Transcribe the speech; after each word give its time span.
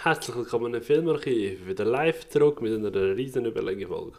Herzlich 0.00 0.36
willkommen 0.36 0.72
im 0.74 0.80
Filmarchiv, 0.80 1.66
wieder 1.66 1.84
live 1.84 2.28
zurück 2.28 2.62
mit 2.62 2.72
einer 2.72 3.16
riesen 3.16 3.44
Überlegefolge. 3.46 4.16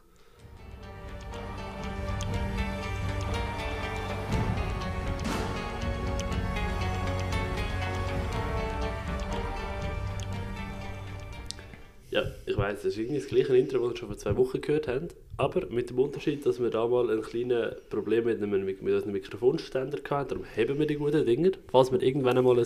Ja, 12.12 12.24
ich 12.46 12.58
weiß, 12.58 12.82
das 12.82 12.86
ist 12.86 12.98
irgendwie 12.98 13.20
das 13.20 13.28
gleiche 13.30 13.56
Intro, 13.56 13.78
das 13.78 13.92
wir 13.92 13.96
schon 13.96 14.10
vor 14.10 14.18
zwei 14.18 14.36
Wochen 14.36 14.60
gehört 14.60 14.90
haben, 14.90 15.08
aber 15.38 15.66
mit 15.68 15.92
dem 15.92 16.00
Unterschied, 16.00 16.46
dass 16.46 16.60
wir 16.60 16.72
da 16.72 16.86
mal 16.88 17.10
ein 17.10 17.22
kleines 17.22 17.76
Problem 17.90 18.26
mit 18.26 18.44
einem, 18.44 18.66
mit 18.66 18.82
Mikrofonständer 18.82 20.00
hatten, 20.10 20.28
darum 20.28 20.46
haben 20.58 20.78
wir 20.78 20.88
die 20.88 20.96
guten 20.96 21.26
Dinge. 21.26 21.54
Falls 21.72 21.90
wir 21.90 22.02
irgendwann 22.02 22.38
einmal 22.38 22.60
ein 22.60 22.66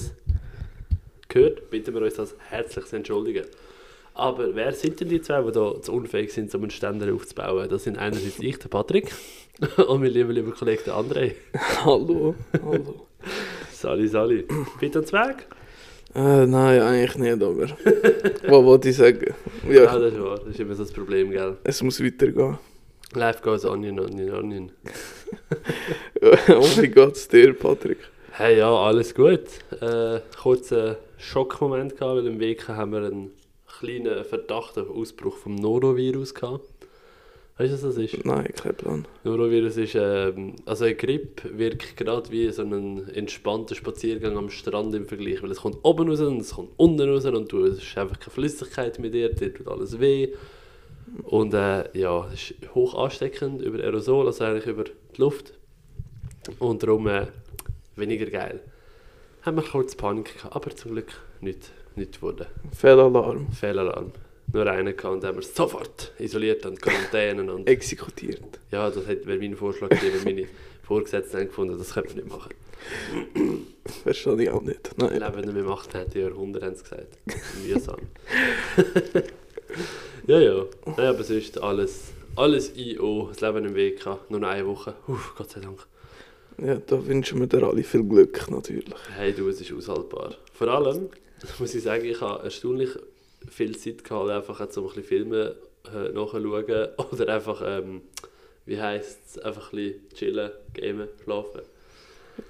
gehört, 1.33 1.69
bitten 1.69 1.93
wir 1.93 2.01
uns 2.01 2.15
das 2.15 2.35
herzlich 2.49 2.85
zu 2.85 2.95
entschuldigen. 2.95 3.45
Aber 4.15 4.55
wer 4.55 4.71
sind 4.73 4.99
denn 4.99 5.09
die 5.09 5.21
zwei, 5.21 5.41
die 5.41 5.51
da 5.51 5.81
zu 5.81 5.91
unfähig 5.91 6.31
sind, 6.31 6.51
so 6.51 6.59
einen 6.59 6.69
Ständer 6.69 7.11
aufzubauen? 7.13 7.67
Das 7.67 7.83
sind 7.83 7.97
einerseits 7.97 8.39
ich, 8.39 8.59
der 8.59 8.69
Patrick, 8.69 9.11
und 9.87 10.01
mein 10.01 10.11
lieber, 10.11 10.31
lieber 10.31 10.51
Kollege, 10.51 10.83
der 10.85 10.95
André. 10.95 11.33
Hallo, 11.83 12.35
hallo. 12.61 13.07
Sali, 13.71 14.07
Sali. 14.07 14.45
Bitte 14.79 14.99
ans 14.99 15.11
Weg? 15.11 15.47
Äh, 16.15 16.45
nein, 16.45 16.79
eigentlich 16.79 17.15
nicht, 17.17 17.41
aber. 17.41 17.67
Was 17.67 18.63
wollte 18.63 18.89
ich 18.89 18.97
sagen? 18.97 19.33
Ja, 19.67 19.83
Ja, 19.85 19.99
das 19.99 20.13
ist 20.13 20.21
wahr. 20.21 20.39
Das 20.39 20.47
ist 20.49 20.59
immer 20.59 20.75
so 20.75 20.83
das 20.83 20.93
Problem, 20.93 21.31
gell? 21.31 21.57
es 21.63 21.81
muss 21.81 22.03
weitergehen. 22.03 22.59
Life 23.15 23.41
goes 23.41 23.65
onion, 23.65 23.99
onion, 23.99 24.31
onion. 24.31 24.71
oh 26.49 26.67
mein 26.77 26.91
Gott, 26.91 27.31
dir, 27.31 27.53
Patrick. 27.53 27.97
Hey, 28.31 28.59
ja, 28.59 28.71
alles 28.71 29.13
gut. 29.13 29.41
Äh, 29.81 30.19
kurzer 30.41 30.97
Schockmoment 31.23 31.97
gehabt, 31.97 32.17
weil 32.17 32.27
im 32.27 32.39
Weg 32.39 32.67
haben 32.67 32.91
wir 32.91 33.05
einen 33.05 33.31
kleinen 33.79 34.23
Verdacht 34.25 34.77
auf 34.77 34.89
Ausbruch 34.89 35.37
vom 35.37 35.55
Norovirus 35.55 36.33
gehabt. 36.33 36.67
Weißt 37.57 37.71
du, 37.71 37.75
was 37.75 37.81
das 37.81 37.97
ist? 37.97 38.25
Nein, 38.25 38.51
kein 38.55 38.75
Plan. 38.75 39.07
Norovirus 39.23 39.77
ist, 39.77 39.95
ähm, 39.95 40.55
also 40.65 40.85
eine 40.85 40.95
Grippe 40.95 41.57
wirkt 41.57 41.95
gerade 41.97 42.29
wie 42.31 42.51
so 42.51 42.63
ein 42.63 43.07
entspannter 43.09 43.75
Spaziergang 43.75 44.37
am 44.37 44.49
Strand 44.49 44.95
im 44.95 45.05
Vergleich, 45.05 45.41
weil 45.43 45.51
es 45.51 45.61
kommt 45.61 45.77
oben 45.83 46.09
raus 46.09 46.19
und 46.21 46.41
es 46.41 46.55
kommt 46.55 46.71
unten 46.77 47.07
raus 47.07 47.25
und 47.25 47.51
du, 47.51 47.65
es 47.65 47.77
ist 47.77 47.97
einfach 47.97 48.19
keine 48.19 48.31
Flüssigkeit 48.31 48.99
mit 48.99 49.13
dir, 49.13 49.29
dir 49.29 49.53
tut 49.53 49.67
alles 49.67 49.99
weh. 49.99 50.33
Und 51.23 51.53
äh, 51.53 51.97
ja, 51.97 52.27
es 52.33 52.51
ist 52.51 52.73
hoch 52.73 52.95
ansteckend 52.95 53.61
über 53.61 53.79
Aerosol, 53.79 54.25
also 54.25 54.43
eigentlich 54.43 54.65
über 54.65 54.85
die 54.85 55.21
Luft. 55.21 55.53
Und 56.59 56.83
darum 56.83 57.07
äh, 57.07 57.27
weniger 57.95 58.25
geil. 58.25 58.61
Haben 59.45 59.57
wir 59.57 59.63
kurz 59.63 59.93
Panik 59.95 60.37
gehabt, 60.37 60.55
aber 60.55 60.73
zum 60.73 60.91
Glück 60.93 61.19
nicht, 61.41 61.71
nicht 61.97 62.15
geworden. 62.15 62.45
Fehlalarm. 62.73 63.51
Fehlalarm. 63.51 64.13
Nur 64.53 64.67
einen 64.67 64.95
gehabt 64.95 65.15
und 65.15 65.23
haben 65.25 65.35
wir 65.35 65.43
sofort 65.43 66.13
isoliert 66.17 66.65
und 66.65 66.81
Quarantänen 66.81 67.49
und 67.49 67.67
Exekutiert. 67.67 68.41
ja, 68.71 68.89
das 68.89 69.05
wäre 69.05 69.37
mein 69.37 69.57
Vorschlag 69.57 69.89
gewesen, 69.89 70.23
meine 70.23 70.47
Vorgesetzten 70.83 71.39
haben 71.39 71.47
gefunden, 71.47 71.77
das 71.77 71.93
könnte 71.93 72.15
man 72.15 72.23
nicht 72.23 72.29
machen. 72.29 72.53
Verstehe 74.03 74.43
ich 74.43 74.49
auch 74.49 74.61
nicht. 74.61 74.91
Nein. 74.97 75.19
Leben 75.19 75.57
im 75.57 75.69
18. 75.69 76.11
Jahrhundert 76.13 76.63
haben 76.63 76.75
sie 76.75 76.83
gesagt. 76.83 77.17
Mühsam. 77.65 77.99
ja, 80.27 80.39
ja. 80.39 80.65
Nein, 80.85 81.05
aber 81.07 81.23
sonst 81.23 81.61
alles, 81.61 82.13
alles 82.37 82.77
IO, 82.77 83.27
das 83.27 83.41
Leben 83.41 83.65
im 83.65 83.75
Weg 83.75 83.99
gehabt. 83.99 84.31
Nur 84.31 84.39
noch 84.39 84.47
eine 84.47 84.65
Woche. 84.65 84.93
Uff, 85.07 85.33
Gott 85.37 85.49
sei 85.51 85.59
Dank. 85.59 85.85
Ja, 86.61 86.75
da 86.75 87.05
wünschen 87.05 87.39
wir 87.39 87.47
dir 87.47 87.63
alle 87.63 87.83
viel 87.83 88.03
Glück, 88.03 88.49
natürlich. 88.49 88.93
Hey 89.15 89.33
du, 89.33 89.49
es 89.49 89.59
ist 89.59 89.73
aushaltbar. 89.73 90.35
Vor 90.53 90.67
allem, 90.67 91.09
muss 91.59 91.73
ich 91.73 91.83
sagen, 91.83 92.05
ich 92.05 92.21
habe 92.21 92.43
erstaunlich 92.43 92.89
viel 93.49 93.75
Zeit 93.77 94.03
gehabt, 94.03 94.29
einfach 94.29 94.59
jetzt 94.59 94.75
so 94.75 94.81
ein 94.81 94.87
bisschen 94.87 95.03
Filme 95.03 95.55
äh, 95.93 96.09
nachschauen 96.09 96.43
oder 97.11 97.33
einfach, 97.33 97.61
ähm, 97.65 98.01
wie 98.65 98.79
heisst 98.79 99.19
es, 99.27 99.39
einfach 99.39 99.73
ein 99.73 99.77
bisschen 99.77 100.09
chillen, 100.13 100.51
gamen, 100.73 101.07
schlafen. 101.23 101.61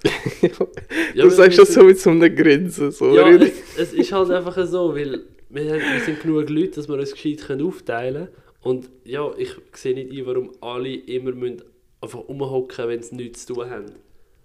Ja, 1.13 1.25
du 1.25 1.29
sagst 1.29 1.59
das 1.59 1.73
so 1.73 1.83
mit 1.83 1.99
so 1.99 2.09
einem 2.09 2.33
Grinsen. 2.33 2.91
So. 2.91 3.13
Ja, 3.13 3.29
es, 3.29 3.51
es 3.77 3.93
ist 3.93 4.11
halt 4.11 4.31
einfach 4.31 4.65
so, 4.65 4.95
weil 4.95 5.23
wir, 5.49 5.71
haben, 5.71 5.81
wir 5.81 5.99
sind 6.05 6.21
genug 6.21 6.49
Leute, 6.49 6.71
dass 6.71 6.87
wir 6.87 6.95
uns 6.95 7.11
gescheit 7.11 7.45
können 7.45 7.65
aufteilen 7.67 8.25
können. 8.25 8.43
Und 8.61 8.89
ja, 9.03 9.29
ich 9.37 9.51
sehe 9.73 9.93
nicht 9.93 10.11
ein, 10.11 10.25
warum 10.25 10.51
alle 10.61 10.95
immer 10.95 11.33
müssen 11.33 11.61
einfach 12.03 12.27
rumhocken, 12.27 12.87
wenn 12.87 13.01
sie 13.01 13.15
nichts 13.15 13.45
zu 13.45 13.53
tun 13.53 13.69
haben. 13.69 13.85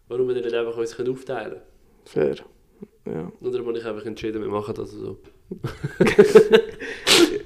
Warum 0.08 0.28
wir 0.28 0.34
nicht 0.34 0.54
einfach 0.54 0.76
uns 0.76 0.96
können 0.96 1.10
aufteilen 1.10 1.60
Fair. 2.04 2.36
Ja. 3.04 3.32
darum 3.40 3.68
habe 3.68 3.78
ich 3.78 3.84
einfach 3.84 4.06
entschieden, 4.06 4.40
wir 4.40 4.48
machen 4.48 4.74
das 4.74 4.92
so. 4.92 5.18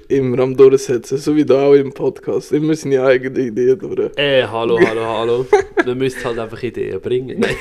Immer 0.07 0.39
am 0.39 0.55
Durchsetzen, 0.55 1.17
so 1.17 1.35
wie 1.35 1.45
da 1.45 1.65
auch 1.65 1.73
im 1.73 1.93
Podcast. 1.93 2.51
Immer 2.51 2.75
seine 2.75 3.03
eigene 3.03 3.39
Idee 3.39 3.75
durch. 3.75 4.11
Äh, 4.17 4.43
hallo, 4.43 4.79
hallo, 4.79 5.01
hallo. 5.01 5.45
wir 5.83 5.95
müssen 5.95 6.23
halt 6.23 6.37
einfach 6.37 6.61
Ideen 6.61 7.01
bringen. 7.01 7.39
Nein. 7.39 7.55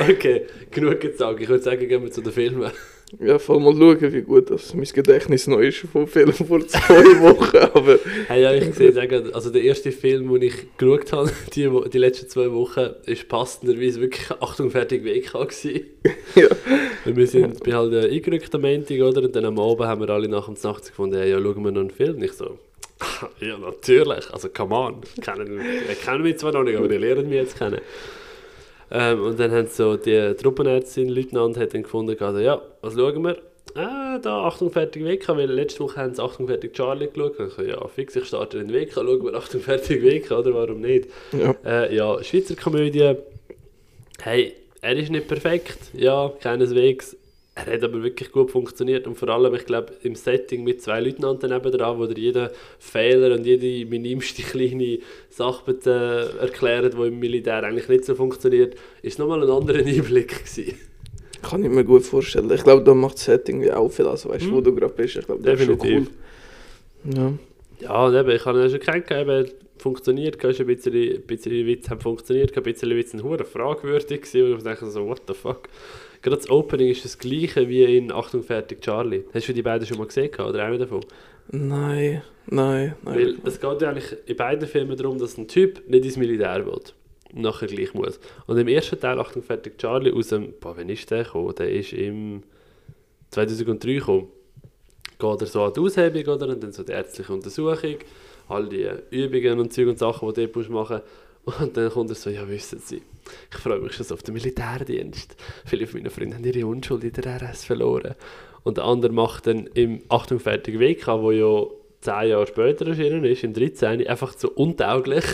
okay, 0.10 0.46
genug 0.70 1.00
gesagt. 1.00 1.40
Ich 1.40 1.48
würde 1.48 1.62
sagen, 1.62 1.88
gehen 1.88 2.02
wir 2.02 2.10
zu 2.10 2.22
den 2.22 2.32
Filmen. 2.32 2.70
Ja, 3.18 3.38
voll 3.40 3.58
mal 3.58 3.74
schauen, 3.74 4.12
wie 4.12 4.22
gut 4.22 4.50
das 4.50 4.72
mein 4.72 4.84
Gedächtnis 4.84 5.46
noch 5.48 5.58
ist 5.58 5.78
vom 5.92 6.06
Film 6.06 6.32
vor 6.32 6.64
zwei 6.66 7.04
Wochen. 7.20 7.56
Aber 7.74 7.98
Hey, 8.28 8.42
ja, 8.42 8.54
ich 8.54 8.72
sehe 8.74 8.92
sagen, 8.92 9.32
also 9.32 9.50
der 9.50 9.62
erste 9.62 9.90
Film, 9.90 10.32
den 10.32 10.42
ich 10.42 10.76
geschaut 10.76 11.12
habe, 11.12 11.32
die, 11.54 11.68
die 11.92 11.98
letzten 11.98 12.28
zwei 12.28 12.52
Wochen, 12.52 12.90
ist 13.06 13.28
passenderweise 13.28 14.00
wirklich 14.00 14.30
Achtung, 14.40 14.70
fertig 14.70 15.04
weg 15.04 15.32
gewesen. 15.32 15.86
ja, 16.36 16.48
wir 17.04 17.26
sind 17.26 17.64
bei 17.64 17.72
halt 17.72 17.92
äh, 17.92 18.10
eingerückt 18.10 18.54
am 18.54 18.60
Montag, 18.60 19.00
oder? 19.00 19.22
Und 19.22 19.34
dann 19.34 19.44
am 19.44 19.58
Abend 19.58 19.86
haben 19.86 20.00
wir 20.00 20.10
alle 20.10 20.28
nach 20.28 20.46
dem 20.46 20.56
Nacht 20.62 20.86
gefunden, 20.86 21.16
hey, 21.16 21.30
ja, 21.30 21.40
schauen 21.40 21.64
wir 21.64 21.72
noch 21.72 21.80
einen 21.80 21.90
Film. 21.90 22.16
Und 22.16 22.22
ich 22.22 22.32
so, 22.32 22.58
ja, 23.40 23.58
natürlich, 23.58 24.30
also 24.32 24.48
come 24.50 24.74
on. 24.74 25.00
Kennen, 25.20 25.58
wir 25.58 25.94
kennen 25.96 26.22
mich 26.22 26.38
zwar 26.38 26.52
noch 26.52 26.62
nicht, 26.62 26.76
aber 26.76 26.88
die 26.88 26.96
lernen 26.98 27.28
mich 27.28 27.38
jetzt 27.38 27.58
kennen. 27.58 27.80
Ähm, 28.90 29.22
und 29.22 29.38
dann 29.38 29.52
haben 29.52 29.68
so 29.68 29.96
die 29.96 30.34
Truppenärztin, 30.34 31.08
Leutnant, 31.08 31.56
hat 31.56 31.74
dann 31.74 31.82
gefunden, 31.82 32.16
also, 32.20 32.38
ja, 32.40 32.60
was 32.80 32.94
schauen 32.94 33.22
wir? 33.22 33.36
Ah, 33.76 34.18
da 34.18 34.44
Achtung, 34.44 34.70
fertig 34.70 35.04
WK, 35.04 35.28
weil 35.36 35.50
letzte 35.50 35.80
Woche 35.80 36.00
haben 36.00 36.14
sie 36.14 36.22
Achtung, 36.22 36.48
fertig 36.48 36.74
Charlie 36.74 37.08
geschaut. 37.08 37.38
Ich 37.38 37.54
so, 37.54 37.62
ja, 37.62 37.86
fix, 37.86 38.16
ich 38.16 38.24
starte 38.24 38.58
den 38.58 38.72
WK, 38.72 38.94
schauen 38.94 39.24
wir 39.24 39.34
Achtung, 39.34 39.60
fertig 39.60 40.02
WK, 40.02 40.32
oder 40.32 40.54
warum 40.54 40.80
nicht? 40.80 41.08
ja. 41.32 41.54
Äh, 41.64 41.94
ja, 41.94 42.22
Schweizer 42.22 42.56
Komödie. 42.56 43.14
Hey, 44.20 44.54
er 44.80 44.96
ist 44.96 45.10
nicht 45.10 45.28
perfekt, 45.28 45.78
ja, 45.92 46.32
keineswegs. 46.40 47.16
Er 47.54 47.74
hat 47.74 47.82
aber 47.82 48.02
wirklich 48.02 48.30
gut 48.30 48.50
funktioniert 48.50 49.06
und 49.06 49.16
vor 49.16 49.28
allem, 49.28 49.54
ich 49.54 49.66
glaube, 49.66 49.92
im 50.02 50.14
Setting 50.14 50.62
mit 50.62 50.80
zwei 50.80 51.00
Leutnanten 51.00 51.50
nebenan, 51.50 51.98
wo 51.98 52.06
dir 52.06 52.18
jeden 52.18 52.48
Fehler 52.78 53.34
und 53.34 53.44
jede 53.44 53.88
minimste 53.88 54.42
kleine 54.50 54.98
Sache 55.28 55.76
äh, 55.84 56.40
erklären, 56.40 56.92
die 56.96 57.08
im 57.08 57.18
Militär 57.18 57.64
eigentlich 57.64 57.88
nicht 57.88 58.04
so 58.04 58.14
funktioniert, 58.14 58.76
ist 59.02 59.18
nochmal 59.18 59.42
ein 59.42 59.50
anderer 59.50 59.78
Einblick 59.84 60.44
gewesen. 60.44 60.74
Kann 61.42 61.64
ich 61.64 61.70
mir 61.70 61.84
gut 61.84 62.02
vorstellen. 62.02 62.50
Ich 62.52 62.62
glaube, 62.62 62.84
da 62.84 62.94
macht 62.94 63.14
das 63.14 63.24
Setting 63.24 63.68
auch 63.70 63.90
viel 63.90 64.06
aus, 64.06 64.28
weißt 64.28 64.46
du, 64.46 64.52
wo 64.52 64.60
du 64.60 64.74
gerade 64.74 64.92
bist. 64.92 65.16
Ich 65.16 65.26
glaube, 65.26 65.42
das 65.42 65.58
ist 65.58 65.66
schon 65.66 65.80
cool. 65.80 66.06
Ja. 67.04 67.32
Ja, 67.80 68.20
eben, 68.20 68.30
ich 68.30 68.44
habe 68.44 68.62
ihn 68.62 68.70
schon 68.70 68.80
kennengelernt, 68.80 69.54
funktioniert, 69.78 70.34
ein 70.44 70.66
bisschen, 70.66 70.68
ein 70.68 71.22
bisschen 71.22 71.66
Witze 71.66 71.90
haben 71.90 72.00
funktioniert, 72.00 72.52
kein 72.52 72.62
bisschen 72.62 72.90
Witze 72.90 73.12
sind 73.12 73.22
hure 73.22 73.44
fragwürdig 73.44 74.20
gewesen, 74.20 74.52
und 74.52 74.58
ich 74.58 74.64
dachte 74.64 74.90
so, 74.90 75.06
what 75.06 75.22
the 75.26 75.34
fuck. 75.34 75.68
Gerade 76.22 76.36
das 76.36 76.50
Opening 76.50 76.88
ist 76.88 77.04
das 77.04 77.18
gleiche 77.18 77.68
wie 77.68 77.96
in 77.96 78.12
Achtung, 78.12 78.42
fertig, 78.42 78.82
Charlie. 78.82 79.24
Hast 79.32 79.48
du 79.48 79.54
die 79.54 79.62
beiden 79.62 79.86
schon 79.86 79.98
mal 79.98 80.06
gesehen, 80.06 80.30
oder 80.34 80.64
einer 80.64 80.78
davon? 80.78 81.00
Nein, 81.50 82.22
nein, 82.46 82.94
Weil 83.02 83.32
nein. 83.32 83.42
es 83.44 83.60
geht 83.60 83.82
ja 83.82 83.90
eigentlich 83.90 84.16
in 84.26 84.36
beiden 84.36 84.68
Filmen 84.68 84.96
darum, 84.96 85.18
dass 85.18 85.38
ein 85.38 85.48
Typ 85.48 85.88
nicht 85.88 86.04
ins 86.04 86.16
Militär 86.16 86.64
will. 86.66 86.74
Und 86.74 86.94
nachher 87.32 87.68
gleich 87.68 87.94
muss. 87.94 88.20
Und 88.46 88.58
im 88.58 88.68
ersten 88.68 89.00
Teil, 89.00 89.18
Achtung, 89.18 89.42
fertig, 89.42 89.78
Charlie, 89.78 90.12
aus 90.12 90.28
dem, 90.28 90.52
boah, 90.60 90.76
wann 90.76 90.88
ist 90.88 91.10
der 91.10 91.24
gekommen? 91.24 91.54
Der 91.56 91.70
ist 91.70 91.92
im 91.92 92.42
2003 93.30 93.94
gekommen. 93.94 94.28
Geht 95.18 95.40
er 95.40 95.46
so 95.46 95.62
an 95.62 95.72
die 95.72 95.80
Aushebung, 95.80 96.34
oder? 96.34 96.48
Und 96.48 96.62
dann 96.62 96.72
so 96.72 96.82
die 96.82 96.92
ärztliche 96.92 97.32
Untersuchung, 97.32 97.96
all 98.48 98.68
die 98.68 98.88
Übungen 99.10 99.60
und 99.60 99.72
Zeug 99.72 99.88
und 99.88 99.98
Sachen, 99.98 100.28
die 100.28 100.34
du 100.34 100.46
dort 100.46 100.56
musst 100.56 100.70
machen 100.70 101.00
Und 101.44 101.76
dann 101.76 101.90
kommt 101.90 102.10
er 102.10 102.16
so, 102.16 102.30
ja, 102.30 102.48
wissen 102.48 102.80
Sie, 102.80 103.02
ich 103.50 103.58
freue 103.58 103.80
mich 103.80 103.94
schon 103.94 104.06
so 104.06 104.14
auf 104.14 104.22
den 104.22 104.34
Militärdienst. 104.34 105.36
Viele 105.64 105.86
von 105.86 106.00
meinen 106.00 106.10
Freunden 106.10 106.34
haben 106.34 106.44
ihre 106.44 106.66
Unschuld 106.66 107.04
in 107.04 107.12
der 107.12 107.40
RS 107.40 107.64
verloren. 107.64 108.14
Und 108.62 108.76
der 108.76 108.84
andere 108.84 109.12
macht 109.12 109.46
dann 109.46 109.66
im 109.68 110.02
Achtung, 110.08 110.38
fertig, 110.38 110.78
WK, 110.78 111.06
wo 111.20 111.30
ja 111.30 111.66
zehn 112.00 112.30
Jahre 112.30 112.46
später 112.46 112.86
erschienen 112.86 113.24
ist, 113.24 113.44
im 113.44 113.54
13. 113.54 114.06
einfach 114.06 114.34
so 114.36 114.50
untauglich. 114.50 115.24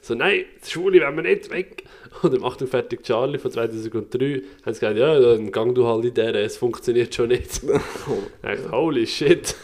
So, 0.00 0.14
nein, 0.14 0.44
die 0.64 0.70
Schule 0.70 1.00
wollen 1.00 1.16
wir 1.16 1.22
nicht 1.24 1.50
weg. 1.50 1.84
Und 2.22 2.34
im 2.34 2.44
Achtung, 2.44 2.68
fertig, 2.68 3.02
Charlie 3.02 3.38
von 3.38 3.50
2003 3.50 4.42
haben 4.64 4.74
sie 4.74 4.80
gesagt, 4.80 4.96
ja, 4.96 5.18
dann 5.18 5.50
gang 5.50 5.74
du 5.74 5.86
halt 5.86 6.04
in 6.04 6.14
der, 6.14 6.34
es 6.36 6.56
funktioniert 6.56 7.14
schon 7.14 7.28
nicht. 7.28 7.62
Ich 8.52 8.70
holy 8.70 9.06
shit. 9.06 9.56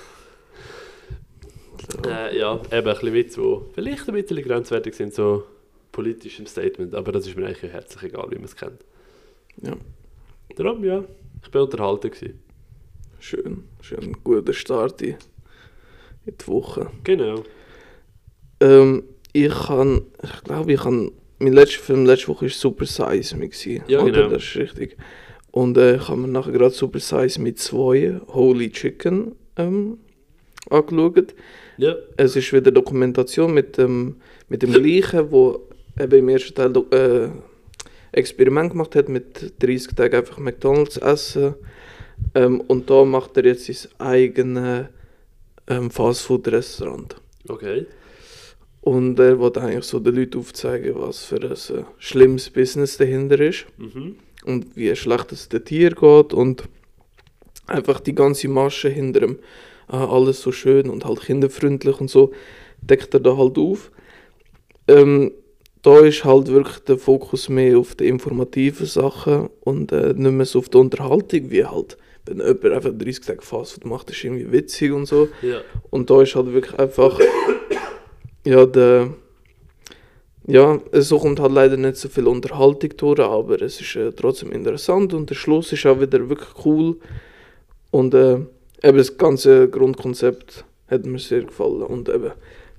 Äh, 2.07 2.37
ja, 2.39 2.61
eben 2.73 2.73
ein 2.73 2.83
bisschen 2.85 3.13
Witz, 3.13 3.35
die 3.35 3.59
vielleicht 3.75 4.09
ein 4.09 4.15
bisschen 4.15 4.43
grenzwertig 4.43 4.95
sind, 4.95 5.15
so 5.15 5.45
politisch 5.95 6.41
im 6.41 6.47
Statement, 6.47 6.95
aber 6.95 7.13
das 7.13 7.27
ist 7.27 7.37
mir 7.37 7.47
eigentlich 7.47 7.73
herzlich 7.73 8.03
egal, 8.13 8.27
wie 8.31 8.35
man 8.35 8.45
es 8.45 8.57
kennt. 8.57 8.85
Ja. 9.63 9.77
Darum, 10.57 10.85
ja, 10.85 11.05
ich 11.43 11.51
bin 11.51 11.61
unterhalten 11.63 12.11
gewesen. 12.11 12.41
Schön, 13.21 13.65
schön. 13.81 14.17
Guter 14.25 14.53
Start 14.53 15.01
in, 15.03 15.17
in 16.27 16.35
die 16.37 16.47
Woche. 16.49 16.91
Genau. 17.05 17.45
Ähm, 18.61 19.05
ich 19.33 19.53
kann, 19.55 20.03
ich 20.23 20.43
glaube, 20.45 20.73
ich 20.73 20.81
kann, 20.81 21.13
mein 21.39 21.53
letzter 21.53 21.81
Film 21.81 22.05
letzte 22.07 22.29
Woche 22.29 22.43
war 22.43 22.51
Super 22.51 22.87
Size 22.87 23.37
Me. 23.37 23.49
gewesen, 23.49 23.83
Ja, 23.87 24.01
oder? 24.01 24.13
genau. 24.13 24.29
Das 24.31 24.43
ist 24.43 24.57
richtig. 24.57 24.97
Und 25.53 25.79
äh, 25.79 25.97
ich 25.97 26.09
habe 26.09 26.21
mir 26.21 26.29
nachher 26.29 26.53
gerade 26.53 26.75
Super 26.75 26.99
Size 26.99 27.41
mit 27.41 27.59
zwei 27.61 28.21
Holy 28.29 28.71
Chicken 28.71 29.37
ähm, 29.57 29.99
angeschaut. 30.71 31.35
Ja, 31.77 31.95
Es 32.17 32.35
ist 32.37 32.53
wieder 32.53 32.73
Dokumentation 32.73 33.55
mit 33.55 33.79
dem, 33.79 34.17
mit 34.49 34.63
dem 34.63 34.73
gleichen, 34.83 35.31
wo 35.31 35.69
eben 35.99 36.19
im 36.19 36.29
ersten 36.29 36.55
Teil 36.55 36.73
äh, 36.91 37.29
Experiment 38.13 38.71
gemacht 38.73 38.95
hat 38.95 39.09
mit 39.09 39.55
30 39.63 39.95
Tagen 39.95 40.17
einfach 40.17 40.39
McDonalds 40.39 40.97
essen. 40.99 41.55
Ähm, 42.35 42.61
und 42.61 42.89
da 42.91 43.05
macht 43.05 43.37
er 43.37 43.45
jetzt 43.47 43.67
sein 43.67 43.91
eigenes 43.99 44.87
ähm, 45.69 45.91
Fastfood-Restaurant. 45.91 47.17
okay. 47.49 47.87
Und 48.81 49.19
er 49.19 49.39
wollte 49.39 49.63
eigentlich 49.63 49.87
so 49.87 49.99
den 49.99 50.15
Leuten 50.15 50.39
aufzeigen, 50.39 50.95
was 50.97 51.25
für 51.25 51.37
ein 51.37 51.53
äh, 51.53 51.85
schlimmes 51.99 52.51
Business 52.51 52.99
dahinter 52.99 53.41
ist 53.41 53.65
Mhm. 53.79 54.17
und 54.45 54.77
wie 54.77 54.95
schlecht 54.95 55.33
es 55.33 55.49
den 55.49 55.65
Tier 55.65 55.91
geht 55.91 56.35
und 56.35 56.65
einfach 57.67 58.01
die 58.01 58.15
ganze 58.15 58.49
Masche 58.49 58.91
hinter 58.91 59.21
dem 59.21 59.39
ah, 59.89 60.07
alles 60.07 60.43
so 60.43 60.53
schön 60.53 60.91
und 60.91 61.07
halt 61.07 61.23
kinderfreundlich 61.23 61.99
und 61.99 62.11
so 62.11 62.33
deckt 62.83 63.15
er 63.15 63.21
da 63.21 63.39
halt 63.39 63.57
auf. 63.57 63.91
Ähm, 64.87 65.33
da 65.85 65.99
ist 66.01 66.25
halt 66.25 66.49
wirklich 66.49 66.79
der 66.79 66.97
Fokus 66.97 67.51
mehr 67.51 67.79
auf 67.79 67.95
die 67.95 68.09
informativen 68.09 68.87
Sachen 68.87 69.51
und 69.61 69.93
äh, 69.93 70.15
nicht 70.15 70.33
mehr 70.33 70.47
so 70.47 70.61
auf 70.61 70.71
die 70.71 70.79
Unterhaltung, 70.79 71.51
wie 71.51 71.67
halt, 71.67 71.99
wenn 72.25 72.39
jemand 72.39 72.65
einfach 72.65 72.91
30 72.91 73.21
Tage 73.21 73.43
Fastfood 73.43 73.85
macht, 73.85 74.11
ist 74.11 74.25
irgendwie 74.25 74.51
witzig 74.51 74.93
und 74.93 75.05
so. 75.05 75.29
Ja. 75.43 75.61
Und 75.91 76.09
da 76.09 76.23
ist 76.23 76.35
halt 76.37 76.55
wirklich 76.55 76.79
einfach, 76.79 77.21
ja, 78.47 78.65
der, 78.65 79.11
ja, 80.47 80.81
so 80.93 81.19
kommt 81.19 81.39
halt 81.39 81.53
leider 81.53 81.77
nicht 81.77 81.97
so 81.97 82.09
viel 82.09 82.29
Unterhaltung 82.29 82.97
durch, 82.97 83.21
aber 83.21 83.61
es 83.61 83.79
ist 83.79 83.95
äh, 83.97 84.11
trotzdem 84.13 84.53
interessant 84.53 85.13
und 85.13 85.29
der 85.29 85.35
Schluss 85.35 85.71
ist 85.71 85.85
auch 85.85 86.01
wieder 86.01 86.31
wirklich 86.31 86.65
cool. 86.65 86.97
Und 87.91 88.15
äh, 88.15 88.39
eben 88.83 88.97
das 88.97 89.19
ganze 89.19 89.69
Grundkonzept 89.69 90.65
hat 90.89 91.05
mir 91.05 91.19
sehr 91.19 91.43
gefallen. 91.43 91.83
Und 91.83 92.09
eben 92.09 92.33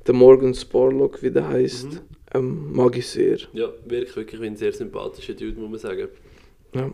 der 0.07 0.13
Morgan 0.15 0.55
Spurlock, 0.55 1.21
wie 1.21 1.29
der 1.29 1.47
heißt, 1.47 1.85
Mhm. 1.85 2.14
Ähm, 2.37 2.73
mag 2.73 2.95
ich 2.97 3.07
sehr. 3.07 3.37
Ja, 3.53 3.69
wirklich, 3.85 4.15
wirklich 4.15 4.41
ein 4.41 4.55
sehr 4.55 4.73
sympathischer 4.73 5.33
Dude, 5.33 5.59
muss 5.59 5.69
man 5.69 5.79
sagen. 5.79 6.07
Ja. 6.73 6.91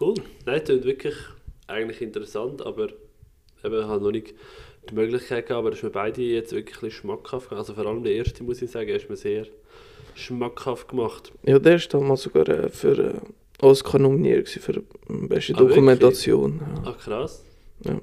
Cool. 0.00 0.14
Nein, 0.46 0.62
klingt 0.64 0.84
wirklich 0.84 1.14
eigentlich 1.66 2.00
interessant, 2.02 2.64
aber 2.64 2.88
eben 3.64 3.88
halt 3.88 4.02
noch 4.02 4.10
nicht 4.12 4.34
die 4.90 4.94
Möglichkeit 4.94 5.46
gehabt, 5.46 5.58
aber 5.60 5.70
das 5.70 5.80
ist 5.80 5.82
mir 5.84 5.90
beide 5.90 6.22
jetzt 6.22 6.52
wirklich 6.52 6.94
schmackhaft 6.94 7.48
gemacht. 7.48 7.58
Also 7.68 7.74
vor 7.74 7.86
allem 7.86 8.02
der 8.02 8.12
erste, 8.12 8.44
muss 8.44 8.62
ich 8.62 8.70
sagen, 8.70 8.88
ist 8.90 9.10
mir 9.10 9.16
sehr 9.16 9.46
schmackhaft 10.14 10.88
gemacht. 10.88 11.32
ja, 11.44 11.58
der 11.58 11.76
ist 11.76 11.92
damals 11.92 12.22
sogar 12.22 12.48
äh, 12.48 12.68
für 12.68 12.98
äh, 12.98 13.64
Oscar 13.64 13.98
nominiert 13.98 14.48
für 14.48 14.76
äh, 14.78 14.82
beste 15.08 15.54
Ah? 15.54 15.58
Dokumentation. 15.58 16.60
Ja. 16.60 16.82
Ach 16.86 16.98
krass. 16.98 17.44
Ja. 17.84 18.00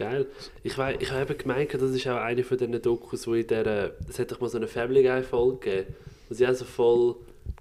Geil. 0.00 0.26
Ich, 0.62 0.78
wei- 0.78 0.96
ich 0.98 1.10
habe 1.10 1.22
eben 1.30 1.38
gemeint, 1.38 1.74
das 1.74 1.82
ist 1.90 2.06
auch 2.08 2.16
eine 2.16 2.42
von 2.42 2.56
diesen 2.56 2.80
Dokus, 2.80 3.26
wo 3.26 3.34
in 3.34 3.46
der, 3.46 3.92
es 4.08 4.18
hat 4.18 4.32
doch 4.32 4.40
mal 4.40 4.48
so 4.48 4.56
eine 4.56 4.66
Family 4.66 5.02
Guy 5.02 5.22
Folge 5.22 5.58
gegeben, 5.58 5.94
wo 6.28 6.34
sie 6.34 6.46
auch 6.46 6.54
so 6.54 6.64
voll 6.64 7.16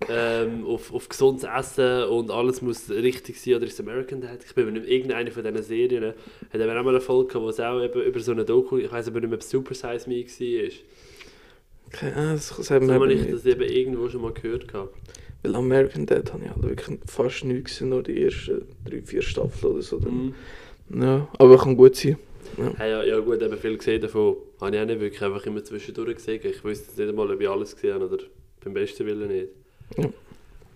ähm, 0.09 0.65
auf, 0.65 0.94
auf 0.94 1.09
gesundes 1.09 1.44
Essen 1.44 2.03
und 2.06 2.31
alles 2.31 2.62
muss 2.62 2.89
richtig 2.89 3.41
sein, 3.41 3.56
oder 3.56 3.65
ist 3.65 3.74
es 3.74 3.80
American 3.81 4.21
Dad? 4.21 4.39
Ich 4.45 4.56
bin 4.56 4.65
mir 4.68 4.71
nicht 4.71 4.88
irgendeine 4.88 5.31
von 5.31 5.44
diesen 5.44 5.62
Serien, 5.63 6.03
hat 6.06 6.15
eben 6.62 6.69
auch 6.77 6.83
mal 6.83 6.89
eine 6.91 7.01
Folge 7.01 7.27
gehabt, 7.27 7.44
wo 7.44 7.50
es 7.50 7.59
auch 7.59 7.81
eben 7.83 8.01
über 8.03 8.19
so 8.21 8.31
eine 8.31 8.45
Doku, 8.45 8.77
ich 8.77 8.89
weiß 8.89 9.09
aber 9.09 9.19
nicht 9.19 9.30
mehr, 9.30 9.38
ob 9.38 9.41
es 9.44 9.50
Super 9.50 9.74
Size 9.74 10.09
Me 10.09 10.24
war. 10.24 10.69
Keine 11.91 12.15
Ahnung, 12.15 12.33
das 12.36 12.56
Das 12.56 12.69
mir 12.69 12.94
habe 12.94 13.06
eben 13.06 13.09
ich 13.09 13.21
nicht. 13.24 13.33
das 13.33 13.45
eben 13.45 13.63
irgendwo 13.63 14.07
schon 14.07 14.21
mal 14.21 14.31
gehört 14.31 14.68
gehabt. 14.68 14.95
Weil 15.44 15.56
American 15.56 16.06
Dad 16.06 16.31
habe 16.31 16.44
ich 16.45 16.50
halt 16.51 16.63
wirklich 16.63 17.00
fast 17.06 17.44
nichts 17.44 17.71
gesehen, 17.74 17.89
nur 17.89 18.03
die 18.03 18.24
ersten 18.24 18.62
drei, 18.86 19.01
vier 19.01 19.21
Staffeln 19.21 19.74
oder 19.74 19.81
so. 19.81 20.00
Mhm. 20.00 20.33
Ja, 20.94 21.27
aber 21.38 21.57
kann 21.57 21.75
gut 21.77 21.95
sein. 21.95 22.18
Hey, 22.78 22.92
ja, 22.92 23.04
ja 23.04 23.20
gut, 23.20 23.42
eben 23.42 23.58
viel 23.58 23.78
gesehen 23.78 24.02
davon 24.02 24.38
habe 24.60 24.76
ich 24.76 24.82
auch 24.82 24.86
nicht 24.86 25.00
wirklich 25.00 25.22
einfach 25.22 25.46
immer 25.46 25.64
zwischendurch 25.64 26.16
gesehen. 26.16 26.42
Ich 26.44 26.64
wüsste 26.64 26.88
jetzt 26.88 26.98
nicht 26.98 27.10
einmal, 27.10 27.32
ob 27.32 27.40
ich 27.40 27.50
alles 27.50 27.76
gesehen 27.76 27.94
habe 27.94 28.06
oder 28.06 28.24
beim 28.64 28.74
besten 28.74 29.06
Willen 29.06 29.28
nicht. 29.30 29.50
Ja. 29.98 30.10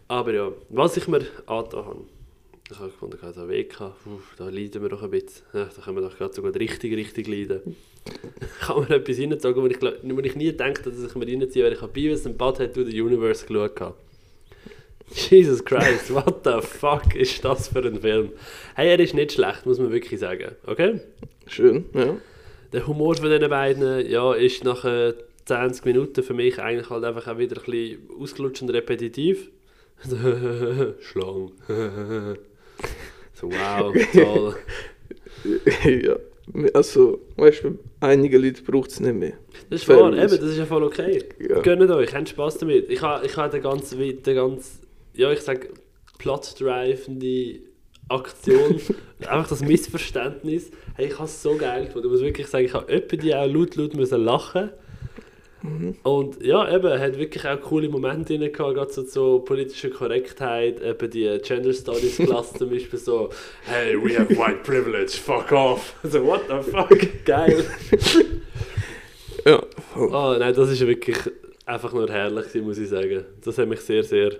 Aber 0.07 0.33
ja, 0.33 0.51
was 0.69 0.97
ich 0.97 1.07
mir 1.07 1.25
angetan 1.45 1.85
habe, 1.85 2.05
ich 2.71 2.79
habe 2.79 2.89
gefunden, 2.89 3.17
ich 3.17 3.23
habe 3.23 3.33
so 3.33 3.49
Weg 3.49 3.79
Uff, 3.81 4.35
da 4.37 4.49
leiden 4.49 4.81
wir 4.81 4.89
doch 4.89 5.03
ein 5.03 5.11
bisschen. 5.11 5.45
Ja, 5.53 5.65
da 5.65 5.81
können 5.81 5.97
wir 5.97 6.01
doch 6.01 6.17
gerade 6.17 6.33
sogar 6.33 6.55
richtig, 6.55 6.95
richtig 6.95 7.27
leiden. 7.27 7.75
ich 8.61 8.67
habe 8.67 8.81
mir 8.81 8.95
etwas 8.95 9.19
reingezogen, 9.19 9.63
wo 9.63 9.67
ich, 9.67 9.81
wo 9.81 10.19
ich 10.19 10.35
nie 10.35 10.45
gedacht 10.45 10.85
dass 10.85 11.03
ich 11.03 11.15
mir 11.15 11.27
reinziehe, 11.27 11.65
weil 11.65 11.73
ich 11.73 11.81
habe 11.81 11.91
Beavis 11.91 12.23
Butthead 12.23 12.73
to 12.73 12.83
the 12.83 13.01
Universe 13.01 13.45
geschaut 13.45 13.79
habe. 13.81 13.95
Jesus 15.15 15.63
Christ, 15.63 16.13
what 16.13 16.43
the 16.43 16.61
fuck 16.61 17.15
ist 17.15 17.43
das 17.45 17.67
für 17.67 17.79
ein 17.79 17.99
Film? 18.01 18.31
Hey, 18.75 18.89
er 18.89 18.99
ist 18.99 19.13
nicht 19.13 19.33
schlecht, 19.33 19.65
muss 19.65 19.79
man 19.79 19.91
wirklich 19.91 20.19
sagen, 20.19 20.55
okay? 20.65 20.99
Schön, 21.47 21.85
ja. 21.93 22.15
Der 22.71 22.87
Humor 22.87 23.15
von 23.15 23.29
diesen 23.29 23.49
beiden 23.49 24.09
ja, 24.09 24.33
ist 24.33 24.63
nach 24.63 24.83
äh, 24.85 25.13
20 25.45 25.85
Minuten 25.85 26.23
für 26.23 26.33
mich 26.33 26.59
eigentlich 26.59 26.89
halt 26.89 27.03
einfach 27.03 27.27
auch 27.27 27.37
wieder 27.37 27.57
ein 27.57 27.63
bisschen 27.63 27.99
ausgelutscht 28.19 28.61
und 28.63 28.69
repetitiv. 28.71 29.51
Schlang. 30.99 31.51
so, 33.33 33.51
wow, 33.51 33.93
toll. 34.13 34.55
ja. 36.01 36.15
Also, 36.73 37.21
weißt 37.37 37.63
du, 37.63 37.79
einige 37.99 38.37
Leute 38.37 38.61
braucht 38.63 38.91
es 38.91 38.99
nicht 38.99 39.15
mehr. 39.15 39.33
Das 39.69 39.81
ist 39.81 39.89
wahr, 39.89 40.11
eben, 40.11 40.19
das 40.19 40.41
ist 40.41 40.57
ja 40.57 40.65
voll 40.65 40.83
okay. 40.83 41.23
Ja. 41.39 41.61
Gönnt 41.61 41.89
euch, 41.89 42.13
habt 42.13 42.29
Spaß 42.29 42.57
damit. 42.57 42.89
Ich 42.89 43.01
habe 43.01 43.25
ich 43.25 43.37
ha 43.37 43.47
den 43.47 43.61
ganz, 43.61 43.91
den 43.91 44.21
ganz, 44.23 44.79
ja, 45.13 45.31
ich 45.31 45.41
sag, 45.41 45.69
plot-drivende 46.17 47.59
Aktion, 48.09 48.79
einfach 49.19 49.47
das 49.47 49.61
Missverständnis. 49.61 50.71
Hey, 50.95 51.07
ich 51.07 51.13
habe 51.13 51.25
es 51.25 51.41
so 51.41 51.55
geil 51.55 51.85
gefunden. 51.85 52.07
Ich 52.07 52.11
muss 52.11 52.21
wirklich 52.21 52.47
sagen, 52.47 52.65
ich 52.65 52.73
habe 52.73 52.91
öppe 52.91 53.17
die 53.17 53.33
auch 53.33 53.47
laut, 53.47 53.75
laut 53.75 53.95
müssen 53.95 54.23
lachen. 54.23 54.71
Und 56.03 56.43
ja, 56.43 56.75
eben, 56.75 56.99
hat 56.99 57.17
wirklich 57.17 57.47
auch 57.47 57.59
coole 57.61 57.87
Momente 57.87 58.37
drin 58.37 58.51
gehabt, 58.51 58.75
gerade 58.75 58.91
so 58.91 59.03
zur 59.03 59.45
politischen 59.45 59.93
Korrektheit, 59.93 60.81
eben 60.81 61.09
die 61.09 61.39
Gender 61.41 61.71
Studies 61.71 62.17
Klasse 62.17 62.57
zum 62.57 62.69
Beispiel 62.69 62.99
so, 62.99 63.29
hey, 63.63 63.95
we 63.95 64.19
have 64.19 64.29
white 64.31 64.59
privilege, 64.63 65.11
fuck 65.11 65.53
off. 65.53 65.95
So, 66.03 66.25
what 66.25 66.41
the 66.49 66.69
fuck, 66.69 67.25
geil. 67.25 67.63
Ja, 69.45 69.61
voll. 69.93 70.09
Oh 70.13 70.37
nein, 70.39 70.53
das 70.53 70.69
ist 70.69 70.85
wirklich 70.87 71.17
einfach 71.65 71.91
nur 71.91 72.09
herrlich, 72.09 72.53
muss 72.61 72.77
ich 72.77 72.87
sagen. 72.87 73.25
Das 73.43 73.57
hat 73.57 73.67
mich 73.67 73.81
sehr, 73.81 74.03
sehr 74.03 74.31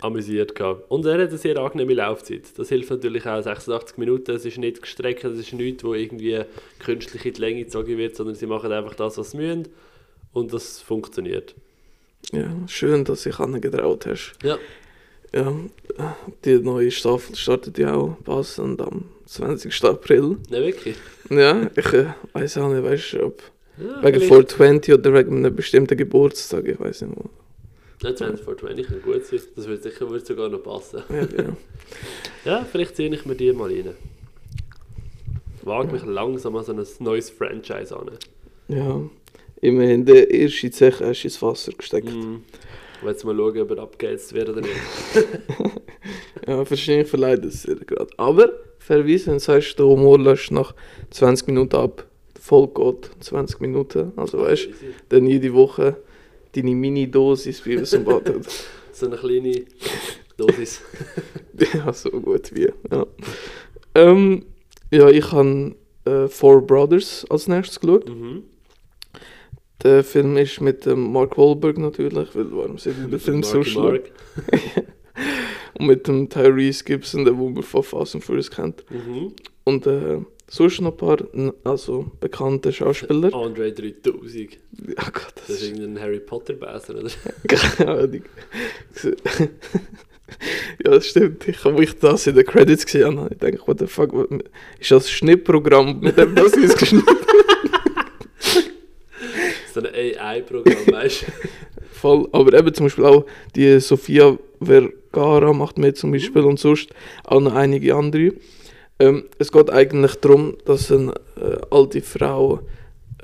amüsiert 0.00 0.54
gehabt. 0.54 0.90
Und 0.90 1.04
er 1.06 1.14
hat 1.20 1.28
eine 1.30 1.38
sehr 1.38 1.56
angenehme 1.58 1.94
Laufzeit. 1.94 2.42
Das 2.56 2.68
hilft 2.68 2.90
natürlich 2.90 3.26
auch. 3.26 3.42
86 3.42 3.98
Minuten, 3.98 4.30
es 4.30 4.44
ist 4.44 4.58
nicht 4.58 4.80
gestreckt, 4.82 5.24
es 5.24 5.38
ist 5.38 5.52
nichts, 5.52 5.82
wo 5.84 5.94
irgendwie 5.94 6.42
künstlich 6.78 7.24
in 7.26 7.32
die 7.34 7.40
Länge 7.40 7.64
gezogen 7.64 7.98
wird, 7.98 8.14
sondern 8.16 8.36
sie 8.36 8.46
machen 8.46 8.70
einfach 8.72 8.94
das, 8.94 9.18
was 9.18 9.32
sie 9.32 9.38
müssen. 9.38 9.68
Und 10.32 10.52
das 10.52 10.80
funktioniert. 10.80 11.54
ja, 12.32 12.48
schön, 12.68 13.04
dass 13.04 13.22
du 13.24 13.30
dich 13.30 13.38
angetraut 13.40 14.06
hast. 14.06 14.34
Ja. 14.42 14.58
Ja, 15.34 15.52
die 16.44 16.58
neue 16.60 16.90
Staffel 16.90 17.36
startet 17.36 17.76
ja 17.76 17.94
auch 17.94 18.16
passend 18.24 18.80
am 18.80 19.04
20. 19.26 19.84
April. 19.84 20.38
Nein, 20.48 20.62
wirklich. 20.62 20.96
Ja, 21.28 21.68
ich 21.76 21.92
äh, 21.92 22.06
weiß 22.32 22.56
auch 22.58 22.72
nicht, 22.72 22.82
weißt 22.82 23.12
du, 23.14 23.24
ob 23.26 23.42
Ja, 23.78 24.02
wegen 24.02 24.20
vielleicht- 24.20 24.26
420 24.52 24.94
oder 24.94 25.12
wegen 25.12 25.36
einem 25.44 25.54
bestimmten 25.54 25.98
Geburtstag, 25.98 26.66
ich 26.66 26.80
weiß 26.80 27.02
nicht 27.02 27.16
wo. 28.00 28.08
Ja, 28.08 28.14
2420 28.14 28.86
kann 28.86 29.02
gut 29.02 29.24
sein. 29.24 29.40
Das 29.56 29.66
würde 29.66 29.82
sicher 29.82 30.10
würde 30.10 30.24
sogar 30.24 30.48
noch 30.48 30.62
passen. 30.62 31.02
Ja, 31.08 31.24
genau. 31.24 31.56
Ja, 32.44 32.64
vielleicht 32.70 32.96
ziehe 32.96 33.12
ich 33.12 33.26
mir 33.26 33.34
die 33.34 33.52
mal 33.52 33.70
rein. 33.70 33.94
Wage 35.62 35.92
mich 35.92 36.04
langsam 36.04 36.56
an 36.56 36.64
so 36.64 36.72
ein 36.72 36.86
neues 37.00 37.30
Franchise 37.30 37.96
an. 37.96 38.10
Ja, 38.68 39.00
immerhin, 39.60 40.04
der 40.04 40.30
erste 40.30 40.70
Zech 40.70 41.00
hast 41.00 41.22
du 41.22 41.28
ins 41.28 41.42
Wasser 41.42 41.72
gesteckt. 41.72 42.10
Mhm. 42.10 42.44
Jetzt 43.04 43.24
mal 43.24 43.36
schauen, 43.36 43.60
ob 43.60 43.70
er 43.70 43.78
abgeheizt 43.78 44.32
wird 44.34 44.48
oder 44.50 44.60
nicht. 44.60 44.72
Ja, 46.46 46.58
wahrscheinlich 46.68 47.08
verleiht 47.08 47.44
es 47.44 47.64
dir 47.64 47.76
gerade. 47.76 48.08
Aber, 48.16 48.50
fairerweise, 48.78 49.26
wenn 49.26 49.34
du 49.34 49.40
sagst, 49.40 49.78
der 49.78 49.84
Humor 49.84 50.18
löscht 50.18 50.50
nach 50.50 50.74
20 51.10 51.48
Minuten 51.48 51.76
ab, 51.76 52.06
Folge 52.40 52.72
geht 52.72 53.10
20 53.20 53.60
Minuten, 53.60 54.12
also 54.16 54.38
weißt 54.38 54.66
du, 54.66 54.70
dann 55.10 55.26
jede 55.26 55.52
Woche 55.52 55.96
deine 56.52 56.74
Mini-Dosis 56.74 57.64
wie 57.66 57.74
es 57.74 57.92
im 57.92 58.04
Bad 58.04 58.28
hat. 58.28 58.46
So 58.92 59.06
eine 59.06 59.16
kleine 59.16 59.62
Dosis. 60.36 60.82
Ja, 61.74 61.92
so 61.92 62.10
gut 62.10 62.54
wie. 62.54 62.68
Ja, 62.90 63.06
ähm, 63.94 64.44
ja 64.90 65.08
ich 65.08 65.30
habe 65.30 65.76
äh, 66.04 66.26
Four 66.28 66.66
Brothers 66.66 67.26
als 67.30 67.46
nächstes 67.48 67.78
geschaut. 67.78 68.08
Mhm. 68.08 68.44
Der 69.82 70.02
Film 70.02 70.36
ist 70.36 70.60
mit 70.60 70.86
ähm, 70.86 71.12
Mark 71.12 71.38
Wahlberg 71.38 71.78
natürlich, 71.78 72.34
weil 72.34 72.50
warum 72.50 72.78
sind 72.78 73.12
die 73.12 73.18
Film 73.18 73.42
so 73.42 73.62
schlimm? 73.62 74.00
Und 75.78 75.86
mit 75.86 76.08
dem 76.08 76.28
Tyrese 76.28 76.82
Gibson, 76.84 77.24
der 77.24 77.36
wo 77.38 77.48
man 77.48 77.62
von 77.62 77.82
Fast 77.84 78.16
and 78.16 78.24
Furious 78.24 78.50
kennt. 78.50 78.84
Mhm. 78.90 79.32
und 79.64 79.86
äh, 79.86 80.18
sonst 80.48 80.80
noch 80.80 80.92
ein 80.92 80.96
paar 80.96 81.18
also 81.64 82.10
bekannte 82.20 82.72
Schauspieler. 82.72 83.32
Andre 83.34 83.72
3000. 83.72 84.58
Oh 84.90 84.94
Gott, 85.12 85.32
das 85.34 85.46
Das 85.46 85.56
ist 85.56 85.62
ist 85.62 85.68
irgendein 85.70 86.02
Harry 86.02 86.20
Potter 86.20 86.54
Bäser, 86.54 86.96
oder? 86.96 87.10
keine 87.48 87.90
Ahnung. 87.90 88.22
ja, 90.84 90.90
das 90.90 91.06
stimmt. 91.06 91.46
Ich 91.46 91.62
habe 91.64 91.82
ich 91.84 91.98
das 91.98 92.26
in 92.26 92.34
den 92.34 92.46
Credits 92.46 92.84
gesehen 92.84 93.18
habe, 93.18 93.30
ich 93.32 93.38
denke, 93.38 93.66
what 93.66 93.78
the 93.78 93.86
fuck, 93.86 94.12
ist 94.78 94.90
das 94.90 95.10
Schnittprogramm, 95.10 96.00
mit 96.00 96.18
dem 96.18 96.34
das 96.34 96.54
ausgeschnitten 96.54 97.16
So 99.72 99.80
ein 99.80 99.86
AI-Programm, 99.86 100.86
weißt 100.86 101.22
du? 101.22 101.26
Voll, 101.92 102.28
aber 102.32 102.56
eben 102.56 102.72
zum 102.72 102.86
Beispiel 102.86 103.04
auch 103.04 103.24
die 103.56 103.80
Sofia 103.80 104.38
Vergara 104.60 105.52
macht 105.52 105.78
mit 105.78 105.96
zum 105.96 106.12
Beispiel 106.12 106.42
und 106.42 106.58
sonst 106.58 106.90
auch 107.24 107.40
noch 107.40 107.54
einige 107.54 107.94
andere. 107.94 108.32
Ähm, 109.00 109.24
es 109.38 109.52
geht 109.52 109.70
eigentlich 109.70 110.16
darum, 110.16 110.56
dass 110.64 110.90
eine 110.90 111.12
äh, 111.40 111.56
alte 111.70 112.00
Frau 112.02 112.60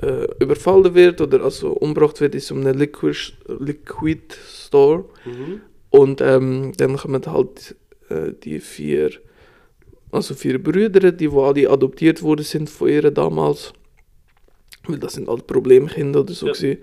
äh, 0.01 0.25
überfallen 0.39 0.93
wird 0.95 1.19
oder 1.21 1.43
also 1.43 1.71
umgebracht 1.73 2.21
wird 2.21 2.33
in 2.35 2.41
so 2.41 2.55
einem 2.55 2.77
Liquid, 2.77 3.17
Liquid 3.59 4.21
Store 4.47 5.05
Mhm. 5.25 5.61
und 5.89 6.21
ähm, 6.21 6.71
dann 6.77 6.97
kommen 6.97 7.21
halt 7.25 7.75
äh, 8.09 8.31
die 8.43 8.59
vier, 8.59 9.11
also 10.11 10.33
vier 10.33 10.61
Brüder, 10.61 11.11
die 11.11 11.31
wo 11.31 11.43
alle 11.43 11.69
adoptiert 11.69 12.21
worden 12.21 12.43
sind 12.43 12.69
von 12.69 12.87
ihr 12.89 13.09
damals, 13.11 13.73
weil 14.87 14.99
das 14.99 15.13
sind 15.13 15.27
halt 15.27 15.47
Problemkinder 15.47 16.21
oder 16.21 16.33
so 16.33 16.47
Ja. 16.47 16.53
gewesen, 16.53 16.77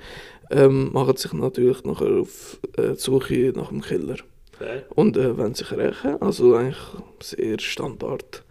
ähm, 0.50 0.90
machen 0.92 1.16
sich 1.16 1.32
natürlich 1.32 1.82
nachher 1.84 2.10
auf 2.20 2.58
äh, 2.76 2.92
die 2.92 2.98
Suche 2.98 3.52
nach 3.56 3.68
dem 3.68 3.80
Killer 3.80 4.16
Fair. 4.58 4.84
und 4.94 5.16
äh, 5.16 5.36
wollen 5.38 5.54
sich 5.54 5.70
rächen. 5.72 6.20
Also 6.20 6.54
eigentlich 6.56 6.76
sehr 7.22 7.58
Standard 7.58 8.42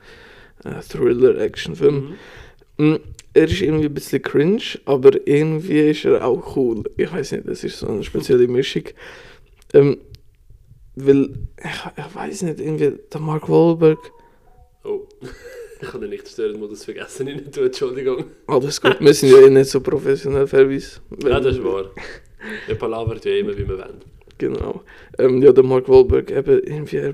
Thriller-Action-Film. 0.63 2.15
Mhm. 2.77 2.86
Mm, 2.94 3.00
Er 3.34 3.44
ist 3.46 3.62
irgendwie 3.62 3.86
ein 3.86 3.94
bisschen 3.94 4.22
cringe, 4.22 4.62
aber 4.86 5.25
irgendwie 5.27 5.89
ist 5.91 6.06
er 6.06 6.25
auch 6.25 6.56
cool. 6.56 6.84
Ich 6.98 7.12
weiß 7.12 7.32
nicht, 7.34 7.48
das 7.48 7.63
ist 7.63 7.80
so 7.80 7.88
eine 7.88 8.03
spezielle 8.03 8.48
Mischung. 8.48 8.84
Ähm, 9.74 9.98
weil, 10.96 11.30
ich, 11.63 12.03
ich 12.06 12.15
weiß 12.15 12.41
nicht, 12.44 12.60
irgendwie 12.60 12.94
der 13.12 13.22
Mark 13.22 13.50
Wahlberg, 13.50 14.00
Oh. 14.84 15.01
Ich 15.84 15.88
habe 15.88 16.01
den 16.01 16.12
nicht 16.12 16.27
stören 16.27 16.60
Modus 16.60 16.86
vergessen, 16.86 17.27
rein 17.27 17.51
tun, 17.51 17.65
Entschuldigung. 17.65 18.25
alles 18.46 18.80
gut, 18.80 18.98
wir 19.00 19.13
sind 19.15 19.32
ja 19.32 19.39
eh 19.39 19.50
nicht 19.50 19.68
so 19.68 19.82
professionell, 19.82 20.46
fairerweise. 20.46 21.00
Ja, 21.24 21.39
das 21.39 21.56
ist 21.58 21.63
wahr. 21.63 21.89
Wir 22.68 22.75
palavert 22.75 23.25
ja 23.25 23.32
immer, 23.38 23.58
wie 23.58 23.68
wir 23.68 23.80
wollen. 23.80 24.00
Genau. 24.38 24.84
Ähm, 25.18 25.41
ja, 25.41 25.51
der 25.51 25.63
Mark 25.63 25.89
Wahlberg 25.89 26.30
eben 26.30 26.62
irgendwie, 26.63 26.98
er 26.98 27.13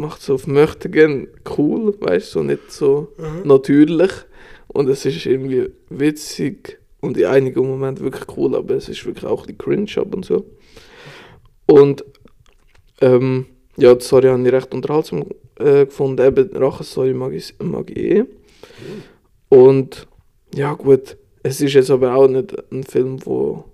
macht 0.00 0.22
so 0.22 0.34
auf 0.34 0.46
möchte 0.46 0.90
gern 0.90 1.28
cool, 1.56 1.94
weißt 2.00 2.34
du, 2.34 2.38
so 2.38 2.42
nicht 2.42 2.72
so 2.72 3.12
natürlich. 3.44 4.12
Und 4.68 4.88
es 4.88 5.04
ist 5.04 5.26
irgendwie 5.26 5.70
witzig 5.88 6.78
und 7.00 7.16
in 7.16 7.26
einigen 7.26 7.66
Momenten 7.66 8.04
wirklich 8.04 8.36
cool, 8.36 8.54
aber 8.54 8.74
es 8.74 8.88
ist 8.88 9.04
wirklich 9.04 9.24
auch 9.24 9.46
die 9.46 9.56
cringe 9.56 9.90
ab 9.96 10.14
und 10.14 10.24
so. 10.24 10.46
Und 11.66 12.04
ähm, 13.00 13.46
ja, 13.76 13.94
die 13.94 14.04
Story 14.04 14.28
habe 14.28 14.42
ich 14.46 14.52
recht 14.52 14.74
unterhaltsam 14.74 15.24
äh, 15.58 15.86
gefunden. 15.86 16.24
Eben, 16.24 16.56
Rachenstory 16.56 17.14
mag 17.14 17.32
ich, 17.32 17.54
mag 17.58 17.90
ich 17.90 17.96
eh. 17.96 18.24
Und 19.48 20.06
ja, 20.54 20.74
gut, 20.74 21.16
es 21.42 21.60
ist 21.60 21.74
jetzt 21.74 21.90
aber 21.90 22.14
auch 22.14 22.28
nicht 22.28 22.54
ein 22.70 22.84
Film, 22.84 23.24
wo, 23.24 23.64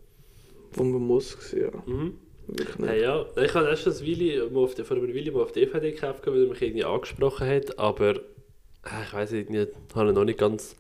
wo 0.72 0.84
man 0.84 1.02
muss 1.02 1.36
sehen. 1.40 1.70
Ja. 1.72 1.92
Mhm. 1.92 2.14
Nicht. 2.48 2.78
Hey, 2.78 3.02
ja, 3.02 3.26
ich 3.42 3.54
habe 3.54 3.68
erst 3.68 3.86
das 3.86 4.04
Willi 4.04 4.40
auf 4.40 4.74
die, 4.74 4.84
vor 4.84 4.96
einem 4.96 5.12
Willi 5.12 5.30
mal 5.30 5.42
auf 5.42 5.52
die 5.52 5.60
DVD 5.60 5.92
gekauft, 5.92 6.26
weil 6.26 6.42
er 6.42 6.48
mich 6.48 6.62
irgendwie 6.62 6.84
angesprochen 6.84 7.48
hat, 7.48 7.78
aber 7.78 8.16
äh, 8.16 9.02
ich 9.04 9.12
weiß 9.12 9.32
nicht, 9.32 9.50
ich 9.50 9.68
habe 9.94 10.12
noch 10.12 10.24
nicht 10.24 10.38
ganz 10.38 10.76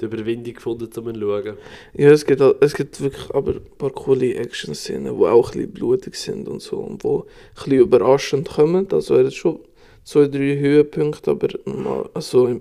die 0.00 0.04
Überwindung 0.06 0.54
gefunden, 0.54 0.90
um 0.96 1.08
ihn 1.08 1.14
zu 1.14 1.20
schauen. 1.20 1.56
Ja, 1.94 2.10
es 2.10 2.26
gibt, 2.26 2.40
es 2.40 2.74
gibt 2.74 3.00
wirklich 3.00 3.34
aber 3.34 3.52
ein 3.52 3.78
paar 3.78 3.90
coole 3.90 4.34
Action-Szenen, 4.34 5.16
die 5.16 5.24
auch 5.24 5.52
ein 5.52 5.52
bisschen 5.52 5.72
blutig 5.72 6.16
sind 6.16 6.48
und 6.48 6.60
so 6.60 6.78
und 6.78 7.02
wo 7.04 7.20
ein 7.20 7.24
bisschen 7.54 7.78
überraschend 7.78 8.48
kommen. 8.48 8.86
Also 8.92 9.14
er 9.14 9.26
hat 9.26 9.34
schon 9.34 9.60
zwei, 10.04 10.26
drei 10.26 10.58
Höhepunkte, 10.58 11.30
aber 11.30 11.48
also 12.14 12.60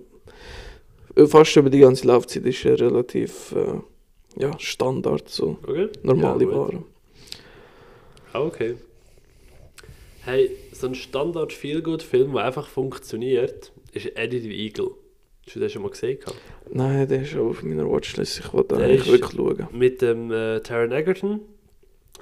fast 1.27 1.55
über 1.57 1.69
die 1.69 1.79
ganze 1.79 2.07
Laufzeit 2.07 2.45
ist 2.45 2.63
er 2.65 2.79
relativ 2.79 3.53
äh, 3.53 3.79
ja, 4.41 4.57
Standard, 4.59 5.29
so 5.29 5.57
Okay? 5.63 5.89
normale 6.03 6.45
ja. 6.45 6.51
Ware. 6.51 6.83
Ah, 8.35 8.41
okay. 8.41 8.75
Hey, 10.25 10.51
so 10.73 10.87
ein 10.87 10.95
Standard-Feelgood-Film, 10.95 12.33
der 12.33 12.43
einfach 12.43 12.67
funktioniert, 12.67 13.71
ist 13.93 14.07
Eddie 14.17 14.39
the 14.39 14.51
Eagle. 14.51 14.91
Hast 15.45 15.55
du 15.55 15.61
den 15.61 15.69
schon 15.69 15.83
mal 15.83 15.91
gesehen? 15.91 16.19
gehabt? 16.19 16.35
Nein, 16.69 17.07
der 17.07 17.21
ist 17.21 17.33
auch 17.37 17.51
auf 17.51 17.63
meiner 17.63 17.89
Watchlist, 17.89 18.39
ich 18.39 18.51
wollte 18.51 18.75
Der 18.75 18.87
eigentlich 18.87 19.09
wirklich 19.09 19.31
schauen. 19.31 19.67
Mit 19.71 20.01
dem 20.01 20.33
äh, 20.33 20.59
Taron 20.59 20.91
Egerton, 20.91 21.39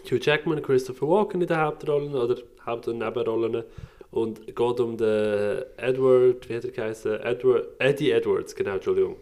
Hugh 0.06 0.20
Jackman, 0.22 0.62
Christopher 0.62 1.08
Walken 1.08 1.42
in 1.42 1.48
den 1.48 1.58
Hauptrollen 1.58 2.14
oder 2.14 2.38
Haupt- 2.64 2.88
und 2.88 3.00
Nebenrollen. 3.00 3.64
Und 4.12 4.46
geht 4.46 4.80
um 4.80 4.96
den 4.96 5.64
Edward, 5.78 6.48
wie 6.48 6.56
hat 6.56 6.66
er 6.66 6.72
geheißen? 6.72 7.22
Edward, 7.22 7.70
Eddie 7.80 8.12
Edwards, 8.12 8.54
genau, 8.54 8.76
Entschuldigung. 8.76 9.16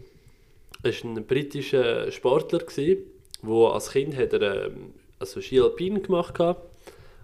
Er 0.82 0.92
war 0.92 1.10
ein 1.10 1.24
britischer 1.24 2.12
Sportler, 2.12 2.58
der 2.58 3.72
als 3.72 3.90
Kind 3.92 4.14
hat 4.14 4.34
er, 4.34 4.66
ähm, 4.66 4.92
also 5.18 5.40
Ski 5.40 5.58
Alpin 5.58 6.02
gemacht 6.02 6.38
hat 6.38 6.71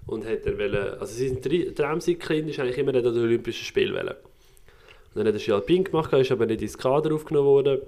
und 0.08 0.24
hat 0.26 0.46
er 0.46 0.58
wollen, 0.58 0.98
also 0.98 1.06
sein 1.06 1.40
Tri- 1.42 1.72
Traum 1.74 2.00
seit 2.00 2.20
Kind 2.20 2.48
ist 2.48 2.58
eigentlich 2.58 2.78
immer 2.78 2.94
an 2.94 3.02
den 3.02 3.16
Olympischen 3.18 3.64
Spielen 3.64 3.94
wollen. 3.94 4.08
Und 4.08 5.14
dann 5.14 5.26
hat 5.26 5.34
er 5.34 5.38
Ski 5.60 5.82
gemacht, 5.82 6.12
ist 6.14 6.32
aber 6.32 6.46
nicht 6.46 6.62
ins 6.62 6.78
Kader 6.78 7.14
aufgenommen 7.14 7.46
worden. 7.46 7.80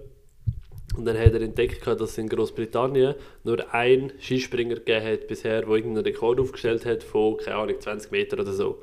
Und 0.97 1.05
dann 1.07 1.19
hat 1.19 1.33
er 1.33 1.41
entdeckt, 1.41 1.87
dass 1.87 2.01
es 2.01 2.19
in 2.19 2.29
Großbritannien 2.29 3.15
nur 3.45 3.73
einen 3.73 4.13
Skispringer 4.21 4.75
gegeben 4.75 5.07
hat 5.07 5.29
bisher, 5.29 5.63
der 5.63 5.71
irgendeinen 5.71 6.05
Rekord 6.05 6.41
aufgestellt 6.41 6.85
hat 6.85 7.03
von, 7.03 7.39
keine 7.39 7.57
Ahnung, 7.57 7.81
20 7.81 8.11
Meter 8.11 8.39
oder 8.39 8.53
so. 8.53 8.69
Und 8.69 8.79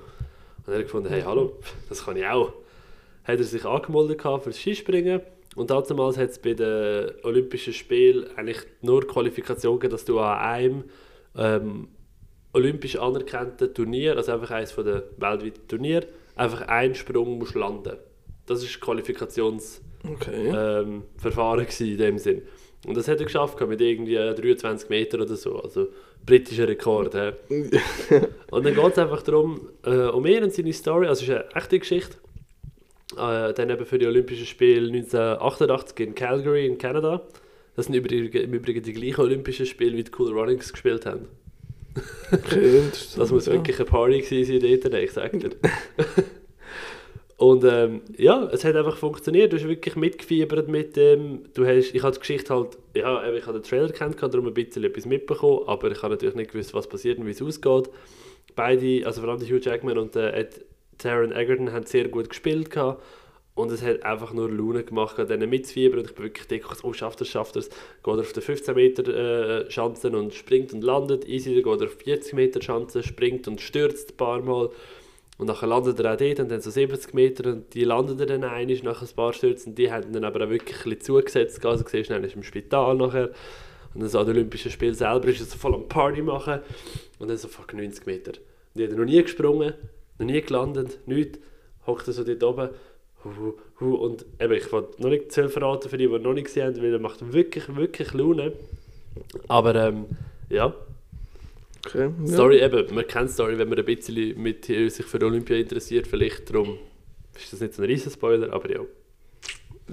dann 0.65 0.74
hat 0.74 0.82
er 0.82 0.84
gefunden, 0.84 1.10
hey, 1.10 1.22
hallo, 1.22 1.60
das 1.89 2.06
kann 2.06 2.17
ich 2.17 2.25
auch. 2.25 2.53
Hat 3.24 3.38
er 3.38 3.44
sich 3.44 3.65
angemeldet 3.65 4.22
für 4.22 4.41
das 4.46 4.58
Skispringen 4.58 5.22
und 5.56 5.70
damals 5.70 6.17
hat 6.17 6.29
es 6.29 6.39
bei 6.39 6.53
den 6.53 7.12
Olympischen 7.24 7.74
Spielen 7.74 8.25
eigentlich 8.36 8.60
nur 8.82 9.06
Qualifikation 9.06 9.77
gegeben, 9.77 9.91
dass 9.91 10.06
du 10.06 10.20
an 10.20 10.39
einem 10.39 10.84
ähm, 11.36 11.89
olympisch 12.54 12.98
anerkannten 12.98 13.74
Turnier, 13.74 14.18
also 14.18 14.32
einfach 14.34 14.51
eines 14.51 14.72
von 14.72 14.86
den 14.86 15.01
weltweiten 15.18 15.68
Turnier, 15.68 16.06
einfach 16.36 16.62
einen 16.68 16.96
Sprung 16.96 17.38
musst 17.38 17.56
landen. 17.56 17.98
Das 18.46 18.63
ist 18.63 18.80
Qualifikations 18.80 19.82
Okay. 20.10 20.50
ähm, 20.56 21.04
Verfahren 21.18 21.66
in 21.80 21.98
dem 21.98 22.18
Sinn. 22.18 22.44
Und 22.86 22.96
das 22.96 23.08
hat 23.08 23.20
er 23.20 23.25
geschafft 23.25 23.60
mit 23.68 23.82
irgendwie 23.82 24.16
äh, 24.16 24.34
23 24.34 24.89
Meter 24.89 25.22
oder 25.22 25.36
so, 25.36 25.60
also 25.60 25.88
britischer 26.25 26.68
Rekord. 26.68 27.16
hä? 27.16 27.34
und 28.51 28.66
dann 28.66 28.75
geht 28.75 28.92
es 28.92 28.98
einfach 28.98 29.24
darum, 29.24 29.70
äh, 29.84 30.08
um 30.08 30.25
ihn 30.25 30.44
und 30.44 30.54
seine 30.54 30.72
Story, 30.74 31.08
also 31.08 31.24
es 31.24 31.30
ist 31.30 31.36
eine 31.36 31.56
echte 31.56 31.80
Geschichte. 31.80 32.18
Äh, 33.18 33.54
dann 33.54 33.70
eben 33.70 33.86
für 33.86 33.98
die 33.98 34.06
Olympischen 34.06 34.46
Spiele 34.46 34.88
1988 34.88 36.00
in 36.00 36.16
Calgary 36.16 36.68
in 36.68 36.77
Kanada. 36.77 37.24
Das 37.75 37.86
sind 37.86 37.96
übrigens, 37.96 38.36
im 38.36 38.54
Übrigen 38.54 38.84
die 38.84 38.94
gleichen 38.94 39.22
Olympischen 39.22 39.66
Spiele, 39.66 39.98
wie 39.98 40.04
die 40.04 40.12
Cool 40.18 40.32
Runnings 40.38 40.72
gespielt 40.72 41.06
haben. 41.06 41.27
Das 43.18 43.32
muss 43.32 43.48
wirklich 43.48 43.77
eine 43.77 43.86
Party 43.86 44.22
gewesen 44.22 44.60
sein 44.62 44.80
dort, 44.82 44.94
ich 44.94 45.12
sag 45.12 45.32
dir. 45.32 45.51
Und 47.38 47.63
ähm, 47.66 48.01
ja, 48.18 48.50
es 48.51 48.66
hat 48.66 48.75
einfach 48.75 48.98
funktioniert. 48.98 49.54
Du 49.54 49.58
hast 49.58 49.68
wirklich 49.68 49.96
mitgefiebert 49.96 50.68
mit 50.68 50.96
dem. 50.96 51.44
Du 51.54 51.68
hast, 51.68 51.94
ich 51.94 52.01
habe 52.01 52.13
die 52.13 52.20
Geschichte 52.20 52.54
halt, 52.54 52.77
ja, 52.96 53.32
ich 53.32 53.46
habe 53.46 53.60
den 53.60 53.63
Trailer 53.63 53.89
kennt, 53.89 54.18
kann 54.18 54.32
darum 54.32 54.48
ein 54.48 54.56
bisschen 54.56 54.84
etwas 54.84 55.06
mitbekommen, 55.06 55.68
aber 55.68 55.92
ich 55.92 56.01
habe 56.01 56.16
natürlich 56.16 56.36
nicht 56.36 56.51
gewusst, 56.51 56.74
was 56.74 56.89
passiert 56.89 57.20
und 57.20 57.27
wie 57.27 57.32
es 57.32 57.42
ausgeht. 57.42 57.92
Beide, 58.56 59.06
also 59.06 59.22
vor 59.22 59.30
allem 59.30 59.42
Hugh 59.42 59.60
Jackman 59.62 60.00
und 60.00 60.16
der 60.16 60.36
Ed, 60.36 60.66
Taron 60.98 61.32
Egerton 61.32 61.72
haben 61.72 61.86
sehr 61.86 62.08
gut 62.08 62.30
gespielt 62.30 62.72
gehabt. 62.72 63.04
Und 63.58 63.72
es 63.72 63.82
hat 63.82 64.04
einfach 64.04 64.34
nur 64.34 64.52
Laune 64.52 64.84
gemacht, 64.84 65.16
gehabt, 65.16 65.32
denen 65.32 65.50
mitzufiebern. 65.50 66.02
Und 66.02 66.06
ich 66.06 66.14
bin 66.14 66.26
wirklich 66.26 66.48
gedacht, 66.48 66.84
oh, 66.84 66.94
schafft 66.94 67.22
er, 67.22 67.26
schafft 67.26 67.56
er 67.56 67.62
es. 67.62 67.70
Geht 67.70 68.14
er 68.14 68.20
auf 68.20 68.32
den 68.32 68.44
15 68.44 68.76
Meter 68.76 69.08
äh, 69.08 69.72
Schanzen 69.72 70.14
und 70.14 70.36
springt 70.36 70.74
und 70.74 70.84
landet. 70.84 71.28
Easy, 71.28 71.56
dann 71.56 71.64
geht 71.64 71.82
er 71.82 71.88
auf 71.88 71.96
40 71.96 72.34
Meter 72.34 72.62
Schanzen, 72.62 73.02
springt 73.02 73.48
und 73.48 73.60
stürzt 73.60 74.12
ein 74.12 74.18
paar 74.18 74.44
Mal. 74.44 74.70
Und 75.40 75.48
dann 75.48 75.58
landet 75.68 76.00
er 76.00 76.14
auch 76.14 76.18
dort 76.18 76.40
und 76.40 76.52
dann 76.52 76.62
so 76.62 76.70
70 76.70 77.16
Meter 77.16 77.50
und 77.52 77.74
die 77.74 77.84
landen 77.84 78.16
dann 78.20 78.44
einmal 78.44 78.78
nach 78.84 79.02
ein 79.02 79.08
paar 79.16 79.34
Stürzen. 79.34 79.74
Die 79.74 79.92
haben 79.92 80.14
dann 80.14 80.24
aber 80.24 80.46
auch 80.46 80.50
wirklich 80.52 80.78
ein 80.78 80.92
bisschen 80.92 81.02
zugesetzt. 81.02 81.66
Also 81.66 81.84
du 81.84 81.90
siehst, 81.90 82.12
dann 82.12 82.24
ist 82.24 82.34
er 82.34 82.38
im 82.38 82.44
Spital 82.44 82.96
nachher. 82.96 83.30
Und 83.96 84.02
dann 84.02 84.10
so 84.10 84.20
an 84.20 84.28
den 84.28 84.36
Olympischen 84.36 84.70
Spielen 84.70 84.94
selber 84.94 85.30
ist 85.30 85.40
er 85.40 85.48
so 85.48 85.58
voll 85.58 85.74
am 85.74 85.88
Party 85.88 86.22
machen. 86.22 86.60
Und 87.18 87.28
dann 87.28 87.38
so 87.38 87.48
fuck 87.48 87.74
90 87.74 88.06
Meter. 88.06 88.34
Und 88.34 88.76
die 88.76 88.84
hat 88.84 88.92
er 88.92 88.98
noch 88.98 89.06
nie 89.06 89.24
gesprungen, 89.24 89.74
noch 90.20 90.26
nie 90.28 90.42
gelandet, 90.42 91.00
nichts. 91.08 91.40
Hockt 91.88 92.08
er 92.08 92.14
so 92.14 92.24
dort 92.24 92.44
oben. 92.44 92.70
Und 93.79 94.25
eben, 94.39 94.53
ich 94.53 94.72
wollte 94.72 95.01
noch 95.01 95.10
nicht 95.10 95.31
zu 95.31 95.41
viel 95.41 95.50
verraten 95.50 95.89
für 95.89 95.98
die, 95.98 96.07
die 96.07 96.19
noch 96.19 96.34
nicht 96.34 96.46
gesehen 96.46 96.67
haben, 96.67 96.81
weil 96.81 96.93
er 96.93 97.00
macht 97.00 97.34
wirklich, 97.34 97.75
wirklich 97.75 98.13
Laune. 98.13 98.53
Aber 99.48 99.75
ähm, 99.75 100.05
ja, 100.50 100.74
Okay, 101.88 102.10
ja. 102.25 102.34
Story 102.34 102.62
eben, 102.62 102.93
man 102.93 103.07
kennt 103.07 103.31
Story, 103.31 103.57
wenn 103.57 103.69
man 103.69 103.79
ein 103.79 103.86
bisschen 103.86 104.41
mit, 104.41 104.65
sich 104.65 105.05
für 105.05 105.24
Olympia 105.24 105.55
interessiert, 105.55 106.07
vielleicht 106.07 106.50
darum 106.50 106.77
ist 107.36 107.53
das 107.53 107.62
nicht 107.62 107.75
so 107.75 107.84
ein 107.84 107.88
riesen 107.88 108.12
Spoiler, 108.12 108.51
aber 108.51 108.69
ja. 108.69 108.81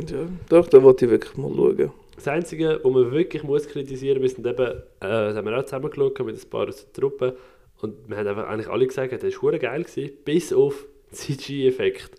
Ja, 0.09 0.27
doch, 0.49 0.67
da 0.67 0.83
wollte 0.83 1.05
ich 1.05 1.11
wirklich 1.11 1.37
mal 1.37 1.53
schauen. 1.55 1.93
Das 2.17 2.27
Einzige, 2.27 2.81
was 2.83 2.93
man 2.93 3.13
wirklich 3.13 3.43
muss 3.45 3.69
kritisieren 3.69 4.21
muss, 4.21 4.33
sind 4.33 4.47
eben, 4.47 4.67
äh, 4.67 4.83
das 5.01 5.37
haben 5.37 5.47
wir 5.47 5.57
auch 5.57 5.65
zusammen 5.65 5.91
geschaut 5.91 6.19
mit 6.25 6.43
ein 6.43 6.51
paar 6.51 6.69
aus 6.69 6.85
der 6.85 6.93
Truppe 6.93 7.37
und 7.81 7.95
wir 8.09 8.17
haben 8.17 8.27
einfach 8.27 8.49
eigentlich 8.49 8.69
alle 8.69 8.87
gesagt, 8.87 9.13
das 9.13 9.43
war 9.43 9.59
geil, 9.59 9.85
gewesen, 9.85 10.11
bis 10.25 10.53
auf 10.53 10.87
CG-Effekt. 11.13 12.11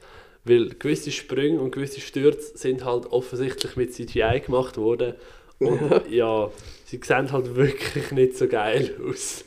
Weil 0.45 0.69
gewisse 0.69 1.11
Sprünge 1.11 1.59
und 1.59 1.71
gewisse 1.71 1.99
Stürze 2.01 2.57
sind 2.57 2.85
halt 2.85 3.07
offensichtlich 3.07 3.75
mit 3.75 3.93
CGI 3.93 4.41
gemacht 4.45 4.77
worden 4.77 5.15
und 5.59 5.79
ja, 6.09 6.49
sie 6.85 6.99
sehen 7.03 7.31
halt 7.31 7.55
wirklich 7.55 8.11
nicht 8.11 8.37
so 8.37 8.47
geil 8.47 8.95
aus. 9.07 9.43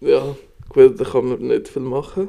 Ja, 0.00 0.36
gut, 0.68 1.00
da 1.00 1.04
kann 1.04 1.28
man 1.28 1.40
nicht 1.40 1.68
viel 1.68 1.82
machen. 1.82 2.28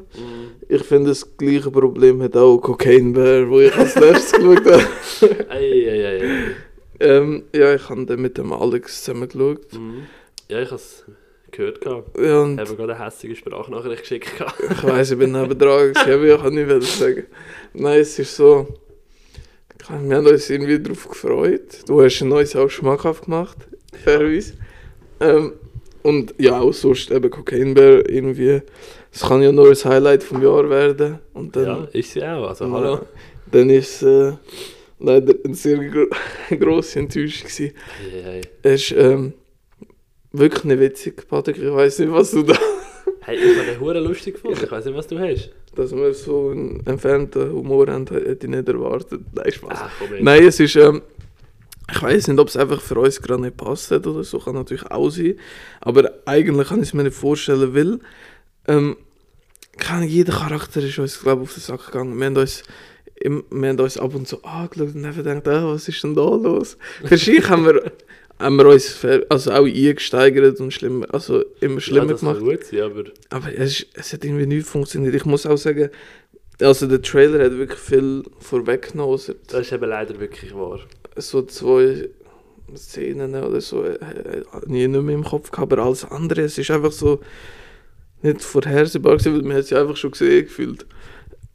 Ich 0.68 0.84
finde, 0.84 1.10
das 1.10 1.38
gleiche 1.38 1.72
Problem 1.72 2.22
hat 2.22 2.36
auch 2.36 2.58
Cocaine 2.58 3.13
Bear, 3.13 3.50
wo 3.50 3.60
ich 3.60 3.75
als 3.75 3.96
letztes 3.96 4.32
geschaut 4.34 4.65
habe. 4.65 5.50
Ei, 5.50 5.88
ei, 5.88 6.06
ei, 6.06 6.22
ei. 6.22 6.56
Ähm, 7.00 7.44
ja, 7.56 7.74
ich 7.74 7.89
habe 7.89 8.06
dann 8.06 8.22
mit 8.22 8.38
dem 8.38 8.51
Alex 8.51 9.03
zusammen 9.03 9.29
geschaut. 9.29 9.74
Mhm. 9.74 10.08
Ja, 10.50 10.62
ich 10.62 10.72
habe 10.72 10.82
gehört. 11.51 11.82
Gehabt. 11.82 12.18
Ja, 12.20 12.41
und 12.41 12.53
Ich 12.62 12.68
habe 12.68 12.75
gerade 12.77 12.96
eine 12.96 13.06
hässliche 13.06 13.36
Sprachnachricht 13.36 14.01
geschickt. 14.01 14.38
gehabt. 14.38 14.56
ich 14.72 14.84
weiss, 14.84 15.12
ich 15.12 15.18
bin 15.18 15.32
nebendran, 15.32 15.89
ich 15.91 15.94
kann 15.96 16.53
nicht 16.53 16.68
mehr 16.68 16.82
sagen. 16.82 17.25
Nein, 17.74 18.00
es 18.00 18.18
ist 18.20 18.36
so. 18.36 18.68
Wir 20.01 20.18
haben 20.18 20.27
uns 20.27 20.50
irgendwie 20.50 20.79
darauf 20.79 21.08
gefreut. 21.08 21.79
Du 21.88 22.01
hast 22.01 22.22
ein 22.22 22.29
neues 22.29 22.56
auch 22.56 22.70
schmackhaft 22.70 23.25
gemacht, 23.25 23.58
fairerweise. 24.03 24.53
Ähm, 25.20 25.53
und 26.03 26.34
ja, 26.38 26.60
auch 26.60 26.72
sonst 26.74 27.10
eben 27.12 27.29
Cocaine 27.29 27.74
Bear 27.74 28.08
irgendwie. 28.10 28.62
Es 29.12 29.22
kann 29.22 29.41
ja 29.41 29.51
nur 29.51 29.70
ein 29.70 29.75
Highlight 29.75 30.24
vom 30.24 30.41
Jahr 30.44 30.70
werden. 30.70 31.20
Und 31.34 31.56
dann, 31.56 31.65
Ja, 31.65 31.88
ist 31.94 32.12
sie 32.12 32.24
auch. 32.24 32.50
Also, 32.50 32.65
Ja. 32.65 32.72
hallo. 32.72 33.00
dann 33.51 33.70
ist 33.72 34.01
es 34.01 34.03
äh, 34.03 34.34
leider 35.00 35.34
eine 35.44 35.56
sehr 35.56 35.77
gro 35.89 36.06
grosse 36.60 37.00
Enttäuschung. 37.00 37.48
Gewesen. 37.48 37.74
Ei, 38.13 38.29
ei. 38.29 38.41
Es 38.62 38.82
ist 38.84 38.91
ähm, 38.91 39.34
wirklich 40.31 40.63
nicht 40.63 40.79
witzig, 40.79 41.27
Patrick. 41.27 41.57
Ich 41.57 41.71
weiß 41.71 42.00
nicht, 42.00 42.12
was 42.12 42.31
du 42.31 42.43
da. 42.43 42.57
Hey, 43.21 43.38
ich 43.38 43.57
habe 43.57 43.71
den 43.71 43.79
Huren 43.79 44.03
lustig 44.03 44.36
gefunden. 44.36 44.59
Ich 44.63 44.71
weiß 44.71 44.86
nicht, 44.86 44.95
was 44.95 45.07
du 45.07 45.19
hast. 45.19 45.51
Dass 45.75 45.91
wir 45.91 46.13
so 46.13 46.50
einen 46.50 46.86
entfernten 46.86 47.51
Humor 47.51 47.88
haben, 47.88 48.07
hätte 48.07 48.48
ich 48.48 48.50
nicht 48.50 48.67
erwartet. 48.67 49.21
Nein, 49.33 49.51
Spaß. 49.51 49.79
Ach, 49.81 50.01
jetzt. 50.01 50.24
Nein, 50.24 50.43
es 50.43 50.59
ist. 50.59 50.75
Ähm, 50.75 51.01
ich 51.91 52.01
weiß 52.01 52.27
nicht, 52.27 52.39
ob 52.39 52.48
es 52.48 52.57
einfach 52.57 52.81
für 52.81 53.00
uns 53.00 53.21
gerade 53.21 53.41
nicht 53.41 53.57
passt 53.57 53.91
hat 53.91 54.05
oder 54.05 54.24
so, 54.24 54.39
kann 54.39 54.55
natürlich 54.55 54.86
auch 54.91 55.09
sein. 55.09 55.36
Aber 55.81 56.12
eigentlich 56.25 56.67
kann 56.67 56.81
ich 56.81 56.89
es 56.89 56.93
mir 56.93 57.03
nicht 57.03 57.15
vorstellen, 57.15 57.74
weil 57.74 58.00
ähm, 58.67 58.95
keine, 59.77 60.05
jeder 60.05 60.33
Charakter 60.33 60.81
ist 60.81 61.00
uns, 61.00 61.19
glaube 61.19 61.43
ich, 61.43 61.50
auf 61.50 61.53
den 61.55 61.62
Sack 61.62 61.86
gegangen. 61.88 62.19
Wir 62.19 62.25
haben 62.27 62.38
uns, 62.38 62.63
wir 63.24 63.69
haben 63.69 63.79
uns 63.79 63.98
ab 63.98 64.13
und 64.13 64.27
zu 64.27 64.43
angeschaut 64.43 64.93
und 64.93 65.05
einfach 65.05 65.24
gedacht, 65.24 65.48
ah, 65.48 65.74
was 65.74 65.88
ist 65.88 66.03
denn 66.03 66.15
da 66.15 66.21
los? 66.21 66.77
Wahrscheinlich 67.01 67.50
haben 67.50 67.65
wir, 67.65 67.91
haben 68.39 68.55
wir 68.55 68.67
uns 68.67 69.05
also 69.27 69.51
auch 69.51 69.65
eingesteigert 69.65 70.60
und 70.60 70.74
schlimmer, 70.74 71.13
also 71.13 71.43
immer 71.60 71.81
schlimmer 71.81 72.12
ja, 72.12 72.17
gemacht. 72.17 72.39
gut 72.39 72.63
sein, 72.63 72.81
aber 72.81 73.03
Aber 73.29 73.53
es, 73.53 73.86
es 73.93 74.13
hat 74.13 74.24
irgendwie 74.24 74.46
nicht 74.46 74.65
funktioniert. 74.65 75.13
Ich 75.13 75.25
muss 75.25 75.46
auch 75.46 75.58
sagen, 75.58 75.89
also 76.62 76.88
der 76.88 77.01
Trailer 77.01 77.43
hat 77.43 77.58
wirklich 77.58 77.79
viel 77.79 78.24
vorweggenommen. 78.39 79.19
das 79.48 79.60
ist 79.60 79.72
eben 79.72 79.89
leider 79.89 80.19
wirklich 80.19 80.53
wahr. 80.53 80.79
So 81.17 81.41
zwei 81.43 82.10
Szenen 82.75 83.36
oder 83.36 83.62
so 83.62 83.84
äh, 83.84 83.96
äh, 83.96 84.43
ich 84.63 84.67
nicht 84.67 84.89
mehr 84.89 85.15
im 85.15 85.24
Kopf 85.24 85.51
gehabt, 85.51 85.74
aber 85.74 85.84
alles 85.84 86.05
andere, 86.05 86.41
es 86.41 86.58
ist 86.58 86.72
einfach 86.72 86.91
so 86.91 87.19
nicht 88.22 88.41
vorhersehbar 88.41 89.17
gewesen, 89.17 89.36
weil 89.36 89.41
man 89.41 89.58
hat 89.58 89.63
es 89.63 89.69
ja 89.69 89.81
einfach 89.81 89.98
schon 89.98 90.12
gesehen 90.12 90.46
gefühlt. 90.46 90.86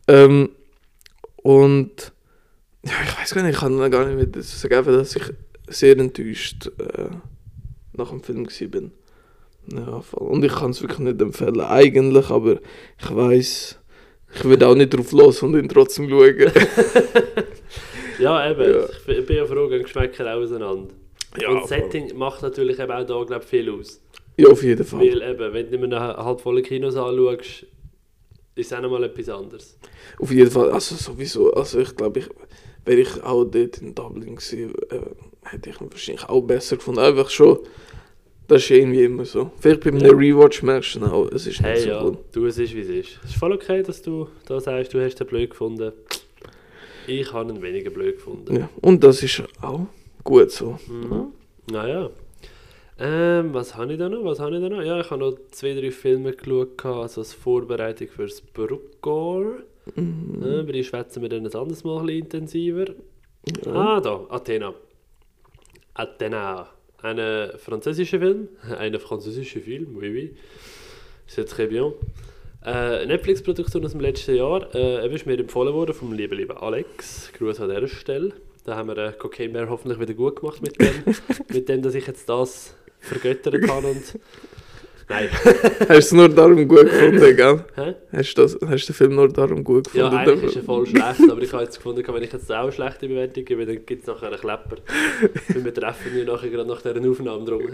Ähm, 0.08 0.50
und 1.36 2.12
ja, 2.82 2.92
ich 3.04 3.18
weiß 3.18 3.34
gar 3.34 3.42
nicht, 3.42 3.54
ich 3.54 3.60
kann 3.60 3.76
noch 3.76 3.90
gar 3.90 4.06
nicht 4.06 4.16
mehr 4.16 4.26
dazu 4.26 4.56
sagen, 4.56 4.84
dass 4.84 5.16
ich 5.16 5.22
sehr 5.68 5.98
enttäuscht 5.98 6.70
äh, 6.78 7.08
nach 7.92 8.10
dem 8.10 8.22
Film 8.22 8.46
bin. 8.70 8.92
Ja, 9.72 10.00
voll. 10.02 10.28
und 10.28 10.44
ich 10.44 10.52
kann 10.54 10.72
es 10.72 10.82
wirklich 10.82 10.98
nicht 10.98 11.20
empfehlen, 11.22 11.60
eigentlich, 11.60 12.28
aber 12.30 12.58
ich 13.00 13.14
weiß, 13.14 13.78
ich 14.34 14.44
würde 14.44 14.68
auch 14.68 14.74
nicht 14.74 14.92
drauf 14.92 15.12
los 15.12 15.42
und 15.42 15.54
ihn 15.56 15.68
trotzdem 15.68 16.08
schauen. 16.08 16.34
Ja, 18.18 18.48
eben. 18.50 18.62
Ja. 18.72 18.84
Ich 19.08 19.26
bin- 19.26 19.36
ja 19.36 19.44
froh, 19.44 19.68
gehen 19.68 19.82
Geschmäcker 19.82 20.24
auch 20.32 20.40
auseinander. 20.40 20.94
Ja, 21.40 21.48
und 21.50 21.58
voll. 21.60 21.68
Setting 21.68 22.16
macht 22.16 22.42
natürlich 22.42 22.78
eben 22.78 22.92
auch 22.92 23.04
da, 23.04 23.24
glaube 23.24 23.44
viel 23.44 23.68
aus. 23.70 24.00
ja, 24.36 24.48
auf 24.48 24.62
jeden 24.62 24.84
Fall. 24.84 25.00
Weil 25.00 25.22
eben, 25.22 25.52
wenn 25.52 25.70
du 25.70 25.78
mir 25.78 25.98
halb 26.00 26.40
volle 26.40 26.62
Kinos 26.62 26.94
anschaust, 26.96 27.66
ist 28.54 28.66
es 28.66 28.72
auch 28.72 28.80
nochmal 28.80 29.02
etwas 29.04 29.28
anderes. 29.28 29.76
Auf 30.20 30.30
jeden 30.30 30.50
Fall, 30.50 30.70
also 30.70 30.94
sowieso, 30.94 31.52
also 31.54 31.80
ich 31.80 31.94
glaube, 31.96 32.20
ich, 32.20 32.28
wäre 32.84 33.00
ich 33.00 33.20
auch 33.24 33.44
dort 33.44 33.78
in 33.78 33.94
Dublin 33.96 34.36
gewesen, 34.36 34.72
äh, 34.90 35.00
hätte 35.44 35.70
ich 35.70 35.80
ihn 35.80 35.90
wahrscheinlich 35.90 36.28
auch 36.28 36.40
besser 36.42 36.76
gefunden. 36.76 37.00
Einfach 37.00 37.30
schon, 37.30 37.58
das 38.48 38.62
ist 38.62 38.70
irgendwie 38.70 39.04
immer 39.04 39.24
so. 39.24 39.50
Vielleicht 39.60 39.80
bei 39.82 39.90
einem 39.90 40.00
Ja. 40.04 40.12
Rewatch 40.12 40.62
merkst 40.62 40.96
du 40.96 41.04
auch, 41.06 41.26
es 41.32 41.46
ist 41.46 41.60
nicht 41.60 41.62
Hey, 41.62 41.80
so 41.80 41.88
ja, 41.88 42.02
gut. 42.02 42.18
du, 42.32 42.46
es 42.46 42.58
ist 42.58 42.74
wie 42.74 42.80
es 42.80 42.88
ist. 42.88 43.20
Es 43.24 43.30
ist 43.30 43.36
voll 43.38 43.52
okay, 43.52 43.82
dass 43.82 44.02
du 44.02 44.28
da 44.46 44.60
sagst, 44.60 44.92
du 44.94 45.00
hast 45.04 45.16
den 45.16 45.26
blöd 45.26 45.50
gefunden. 45.50 45.92
Ich 47.06 47.32
habe 47.32 47.52
ihn 47.52 47.60
weniger 47.62 47.90
blöd 47.90 48.16
gefunden. 48.16 48.56
Ja. 48.56 48.68
Und 48.80 49.04
das 49.04 49.22
ist 49.22 49.42
auch 49.60 49.86
gut 50.22 50.50
so. 50.50 50.78
Mhm. 50.88 51.32
Naja. 51.70 52.10
Ähm, 52.98 53.52
was 53.52 53.74
habe 53.76 53.92
ich 53.94 53.98
da 53.98 54.08
noch? 54.08 54.24
Was 54.24 54.38
habe 54.38 54.54
ich 54.56 54.62
da 54.62 54.68
noch? 54.68 54.80
Ja, 54.82 55.00
ich 55.00 55.10
habe 55.10 55.20
noch 55.20 55.36
zwei, 55.50 55.74
drei 55.74 55.90
Filme 55.90 56.32
geschaut, 56.32 56.84
also 56.84 57.20
als 57.22 57.32
Vorbereitung 57.34 58.08
fürs 58.08 58.40
Bruckgore. 58.40 59.64
Mhm. 59.96 60.42
Äh, 60.42 60.60
über 60.60 60.72
die 60.72 60.84
schwätzen 60.84 61.20
wir 61.20 61.28
dann 61.28 61.40
ein 61.44 61.52
anderes 61.54 61.82
Mal 61.84 61.98
ein 62.00 62.06
bisschen 62.06 62.22
intensiver. 62.22 62.86
Ja. 63.66 63.72
Ah, 63.72 64.00
da, 64.00 64.24
Athena. 64.30 64.72
Athena. 65.94 66.68
Ein 67.02 67.58
französischer 67.58 68.18
Film. 68.18 68.48
Ein 68.78 68.98
französischer 68.98 69.60
Film, 69.60 69.96
oui, 69.96 70.10
oui. 70.10 70.36
C'est 71.26 71.44
très 71.44 71.66
bien. 71.66 71.92
Äh, 72.64 73.06
Netflix-Produktion 73.06 73.84
aus 73.84 73.92
dem 73.92 74.00
letzten 74.00 74.36
Jahr. 74.36 74.74
Äh, 74.74 74.96
er 74.96 75.10
ist 75.10 75.26
mir 75.26 75.38
empfohlen 75.38 75.74
worden 75.74 75.94
vom 75.94 76.12
lieben, 76.12 76.36
lieben 76.36 76.56
Alex. 76.56 77.30
Gruß 77.34 77.60
an 77.60 77.68
dieser 77.68 77.88
Stelle. 77.88 78.32
Da 78.64 78.76
haben 78.76 78.88
wir 78.88 78.96
äh, 78.96 79.12
Cocaine 79.12 79.52
Bear 79.52 79.68
hoffentlich 79.68 80.00
wieder 80.00 80.14
gut 80.14 80.40
gemacht 80.40 80.62
mit 80.62 80.80
dem, 80.80 81.14
mit 81.52 81.68
dem, 81.68 81.82
dass 81.82 81.94
ich 81.94 82.06
jetzt 82.06 82.28
das 82.28 82.74
vergöttert 83.00 83.68
habe 83.68 83.88
und... 83.88 84.18
Nein. 85.08 85.28
Hast 85.80 85.88
du 85.88 85.92
es 85.94 86.12
nur 86.12 86.28
darum 86.28 86.66
gut 86.66 86.84
gefunden, 86.84 87.36
gell? 87.36 87.64
Hä? 87.76 87.94
Hast 88.12 88.34
du, 88.38 88.42
das, 88.42 88.58
hast 88.66 88.88
du 88.88 88.92
den 88.92 88.94
Film 88.96 89.14
nur 89.16 89.28
darum 89.28 89.62
gut 89.62 89.92
Ja, 89.92 90.08
gefunden? 90.08 90.30
eigentlich 90.30 90.44
ist 90.50 90.56
er 90.56 90.62
voll 90.62 90.86
schlecht, 90.86 91.30
aber 91.30 91.42
ich 91.42 91.52
habe 91.52 91.62
jetzt 91.64 91.76
gefunden, 91.76 92.02
wenn 92.06 92.22
ich 92.22 92.32
jetzt 92.32 92.50
auch 92.50 92.62
eine 92.62 92.72
schlechte 92.72 93.08
Bewertung 93.08 93.44
gebe, 93.44 93.66
dann 93.66 93.84
gibt 93.84 94.02
es 94.02 94.06
nachher 94.06 94.28
einen 94.28 94.40
Klepper. 94.40 94.76
Wir 95.48 95.74
treffen 95.74 96.16
ja 96.16 96.24
nachher 96.24 96.48
gerade 96.48 96.68
nach 96.68 96.80
dieser 96.80 97.10
Aufnahme 97.10 97.44
drum. 97.44 97.62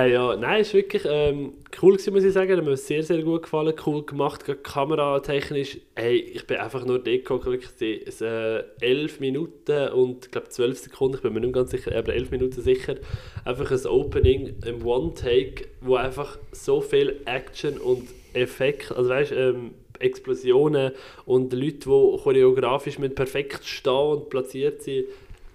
hey, 0.00 0.12
ja, 0.14 0.34
nein, 0.34 0.62
ist 0.62 0.72
wirklich 0.72 1.02
ähm, 1.06 1.52
cool 1.82 1.92
gewesen, 1.92 2.14
muss 2.14 2.24
ich 2.24 2.32
sagen. 2.32 2.56
Hat 2.56 2.64
mir 2.64 2.76
sehr, 2.76 3.02
sehr 3.02 3.22
gut 3.22 3.42
gefallen. 3.42 3.74
Cool 3.84 4.04
gemacht, 4.04 4.44
gerade 4.44 4.60
kameratechnisch. 4.60 5.78
Hey, 5.94 6.16
ich 6.16 6.46
bin 6.46 6.56
einfach 6.56 6.84
nur 6.86 6.98
dort 6.98 7.44
wirklich 7.44 7.70
die, 7.78 8.24
äh, 8.24 8.64
11 8.80 9.20
Minuten 9.20 9.88
und 9.88 10.32
glaube 10.32 10.48
12 10.48 10.78
Sekunden, 10.78 11.16
ich 11.16 11.22
bin 11.22 11.34
mir 11.34 11.40
nicht 11.40 11.52
ganz 11.52 11.70
sicher, 11.70 11.94
aber 11.94 12.14
11 12.14 12.30
Minuten 12.30 12.62
sicher. 12.62 12.96
Einfach 13.44 13.70
ein 13.70 13.86
Opening 13.86 14.54
im 14.64 14.86
One-Take, 14.86 15.66
wo 15.82 15.96
einfach 15.96 16.38
so 16.52 16.80
viel 16.80 17.20
Action 17.26 17.76
und 17.78 18.08
Effekt, 18.32 18.92
also 18.92 19.10
weißt 19.10 19.32
ähm, 19.32 19.72
Explosionen 19.98 20.92
und 21.26 21.52
Leute, 21.52 21.72
die 21.72 22.18
choreografisch 22.22 22.98
mit 22.98 23.14
perfekt 23.14 23.66
stehen 23.66 23.92
und 23.92 24.30
platziert 24.30 24.82
sind. 24.82 25.04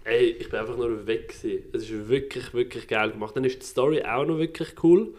Ey, 0.06 0.36
ich 0.39 0.50
bin 0.50 0.60
einfach 0.60 0.78
nur 0.78 1.08
weg. 1.08 1.34
Es 1.34 1.44
ist 1.44 2.08
wirklich, 2.08 2.54
wirklich 2.54 2.88
geil 2.88 3.10
gemacht. 3.10 3.36
Dann 3.36 3.44
ist 3.44 3.60
die 3.60 3.65
Story 3.65 4.04
auch 4.04 4.24
noch 4.24 4.38
wirklich 4.38 4.76
cool. 4.84 5.15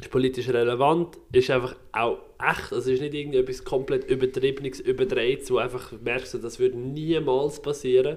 Ist 0.00 0.10
politisch 0.10 0.48
relevant, 0.48 1.18
ist 1.32 1.50
einfach 1.50 1.76
auch 1.92 2.18
echt. 2.40 2.72
Also 2.72 2.90
ist 2.90 3.02
nicht 3.02 3.12
irgendetwas 3.12 3.62
komplett 3.64 4.08
übertriebenes, 4.08 4.80
überdreht, 4.80 5.50
wo 5.50 5.58
einfach 5.58 5.92
merkst, 6.00 6.42
das 6.42 6.58
würde 6.58 6.78
niemals 6.78 7.60
passieren. 7.60 8.16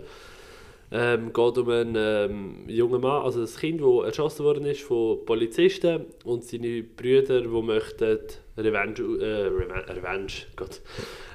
Ähm, 0.94 1.34
geht 1.34 1.58
um 1.58 1.70
einen 1.70 1.96
ähm, 1.98 2.64
jungen 2.68 3.02
Mann, 3.02 3.24
also 3.24 3.42
das 3.42 3.58
Kind, 3.58 3.82
das 3.82 4.06
erschossen 4.06 4.44
worden 4.44 4.66
ist 4.66 4.82
von 4.82 5.24
Polizisten 5.26 6.06
und 6.26 6.44
seine 6.44 6.84
Brüder, 6.84 7.42
die 7.42 7.48
möchten 7.48 8.20
Revenge, 8.58 9.00
äh, 9.22 9.48
Revenge, 9.48 9.88
Revenge 9.88 10.34
Gott, 10.58 10.82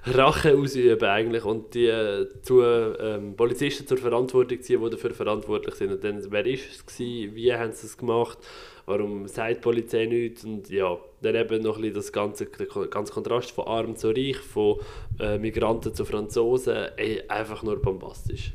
Rache 0.07 0.57
ausüben 0.57 1.09
eigentlich 1.09 1.45
und 1.45 1.75
die 1.75 1.87
äh, 1.87 2.29
zu, 2.43 2.63
ähm, 2.63 3.35
Polizisten 3.37 3.87
zur 3.87 3.99
Verantwortung 3.99 4.61
ziehen, 4.63 4.83
die 4.83 4.91
dafür 4.91 5.13
verantwortlich 5.13 5.75
sind. 5.75 5.93
Und 5.93 6.05
dann, 6.05 6.25
wer 6.31 6.47
ist 6.47 6.71
es 6.71 6.87
gewesen, 6.87 7.35
wie 7.35 7.53
haben 7.53 7.73
sie 7.73 7.87
es 7.87 7.97
gemacht, 7.97 8.39
warum 8.87 9.27
sagt 9.27 9.57
die 9.57 9.61
Polizei 9.61 10.07
nichts 10.07 10.45
und 10.45 10.71
ja, 10.71 10.97
dann 11.23 11.35
eben 11.35 11.63
noch 11.63 11.77
ein 11.77 11.83
bisschen 11.83 11.95
das 11.97 12.13
ganze, 12.13 12.47
der 12.47 12.67
ganze 12.67 13.13
Kontrast 13.13 13.51
von 13.51 13.67
arm 13.67 13.97
zu 13.97 14.11
reich, 14.11 14.37
von 14.37 14.79
äh, 15.19 15.39
Migranten 15.39 15.93
zu 15.93 16.05
Franzosen, 16.05 16.77
ey, 16.97 17.23
einfach 17.29 17.63
nur 17.65 17.83
bombastisch. 17.83 18.53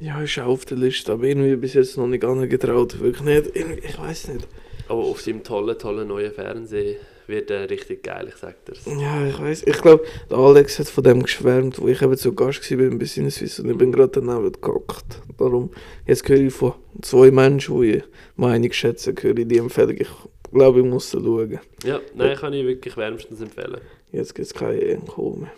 Ja, 0.00 0.22
ist 0.22 0.38
auch 0.38 0.46
auf 0.46 0.64
der 0.64 0.78
Liste, 0.78 1.12
aber 1.12 1.24
irgendwie 1.24 1.56
bis 1.56 1.74
jetzt 1.74 1.98
noch 1.98 2.06
nicht 2.06 2.24
angetraut. 2.24 3.00
Wirklich 3.00 3.22
nicht. 3.22 3.56
Ich 3.84 3.98
weiß 3.98 4.28
nicht. 4.28 4.46
Aber 4.88 5.00
auf 5.00 5.20
seinem 5.20 5.42
tollen, 5.42 5.76
tollen 5.76 6.08
neuen 6.08 6.32
Fernseh, 6.32 6.96
wird 7.28 7.50
äh, 7.50 7.64
richtig 7.64 8.02
geil, 8.02 8.28
ich 8.28 8.36
sag 8.36 8.64
dir's. 8.64 8.84
Ja, 8.86 9.26
ich 9.26 9.38
weiß. 9.38 9.64
Ich 9.66 9.80
glaube, 9.80 10.04
der 10.30 10.38
Alex 10.38 10.78
hat 10.78 10.88
von 10.88 11.04
dem 11.04 11.22
geschwärmt, 11.22 11.80
wo 11.80 11.88
ich 11.88 12.00
eben 12.02 12.16
zu 12.16 12.34
Gast 12.34 12.70
war 12.70 12.98
bei 12.98 13.04
Sinneswiss 13.04 13.60
und 13.60 13.70
ich 13.70 13.76
bin 13.76 13.92
gerade 13.92 14.20
daneben 14.20 14.52
gehockt. 14.52 15.20
Darum, 15.36 15.70
jetzt 16.06 16.28
höre 16.28 16.40
ich 16.40 16.54
von 16.54 16.74
zwei 17.02 17.30
Menschen, 17.30 17.80
die 17.80 17.96
ich 17.96 18.04
Meinung 18.36 18.72
schätzen, 18.72 19.14
höre 19.20 19.36
ich 19.38 19.48
die 19.48 19.58
Empfehlung. 19.58 19.96
Ich 19.98 20.08
glaube, 20.52 20.80
ich 20.80 20.86
muss 20.86 21.10
da 21.10 21.20
schauen. 21.20 21.60
Ja, 21.84 22.00
nein, 22.14 22.36
kann 22.36 22.52
ich 22.52 22.66
wirklich 22.66 22.96
wärmstens 22.96 23.40
empfehlen. 23.40 23.80
Jetzt 24.10 24.34
gibt 24.34 24.46
es 24.46 24.54
keine 24.54 24.80
Enko 24.80 25.38
mehr. 25.38 25.52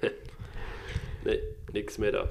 Nein, 1.24 1.38
nichts 1.72 1.98
mehr 1.98 2.12
da. 2.12 2.30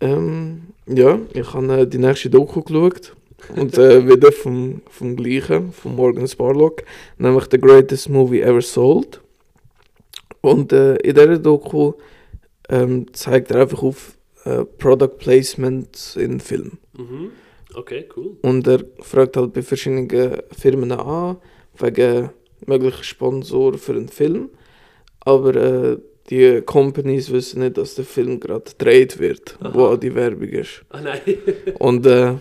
Ähm, 0.00 0.68
ja, 0.86 1.18
ich 1.34 1.52
habe 1.52 1.80
äh, 1.80 1.86
die 1.86 1.98
nächste 1.98 2.30
Doku 2.30 2.62
geschaut. 2.62 3.14
Und 3.54 3.78
äh, 3.78 4.06
wieder 4.08 4.32
vom, 4.32 4.82
vom 4.90 5.16
gleichen, 5.16 5.72
von 5.72 5.94
Morgan 5.94 6.26
Sparlock, 6.26 6.82
nämlich 7.18 7.44
The 7.50 7.58
Greatest 7.58 8.08
Movie 8.08 8.40
Ever 8.40 8.62
Sold. 8.62 9.20
Und 10.40 10.72
äh, 10.72 10.96
in 10.96 11.14
dieser 11.14 11.38
Doku 11.38 11.92
ähm, 12.68 13.12
zeigt 13.12 13.50
er 13.50 13.62
einfach 13.62 13.82
auf 13.82 14.16
äh, 14.44 14.64
Product 14.64 15.18
Placement 15.18 16.16
in 16.18 16.40
Film. 16.40 16.78
Mhm. 16.96 17.30
Okay, 17.74 18.08
cool. 18.16 18.36
Und 18.42 18.66
er 18.66 18.84
fragt 19.00 19.36
halt 19.36 19.52
bei 19.52 19.62
verschiedenen 19.62 20.08
Firmen 20.56 20.92
an, 20.92 21.36
wegen 21.78 22.30
möglichen 22.66 23.04
Sponsor 23.04 23.76
für 23.76 23.92
einen 23.92 24.08
Film. 24.08 24.50
Aber 25.20 25.54
äh, 25.54 25.98
die 26.30 26.62
Companies 26.62 27.30
wissen 27.30 27.60
nicht, 27.60 27.76
dass 27.76 27.94
der 27.94 28.04
Film 28.04 28.40
gerade 28.40 28.70
gedreht 28.70 29.18
wird, 29.18 29.58
Aha. 29.60 29.74
wo 29.74 29.86
auch 29.86 29.96
die 29.96 30.14
Werbung 30.14 30.48
ist. 30.48 30.82
Ah 30.90 31.00
nein. 31.00 31.20
Und 31.78 32.06
äh, 32.06 32.34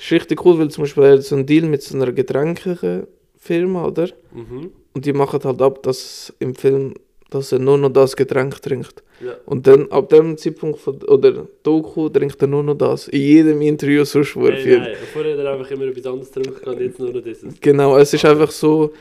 es 0.00 0.06
ist 0.06 0.12
richtig 0.12 0.44
cool, 0.46 0.58
weil 0.58 0.70
zum 0.70 0.84
Beispiel 0.84 1.20
so 1.20 1.34
einen 1.36 1.44
Deal 1.46 1.66
mit 1.66 1.82
so 1.82 1.94
einer 1.94 2.10
Getränkefirma, 2.10 3.86
oder? 3.86 4.08
mhm. 4.32 4.70
Und 4.92 5.04
die 5.06 5.12
machen 5.12 5.40
halt 5.44 5.62
ab, 5.62 5.82
dass 5.84 6.32
im 6.40 6.54
Film, 6.56 6.94
dass 7.30 7.52
er 7.52 7.60
nur 7.60 7.78
noch 7.78 7.90
das 7.90 8.16
Getränk 8.16 8.60
trinkt. 8.60 9.04
Ja. 9.24 9.34
Und 9.46 9.66
dann 9.68 9.88
ab 9.92 10.08
dem 10.08 10.36
Zeitpunkt 10.36 10.80
von, 10.80 10.96
oder 11.04 11.46
Doku 11.62 12.08
trinkt 12.08 12.42
er 12.42 12.48
nur 12.48 12.64
noch 12.64 12.74
das. 12.74 13.06
In 13.06 13.20
jedem 13.20 13.60
Interview 13.62 14.04
sonst, 14.04 14.34
wo 14.34 14.46
er 14.46 14.52
Nein. 14.78 14.96
Vorher 15.12 15.34
hat 15.38 15.44
er 15.44 15.52
einfach 15.52 15.70
immer 15.70 15.84
etwas 15.84 16.06
anderes 16.06 16.32
getrunken 16.32 16.68
und 16.70 16.80
jetzt 16.80 16.98
nur 16.98 17.12
noch 17.12 17.20
dieses. 17.22 17.60
Genau, 17.60 17.96
es 17.98 18.12
ist 18.12 18.24
einfach 18.24 18.50
so, 18.50 18.92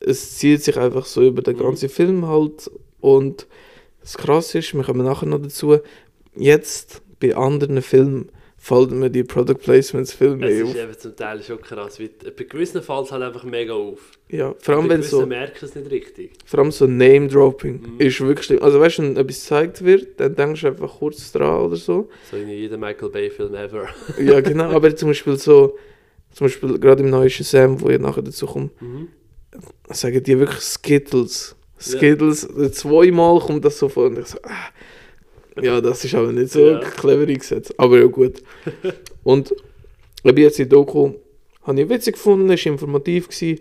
es 0.00 0.36
zieht 0.36 0.64
sich 0.64 0.76
einfach 0.76 1.04
so 1.04 1.22
über 1.22 1.42
den 1.42 1.54
Mhm. 1.56 1.60
ganzen 1.60 1.88
Film 1.90 2.26
halt. 2.26 2.68
Und 3.00 3.46
das 4.00 4.16
Krasse 4.18 4.58
ist, 4.58 4.74
wir 4.74 4.82
kommen 4.82 5.04
nachher 5.06 5.26
noch 5.26 5.40
dazu, 5.42 5.78
jetzt 6.34 7.02
bei 7.20 7.36
anderen 7.36 7.82
Filmen 7.82 8.30
fallen 8.66 8.98
mir 8.98 9.10
die 9.10 9.22
Product 9.22 9.54
Placements 9.62 10.12
viel 10.12 10.32
Es 10.32 10.36
mehr 10.38 10.48
ist 10.50 10.64
auf. 10.64 10.76
eben 10.76 10.98
zum 10.98 11.14
Teil 11.14 11.40
schon 11.42 11.60
krass. 11.60 12.00
Weil 12.00 12.10
bei 12.36 12.44
gewissen 12.44 12.82
fällt 12.82 13.04
es 13.06 13.12
halt 13.12 13.22
einfach 13.22 13.44
mega 13.44 13.72
auf. 13.74 14.00
Ja, 14.28 14.54
vor 14.58 14.74
allem 14.74 14.88
wenn 14.88 15.02
so, 15.02 15.24
merken 15.24 15.64
es 15.64 15.74
nicht 15.76 15.88
richtig. 15.90 16.32
vor 16.44 16.58
allem 16.58 16.72
so 16.72 16.86
Name-Dropping 16.86 17.80
Mhm. 17.80 18.00
ist 18.00 18.20
wirklich 18.20 18.46
schlimm. 18.46 18.62
Also 18.62 18.80
weißt 18.80 18.98
du, 18.98 19.02
wenn 19.02 19.16
etwas 19.16 19.40
gezeigt 19.40 19.84
wird, 19.84 20.18
dann 20.18 20.34
denkst 20.34 20.62
du 20.62 20.66
einfach 20.66 20.98
kurz 20.98 21.30
dran 21.30 21.60
oder 21.60 21.76
so. 21.76 22.08
So 22.30 22.36
in 22.36 22.48
jedem 22.48 22.80
Michael 22.80 23.08
Bay-Film 23.10 23.54
ever. 23.54 23.86
Ja, 24.20 24.40
genau, 24.50 24.70
aber 24.72 24.94
zum 24.96 25.10
Beispiel 25.10 25.38
so, 25.38 25.76
zum 26.32 26.46
Beispiel 26.46 26.78
gerade 26.80 27.04
im 27.04 27.10
neuen 27.10 27.30
Shazam, 27.30 27.80
wo 27.80 27.88
ich 27.88 28.00
nachher 28.00 28.22
dazu 28.22 28.46
komme, 28.46 28.70
Mhm. 28.80 29.08
sagen 29.90 30.20
die 30.24 30.38
wirklich 30.40 30.60
Skittles. 30.60 31.54
Skittles, 31.78 32.48
zweimal 32.72 33.38
kommt 33.38 33.64
das 33.64 33.78
so 33.78 33.88
vor 33.88 34.06
und 34.06 34.18
ich 34.18 34.26
so, 34.26 34.38
ah, 34.42 34.70
ja, 35.60 35.80
das 35.80 36.04
ist 36.04 36.14
aber 36.14 36.32
nicht 36.32 36.52
so 36.52 36.60
Ja. 36.66 36.78
clever 36.80 37.22
eingesetzt, 37.26 37.74
aber 37.78 37.98
ja 37.98 38.06
gut. 38.06 38.42
und 39.24 39.54
eben 40.24 40.38
jetzt 40.38 40.58
die 40.58 40.68
Doku 40.68 41.14
habe 41.62 41.80
ich 41.80 41.88
witzig 41.88 42.14
gefunden, 42.14 42.50
ist 42.50 42.66
informativ 42.66 43.28
gewesen 43.28 43.60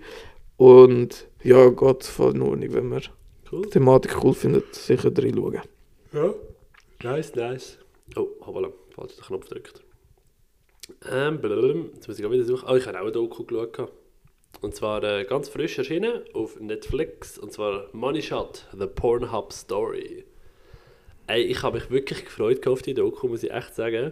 und 0.57 1.27
ja, 1.43 1.69
Gott, 1.69 2.03
voll 2.03 2.35
in 2.35 2.41
Ordnung, 2.41 2.73
wenn 2.73 2.89
man 2.89 3.01
Cool. 3.51 3.63
die 3.63 3.69
Thematik 3.69 4.23
cool 4.23 4.33
findet, 4.33 4.73
sicher 4.73 5.11
reinschauen. 5.15 5.61
Ja. 6.13 6.33
Nice, 7.03 7.35
nice. 7.35 7.77
Oh, 8.15 8.27
hoppala, 8.45 8.69
falsch 8.95 9.15
den 9.15 9.23
Knopf 9.25 9.47
gedrückt. 9.49 9.81
Ähm, 11.11 11.39
blablabla. 11.39 11.85
jetzt 11.93 12.07
muss 12.07 12.19
ich 12.19 12.25
auch 12.25 12.31
wieder 12.31 12.43
suchen. 12.45 12.67
Oh, 12.69 12.75
ich 12.75 12.85
habe 12.87 12.97
auch 12.99 13.03
eine 13.03 13.11
Doku 13.11 13.43
geschaut. 13.43 13.91
Und 14.61 14.73
zwar 14.75 15.03
äh, 15.03 15.25
ganz 15.25 15.49
frisch 15.49 15.77
erschienen 15.77 16.21
auf 16.33 16.59
Netflix. 16.59 17.37
Und 17.37 17.51
zwar 17.51 17.89
Money 17.91 18.21
Shot, 18.21 18.65
The 18.77 18.87
Pornhub 18.87 19.51
Story. 19.51 20.25
Ey, 21.27 21.41
ich 21.43 21.63
habe 21.63 21.77
mich 21.77 21.89
wirklich 21.89 22.25
gefreut 22.25 22.67
auf 22.67 22.81
die 22.81 22.93
Doku, 22.93 23.27
muss 23.27 23.43
ich 23.43 23.51
echt 23.51 23.73
sagen. 23.75 24.11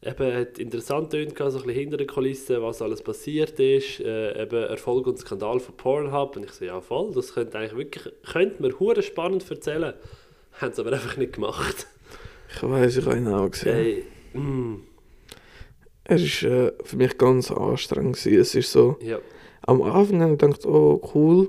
Eben, 0.00 0.32
hat 0.32 0.58
interessant 0.58 1.10
tönt, 1.10 1.36
so 1.36 1.44
ein 1.44 1.52
bisschen 1.52 1.70
hinter 1.70 1.96
den 1.96 2.06
Kulissen, 2.06 2.62
was 2.62 2.80
alles 2.80 3.02
passiert 3.02 3.58
ist. 3.58 4.00
Äh, 4.00 4.42
eben 4.42 4.62
Erfolg 4.62 5.06
und 5.06 5.18
Skandal 5.18 5.58
von 5.58 5.76
Pornhub. 5.76 6.36
Und 6.36 6.44
ich 6.44 6.52
so, 6.52 6.64
ja 6.64 6.80
voll, 6.80 7.12
das 7.12 7.34
könnte 7.34 7.58
eigentlich 7.58 7.76
wirklich, 7.76 8.14
könnte 8.32 8.62
man 8.62 8.78
hure 8.78 9.02
spannend 9.02 9.50
erzählen. 9.50 9.94
Haben 10.60 10.72
sie 10.72 10.80
aber 10.80 10.92
einfach 10.92 11.16
nicht 11.16 11.34
gemacht. 11.34 11.86
Ich 12.54 12.62
weiß, 12.62 12.96
ich 12.96 13.04
habe 13.04 13.16
ihn 13.16 13.28
auch 13.28 13.50
gesehen. 13.50 13.76
Ey, 13.76 14.04
mm, 14.32 14.76
Es 16.04 16.22
ist 16.22 16.42
äh, 16.44 16.72
für 16.84 16.96
mich 16.96 17.18
ganz 17.18 17.50
anstrengend 17.50 18.16
gewesen. 18.16 18.40
Es 18.40 18.54
ist 18.54 18.72
so, 18.72 18.96
ja. 19.02 19.18
am 19.66 19.82
Anfang 19.82 20.22
habe 20.22 20.32
ich 20.32 20.38
gedacht, 20.38 20.64
oh 20.64 21.02
cool. 21.14 21.48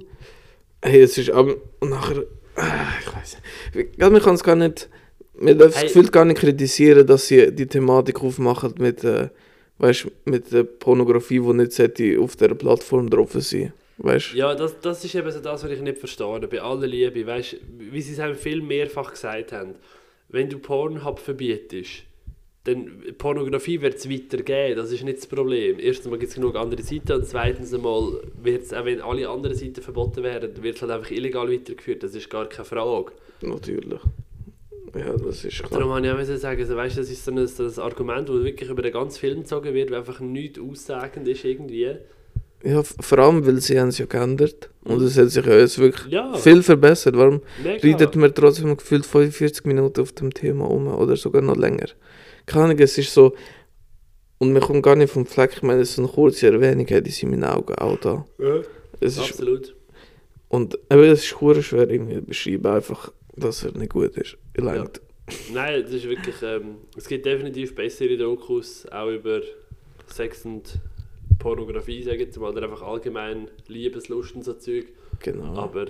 Hey, 0.81 1.01
es 1.01 1.17
ist 1.17 1.29
aber 1.29 1.55
nachher, 1.81 2.23
ich 2.59 3.15
weiß 3.15 3.37
nicht. 3.73 3.97
Man 3.99 4.21
kann 4.21 4.35
es 4.35 4.43
gar 4.43 4.55
nicht, 4.55 4.89
man 5.33 5.57
darf 5.57 5.73
das 5.73 5.81
Hey. 5.81 5.87
Gefühl 5.87 6.09
gar 6.09 6.25
nicht 6.25 6.39
kritisieren, 6.39 7.05
dass 7.05 7.27
sie 7.27 7.51
die 7.51 7.67
Thematik 7.67 8.21
aufmachen 8.21 8.73
mit, 8.77 9.03
äh, 9.03 9.29
weißt, 9.77 10.07
mit 10.25 10.51
der 10.51 10.63
Pornografie, 10.63 11.39
die 11.39 11.53
nicht 11.53 11.73
sollte 11.73 12.19
auf 12.19 12.35
der 12.35 12.49
Plattform 12.55 13.09
drauf 13.09 13.31
sein. 13.33 13.73
Weißt 13.97 14.33
Ja, 14.33 14.55
das, 14.55 14.79
das 14.79 15.03
ist 15.03 15.13
eben 15.15 15.29
so 15.31 15.39
das, 15.39 15.63
was 15.63 15.71
ich 15.71 15.81
nicht 15.81 15.97
verstehe. 15.97 16.47
Bei 16.47 16.61
aller 16.61 16.87
Liebe, 16.87 17.25
weißt 17.25 17.57
wie 17.77 18.01
sie 18.01 18.13
es 18.13 18.19
haben 18.19 18.35
viel 18.35 18.61
mehrfach 18.61 19.11
gesagt 19.11 19.51
haben, 19.51 19.75
wenn 20.29 20.49
du 20.49 20.57
Pornhub 20.59 21.19
verbietest, 21.19 22.03
dann 22.65 22.91
Pornografie 23.17 23.81
wird 23.81 23.95
es 23.95 24.09
weitergeben, 24.09 24.75
das 24.75 24.91
ist 24.91 25.03
nicht 25.03 25.19
das 25.19 25.27
Problem. 25.27 25.79
Erstens 25.79 26.11
mal 26.11 26.19
gibt 26.19 26.29
es 26.29 26.35
genug 26.35 26.55
andere 26.55 26.83
Seiten 26.83 27.13
und 27.13 27.25
zweitens 27.25 27.73
einmal 27.73 28.19
wird 28.41 28.63
es, 28.63 28.73
auch 28.73 28.85
wenn 28.85 29.01
alle 29.01 29.29
anderen 29.29 29.55
Seiten 29.55 29.81
verboten 29.81 30.23
werden, 30.23 30.51
wird 30.61 30.75
es 30.75 30.81
halt 30.81 30.91
einfach 30.91 31.11
illegal 31.11 31.49
weitergeführt, 31.51 32.03
das 32.03 32.15
ist 32.15 32.29
gar 32.29 32.47
keine 32.47 32.65
Frage. 32.65 33.11
Natürlich. 33.41 33.99
Ja, 34.95 35.15
das 35.17 35.45
ist 35.45 35.63
klar. 35.63 35.79
Darum 35.79 35.93
habe 35.93 36.21
ich 36.21 36.29
auch 36.29 36.37
sagen, 36.37 36.61
also, 36.61 36.75
weißt, 36.75 36.97
das 36.97 37.09
ist 37.09 37.23
so 37.23 37.31
ein, 37.31 37.47
so 37.47 37.63
ein 37.63 37.79
Argument, 37.79 38.27
das 38.27 38.43
wirklich 38.43 38.69
über 38.69 38.81
den 38.81 38.91
ganzen 38.93 39.19
Film 39.19 39.39
gezogen 39.41 39.73
wird, 39.73 39.91
das 39.91 39.97
einfach 39.99 40.19
nichts 40.19 40.59
aussagend 40.59 41.27
ist 41.27 41.45
irgendwie. 41.45 41.95
Ja, 42.63 42.83
vor 42.83 43.19
allem, 43.19 43.45
weil 43.45 43.61
sie 43.61 43.79
haben 43.79 43.89
es 43.89 43.99
ja 43.99 44.05
geändert. 44.05 44.69
Und 44.83 45.01
es 45.01 45.17
hat 45.17 45.29
sich 45.29 45.45
ja 45.45 45.57
jetzt 45.57 45.79
wirklich 45.79 46.11
Ja, 46.11 46.33
viel 46.33 46.61
verbessert. 46.61 47.15
Warum 47.15 47.41
mega. 47.63 47.79
redet 47.81 48.15
man 48.15 48.33
trotzdem 48.33 48.75
gefühlt 48.75 49.05
45 49.05 49.65
Minuten 49.65 50.01
auf 50.01 50.11
dem 50.11 50.33
Thema 50.33 50.69
um 50.69 50.87
oder 50.87 51.15
sogar 51.15 51.41
noch 51.41 51.55
länger. 51.55 51.87
Keine 52.49 52.65
Ahnung, 52.65 52.79
es 52.79 52.97
ist 52.97 53.13
so. 53.13 53.35
Und 54.39 54.53
man 54.53 54.61
kommt 54.61 54.83
gar 54.83 54.95
nicht 54.95 55.11
vom 55.11 55.25
Fleck. 55.25 55.51
Ich 55.57 55.61
meine, 55.61 55.85
so 55.85 56.01
eine 56.01 56.11
kurze 56.11 56.47
Erwähnung 56.47 56.87
hat 56.87 57.05
in 57.05 57.11
seinen 57.11 57.43
Augen 57.43 57.75
auch 57.75 57.97
da. 57.99 58.25
Ja, 58.39 58.61
Es 58.99 59.17
ist, 59.17 59.19
absolut. 59.31 59.75
und 60.47 60.79
aber 60.89 61.03
es 61.03 61.23
ist 61.25 61.39
hure 61.39 61.61
schwer 61.61 61.89
irgendwie 61.89 62.15
zu 62.15 62.21
beschreiben, 62.23 62.65
einfach, 62.67 63.11
dass 63.35 63.63
er 63.63 63.77
nicht 63.77 63.91
gut 63.91 64.17
ist. 64.17 64.37
Ja. 64.57 64.85
Nein, 65.53 65.83
das 65.83 65.93
ist 65.93 66.09
wirklich. 66.09 66.35
Ähm, 66.41 66.77
es 66.97 67.07
gibt 67.07 67.25
definitiv 67.25 67.75
bessere 67.75 68.17
Dokus, 68.17 68.87
auch 68.91 69.09
über 69.09 69.41
Sex 70.07 70.43
und 70.45 70.79
Pornografie, 71.37 72.01
sage 72.01 72.15
ich 72.17 72.21
jetzt 72.23 72.39
mal, 72.39 72.49
oder 72.51 72.63
einfach 72.63 72.81
allgemein 72.81 73.49
Liebeslust 73.67 74.35
und 74.35 74.43
so 74.43 74.53
Zeug. 74.53 74.85
Genau. 75.19 75.55
Aber. 75.55 75.85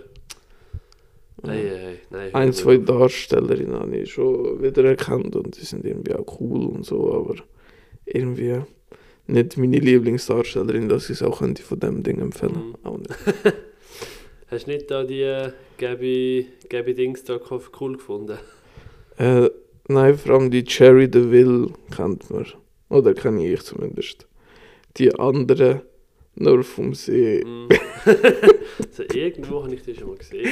Nein, 1.43 1.65
nein, 1.65 1.97
nein. 2.09 2.35
Ein, 2.35 2.53
zwei 2.53 2.77
Darstellerinnen 2.77 3.79
habe 3.79 3.97
ich 3.97 4.13
schon 4.13 4.61
wieder 4.61 4.83
erkannt 4.83 5.35
und 5.35 5.59
die 5.59 5.65
sind 5.65 5.85
irgendwie 5.85 6.15
auch 6.15 6.39
cool 6.39 6.65
und 6.65 6.85
so, 6.85 7.13
aber 7.13 7.35
irgendwie 8.05 8.61
nicht 9.27 9.57
meine 9.57 9.79
Lieblingsdarstellerin, 9.79 10.89
dass 10.89 11.05
ich 11.05 11.21
es 11.21 11.23
auch 11.23 11.39
könnte 11.39 11.61
von 11.63 11.79
dem 11.79 12.03
Ding 12.03 12.19
empfehlen. 12.19 12.69
Mhm. 12.69 12.75
Auch 12.83 12.97
nicht. 12.97 13.09
Hast 14.47 14.65
du 14.65 14.71
nicht 14.71 14.89
da 14.89 15.03
die 15.03 15.21
äh, 15.21 15.51
Gabi, 15.77 16.47
Gabi 16.69 16.95
Dings 16.95 17.23
da 17.23 17.39
cool 17.79 17.97
gefunden? 17.97 18.39
Äh, 19.17 19.49
nein, 19.87 20.17
vor 20.17 20.35
allem 20.35 20.49
die 20.49 20.63
Cherry 20.63 21.09
DeVille 21.09 21.67
kennt 21.95 22.29
man. 22.31 22.47
Oder 22.89 23.13
kenne 23.13 23.47
ich 23.47 23.61
zumindest. 23.61 24.27
Die 24.97 25.13
anderen 25.13 25.81
nur 26.39 26.63
vom 26.63 26.93
See. 26.93 27.43
Mm. 27.43 27.67
so, 28.91 29.03
irgendwo 29.13 29.63
habe 29.63 29.75
ich 29.75 29.83
die 29.83 29.93
schon 29.95 30.07
mal 30.09 30.17
gesehen. 30.17 30.47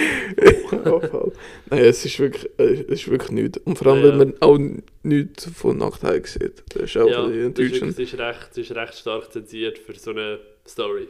Voll. 0.69 1.31
Nein, 1.69 1.79
es 1.85 2.05
ist 2.05 2.19
wirklich, 2.19 2.49
äh, 2.59 2.63
es 2.63 3.01
ist 3.01 3.07
wirklich 3.09 3.31
nichts. 3.31 3.57
Und 3.59 3.77
vor 3.77 3.87
allem, 3.87 4.03
Ja, 4.03 4.09
ja. 4.09 4.19
wenn 4.19 4.27
man 4.29 4.41
auch 4.41 4.59
nichts 5.03 5.49
von 5.55 5.77
Nachteil 5.77 6.25
sieht. 6.25 6.63
Das 6.73 6.83
ist 6.83 6.97
auch 6.97 7.07
Ja, 7.09 7.25
ein 7.25 7.53
das 7.53 7.65
ist, 7.65 7.81
das, 7.81 7.99
ist 7.99 8.17
recht, 8.17 8.47
das 8.49 8.57
ist 8.57 8.75
recht 8.75 8.95
stark 8.95 9.31
zensiert 9.31 9.79
für 9.79 9.95
so 9.95 10.11
eine 10.11 10.39
Story. 10.67 11.07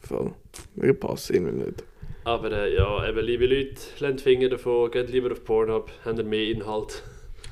Voll. 0.00 0.32
Ich 0.82 0.98
passe 0.98 1.36
ihnen 1.36 1.58
nicht. 1.58 1.84
Aber 2.24 2.52
äh, 2.52 2.74
ja, 2.74 3.08
eben, 3.08 3.24
liebe 3.24 3.46
Leute, 3.46 3.80
lasst 4.00 4.20
Finger 4.20 4.50
davon, 4.50 4.90
geht 4.90 5.10
lieber 5.10 5.32
auf 5.32 5.42
Pornhub, 5.44 5.90
habt 6.04 6.18
ihr 6.18 6.24
mehr 6.24 6.50
Inhalt. 6.50 7.02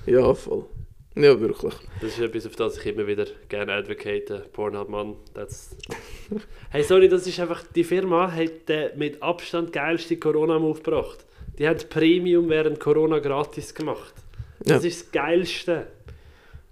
Ja, 0.06 0.34
voll. 0.34 0.66
Ja, 1.16 1.40
wirklich. 1.40 1.74
Das 2.02 2.10
ist 2.10 2.18
etwas, 2.20 2.46
auf 2.46 2.56
das 2.56 2.76
ich 2.78 2.86
immer 2.86 3.06
wieder 3.06 3.24
gerne 3.48 3.72
advocate. 3.72 4.52
Pornhub, 4.52 4.88
Mann, 4.90 5.14
that's 5.34 5.74
Hey, 6.70 6.82
sorry, 6.82 7.08
das 7.08 7.26
ist 7.26 7.40
einfach, 7.40 7.62
die 7.74 7.84
Firma 7.84 8.30
hat 8.30 8.68
den 8.68 8.98
mit 8.98 9.22
Abstand 9.22 9.72
geilste 9.72 10.18
Corona-Move 10.18 10.80
gebracht. 10.82 11.24
Die 11.58 11.66
haben 11.66 11.78
Premium 11.88 12.48
während 12.50 12.78
Corona 12.80 13.18
gratis 13.18 13.74
gemacht. 13.74 14.12
Das 14.60 14.82
Ja. 14.82 14.88
ist 14.88 15.04
das 15.04 15.12
Geilste. 15.12 15.86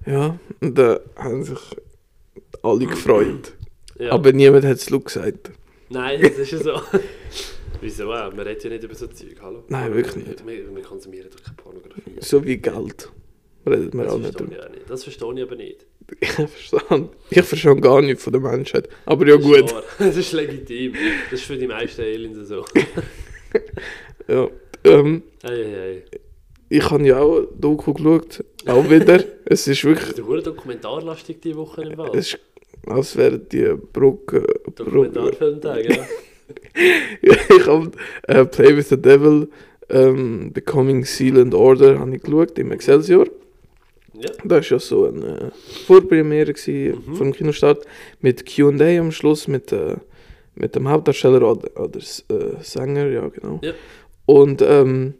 Ja, 0.04 0.38
und 0.60 0.76
da 0.78 1.00
haben 1.16 1.42
sich 1.42 1.58
alle 2.62 2.86
gefreut. 2.86 3.54
Ja. 3.98 4.12
Aber 4.12 4.32
niemand 4.32 4.64
hat 4.66 4.76
es 4.76 4.86
gesagt. 4.86 5.52
Nein, 5.88 6.20
das 6.20 6.32
ist 6.38 6.52
ja 6.52 6.58
so. 6.58 6.80
Wieso 7.80 8.12
auch? 8.12 8.30
Man 8.32 8.40
redet 8.40 8.64
ja 8.64 8.70
nicht 8.70 8.84
über 8.84 8.94
so 8.94 9.06
Zeug, 9.06 9.36
hallo? 9.40 9.64
Nein, 9.68 9.94
wirklich 9.94 10.26
nicht. 10.26 10.46
Wir, 10.46 10.74
wir 10.74 10.82
konsumieren 10.82 11.28
doch 11.30 11.42
keine 11.42 11.56
Pornografie. 11.56 12.16
So 12.20 12.44
wie 12.44 12.56
Geld. 12.58 13.10
Redet 13.66 13.94
man 13.94 14.06
Das 14.06 14.14
auch 14.14 14.18
nicht 14.18 14.38
drüber. 14.38 14.68
Das 14.88 15.02
verstehe 15.04 15.34
ich 15.34 15.42
aber 15.42 15.56
nicht. 15.56 15.86
Ich 16.20 16.28
verstehe, 16.30 17.08
ich 17.30 17.42
verstehe 17.42 17.76
gar 17.76 18.02
nichts 18.02 18.24
von 18.24 18.32
der 18.32 18.42
Menschheit. 18.42 18.88
Aber 19.06 19.26
ja 19.26 19.36
Das 19.36 19.44
ist 19.46 19.50
gut. 19.50 19.72
wahr. 19.72 19.82
Das 19.98 20.16
ist 20.16 20.32
legitim. 20.32 20.92
Das 21.30 21.40
ist 21.40 21.46
für 21.46 21.56
die 21.56 21.66
meisten 21.66 22.02
Aliens 22.02 22.48
so. 22.48 22.64
Ja. 24.28 24.48
Ähm, 24.84 25.22
Hey, 25.42 25.64
hey, 25.64 26.02
ich 26.70 26.90
habe 26.90 27.06
ja 27.06 27.20
auch 27.20 27.42
Doku 27.58 27.92
geschaut. 27.92 28.42
Auch 28.66 28.88
wieder. 28.88 29.22
es 29.44 29.68
ist 29.68 29.84
wirklich... 29.84 30.14
Das 30.14 30.18
ist 30.18 30.46
dokumentarlastig 30.46 31.40
diese 31.40 31.56
Woche 31.56 31.82
im 31.82 31.96
Wald. 31.98 32.14
Es 32.14 32.28
ist, 32.34 32.38
als 32.86 33.16
wäre 33.16 33.38
die 33.38 33.74
Brücke... 33.92 34.44
Dokumentarfilmtag, 34.74 35.84
ja. 35.84 36.06
ich 37.22 37.66
habe 37.66 37.90
äh, 38.24 38.44
Play 38.44 38.76
with 38.76 38.88
the 38.88 39.00
Devil, 39.00 39.48
ähm, 39.90 40.52
Becoming 40.52 41.04
Seal 41.04 41.38
and 41.38 41.54
Order, 41.54 41.98
habe 41.98 42.16
ich 42.16 42.22
geschaut 42.22 42.58
im 42.58 42.72
Excelsior. 42.72 43.26
Ja. 44.14 44.30
Das 44.44 44.50
war 44.50 44.62
ja 44.62 44.78
so 44.78 45.06
eine 45.06 45.52
Vorpremiere 45.86 46.52
gewesen 46.52 47.02
Mhm. 47.06 47.14
vom 47.16 47.32
Kinostart 47.32 47.84
mit 48.20 48.44
Q&A 48.46 48.98
am 49.00 49.10
Schluss 49.12 49.48
mit, 49.48 49.72
äh, 49.72 49.96
mit 50.54 50.74
dem 50.76 50.88
Hauptdarsteller 50.88 51.42
oder, 51.50 51.80
oder 51.80 51.98
äh, 51.98 52.62
Sänger, 52.62 53.08
ja 53.08 53.28
genau. 53.28 53.58
Ja. 53.62 53.72
Und 54.26 54.62
ähm, 54.62 55.14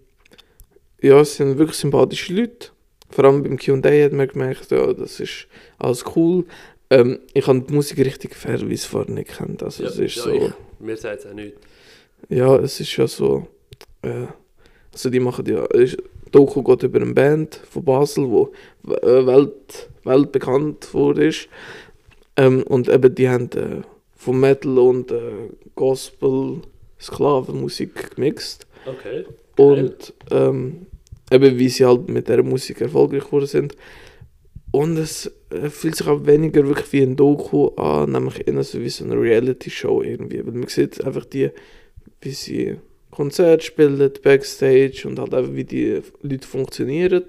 ja, 1.02 1.20
es 1.20 1.37
sind 1.37 1.59
wirklich 1.59 1.76
sympathische 1.76 2.33
Leute. 2.35 2.68
Vor 3.11 3.24
allem 3.24 3.42
beim 3.42 3.59
Q&A 3.59 4.04
hat 4.04 4.12
man 4.12 4.28
gemerkt, 4.28 4.70
ja, 4.70 4.92
das 4.92 5.20
ist 5.20 5.46
alles 5.78 6.04
cool. 6.16 6.44
Ähm, 6.90 7.18
ich 7.33 7.46
habe 7.46 7.61
die 7.61 7.72
Musik 7.74 7.98
richtig 7.98 8.35
es 8.74 8.85
vorher 8.87 9.12
nicht 9.12 9.37
kennt. 9.37 9.62
Also 9.62 9.83
Ja, 9.83 9.88
es 9.88 9.98
ist 9.98 10.16
ja, 10.16 10.22
so... 10.22 10.30
ich- 10.33 10.52
Mir 10.80 10.96
sagt 10.96 11.20
es 11.20 11.26
auch 11.26 11.35
nicht. 11.35 11.57
Ja, 12.28 12.57
es 12.57 12.78
ist 12.80 12.96
ja 12.96 13.07
so. 13.07 13.46
Äh, 14.02 14.26
also 14.92 15.11
die 15.11 15.20
machen 15.20 15.44
ja. 15.46 15.64
ist- 15.66 15.98
Doku 16.35 16.64
geht 16.64 16.83
über 16.83 17.01
eine 17.01 17.14
Band 17.14 17.61
von 17.70 17.85
Basel, 17.85 18.29
wo 18.29 18.53
äh, 18.88 19.25
Welt, 19.25 19.88
weltbekannt 20.03 20.92
wurde. 20.92 21.27
Ist. 21.27 21.49
Ähm, 22.37 22.64
und 22.64 22.88
eben 22.88 23.14
die 23.14 23.29
haben 23.29 23.51
äh, 23.53 23.83
von 24.16 24.40
Metal 24.40 24.79
und 24.79 25.12
äh, 25.12 25.51
Gospel, 25.77 26.62
Sklavenmusik 27.01 28.16
gemixt. 28.16 28.66
Okay. 28.85 29.25
Und 29.57 30.12
ähm, 30.33 30.87
eben 31.31 31.59
wie 31.59 31.68
sie 31.68 31.85
halt 31.85 32.09
mit 32.09 32.29
der 32.29 32.42
Musik 32.42 32.81
erfolgreich 32.81 33.25
geworden 33.25 33.47
sind. 33.47 33.77
Und 34.73 34.99
es 34.99 35.31
äh, 35.51 35.70
fühlt 35.70 35.94
sich 35.94 36.09
auch 36.09 36.27
weniger 36.27 36.66
wirklich 36.66 36.92
wie 36.92 37.03
ein 37.03 37.14
Doku 37.14 37.68
an, 37.77 38.11
nämlich 38.11 38.49
eher 38.49 38.64
so 38.64 38.81
wie 38.81 38.88
so 38.88 39.05
eine 39.05 39.14
Reality-Show 39.14 40.03
irgendwie. 40.03 40.44
Weil 40.44 40.55
man 40.55 40.66
sieht 40.66 41.05
einfach 41.05 41.27
die, 41.27 41.51
wie 42.20 42.31
sie 42.31 42.77
Konzerte 43.14 43.64
spielen, 43.64 44.11
Backstage 44.22 45.03
und 45.07 45.18
halt 45.18 45.35
einfach 45.35 45.55
wie 45.55 45.64
die 45.64 46.03
Leute 46.22 46.48
funktionieren. 46.48 47.24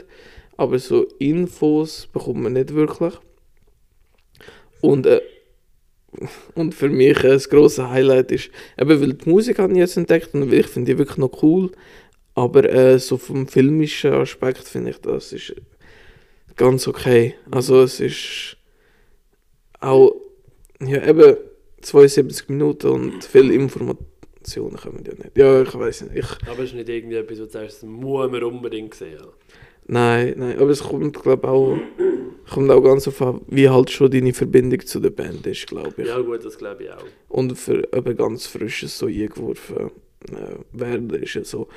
Aber 0.58 0.80
so 0.80 1.04
Infos 1.20 2.08
bekommt 2.12 2.42
man 2.42 2.54
nicht 2.54 2.74
wirklich. 2.74 3.14
Und, 4.82 5.06
äh, 5.06 5.22
und 6.56 6.74
für 6.74 6.90
mich 6.90 7.24
äh, 7.24 7.30
das 7.30 7.50
grosse 7.50 7.90
Highlight 7.90 8.32
ist, 8.32 8.50
eben 8.80 9.02
weil 9.02 9.14
die 9.14 9.30
Musik 9.30 9.60
habe 9.60 9.74
ich 9.74 9.80
jetzt 9.80 9.98
entdeckt 9.98 10.34
und 10.34 10.52
ich 10.52 10.68
finde 10.68 10.94
die 10.94 10.98
wirklich 10.98 11.18
noch 11.18 11.44
cool. 11.44 11.72
Aber 12.34 12.64
äh, 12.66 13.00
so 13.00 13.18
vom 13.18 13.48
filmischen 13.48 14.14
Aspekt 14.14 14.68
finde 14.68 14.92
ich, 14.92 14.98
das 14.98 15.34
ist 15.34 15.56
ganz 16.56 16.88
okay. 16.88 17.36
Also 17.52 17.82
es 17.84 18.00
ist 18.00 18.58
auch, 19.80 20.16
ja 20.80 21.08
eben 21.08 21.38
72 21.82 22.50
Minuten 22.50 22.88
und 22.88 23.24
viele 23.24 23.54
Informationen 24.46 24.78
kommen 24.78 25.04
ja 25.06 25.14
nicht. 25.14 25.38
Ja, 25.38 25.62
ich 25.62 25.74
weiß 25.74 26.02
nicht. 26.04 26.16
Ich, 26.18 26.48
Aber 26.50 26.60
es 26.60 26.70
ist 26.70 26.76
nicht 26.76 26.90
irgendwie 26.90 27.16
etwas, 27.16 27.40
wo 27.40 27.46
du 27.46 27.50
sagst, 27.50 27.78
das 27.78 27.90
muss 27.90 28.30
man 28.32 28.44
unbedingt 28.44 28.94
sehen. 28.94 29.18
Nein, 29.88 30.34
nein, 30.38 30.58
aber 30.60 30.70
es 30.72 30.82
kommt 30.84 31.22
glaube 31.22 31.48
auch, 31.48 31.78
kommt 32.52 32.72
auch 32.72 32.82
ganz 32.82 33.08
auf 33.08 33.22
an, 33.22 33.42
wie 33.48 33.70
halt 33.70 33.92
schon 33.92 34.10
deine 34.10 34.34
Verbindung 34.34 34.80
zu 34.86 35.00
der 35.00 35.12
Band 35.12 35.46
ist, 35.46 35.68
glaube 35.68 35.94
ich. 35.98 36.08
ja 36.08 36.20
gut, 36.20 36.44
das 36.44 36.58
glaube 36.58 36.84
ich 36.84 36.92
auch. 36.92 37.06
Und 37.30 37.56
für 37.58 37.88
eben 37.94 38.16
ganz 38.18 38.48
frisches 38.48 38.98
so 38.98 39.06
eingeworfen 39.06 39.92
äh, 40.32 40.56
werden 40.80 41.10
ist 41.12 41.36
ja 41.36 41.44
so 41.44 41.68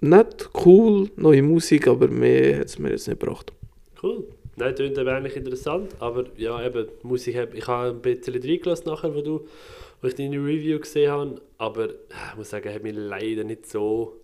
nett, 0.00 0.50
cool, 0.64 1.08
neue 1.16 1.42
Musik, 1.42 1.88
aber 1.88 2.08
mehr 2.08 2.58
hat 2.60 2.66
es 2.66 2.78
mir 2.78 2.90
jetzt 2.90 3.08
nicht 3.08 3.18
gebracht. 3.20 3.52
Cool. 4.02 4.24
Nein, 4.56 4.74
klingt 4.74 4.98
eben 4.98 5.08
eigentlich 5.08 5.36
interessant, 5.36 5.92
aber 6.00 6.24
ja, 6.36 6.64
eben, 6.66 6.86
Musik, 7.02 7.36
hab- 7.36 7.54
ich 7.54 7.66
habe 7.66 7.90
ein 7.90 8.02
bisschen 8.02 8.34
reingelassen 8.42 8.88
nachher, 8.90 9.14
wo, 9.14 9.22
du, 9.22 9.46
wo 10.00 10.08
ich 10.08 10.14
deine 10.14 10.36
Review 10.36 10.78
gesehen 10.78 11.10
habe, 11.10 11.42
aber 11.58 11.90
äh, 11.90 11.94
ich 12.30 12.36
muss 12.36 12.50
sagen, 12.50 12.72
hat 12.72 12.82
mich 12.82 12.94
leider 12.96 13.44
nicht 13.44 13.66
so 13.66 14.20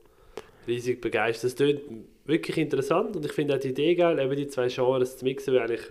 riesig 0.66 1.00
begeistert. 1.00 1.50
Es 1.50 1.56
klingt 1.56 1.82
wirklich 2.24 2.56
interessant 2.58 3.16
und 3.16 3.24
ich 3.24 3.32
finde 3.32 3.54
auch 3.56 3.60
die 3.60 3.68
Idee 3.68 3.94
geil, 3.94 4.18
eben 4.18 4.36
die 4.36 4.48
zwei 4.48 4.68
Genres 4.68 5.18
zu 5.18 5.24
mixen, 5.24 5.54
weil 5.54 5.62
eigentlich, 5.62 5.90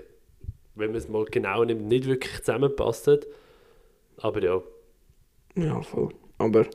wenn 0.75 0.87
man 0.87 0.97
es 0.97 1.07
mal 1.07 1.25
genau 1.25 1.63
nimmt, 1.63 1.87
nicht 1.87 2.05
wirklich 2.07 2.39
zusammenpassen. 2.39 3.19
Aber 4.17 4.41
ja, 4.43 4.61
Ja, 5.55 5.81
voll. 5.81 6.09
Aber 6.37 6.65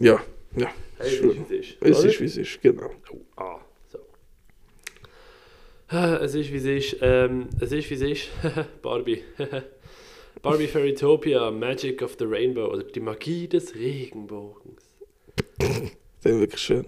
ja, 0.00 0.20
ja, 0.56 0.70
hey, 0.98 1.08
es 1.08 1.20
ist, 1.20 1.22
wie 1.22 1.40
es 1.40 1.50
ist. 1.50 1.76
es 1.80 2.04
ist 2.04 2.20
wie 2.20 2.24
es 2.24 2.36
ist, 2.36 2.62
genau. 2.62 2.90
Oh, 3.10 3.20
ah, 3.36 3.60
so. 3.88 3.98
Ah, 5.88 6.16
Es 6.22 6.34
ist 6.34 6.52
wie 6.52 6.56
es 6.56 6.64
ist. 6.64 6.96
Ähm, 7.02 7.48
es 7.60 7.72
ist 7.72 7.90
wie 7.90 7.94
es 7.94 8.00
ist. 8.02 8.28
Barbie. 8.82 9.22
Barbie 10.42 10.66
Fairytopia, 10.66 11.50
Magic 11.50 12.02
of 12.02 12.16
the 12.18 12.24
Rainbow 12.24 12.66
oder 12.72 12.82
die 12.84 13.00
Magie 13.00 13.48
des 13.48 13.74
Regenbogens. 13.74 14.84
Das 16.20 16.32
ist 16.32 16.40
wirklich 16.40 16.60
schön. 16.60 16.84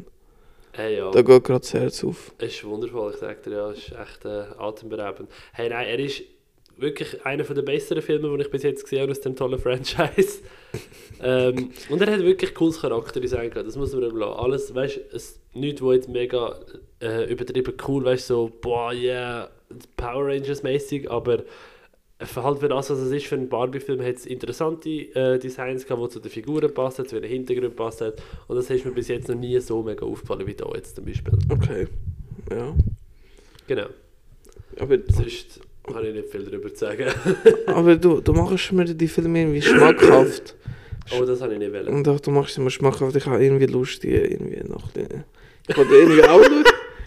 Hey, 0.73 0.97
ja, 0.97 1.11
Da 1.13 1.23
geht 1.23 1.45
gerade 1.45 1.61
das 1.61 1.73
Herz 1.73 2.03
auf. 2.03 2.33
es 2.39 2.55
ist 2.55 2.65
wundervoll, 2.65 3.13
ich 3.13 3.19
sag 3.21 3.43
dir, 3.45 3.51
ja, 3.53 3.71
es 3.71 3.79
ist 3.79 3.93
echt 3.93 4.25
äh, 4.25 4.45
atemberaubend. 4.59 5.31
Hey, 5.53 5.69
nein, 5.69 5.87
er 5.87 5.99
ist 6.01 6.23
wirklich 6.77 7.25
einer 7.25 7.45
der 7.45 7.63
besseren 7.63 8.03
Filme, 8.03 8.37
die 8.37 8.43
ich 8.43 8.51
bis 8.51 8.65
jetzt 8.65 8.83
gesehen 8.83 9.03
habe 9.03 9.13
aus 9.13 9.21
dem 9.21 9.37
tollen 9.37 9.59
Franchise. 9.61 10.41
ähm, 11.23 11.71
und 11.91 12.01
er 12.03 12.13
hat 12.13 12.21
wirklich 12.25 12.55
cooles 12.55 12.81
Charakterdesign 12.81 13.51
gehabt, 13.51 13.69
das 13.69 13.77
muss 13.77 13.93
man 13.93 14.03
ihm 14.03 14.17
lassen. 14.17 14.33
Alles, 14.41 14.75
weißt 14.75 14.97
du, 14.97 15.17
es- 15.17 15.39
nichts, 15.55 15.81
wo 15.81 15.93
jetzt 15.93 16.09
mega 16.09 16.59
äh, 17.01 17.31
übertrieben 17.31 17.75
cool, 17.87 18.05
weißt 18.05 18.31
du, 18.31 18.35
so, 18.35 18.51
boah, 18.61 18.93
yeah, 18.93 19.49
Power 19.97 20.27
Rangers 20.27 20.63
mäßig, 20.65 21.09
aber 21.11 21.45
halt 22.21 22.59
für 22.59 22.69
das, 22.69 22.91
was 22.91 22.99
es 22.99 23.13
ist, 23.13 23.27
für 23.27 23.37
einen 23.37 23.49
Barbie-Film, 23.49 24.03
hat 24.03 24.17
es 24.17 24.27
interessante 24.27 24.89
äh, 24.89 25.39
Designs 25.39 25.87
gehabt, 25.87 26.03
die 26.05 26.09
zu 26.11 26.21
den 26.21 26.31
Figuren 26.31 26.73
passen, 26.73 27.07
zu 27.07 27.21
den 27.21 27.29
Hintergrund 27.31 27.77
passen. 27.77 28.13
Und 28.47 28.57
das 28.57 28.69
ist 28.71 28.85
mir 28.85 28.93
bis 28.93 29.09
jetzt 29.09 29.29
noch 29.29 29.37
nie 29.37 29.59
so 29.61 29.83
mega 29.83 30.05
aufgefallen 30.05 30.47
wie 30.47 30.55
da 30.55 30.67
jetzt 30.75 30.97
zum 30.97 31.05
Beispiel. 31.05 31.33
Okay. 31.49 31.87
Ja. 32.51 32.75
Genau. 33.67 33.87
Aber, 34.79 34.99
Sonst 35.09 35.61
habe 35.95 36.09
ich 36.09 36.15
nicht 36.15 36.29
viel 36.29 36.45
darüber 36.45 36.69
sagen. 36.71 37.07
aber 37.67 37.97
du, 37.97 38.21
du 38.21 38.33
machst 38.33 38.73
mir 38.73 38.85
die 38.85 39.09
Filme 39.09 39.41
irgendwie 39.41 39.63
schmackhaft. 39.63 40.57
oh, 41.19 41.25
das 41.25 41.41
habe 41.41 41.55
ich 41.55 41.59
nicht 41.59 41.73
wollen. 41.73 41.89
Und 41.89 42.09
auch 42.09 42.21
du 42.21 42.31
machst 42.31 42.55
sie 42.55 42.61
mir 42.61 42.71
schmackhaft. 42.71 43.17
Ich 43.17 43.27
habe 43.27 43.43
irgendwie 43.43 43.67
Lust, 43.67 44.03
die 44.03 44.11
irgendwie 44.11 44.63
noch. 44.69 44.91
Ich 45.69 45.77
wollte 45.77 45.95
irgendwie 45.95 46.25
auch. 46.25 46.43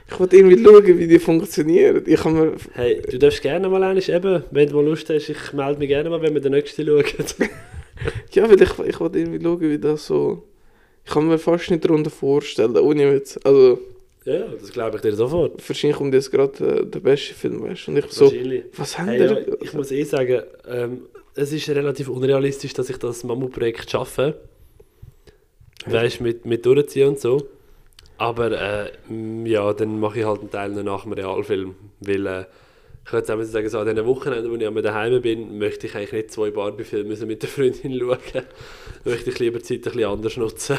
Ich 0.10 0.20
wollte 0.20 0.36
irgendwie 0.36 0.64
schauen, 0.64 1.00
wie 1.00 1.08
die 1.08 1.20
funktionieren. 1.20 2.04
Ich 2.06 2.24
mir. 2.26 2.54
Hey, 2.74 3.02
du 3.10 3.18
darfst 3.18 3.42
gerne 3.42 3.70
mal 3.70 3.84
eines 3.84 4.10
eben, 4.10 4.44
wenn 4.52 4.70
du 4.70 4.76
mal 4.76 4.86
Lust 4.86 5.10
hast, 5.10 5.30
ich 5.30 5.54
melde 5.54 5.80
mich 5.80 5.88
gerne 5.88 6.10
mal, 6.10 6.22
wenn 6.22 6.34
wir 6.34 6.42
den 6.42 6.52
nächsten 6.52 6.86
schauen. 6.86 7.04
Ja, 8.32 8.50
weil 8.50 8.62
ich, 8.62 8.80
ich 8.80 9.00
wollte 9.00 9.20
irgendwie 9.20 9.42
schauen, 9.42 9.62
wie 9.62 9.78
das 9.78 10.08
so. 10.08 10.44
Ich 11.06 11.12
kann 11.12 11.28
mir 11.28 11.38
fast 11.38 11.70
nicht 11.70 11.86
darunter 11.86 12.10
vorstellen, 12.10 12.76
ohne 12.76 13.14
Witz. 13.14 13.40
Also, 13.44 13.80
ja, 14.26 14.34
ja, 14.34 14.46
das 14.60 14.72
glaube 14.72 14.98
ich 14.98 15.02
dir 15.02 15.14
sofort. 15.14 15.68
wahrscheinlich 15.68 15.98
kommt 15.98 16.14
jetzt 16.14 16.32
gerade 16.32 16.82
äh, 16.82 16.86
der 16.86 17.00
beste 17.00 17.34
Film, 17.34 17.62
weißt? 17.62 17.90
Und 17.90 17.98
ich 17.98 18.06
so, 18.10 18.32
was 18.78 18.98
haben 18.98 19.10
Hey, 19.10 19.26
ja, 19.26 19.38
ich 19.62 19.74
muss 19.74 19.92
eh 19.92 20.04
sagen, 20.04 20.42
ähm, 20.68 21.02
es 21.36 21.52
ist 21.52 21.70
relativ 21.70 22.10
unrealistisch, 22.10 22.74
dass 22.74 22.90
ich 22.90 22.98
das 22.98 23.24
Mammutprojekt 23.24 23.90
schaffe. 23.90 24.40
Weißt 25.86 26.20
du, 26.20 26.24
mit, 26.24 26.46
mit 26.46 26.66
durchziehen 26.66 27.10
und 27.10 27.20
so. 27.20 27.48
Aber 28.18 28.52
äh, 28.52 28.92
ja, 29.46 29.74
dann 29.74 30.00
mache 30.00 30.20
ich 30.20 30.26
halt 30.26 30.42
einen 30.42 30.52
Teil 30.52 30.70
noch 30.70 30.84
nach 30.84 31.04
dem 31.04 31.14
Realfilm. 31.14 31.76
Weil 32.00 32.28
äh, 32.28 32.46
ich 33.06 33.14
auch 33.14 33.36
mal 33.36 33.46
sagen, 33.46 33.70
so 33.70 33.80
an 33.80 33.96
den 33.96 34.06
Wochenenden, 34.06 34.52
wo 34.52 34.56
ich 34.56 34.66
einmal 34.66 34.84
daheim 34.84 35.22
bin, 35.22 35.58
möchte 35.58 35.88
ich 35.88 35.96
eigentlich 35.96 36.14
nicht 36.14 36.32
zwei 36.32 36.52
Barbie-Filme 36.52 37.16
mit 37.26 37.42
der 37.42 37.50
Freundin 37.50 38.00
schauen. 38.00 38.18
Möchte 39.04 39.30
ich 39.30 39.40
lieber 39.40 39.62
Zeit 39.62 39.80
ein 39.80 39.82
bisschen 39.84 40.04
anders 40.06 40.38
nutzen. 40.38 40.78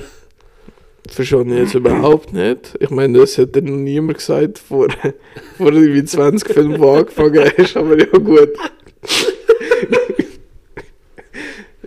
Das 1.03 1.16
verstehe 1.16 1.42
ich 1.42 1.59
jetzt 1.59 1.75
überhaupt 1.75 2.33
nicht. 2.33 2.77
Ich 2.81 2.88
meine, 2.88 3.18
das 3.18 3.37
hat 3.37 3.55
dir 3.55 3.62
noch 3.62 3.77
niemand 3.77 4.16
gesagt, 4.18 4.59
vor, 4.59 4.88
vor 5.59 5.73
irgendwie 5.73 6.05
20 6.05 6.51
Filmen, 6.51 6.81
die 6.81 6.87
angefangen 6.87 7.53
hast, 7.59 7.77
aber 7.77 7.99
ja 7.99 8.07
gut. 8.07 8.53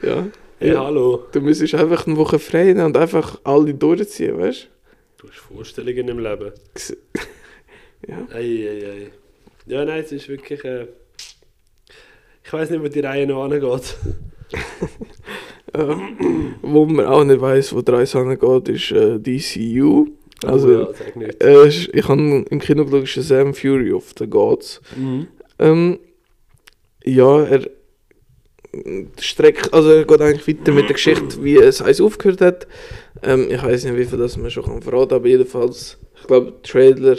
Ja. 0.04 0.28
Hey, 0.60 0.74
ja. 0.74 0.86
hallo. 0.86 1.26
Du 1.32 1.42
müsstest 1.42 1.76
einfach 1.76 2.08
eine 2.08 2.18
Woche 2.18 2.40
frei 2.40 2.66
nehmen 2.66 2.86
und 2.86 2.98
einfach 2.98 3.40
alle 3.44 3.74
durchziehen, 3.74 4.38
weißt 4.38 4.64
Du 4.64 4.77
hast 5.24 5.38
Vorstellungen 5.38 6.08
im 6.08 6.20
Leben. 6.20 6.52
du? 6.74 6.94
Ja. 8.08 8.28
Ei, 8.32 8.40
ei, 8.70 8.86
ei. 8.92 9.12
Ja, 9.66 9.84
nein, 9.84 10.04
es 10.04 10.12
ist 10.12 10.30
wirklich. 10.30 10.64
Äh, 10.64 10.86
ich 12.44 12.54
weiß 12.54 12.70
nicht, 12.70 12.82
wo 12.84 12.88
die 12.88 13.00
Reihe 13.00 13.26
noch 13.26 13.44
angeht. 13.44 13.98
ja. 15.76 16.00
Wo 16.62 16.86
man 16.86 17.06
auch 17.06 17.24
nicht 17.24 17.42
weiß, 17.42 17.74
wo 17.76 17.82
die 17.82 17.92
Reise 17.92 18.20
angeht, 18.20 18.70
ist 18.70 18.92
äh, 18.92 19.20
DCU. 19.20 20.08
Also, 20.46 20.68
oh, 20.68 20.72
ja, 20.72 20.94
sag 20.94 21.16
nicht. 21.16 21.44
äh, 21.44 21.68
ich 21.68 22.08
habe 22.08 22.46
im 22.50 22.60
Kino 22.60 22.86
geschaut, 22.86 23.08
Shazam 23.08 23.54
Fury 23.54 23.92
of 23.92 24.14
the 24.18 24.28
Gods. 24.28 24.82
Mhm. 24.96 25.28
Ähm, 25.60 26.00
ja, 27.04 27.44
er 27.44 27.68
streckt, 29.20 29.74
also 29.74 29.90
er 29.90 30.06
geht 30.06 30.22
eigentlich 30.22 30.48
weiter 30.48 30.72
mit 30.72 30.86
der 30.88 30.94
Geschichte, 30.94 31.44
wie 31.44 31.56
es 31.58 31.82
eins 31.82 32.00
aufgehört 32.02 32.42
hat. 32.42 32.68
Ähm, 33.24 33.48
ich 33.50 33.62
weiß 33.62 33.86
nicht, 33.86 33.98
wie 33.98 34.06
viel 34.06 34.20
das 34.20 34.38
man 34.38 34.52
schon 34.52 34.64
kann 34.66 34.82
verraten, 34.82 35.16
aber 35.16 35.28
jedenfalls, 35.28 35.98
ich 36.20 36.28
glaube, 36.28 36.54
Trailer 36.64 37.18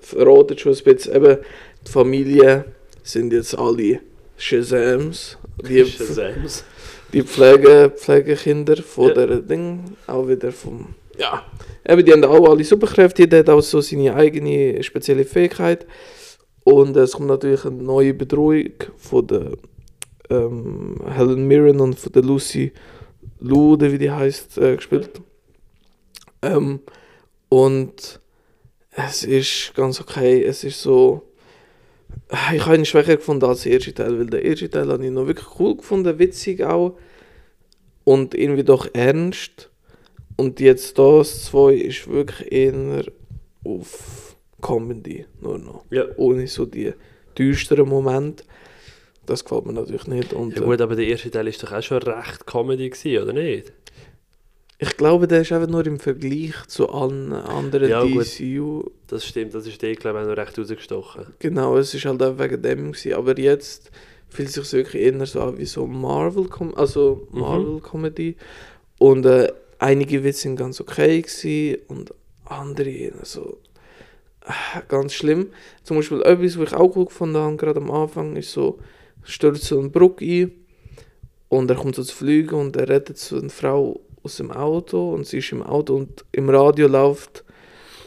verratet 0.00 0.60
schon 0.60 0.74
ein 0.74 0.84
bisschen. 0.84 1.14
Eben, 1.14 1.38
die 1.86 1.90
Familie 1.90 2.64
sind 3.02 3.32
jetzt 3.32 3.56
alle 3.56 4.00
Shazams, 4.36 5.38
die, 5.66 5.84
Shazams. 5.86 6.64
die 7.12 7.22
Pflege, 7.22 7.92
Pflegekinder 7.96 8.76
von 8.76 9.08
Ja. 9.08 9.14
der 9.26 9.36
Ding, 9.40 9.96
auch 10.06 10.28
wieder 10.28 10.52
vom, 10.52 10.94
ja, 11.18 11.42
eben, 11.88 12.04
die 12.04 12.12
haben 12.12 12.24
auch 12.24 12.48
alle 12.48 12.64
Superkräfte, 12.64 13.22
jeder 13.22 13.38
hat 13.38 13.48
auch 13.48 13.60
so 13.62 13.80
seine 13.80 14.14
eigene 14.14 14.82
spezielle 14.82 15.24
Fähigkeit. 15.24 15.86
Und 16.64 16.94
es 16.98 17.12
kommt 17.12 17.28
natürlich 17.28 17.64
eine 17.64 17.82
neue 17.82 18.12
Bedrohung 18.12 18.72
von 18.98 19.26
der 19.26 19.52
ähm, 20.28 20.96
Helen 21.16 21.46
Mirren 21.48 21.80
und 21.80 21.98
von 21.98 22.12
der 22.12 22.22
Lucy 22.22 22.72
Liu, 23.40 23.72
oder 23.72 23.92
wie 23.92 23.98
die 23.98 24.10
heißt, 24.10 24.58
äh, 24.58 24.76
gespielt. 24.76 25.20
Ähm, 26.42 26.80
und 27.48 28.20
es 28.90 29.24
ist 29.24 29.74
ganz 29.74 30.00
okay, 30.00 30.42
es 30.42 30.64
ist 30.64 30.82
so. 30.82 31.22
Ich 32.52 32.66
habe 32.66 32.76
ihn 32.76 32.84
schwächer 32.84 33.16
gefunden 33.16 33.44
als 33.44 33.62
der 33.62 33.72
erste 33.72 33.94
Teil, 33.94 34.18
weil 34.18 34.26
der 34.26 34.44
erste 34.44 34.68
Teil 34.68 34.90
habe 34.90 35.04
ich 35.04 35.10
noch 35.10 35.26
wirklich 35.26 35.58
cool 35.58 35.76
gefunden, 35.76 36.18
witzig 36.18 36.62
auch. 36.64 36.98
Und 38.04 38.34
irgendwie 38.34 38.64
doch 38.64 38.88
ernst. 38.92 39.70
Und 40.36 40.60
jetzt 40.60 40.98
das 40.98 41.44
zwei 41.44 41.74
ist 41.74 42.08
wirklich 42.08 42.52
eher 42.52 43.04
auf 43.64 44.36
Comedy 44.60 45.26
nur 45.40 45.58
noch. 45.58 45.84
Ja. 45.90 46.04
Ohne 46.16 46.46
so 46.46 46.66
die 46.66 46.92
düsteren 47.36 47.88
Momente. 47.88 48.44
Das 49.28 49.44
gefällt 49.44 49.66
mir 49.66 49.72
natürlich 49.74 50.06
nicht. 50.06 50.32
Und, 50.32 50.56
ja, 50.56 50.64
gut, 50.64 50.80
aber 50.80 50.96
der 50.96 51.06
erste 51.06 51.30
Teil 51.30 51.48
ist 51.48 51.62
doch 51.62 51.72
auch 51.72 51.82
schon 51.82 51.98
recht 52.02 52.46
Comedy, 52.46 52.90
gewesen, 52.90 53.22
oder 53.22 53.32
nicht? 53.32 53.68
äh, 53.68 53.72
ich 54.80 54.96
glaube, 54.96 55.26
der 55.26 55.40
ist 55.40 55.50
einfach 55.52 55.68
nur 55.68 55.84
im 55.86 55.98
Vergleich 55.98 56.54
zu 56.68 56.88
allen 56.88 57.32
anderen 57.32 57.90
Ja, 57.90 58.02
gut. 58.04 58.24
DCU. 58.26 58.84
Das 59.08 59.26
stimmt, 59.26 59.52
das 59.54 59.66
ist 59.66 59.82
der, 59.82 59.94
glaube 59.96 60.20
ich, 60.20 60.24
auch 60.24 60.28
noch 60.30 60.36
recht 60.36 60.56
rausgestochen. 60.56 61.26
Genau, 61.40 61.76
es 61.76 61.92
ist 61.94 62.04
halt 62.04 62.22
auch 62.22 62.38
wegen 62.38 62.62
dem 62.62 62.92
gewesen. 62.92 63.14
Aber 63.14 63.36
jetzt 63.38 63.90
fühlt 64.28 64.48
es 64.48 64.54
sich 64.54 64.72
wirklich 64.72 65.02
eher 65.02 65.26
so 65.26 65.40
an 65.42 65.58
wie 65.58 65.64
so 65.64 65.86
Marvel, 65.86 66.44
-Com 66.44 66.74
also 66.74 67.26
Mhm. 67.32 67.40
Marvel 67.40 67.80
Comedy. 67.80 68.36
Und 68.98 69.26
äh, 69.26 69.52
einige 69.80 70.22
Witze 70.22 70.42
sind 70.42 70.56
ganz 70.56 70.80
okay 70.80 71.22
gewesen 71.22 71.78
und 71.88 72.14
andere 72.44 72.88
eher 72.88 73.24
so 73.24 73.58
äh, 74.46 74.80
ganz 74.86 75.12
schlimm. 75.12 75.48
Zum 75.82 75.96
Beispiel 75.96 76.22
etwas, 76.22 76.56
was 76.56 76.68
ich 76.68 76.74
auch 76.76 76.88
gut 76.92 77.08
gefunden 77.08 77.36
habe, 77.36 77.56
gerade 77.56 77.80
am 77.80 77.90
Anfang, 77.90 78.36
ist 78.36 78.52
so, 78.52 78.78
stürzt 79.28 79.64
so 79.64 79.78
eine 79.78 79.90
Brücke 79.90 80.24
ein 80.24 80.52
und 81.48 81.70
er 81.70 81.76
kommt 81.76 81.96
so 81.96 82.02
zu 82.02 82.14
fliegen 82.14 82.54
und 82.54 82.76
er 82.76 82.88
rettet 82.88 83.18
so 83.18 83.36
eine 83.36 83.50
Frau 83.50 84.00
aus 84.22 84.36
dem 84.38 84.50
Auto 84.50 85.12
und 85.12 85.26
sie 85.26 85.38
ist 85.38 85.52
im 85.52 85.62
Auto 85.62 85.96
und 85.96 86.24
im 86.32 86.50
Radio 86.50 86.88
läuft 86.88 87.44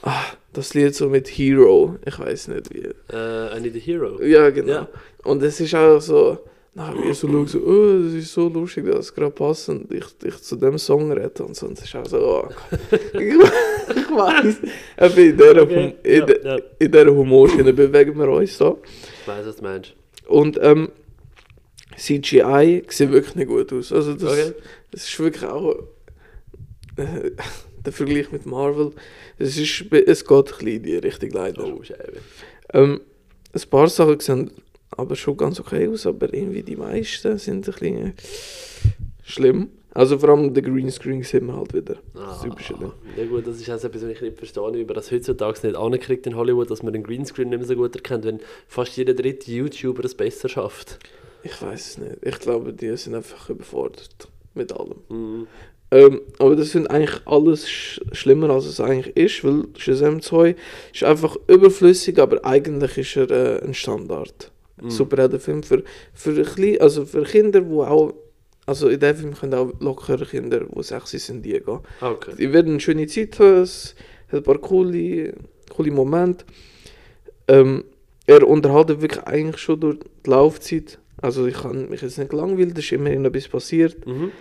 ah, 0.02 0.24
das 0.54 0.74
Lied 0.74 0.96
so 0.96 1.10
mit 1.10 1.28
Hero. 1.28 1.96
Ich 2.06 2.20
weiß 2.20 2.50
nicht 2.50 2.74
wie. 2.74 2.90
Äh, 3.14 3.58
I 3.58 3.62
Need 3.62 3.76
a 3.76 3.80
Hero. 3.80 4.22
Ja, 4.22 4.50
genau. 4.50 4.72
Ja. 4.72 4.88
Und 5.24 5.44
es 5.44 5.60
ist 5.62 5.76
auch 5.76 6.00
so, 6.00 6.40
nachher 6.74 6.96
wie 7.04 7.14
so 7.14 7.28
schaue, 7.28 7.48
so, 7.48 7.60
oh, 7.60 8.04
das 8.04 8.14
ist 8.14 8.34
so 8.34 8.50
lustig, 8.50 8.86
dass 8.86 9.06
es 9.06 9.14
gerade 9.14 9.32
passt 9.32 9.70
und 9.70 9.92
ich, 9.92 10.06
ich 10.24 10.42
zu 10.42 10.56
dem 10.56 10.78
Song 10.78 11.12
rede 11.12 11.44
und 11.44 11.56
so. 11.56 11.68
Und 11.68 11.78
es 11.78 11.86
ist 11.86 11.96
auch 11.96 12.06
so, 12.06 12.18
oh. 12.18 12.50
ich, 13.14 13.36
weiß. 14.10 14.56
Aber 14.98 15.18
in 15.18 15.38
dieser, 15.38 15.62
Okay, 15.62 15.96
in, 16.04 16.26
de, 16.26 16.44
ja. 16.44 16.58
in 16.80 17.16
Humorschiene 17.16 17.74
bewegen 17.74 18.18
wir 18.18 18.28
uns 18.28 18.58
so. 18.58 18.80
Ich 19.22 19.28
weiß, 19.28 19.46
was 19.46 19.56
du 19.56 19.64
meinst. 19.64 19.94
Und 20.28 20.60
ähm, 20.62 20.90
CGI 22.02 22.84
sieht 22.88 23.12
wirklich 23.12 23.36
nicht 23.36 23.48
gut 23.48 23.72
aus. 23.74 23.92
Also 23.92 24.14
das, 24.14 24.32
Okay. 24.32 24.54
das 24.92 25.04
ist 25.04 25.20
wirklich 25.20 25.44
auch 25.46 25.76
äh, 26.98 27.32
der 27.86 27.94
Vergleich 27.94 28.32
mit 28.32 28.46
Marvel. 28.46 28.92
Es, 29.38 29.58
ist, 29.58 29.86
es 29.92 30.26
geht 30.26 30.38
ein 30.38 30.44
bisschen 30.44 30.68
in 30.68 30.84
die 30.84 30.98
Richtung 30.98 31.30
leider. 31.32 31.66
Oh. 31.66 31.82
Ähm, 32.74 33.02
ein 33.54 33.62
paar 33.70 33.88
Sachen 33.88 34.20
sehen 34.20 34.52
aber 34.92 35.16
schon 35.16 35.38
ganz 35.38 35.60
okay 35.60 35.88
aus, 35.88 36.06
aber 36.06 36.34
irgendwie 36.34 36.64
die 36.64 36.76
meisten 36.76 37.38
sind 37.38 37.68
ein 37.68 37.72
bisschen 37.72 38.14
schlimm. 39.24 39.70
Also 39.94 40.18
vor 40.18 40.30
allem 40.30 40.54
der 40.54 40.64
Greenscreen 40.64 41.22
sieht 41.22 41.44
man 41.44 41.58
halt 41.58 41.74
wieder. 41.74 41.98
Ah, 42.16 42.34
Super 42.42 42.62
schlimm. 42.62 42.92
ja 43.18 43.26
gut, 43.26 43.46
das 43.46 43.58
ist 43.60 43.70
auch 43.70 43.78
so 43.78 43.88
etwas, 43.88 44.04
was 44.04 44.10
ich 44.12 44.22
nicht 44.22 44.38
verstehe, 44.38 44.74
wie 44.74 44.86
man 44.86 44.94
das 44.96 45.12
heutzutage 45.12 45.68
nicht 45.68 45.76
ankriegt 45.76 46.26
in 46.28 46.36
Hollywood, 46.36 46.72
dass 46.72 46.82
man 46.82 46.94
den 46.94 47.04
Greenscreen 47.04 47.50
nicht 47.50 47.60
mehr 47.60 47.68
so 47.68 47.76
gut 47.76 47.96
erkennt, 47.96 48.24
wenn 48.24 48.40
fast 48.68 48.96
jeder 48.96 49.14
dritte 49.14 49.52
YouTuber 49.52 50.06
es 50.06 50.16
besser 50.16 50.48
schafft. 50.48 50.98
Ich 51.44 51.62
weiß 51.62 51.88
es 51.88 51.98
nicht. 51.98 52.18
Ich 52.22 52.40
glaube, 52.40 52.74
die 52.74 52.96
sind 52.98 53.16
einfach 53.16 53.50
überfordert 53.50 54.28
mit 54.54 54.72
allem. 54.74 54.96
Mhm. 55.10 55.48
Ähm, 55.94 56.22
aber 56.40 56.56
das 56.56 56.72
sind 56.72 56.90
eigentlich 56.90 57.20
alles 57.26 57.70
sch 57.70 58.00
schlimmer, 58.14 58.50
als 58.52 58.66
es 58.66 58.80
eigentlich 58.80 59.16
ist, 59.18 59.44
weil 59.44 59.66
Shazam 59.78 60.22
2 60.22 60.56
ist 60.94 61.04
einfach 61.04 61.36
überflüssig, 61.48 62.18
aber 62.20 62.46
eigentlich 62.46 62.98
ist 62.98 63.18
er 63.18 63.30
äh, 63.32 63.64
ein 63.66 63.74
Standard. 63.74 64.52
Mhm. 64.82 64.90
Superheldenfilm 64.90 65.64
für, 65.64 65.84
für, 66.14 66.44
klein- 66.44 66.80
also 66.80 67.06
für 67.06 67.24
Kinder, 67.24 67.62
die 67.62 67.74
auch, 67.74 68.14
also 68.66 68.88
in 68.88 69.00
dem 69.02 69.16
Film 69.18 69.34
können 69.34 69.54
auch 69.54 69.74
locker 69.82 70.18
Kinder, 70.26 70.62
die 70.62 70.84
sechs 70.84 71.12
sind, 71.12 71.44
die 71.46 71.60
gehen. 71.60 71.80
Okay. 72.00 72.32
Die 72.38 72.54
werden 72.54 72.72
eine 72.72 72.80
schöne 72.80 73.08
Zeit 73.08 73.38
haben, 73.40 73.64
hat 73.66 73.94
ein 74.32 74.44
paar 74.44 74.60
coole, 74.60 75.34
coole 75.76 75.92
Momente. 75.92 76.46
Ähm, 77.50 77.84
er 78.28 78.48
unterhält 78.48 79.02
wirklich 79.02 79.24
eigentlich 79.24 79.58
schon 79.58 79.80
durch 79.82 79.98
die 80.26 80.30
Laufzeit. 80.30 81.00
Also 81.22 81.46
ich 81.46 81.56
kann 81.56 81.90
mich 81.90 82.02
jetzt 82.02 82.18
nicht 82.18 82.32
gelangweilt, 82.32 82.78
es 82.78 82.86
ist 82.86 82.92
immerhin 82.92 83.26
etwas 83.26 83.48
passiert. 83.48 84.06
Mhm. 84.06 84.32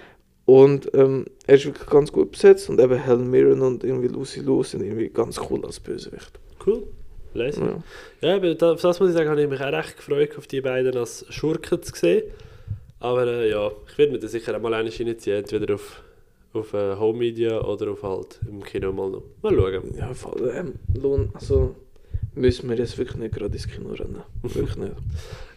Und 0.47 0.90
ähm, 0.95 1.27
er 1.47 1.57
ist 1.57 1.66
wirklich 1.66 1.88
ganz 1.88 2.11
gut 2.11 2.33
besetzt 2.33 2.69
und 2.71 2.81
eben 2.81 2.99
Helen 2.99 3.31
Mirren 3.31 3.62
und 3.62 3.85
irgendwie 3.85 4.09
Lucy 4.09 4.40
Liu 4.40 4.62
sind 4.62 4.83
irgendwie 4.83 5.09
ganz 5.09 5.40
cool 5.49 5.64
als 5.64 5.79
Bösewicht. 5.79 6.40
Cool. 6.66 6.85
Lesen. 7.35 7.83
Ja. 8.21 8.29
Ja, 8.29 8.37
aber 8.37 8.55
da, 8.55 8.73
auf 8.73 8.81
das 8.81 8.99
muss 8.99 9.11
ich 9.11 9.16
sagen, 9.16 9.31
habe 9.31 9.43
ich 9.43 9.49
mich 9.49 9.61
auch 9.61 9.73
recht 9.73 9.97
gefreut, 9.97 10.37
auf 10.37 10.47
die 10.47 10.61
beiden 10.61 10.97
als 10.97 11.25
Schurken 11.29 11.83
zu 11.83 11.95
sehen. 11.95 12.25
Aber 12.99 13.27
äh, 13.27 13.51
ja, 13.51 13.71
ich 13.88 13.99
werde 13.99 14.12
mir 14.12 14.19
das 14.19 14.33
sicher 14.33 14.57
auch 14.57 14.61
mal 14.61 14.75
reinziehen, 14.75 15.09
entweder 15.09 15.75
auf, 15.75 16.03
auf 16.53 16.75
äh, 16.75 16.97
Home 16.97 17.19
Media 17.19 17.61
oder 17.61 17.93
auf 17.93 18.03
halt 18.03 18.40
im 18.49 18.62
Kino 18.64 18.93
mal 18.93 19.11
noch. 19.11 19.23
Mal 19.43 19.55
schauen. 19.55 19.95
Ja, 19.97 20.12
voll, 20.12 20.53
ähm, 20.55 20.75
Lohn, 21.01 21.31
also 21.35 21.77
müssen 22.35 22.69
wir 22.69 22.77
jetzt 22.77 22.99
wirklich 22.99 23.19
nicht 23.19 23.35
gerade 23.35 23.55
ins 23.55 23.69
Kino 23.69 23.90
rennen. 23.90 24.23
Wirklich 24.43 24.77
nicht. 24.77 24.93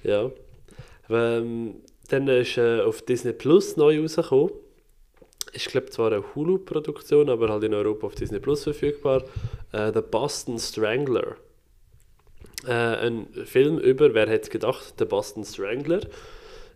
Ja. 0.04 0.30
Ähm, 1.14 1.76
dann 2.10 2.28
ist 2.28 2.58
äh, 2.58 2.82
auf 2.82 3.02
Disney 3.02 3.34
Plus 3.34 3.78
neu 3.78 4.02
rausgekommen. 4.02 4.52
Ist, 5.54 5.68
glaube 5.68 5.90
zwar 5.90 6.12
eine 6.12 6.24
Hulu-Produktion, 6.36 7.30
aber 7.30 7.50
halt 7.50 7.64
in 7.64 7.74
Europa 7.74 8.08
auf 8.08 8.16
Disney 8.16 8.40
Plus 8.40 8.64
verfügbar. 8.64 9.24
Äh, 9.72 9.92
The 9.94 10.02
Boston 10.02 10.58
Strangler. 10.60 11.36
Äh, 12.66 12.72
ein 12.72 13.28
Film 13.46 13.78
über, 13.78 14.14
wer 14.14 14.28
hätte 14.28 14.50
gedacht, 14.50 14.96
The 14.98 15.06
Boston 15.06 15.44
Strangler. 15.44 16.02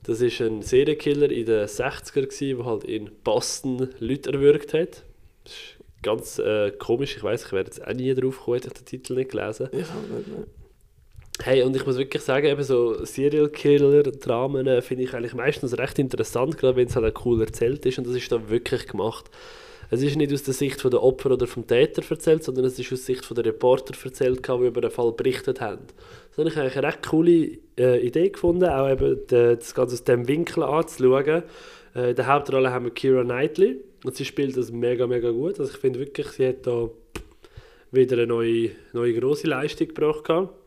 Das 0.04 0.22
ist 0.22 0.40
ein 0.42 0.62
Serienkiller 0.62 1.32
in 1.32 1.46
den 1.46 1.68
60er, 1.68 2.56
der 2.58 2.66
halt 2.66 2.84
in 2.84 3.12
Boston 3.24 3.90
Leute 4.00 4.32
erwürgt 4.32 4.74
hat. 4.74 5.04
Das 5.44 5.54
ist 5.54 5.78
ganz 6.04 6.40
äh, 6.40 6.72
komisch, 6.72 7.18
ich 7.18 7.24
weiß, 7.24 7.46
ich 7.46 7.52
wäre 7.52 7.66
jetzt 7.66 7.86
auch 7.86 7.94
nie 7.94 8.14
drauf 8.14 8.38
gekommen, 8.38 8.56
hätte 8.56 8.68
ich 8.68 8.74
den 8.74 8.86
Titel 8.86 9.16
nicht 9.16 9.32
gelesen. 9.32 9.70
Ich 9.72 9.80
nicht, 9.80 10.28
nicht. 10.28 10.48
Hey, 11.44 11.62
und 11.62 11.76
ich 11.76 11.86
muss 11.86 11.98
wirklich 11.98 12.24
sagen, 12.24 12.48
eben 12.48 12.64
so 12.64 13.06
Serial 13.06 13.50
Killer-Dramen 13.50 14.66
äh, 14.66 14.82
finde 14.82 15.04
ich 15.04 15.14
eigentlich 15.14 15.36
meistens 15.36 15.78
recht 15.78 16.00
interessant, 16.00 16.58
gerade 16.58 16.76
wenn 16.76 16.88
es 16.88 16.96
halt 16.96 17.16
auch 17.16 17.26
cool 17.26 17.42
erzählt 17.42 17.86
ist 17.86 18.00
und 18.00 18.08
das 18.08 18.16
ist 18.16 18.32
da 18.32 18.50
wirklich 18.50 18.88
gemacht. 18.88 19.30
Es 19.92 20.02
ist 20.02 20.18
nicht 20.18 20.34
aus 20.34 20.44
der 20.44 20.56
Sicht 20.56 20.82
von 20.82 20.90
der 20.92 21.04
Opfer 21.04 21.32
oder 21.32 21.46
vom 21.46 21.68
Täter 21.68 22.02
erzählt, 22.10 22.44
sondern 22.44 22.66
es 22.66 22.80
ist 22.80 22.92
aus 22.92 23.06
der 23.06 23.16
Sicht 23.16 23.26
von 23.26 23.36
der 23.36 23.46
Reporter 23.46 23.94
erzählt, 24.04 24.46
die 24.48 24.66
über 24.66 24.82
den 24.82 24.90
Fall 24.90 25.12
berichtet 25.12 25.62
haben. 25.62 25.84
Das 26.30 26.40
habe 26.40 26.50
ich 26.50 26.58
eigentlich 26.58 26.78
eine 26.78 26.88
recht 26.88 27.08
coole 27.08 27.58
äh, 27.78 28.06
Idee 28.06 28.30
gefunden, 28.30 28.66
auch 28.66 28.90
eben 28.90 29.20
das 29.28 29.76
Ganze 29.76 29.94
aus 29.94 30.04
dem 30.04 30.28
Winkel 30.28 30.64
anzuschauen. 30.64 31.44
Äh, 31.96 32.10
in 32.10 32.16
der 32.16 32.28
Hauptrolle 32.28 32.72
haben 32.72 32.86
wir 32.86 32.92
Kira 32.92 33.24
Knightley 33.24 33.78
und 34.04 34.16
sie 34.16 34.26
spielt 34.26 34.58
das 34.58 34.72
mega, 34.72 35.06
mega 35.06 35.30
gut. 35.30 35.60
Also 35.60 35.72
ich 35.72 35.78
finde 35.78 36.00
wirklich, 36.00 36.28
sie 36.30 36.48
hat 36.48 36.66
da 36.66 36.90
wieder 37.92 38.18
eine 38.18 38.28
neue, 38.28 38.72
neue 38.92 39.14
grosse 39.14 39.48
Leistung 39.48 39.88
gebracht. 39.88 40.26
gehabt. 40.26 40.67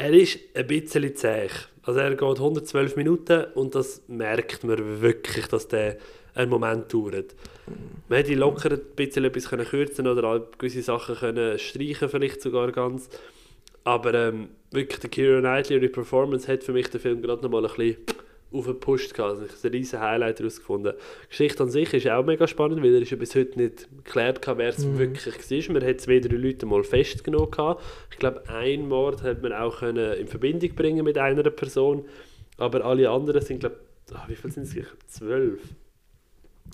Er 0.00 0.14
ist 0.14 0.38
ein 0.54 0.66
bisschen 0.66 1.14
zäh. 1.14 1.50
Also 1.82 2.00
er 2.00 2.14
geht 2.14 2.22
112 2.22 2.96
Minuten 2.96 3.44
und 3.54 3.74
das 3.74 4.00
merkt 4.08 4.64
man 4.64 5.02
wirklich, 5.02 5.46
dass 5.48 5.68
der 5.68 5.98
einen 6.34 6.50
Moment 6.50 6.90
dauert. 6.90 7.34
Man 8.08 8.16
hätte 8.16 8.34
locker 8.34 8.70
ein 8.70 8.80
bisschen 8.96 9.26
etwas 9.26 9.50
können 9.50 9.66
kürzen 9.66 10.08
oder 10.08 10.46
gewisse 10.56 10.80
Sachen 10.80 11.16
können 11.16 11.58
streichen 11.58 12.08
vielleicht 12.08 12.40
sogar 12.40 12.72
ganz. 12.72 13.10
Aber 13.84 14.14
ähm, 14.14 14.48
wirklich, 14.70 15.00
der 15.00 15.10
Keira 15.10 15.40
Knightley 15.40 15.76
und 15.76 15.82
die 15.82 15.88
Performance 15.88 16.50
hat 16.50 16.64
für 16.64 16.72
mich 16.72 16.88
den 16.88 16.98
Film 16.98 17.20
gerade 17.20 17.42
nochmal 17.42 17.66
ein 17.66 17.70
bisschen 17.70 17.96
aufgepusht 18.52 19.14
gehabt. 19.14 19.30
Also 19.30 19.44
ich 19.44 19.52
habe 19.52 19.68
ein 19.68 19.70
riesen 19.72 20.00
Highlight 20.00 20.40
daraus 20.40 20.56
gefunden. 20.58 20.92
Die 21.24 21.28
Geschichte 21.28 21.62
an 21.62 21.70
sich 21.70 21.92
ist 21.94 22.08
auch 22.08 22.24
mega 22.24 22.46
spannend, 22.48 22.82
weil 22.82 22.94
er 22.94 23.02
ist 23.02 23.10
ja 23.10 23.16
bis 23.16 23.34
heute 23.34 23.58
nicht 23.60 23.88
geklärt 24.04 24.44
wer 24.46 24.68
es 24.68 24.84
Mhm. 24.84 24.98
wirklich 24.98 25.68
war. 25.68 25.74
Man 25.74 25.84
hat 25.88 26.00
zwei, 26.00 26.18
drei 26.20 26.36
Leute 26.36 26.66
mal 26.66 26.82
festgenommen 26.82 27.50
gehabt. 27.50 27.82
Ich 28.10 28.18
glaube, 28.18 28.42
ein 28.48 28.88
Mord 28.88 29.22
hat 29.22 29.42
man 29.42 29.52
auch 29.52 29.78
können 29.80 30.14
in 30.18 30.26
Verbindung 30.26 30.74
bringen 30.74 31.04
mit 31.04 31.16
einer 31.18 31.42
Person. 31.50 32.04
Aber 32.56 32.84
alle 32.84 33.08
anderen 33.08 33.40
sind, 33.42 33.60
glaube 33.60 33.76
ich, 34.10 34.28
wie 34.28 34.34
viel 34.34 34.50
sind 34.50 34.64
es? 34.64 34.70
Ich 34.74 34.82
glaube, 34.82 34.98
zwölf. 35.06 35.60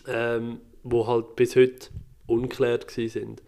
Ähm, 0.08 0.60
wo 0.82 1.06
halt 1.06 1.36
bis 1.36 1.56
heute 1.56 1.88
gewesen 2.86 3.08
sind. 3.08 3.42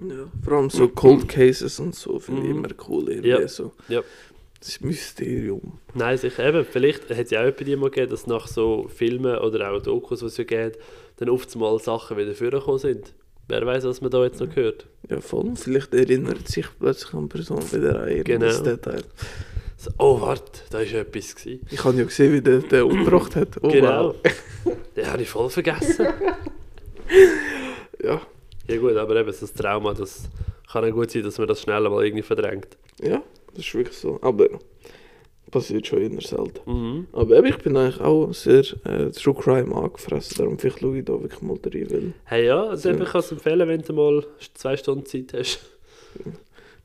Ja, 0.00 0.28
vor 0.44 0.52
allem 0.52 0.70
so 0.70 0.88
Cold 0.88 1.28
Cases 1.28 1.80
und 1.80 1.94
so 1.94 2.18
finde 2.20 2.42
ich 2.42 2.48
Mhm. 2.48 2.58
immer 2.64 2.68
cool. 2.88 3.08
Irgendwie 3.08 3.28
Ja. 3.30 3.48
so. 3.48 3.72
Ja. 3.88 4.02
Das 4.60 4.80
Mysterium. 4.80 5.78
Nein, 5.94 6.18
sicher 6.18 6.44
eben. 6.48 6.64
Vielleicht 6.64 7.08
hat 7.10 7.18
es 7.26 7.30
ja 7.30 7.46
auch 7.46 7.52
bei 7.52 7.64
dir 7.64 7.76
mal 7.76 7.90
gegeben, 7.90 8.10
dass 8.10 8.26
nach 8.26 8.48
so 8.48 8.88
Filmen 8.88 9.38
oder 9.38 9.70
auch 9.70 9.80
Dokus, 9.80 10.22
was 10.22 10.32
es 10.32 10.38
ja 10.38 10.44
gibt, 10.44 10.78
dann 11.16 11.28
oft 11.30 11.54
mal 11.56 11.78
Sachen 11.78 12.16
wieder 12.16 12.34
vorgekommen 12.34 12.78
sind. 12.78 13.14
Wer 13.46 13.64
weiß, 13.64 13.84
was 13.84 14.00
man 14.00 14.10
da 14.10 14.24
jetzt 14.24 14.40
noch 14.40 14.54
hört. 14.56 14.86
Ja, 15.08 15.20
voll. 15.20 15.52
Vielleicht 15.54 15.94
erinnert 15.94 16.48
sich 16.48 16.66
plötzlich 16.78 17.14
eine 17.14 17.28
Person 17.28 17.62
wieder 17.72 18.02
an 18.02 18.08
irgendein 18.08 18.50
Genau. 18.50 18.62
Detail. 18.62 19.02
So, 19.76 19.90
oh, 19.98 20.20
warte, 20.20 20.62
da 20.70 20.78
war 20.78 20.84
etwas. 20.84 21.36
Gewesen. 21.36 21.60
Ich 21.70 21.84
habe 21.84 21.96
ja 21.96 22.04
gesehen, 22.04 22.32
wie 22.32 22.42
der, 22.42 22.58
der 22.58 22.84
umgebracht 22.84 23.36
hat. 23.36 23.56
Oh, 23.62 23.68
genau. 23.68 24.08
wow. 24.08 24.16
Den 24.96 25.06
habe 25.06 25.22
ich 25.22 25.28
voll 25.28 25.48
vergessen. 25.50 26.08
Ja. 28.02 28.20
ja 28.68 28.76
gut, 28.76 28.96
aber 28.96 29.16
eben 29.16 29.32
so 29.32 29.40
das 29.40 29.52
Trauma, 29.54 29.92
das 29.94 30.28
kann 30.70 30.84
ja 30.84 30.90
gut 30.90 31.10
sein, 31.10 31.22
dass 31.22 31.38
man 31.38 31.48
das 31.48 31.62
schneller 31.62 31.90
mal 31.90 32.04
irgendwie 32.04 32.22
verdrängt. 32.22 32.76
ja, 33.02 33.22
das 33.58 33.66
ist 33.66 33.74
wirklich 33.74 33.96
so. 33.96 34.18
Aber 34.22 34.48
passiert 35.50 35.86
schon 35.86 36.00
eher 36.00 36.20
selten. 36.20 36.60
Mhm. 36.70 37.06
Aber 37.12 37.42
ich 37.44 37.56
bin 37.58 37.76
eigentlich 37.76 38.00
auch 38.00 38.32
sehr 38.32 38.64
äh, 38.84 39.10
True 39.10 39.34
Crime 39.34 39.74
angefressen. 39.74 40.36
Darum 40.38 40.58
vielleicht 40.58 40.80
schaue 40.80 40.98
ich 40.98 41.04
da 41.04 41.20
wirklich 41.20 41.42
mal 41.42 41.58
rein. 41.64 41.86
Weil, 41.90 42.12
Hey 42.24 42.46
ja, 42.46 42.64
also 42.64 42.90
Ja. 42.90 43.00
ich 43.00 43.08
kann 43.08 43.20
es 43.20 43.32
empfehlen, 43.32 43.68
wenn 43.68 43.82
du 43.82 43.92
mal 43.92 44.26
zwei 44.54 44.76
Stunden 44.76 45.06
Zeit 45.06 45.32
hast. 45.32 45.60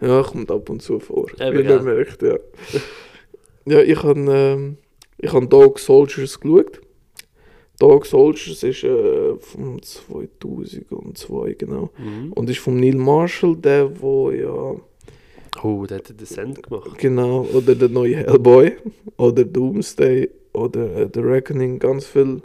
ja, 0.01 0.24
kommt 0.24 0.49
ab 0.51 0.69
und 0.69 0.82
zu 0.82 0.99
vor. 0.99 1.28
Eben, 1.39 1.57
wie 1.59 1.63
man 1.63 1.84
merkt, 1.84 2.21
ja. 2.21 2.38
ja, 3.65 3.82
ich 3.82 4.01
habe 4.01 4.19
ähm, 4.32 4.78
ich 5.17 5.32
hab 5.32 5.49
Dog 5.49 5.80
Soldiers 5.80 6.39
geschaut. 6.39 6.80
Dog 7.80 8.05
Soldiers 8.05 8.63
ist 8.63 8.84
äh, 8.84 9.36
von 9.39 9.82
2002, 9.82 11.53
genau. 11.53 11.89
Mhm. 11.97 12.32
Und 12.34 12.49
ist 12.49 12.59
von 12.59 12.80
Neil 12.80 12.95
Marshall, 12.95 13.55
der, 13.57 13.99
wo 13.99 14.32
ja, 14.32 14.76
Oh, 15.61 15.85
der 15.85 15.99
hat 15.99 16.09
den 16.09 16.17
Descent 16.17 16.63
gemacht. 16.63 16.97
genau, 16.97 17.47
oder 17.53 17.75
der 17.75 17.89
neue 17.89 18.15
Hellboy, 18.17 18.73
oder 19.17 19.45
Doomsday, 19.45 20.29
oder 20.53 20.95
äh, 20.95 21.09
The 21.13 21.19
Reckoning, 21.19 21.77
ganz 21.79 22.05
viele 22.05 22.41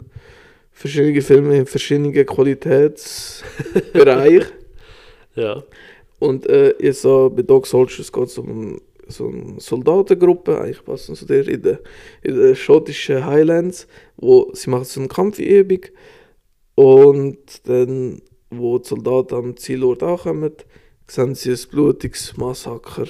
verschiedene 0.71 1.21
Filme 1.21 1.57
in 1.57 1.65
verschiedenen 1.65 2.13
Qualitätsbereichen. 2.25 4.51
Ja. 5.35 5.63
Und 6.17 6.49
äh, 6.49 6.73
jetzt 6.79 7.03
so, 7.03 7.29
bei 7.29 7.43
Dog 7.43 7.65
Soldiers 7.65 8.11
geht 8.11 8.25
es 8.25 8.37
um 8.37 8.81
so 9.07 9.29
eine 9.29 9.59
Soldatengruppe, 9.59 10.59
eigentlich 10.59 10.83
passend 10.83 11.17
zu 11.17 11.25
der 11.25 11.47
in 11.47 11.61
den 11.61 11.77
in 12.23 12.35
der 12.35 12.55
schottischen 12.55 13.25
Highlands, 13.25 13.87
wo 14.17 14.51
sie 14.53 14.69
machen 14.69 14.83
so 14.83 14.99
eine 14.99 15.07
Kampfübung 15.07 15.79
und 16.75 17.67
dann, 17.67 18.21
wo 18.49 18.79
die 18.79 18.87
Soldaten 18.87 19.35
am 19.35 19.57
Zielort 19.57 20.03
ankommen, 20.03 20.53
sehen 21.09 21.35
sie 21.35 21.51
ein 21.51 21.59
blutiges 21.69 22.37
Massaker 22.37 23.07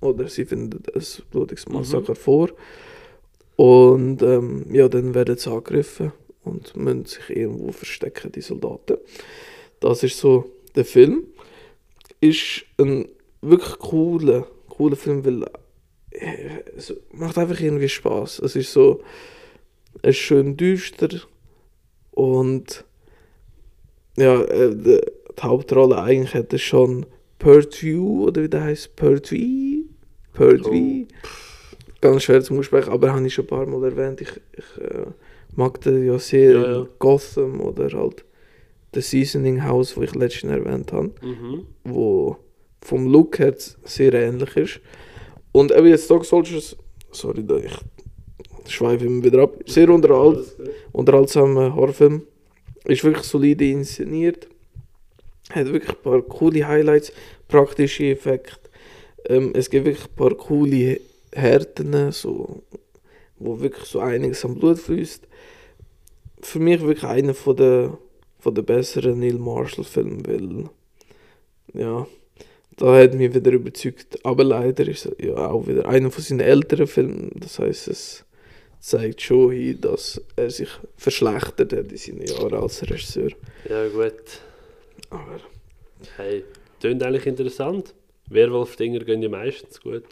oder 0.00 0.28
sie 0.28 0.44
finden 0.44 0.82
ein 0.94 1.02
blutiges 1.30 1.68
Massaker 1.68 2.14
vor 2.14 2.50
und 3.56 4.22
ähm, 4.22 4.66
ja, 4.72 4.88
dann 4.88 5.14
werden 5.14 5.36
sie 5.36 5.50
angegriffen 5.50 6.12
und 6.44 6.76
müssen 6.76 7.04
sich 7.06 7.30
irgendwo 7.30 7.72
verstecken, 7.72 8.32
die 8.32 8.40
Soldaten. 8.40 8.96
Das 9.80 10.02
ist 10.02 10.18
so 10.18 10.50
der 10.74 10.84
Film 10.84 11.24
ist 12.20 12.64
ein 12.78 13.08
wirklich 13.40 13.78
cooler, 13.78 14.46
cooler 14.68 14.96
Film, 14.96 15.24
weil 15.24 15.44
äh, 16.10 16.60
es 16.76 16.94
macht 17.12 17.38
einfach 17.38 17.60
irgendwie 17.60 17.88
Spaß. 17.88 18.40
Es 18.40 18.56
ist 18.56 18.72
so, 18.72 19.02
es 20.02 20.10
ist 20.10 20.18
schön 20.18 20.56
düster 20.56 21.08
und 22.10 22.84
ja, 24.16 24.42
äh, 24.42 24.74
die, 24.74 25.00
die 25.00 25.42
Hauptrolle 25.42 26.00
eigentlich 26.02 26.34
hätte 26.34 26.58
schon 26.58 27.06
Pertwee 27.40 27.96
oder 27.96 28.42
wie 28.44 28.48
der 28.48 28.62
heißt, 28.62 28.94
Pertwee, 28.94 29.84
Pertwee. 30.32 31.06
Ganz 32.00 32.22
schwer 32.22 32.40
zum 32.42 32.58
Aussprechen, 32.60 32.90
aber 32.92 33.12
habe 33.12 33.26
ich 33.26 33.34
schon 33.34 33.44
ein 33.46 33.48
paar 33.48 33.66
Mal 33.66 33.82
erwähnt. 33.84 34.20
Ich, 34.20 34.30
ich 34.56 34.82
äh, 34.82 35.06
mag 35.56 35.80
den 35.80 36.06
ja 36.06 36.18
sehr 36.18 36.52
Ja, 36.52 36.72
ja. 36.72 36.86
Gotham 36.98 37.60
oder 37.60 37.88
halt 37.98 38.24
The 38.94 39.00
Seasoning 39.00 39.64
House, 39.64 39.96
wo 39.96 40.02
ich 40.02 40.14
letztens 40.14 40.52
erwähnt 40.52 40.92
habe 40.92 41.10
Mhm. 41.22 41.66
wo 41.84 42.36
vom 42.82 43.06
Look 43.06 43.38
her 43.38 43.54
sehr 43.84 44.14
ähnlich 44.14 44.56
ist. 44.56 44.80
Und 45.52 45.72
eben 45.72 45.88
jetzt 45.88 46.08
Dog 46.10 46.24
Soldiers, 46.24 46.76
sorry, 47.10 47.44
da 47.44 47.56
ich 47.56 47.76
schweife 48.68 49.04
immer 49.04 49.24
wieder 49.24 49.40
ab, 49.42 49.56
sehr 49.66 49.90
unterhalt, 49.90 50.56
unterhaltsamer 50.92 51.74
Horrorfilm. 51.74 52.22
Ist 52.84 53.04
wirklich 53.04 53.24
solide 53.26 53.66
inszeniert. 53.68 54.48
Hat 55.50 55.66
wirklich 55.66 55.96
ein 55.96 56.02
paar 56.02 56.22
coole 56.22 56.66
Highlights, 56.66 57.12
praktische 57.48 58.10
Effekte. 58.10 58.70
Ähm, 59.26 59.52
es 59.54 59.68
gibt 59.70 59.86
wirklich 59.86 60.06
ein 60.06 60.16
paar 60.16 60.34
coole 60.34 61.00
Härten, 61.32 62.12
so, 62.12 62.62
wo 63.38 63.60
wirklich 63.60 63.84
so 63.84 64.00
einiges 64.00 64.44
am 64.44 64.58
Blut 64.58 64.78
fließt. 64.78 65.26
Für 66.42 66.58
mich 66.58 66.80
wirklich 66.80 67.04
einer 67.04 67.34
von 67.34 67.56
der, 67.56 67.98
von 68.38 68.54
der 68.54 68.62
besseren 68.62 69.20
Neil 69.20 69.38
Marshall 69.38 69.84
Filme, 69.84 70.22
weil 70.26 70.70
ja, 71.74 72.06
da 72.76 72.96
hat 72.96 73.14
mich 73.14 73.34
wieder 73.34 73.52
überzeugt. 73.52 74.24
Aber 74.24 74.42
leider 74.42 74.88
ist 74.88 75.06
es 75.06 75.16
ja 75.18 75.36
auch 75.36 75.66
wieder 75.66 75.86
einer 75.86 76.10
von 76.10 76.24
seinen 76.24 76.40
älteren 76.40 76.86
Filmen. 76.86 77.30
Das 77.36 77.58
heißt, 77.58 77.88
es 77.88 78.24
zeigt 78.80 79.20
schon 79.20 79.52
hin, 79.52 79.80
dass 79.80 80.20
er 80.36 80.50
sich 80.50 80.70
verschlechtert 80.96 81.72
hat 81.72 81.92
in 81.92 81.96
seinen 81.96 82.26
Jahren 82.26 82.54
als 82.54 82.82
Regisseur. 82.82 83.30
Ja, 83.68 83.86
gut. 83.88 84.40
Aber 85.10 85.40
Hey, 86.16 86.44
klingt 86.80 87.02
eigentlich 87.02 87.26
interessant. 87.26 87.94
Werwolf-Dinger 88.28 89.00
gehen 89.00 89.22
ja 89.22 89.28
meistens 89.28 89.80
gut. 89.80 90.04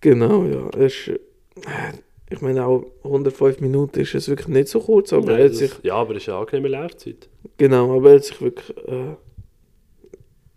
genau, 0.00 0.44
ja, 0.44 0.68
ist, 0.84 1.08
äh, 1.08 1.18
ich 2.30 2.40
meine 2.40 2.66
auch 2.66 2.84
105 3.04 3.60
Minuten 3.60 4.00
ist 4.00 4.14
es 4.14 4.28
wirklich 4.28 4.48
nicht 4.48 4.68
so 4.68 4.80
kurz, 4.80 5.12
aber 5.12 5.26
Nein, 5.26 5.38
er 5.38 5.44
hat 5.44 5.50
das- 5.52 5.58
sich 5.58 5.72
ja, 5.82 5.94
aber 5.94 6.16
es 6.16 6.22
ist 6.22 6.28
eine 6.30 6.38
angenehme 6.38 6.68
Laufzeit. 6.68 7.28
Genau, 7.58 7.94
aber 7.96 8.10
er 8.10 8.16
hat 8.16 8.24
sich 8.24 8.40
wirklich 8.40 8.76
äh, 8.88 9.14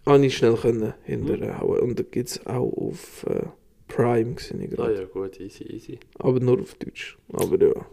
auch 0.05 0.17
nicht 0.17 0.35
schnell 0.37 0.55
können 0.55 0.93
hinterhauen. 1.03 1.79
Und 1.81 1.99
da 1.99 2.03
gibt 2.03 2.29
es 2.29 2.45
auch 2.47 2.71
auf 2.73 3.25
äh, 3.27 3.43
Prime, 3.87 4.33
gesehen 4.33 4.61
ich 4.61 4.71
Ah 4.71 4.75
gerade. 4.75 4.95
ja, 5.01 5.05
gut, 5.05 5.39
easy, 5.39 5.63
easy. 5.65 5.99
Aber 6.17 6.39
nur 6.39 6.59
auf 6.61 6.73
Deutsch. 6.75 7.17
Aber 7.33 7.61
ja. 7.63 7.85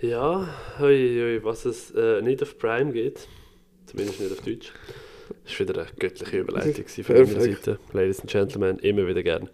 Ja, 0.00 0.48
ui, 0.80 1.22
ui, 1.22 1.44
was 1.44 1.66
es 1.66 1.90
äh, 1.92 2.22
nicht 2.22 2.42
auf 2.42 2.56
Prime 2.58 2.92
geht, 2.92 3.28
zumindest 3.90 4.20
nicht 4.20 4.32
auf 4.32 4.40
Deutsch, 4.44 4.72
das 5.44 5.60
war 5.60 5.68
wieder 5.68 5.80
eine 5.82 5.90
göttliche 5.98 6.38
Überleitung 6.38 6.84
von 7.04 7.14
meiner. 7.16 7.40
Seite. 7.40 7.78
Ladies 7.92 8.20
and 8.20 8.30
Gentlemen, 8.30 8.78
immer 8.80 9.06
wieder 9.06 9.22
gern. 9.22 9.48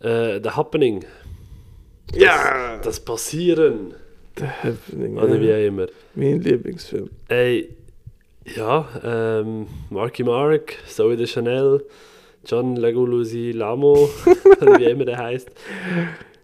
Äh, 0.00 0.40
The 0.42 0.50
Happening, 0.50 1.04
Ja! 2.14 2.78
das 2.82 3.00
Passieren, 3.00 3.94
The 4.38 4.44
Happening. 4.46 5.16
oder 5.16 5.40
wie 5.40 5.52
auch 5.52 5.66
immer. 5.66 5.86
Mein 6.14 6.40
Lieblingsfilm. 6.40 7.10
Ey, 7.28 7.70
ja, 8.56 8.88
ähm, 9.04 9.66
Marky 9.90 10.24
Mark, 10.24 10.74
Zoe 10.88 11.16
de 11.16 11.26
Chanel, 11.26 11.84
John 12.44 12.76
Legulusi 12.76 13.52
Lamo, 13.52 14.08
wie 14.78 14.84
immer 14.84 15.04
der 15.04 15.18
heißt. 15.18 15.48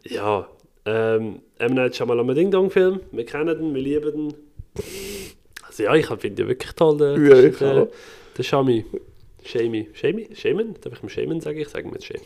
Ja, 0.05 0.49
ähm, 0.85 1.41
M. 1.59 1.75
Night 1.75 1.97
Shyamalan 1.97 2.35
Ding 2.35 2.51
Dong 2.51 2.71
Film, 2.71 3.01
wir 3.11 3.27
kennen 3.27 3.59
den, 3.59 3.75
wir 3.75 3.83
lieben 3.83 4.13
den. 4.13 4.35
Also 5.79 5.83
ja, 5.85 5.95
ich 5.95 6.07
finde 6.21 6.43
ihn 6.43 6.49
wirklich 6.49 6.73
toll, 6.73 6.97
den, 6.99 7.27
Ja, 7.27 7.39
ich 7.39 7.57
den, 7.59 7.69
auch. 7.69 7.89
den 8.37 8.45
Shami. 8.45 8.85
Shamey. 9.45 9.89
Shamey? 9.95 10.29
Shaman? 10.35 10.75
Darf 10.81 10.95
ich 10.95 11.03
ihm 11.03 11.09
Shaman 11.09 11.41
sagen? 11.41 11.59
Ich 11.59 11.69
sage 11.69 11.87
ihm 11.89 11.95
jetzt 11.95 12.07
Shaman. 12.07 12.23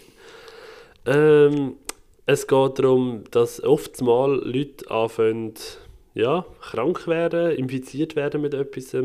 Ähm, 1.06 1.74
es 2.26 2.46
geht 2.46 2.78
darum, 2.78 3.24
dass 3.30 3.62
oftmals 3.62 4.42
Leute 4.44 4.90
anfangen, 4.90 5.54
ja, 6.14 6.46
krank 6.60 7.06
werden, 7.06 7.52
infiziert 7.56 8.16
werden 8.16 8.40
mit 8.42 8.54
etwas, 8.54 8.96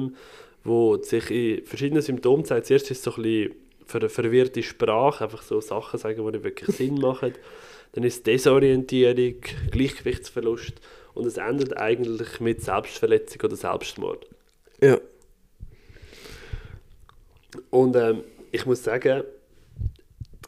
wo 0.63 0.97
sich 1.01 1.31
in 1.31 1.65
verschiedenen 1.65 2.01
Symptomen 2.01 2.45
zeigt. 2.45 2.67
Zuerst 2.67 2.91
ist 2.91 2.99
es 2.99 3.03
so 3.03 3.11
ein 3.19 3.23
bisschen 3.23 3.55
für 3.85 3.99
eine 3.99 4.09
verwirrte 4.09 4.63
Sprache, 4.63 5.23
einfach 5.23 5.41
so 5.41 5.61
Sachen 5.61 5.99
sagen, 5.99 6.25
die 6.25 6.31
nicht 6.31 6.43
wirklich 6.43 6.75
Sinn 6.75 6.95
machen. 7.01 7.33
Dann 7.93 8.03
ist 8.03 8.17
es 8.17 8.23
Desorientierung, 8.23 9.35
Gleichgewichtsverlust 9.71 10.73
und 11.13 11.25
es 11.25 11.37
endet 11.37 11.77
eigentlich 11.77 12.39
mit 12.41 12.61
Selbstverletzung 12.61 13.41
oder 13.45 13.55
Selbstmord. 13.55 14.27
Ja. 14.81 14.99
Und 17.69 17.95
ähm, 17.95 18.23
ich 18.51 18.65
muss 18.65 18.83
sagen, 18.83 19.23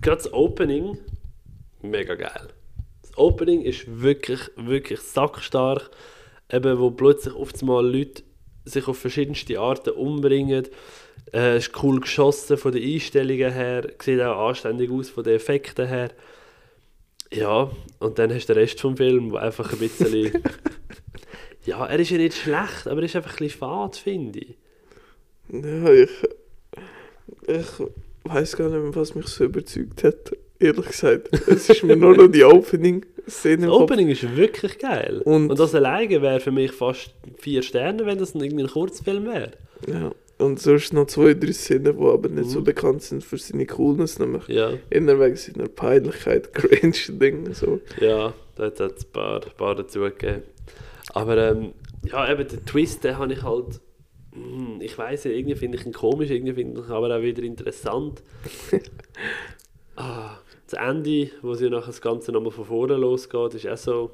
gerade 0.01 0.17
das 0.17 0.32
Opening, 0.34 0.97
mega 1.82 2.15
geil. 2.15 2.49
Das 3.01 3.17
Opening 3.17 3.61
ist 3.61 3.86
wirklich, 3.88 4.39
wirklich 4.55 4.99
sackstark. 4.99 5.89
Eben, 6.51 6.80
wo 6.80 6.91
plötzlich 6.91 7.34
oft 7.36 7.61
mal 7.61 7.86
Leute 7.86 8.23
sich 8.65 8.88
auf 8.88 8.97
verschiedenste 8.97 9.59
Arten 9.59 9.91
umbringen. 9.91 10.67
Äh, 11.34 11.57
ist 11.57 11.71
cool 11.84 11.99
geschossen 11.99 12.57
von 12.57 12.71
den 12.71 12.84
Einstellungen 12.84 13.51
her, 13.51 13.88
sieht 14.01 14.21
auch 14.21 14.49
anständig 14.49 14.89
aus 14.89 15.09
von 15.09 15.23
den 15.23 15.36
Effekten 15.36 15.88
her. 15.88 16.09
Ja, 17.32 17.69
und 17.99 18.17
dann 18.17 18.34
hast 18.34 18.47
du 18.47 18.53
den 18.53 18.61
Rest 18.61 18.82
vom 18.82 18.97
Film, 18.97 19.32
wo 19.32 19.38
einfach 19.38 19.71
ein 19.71 19.80
bisschen... 19.80 20.43
ja, 21.66 21.86
er 21.86 21.99
ist 21.99 22.10
ja 22.10 22.18
nicht 22.18 22.36
schlecht, 22.36 22.88
aber 22.88 23.01
er 23.01 23.05
ist 23.05 23.16
einfach 23.16 23.32
ein 23.34 23.38
bisschen 23.45 23.60
fad, 23.60 23.95
finde 23.97 24.39
ich. 24.39 24.55
Ja, 25.51 25.91
ich. 25.93 26.10
Ich 27.47 27.66
weiß 28.24 28.57
gar 28.57 28.70
nicht 28.70 28.82
mehr, 28.82 28.95
was 28.95 29.16
mich 29.16 29.28
so 29.28 29.45
überzeugt 29.45 30.03
hat. 30.03 30.32
Ehrlich 30.60 30.88
gesagt. 30.88 31.30
Es 31.47 31.70
ist 31.70 31.84
mir 31.84 31.95
nur 31.95 32.16
noch 32.16 32.28
die 32.28 32.43
Opening-Szene 32.43 33.68
Das. 33.68 33.76
Opening 33.76 34.10
ist 34.10 34.36
wirklich 34.36 34.78
geil. 34.78 35.22
Und- 35.26 35.49
Und, 35.51 35.60
das 35.60 35.74
alleine 35.74 36.22
wäre 36.22 36.39
für 36.39 36.51
mich 36.51 36.72
fast 36.72 37.14
vier 37.38 37.62
Sterne, 37.64 38.05
wenn 38.05 38.18
das 38.18 38.36
ein- 38.36 38.41
irgendwie 38.43 38.64
ein 38.66 38.70
Kurzfilm 38.70 39.26
wäre. 39.26 39.51
Ja. 39.88 40.12
Und 40.38 40.60
sonst 40.60 40.93
noch 40.93 41.07
zwei, 41.07 41.34
drei 41.34 41.51
Szenen, 41.53 41.97
die 41.97 42.03
aber 42.05 42.30
nicht 42.30 42.49
so 42.49 42.60
Mhm. 42.60 42.64
bekannt 42.66 43.01
sind 43.03 43.24
für 43.24 43.38
seine 43.38 43.66
Coolness, 43.66 44.20
nämlich 44.20 44.47
Ja, 44.47 44.72
eher 44.89 45.20
wegen 45.20 45.36
seiner 45.36 45.68
Peinlichkeit, 45.70 46.53
Cringe-Ding. 46.53 47.53
So. 47.53 47.80
ja, 47.99 48.34
da 48.55 48.66
hat 48.66 48.80
es 48.80 49.05
ein 49.05 49.12
paar, 49.12 49.39
paar 49.41 49.76
dazugegeben. 49.76 50.43
Aber 51.14 51.38
ähm, 51.38 51.74
ja, 52.05 52.32
eben 52.32 52.47
den 52.47 52.66
Twist, 52.66 53.03
den 53.03 53.18
habe 53.18 53.34
ich 53.34 53.43
halt. 53.43 53.80
hm, 54.34 54.80
Ich 54.82 54.97
weiß 54.97 55.26
ja, 55.26 55.32
irgendwie 55.32 55.55
finde 55.55 55.78
ich 55.78 55.86
ihn 55.86 55.93
komisch, 55.93 56.30
irgendwie 56.30 56.53
finde 56.53 56.82
ich 56.82 56.88
ihn 56.88 56.91
aber 56.93 57.16
auch 57.18 57.22
wieder 57.22 57.43
interessant. 57.43 58.22
ah, 59.95 60.38
das 60.70 60.80
Ende, 60.80 61.30
wo 61.41 61.53
sie 61.55 61.70
nachher 61.70 61.88
das 61.88 62.01
Ganze 62.01 62.32
nochmal 62.32 62.51
von 62.51 62.66
vorne 62.66 62.95
losgeht, 62.95 63.55
ist 63.55 63.68
auch 63.68 63.78
so. 63.78 64.12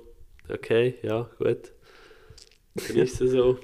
Okay, 0.50 0.96
ja, 1.02 1.30
gut. 1.38 1.72
Dann 2.76 2.98
ist 2.98 3.20
es 3.22 3.32
so. 3.32 3.58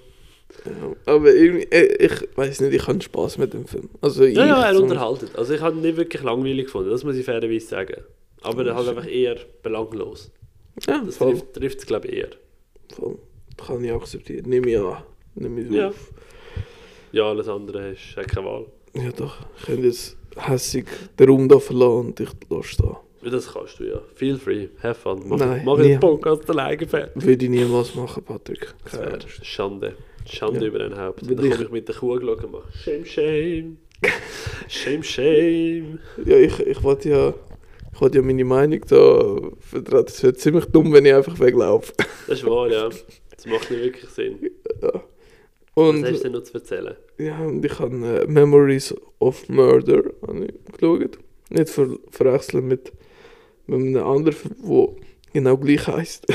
Ja. 0.65 0.95
Aber 1.13 1.33
irgendwie, 1.33 1.63
äh, 1.71 2.05
ich 2.07 2.27
weiß 2.37 2.59
nicht, 2.61 2.73
ich 2.73 2.87
habe 2.87 3.01
Spaß 3.01 3.37
mit 3.37 3.53
dem 3.53 3.65
Film. 3.65 3.89
Also 4.01 4.25
Ja, 4.25 4.45
ja, 4.45 4.65
er 4.65 4.75
so- 4.75 4.83
unterhaltet. 4.83 5.35
Also 5.37 5.53
ich 5.53 5.61
habe 5.61 5.75
ihn 5.77 5.81
nicht 5.81 5.95
wirklich 5.97 6.21
langweilig 6.23 6.65
gefunden, 6.65 6.89
das 6.89 7.03
muss 7.03 7.15
ich 7.15 7.25
fairerweise 7.25 7.65
sagen. 7.67 8.01
Aber 8.41 8.65
er 8.65 8.75
halt 8.75 8.89
einfach 8.89 9.07
eher 9.07 9.37
belanglos. 9.63 10.31
Ja, 10.87 11.01
Das 11.05 11.17
voll, 11.17 11.39
trifft 11.53 11.79
es, 11.79 11.85
glaube 11.85 12.07
ich, 12.07 12.15
eher. 12.17 12.29
Voll. 12.91 13.17
Kann 13.57 13.83
ich 13.83 13.91
akzeptieren. 13.91 14.49
Nehme 14.49 14.69
ich 14.69 14.77
an. 14.79 14.97
Nehme 15.35 15.61
ich 15.61 15.71
Ja. 15.71 15.89
auf. 15.89 16.11
Ja, 17.11 17.23
alles 17.29 17.47
andere 17.47 17.89
ist 17.91 18.15
hat 18.15 18.27
keine 18.29 18.45
Wahl. 18.47 18.65
Ja 18.93 19.11
doch, 19.11 19.37
ich 19.57 19.65
könnte 19.65 19.87
jetzt 19.87 20.17
hässig 20.37 20.85
den 21.19 21.29
Raum 21.29 21.47
da 21.49 21.59
verlassen 21.59 22.07
und 22.07 22.19
ich 22.19 22.29
lasse 22.49 22.77
da. 22.81 22.99
Ja, 23.23 23.29
Das 23.29 23.53
kannst 23.53 23.79
du 23.79 23.83
ja. 23.85 24.01
Feel 24.15 24.37
free, 24.37 24.69
have 24.81 24.95
fun. 24.95 25.21
Mach, 25.27 25.37
Nein, 25.37 25.61
mach 25.65 25.77
nie. 25.77 25.91
einen 25.91 25.99
Podcast 25.99 26.49
alleine 26.49 26.87
fertig. 26.87 27.23
Würde 27.23 27.45
ich 27.45 27.51
niemals 27.51 27.93
machen, 27.95 28.23
Patrick. 28.23 28.73
Keine. 28.85 29.19
Schande. 29.43 29.95
Schande 30.25 30.59
Ja. 30.61 30.65
über 30.67 30.79
dein 30.79 30.97
Haupt. 30.97 31.21
Dann 31.29 31.45
ich- 31.45 31.51
komme 31.51 31.63
ich 31.65 31.71
mit 31.71 31.87
der 31.87 31.95
Kuh 31.95 32.19
schauen 32.19 32.29
und 32.29 32.51
mache 32.51 32.71
Shame, 32.83 33.05
shame. 33.05 33.77
Shame, 34.67 35.03
shame. 35.03 35.99
Ja, 36.25 36.37
ich, 36.37 36.59
ich 36.59 36.81
wollte 36.83 37.09
ja, 37.09 37.33
ich 37.93 38.01
wollte 38.01 38.17
ja 38.17 38.23
meine 38.23 38.45
Meinung 38.45 38.81
da 38.87 39.37
vertreten. 39.59 40.05
Es 40.07 40.23
wäre 40.23 40.33
ziemlich 40.33 40.65
dumm, 40.65 40.93
wenn 40.93 41.05
ich 41.05 41.13
einfach 41.13 41.39
weglaufe. 41.39 41.93
Das 42.27 42.39
ist 42.39 42.45
wahr, 42.45 42.69
ja. 42.69 42.89
Das 42.89 43.45
macht 43.45 43.69
nicht 43.71 43.83
wirklich 43.83 44.09
Sinn. 44.09 44.51
Ja. 44.81 44.93
Was 44.93 45.87
Und, 45.89 46.05
hast 46.05 46.19
du 46.19 46.23
denn 46.23 46.31
noch 46.33 46.43
zu 46.43 46.53
erzählen? 46.55 46.95
ja, 47.17 47.39
und 47.39 47.63
ich 47.63 47.79
habe 47.79 47.95
äh, 47.95 48.27
Memories 48.27 48.93
of 49.19 49.47
Murder 49.49 50.03
habe 50.27 50.47
geschaut. 50.73 51.17
Nicht 51.49 51.69
ver 51.69 51.89
verwechseln 52.09 52.67
mit, 52.67 52.91
mit 53.67 53.79
einem 53.79 54.03
anderen, 54.03 54.35
der 54.63 54.87
genau 55.33 55.57
gleich 55.57 55.87
heisst. 55.87 56.25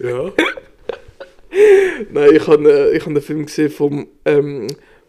Ja. 0.00 0.32
Nein, 2.12 2.34
ich 2.34 2.46
habe 2.46 2.70
äh, 2.70 2.96
ich 2.96 3.04
hab 3.04 3.12
den 3.12 3.22
Film 3.22 3.46
gesehen 3.46 3.70
vom 3.70 4.06
ähm, 4.24 4.68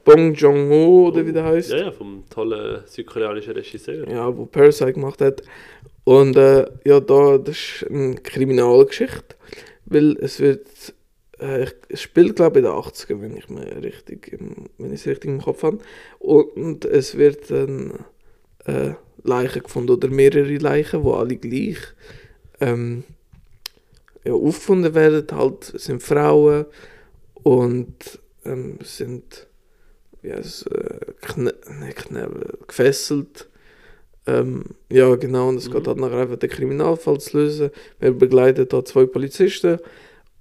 Bong 0.09 0.33
Joon-ho, 0.33 1.07
oder 1.09 1.25
wie 1.25 1.33
der 1.33 1.43
heißt. 1.43 1.71
Ja, 1.71 1.77
ja, 1.77 1.91
vom 1.91 2.23
tollen 2.29 2.81
südkoreanischen 2.85 3.53
Regisseur. 3.53 4.09
ja, 4.09 4.35
wo 4.35 4.45
Parasite 4.45 4.93
gemacht 4.93 5.21
hat. 5.21 5.43
Und 6.03 6.35
äh, 6.35 6.65
ja, 6.83 6.99
da, 6.99 7.37
das 7.37 7.55
ist 7.55 7.85
eine 7.89 8.15
Kriminalgeschichte, 8.15 9.35
weil 9.85 10.17
es 10.19 10.39
wird, 10.39 10.67
äh, 11.37 11.67
es 11.89 12.01
spielt 12.01 12.35
glaube 12.37 12.59
ich 12.59 12.65
in 12.65 12.71
den 12.71 12.79
80er, 12.79 13.21
wenn 13.21 13.37
ich 13.37 13.49
mir 13.49 13.83
richtig, 13.83 14.33
im, 14.33 14.69
wenn 14.79 14.93
ich 14.93 15.01
es 15.01 15.07
richtig 15.07 15.29
im 15.29 15.41
Kopf 15.41 15.61
habe. 15.61 15.77
Und, 16.17 16.55
und 16.55 16.85
es 16.85 17.15
wird 17.15 17.51
dann 17.51 18.05
äh, 18.65 18.93
Leichen 19.23 19.61
gefunden 19.61 19.91
oder 19.91 20.07
mehrere 20.07 20.57
Leichen, 20.57 21.03
wo 21.03 21.13
alle 21.13 21.35
gleich 21.35 21.77
ähm, 22.61 23.03
ja, 24.25 24.33
aufgefunden 24.33 24.95
werden. 24.95 25.27
Halt 25.31 25.73
es 25.75 25.83
sind 25.83 26.01
Frauen 26.01 26.65
und 27.43 28.19
ähm, 28.45 28.79
sind 28.81 29.48
wie 30.21 30.33
heißt 30.33 30.45
es, 30.45 30.61
äh, 30.67 30.99
kne 31.21 31.53
Knebel, 31.95 32.59
gefesselt. 32.67 33.47
Ähm, 34.27 34.65
ja, 34.91 35.15
genau, 35.15 35.49
und 35.49 35.57
es 35.57 35.69
Mhm. 35.69 35.73
geht 35.73 35.87
halt 35.87 35.97
nachher 35.97 36.17
einfach 36.19 36.37
den 36.37 36.49
Kriminalfall 36.49 37.19
zu 37.19 37.37
lösen. 37.37 37.71
Wir 37.99 38.11
begleiten 38.11 38.67
da 38.67 38.83
zwei 38.85 39.05
Polizisten 39.05 39.79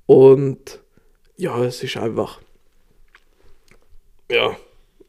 und 0.06 0.80
ja, 1.36 1.64
es 1.64 1.82
ist 1.82 1.96
einfach 1.96 2.40
ja, 4.30 4.56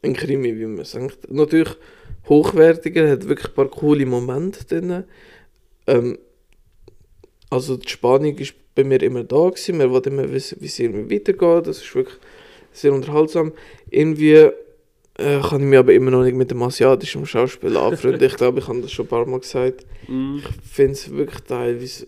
ein 0.02 0.14
Krimi, 0.14 0.56
wie 0.58 0.66
man 0.66 0.84
sagt. 0.84 1.30
Natürlich 1.30 1.76
hochwertiger, 2.28 3.10
hat 3.10 3.28
wirklich 3.28 3.48
ein 3.48 3.54
paar 3.54 3.68
coole 3.68 4.06
Momente 4.06 4.64
drin. 4.64 5.04
Ähm, 5.86 6.18
also 7.50 7.76
die 7.76 7.88
Spannung 7.88 8.36
ist 8.38 8.54
bei 8.74 8.84
mir 8.84 9.02
immer 9.02 9.24
da 9.24 9.48
gewesen. 9.50 9.78
Man 9.78 9.90
wollte 9.90 10.10
immer 10.10 10.30
wissen, 10.32 10.58
wie 10.60 10.66
es 10.66 10.78
irgendwie 10.78 11.16
weitergeht. 11.16 11.66
Das 11.66 11.78
ist 11.82 11.94
wirklich 11.94 12.16
sehr 12.72 12.92
unterhaltsam. 12.92 13.52
Irgendwie 13.90 14.50
äh, 15.20 15.40
kann 15.40 15.60
ich 15.60 15.66
mich 15.66 15.78
aber 15.78 15.92
immer 15.92 16.10
noch 16.10 16.22
nicht 16.22 16.36
mit 16.36 16.50
dem 16.50 16.62
asiatischen 16.62 17.26
Schauspiel 17.26 17.76
anfreunden. 17.76 18.22
ich 18.22 18.36
glaube, 18.36 18.60
ich 18.60 18.68
habe 18.68 18.80
das 18.80 18.92
schon 18.92 19.06
ein 19.06 19.08
paar 19.08 19.26
Mal 19.26 19.40
gesagt. 19.40 19.86
Mm. 20.08 20.38
Ich 20.38 20.68
finde 20.70 20.92
es 20.92 21.10
wirklich 21.10 21.40
teilweise 21.42 22.06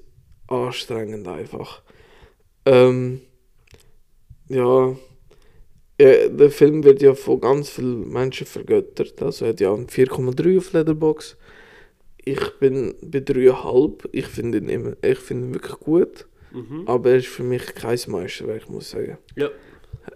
anstrengend 0.48 1.28
einfach. 1.28 1.82
Ähm, 2.64 3.20
ja, 4.48 4.96
ja, 6.00 6.28
der 6.28 6.50
Film 6.50 6.84
wird 6.84 7.02
ja 7.02 7.14
von 7.14 7.40
ganz 7.40 7.68
vielen 7.68 8.10
Menschen 8.10 8.46
vergöttert. 8.46 9.20
Also 9.22 9.44
er 9.44 9.50
hat 9.50 9.60
ja 9.60 9.72
einen 9.72 9.86
4,3 9.86 10.58
auf 10.58 10.72
Letterbox. 10.72 11.36
Ich 12.24 12.58
bin 12.58 12.94
bei 13.02 13.18
3,5. 13.18 14.08
Ich 14.12 14.26
finde 14.26 14.58
ihn, 14.58 14.68
immer, 14.68 14.92
ich 15.02 15.18
finde 15.18 15.48
ihn 15.48 15.54
wirklich 15.54 15.78
gut. 15.80 16.26
Mhm. 16.52 16.84
Aber 16.86 17.10
er 17.10 17.16
ist 17.16 17.28
für 17.28 17.42
mich 17.42 17.74
kein 17.74 17.98
Meisterwerk, 18.08 18.68
muss 18.68 18.84
ich 18.84 18.90
sagen. 18.90 19.18
Ja. 19.36 19.50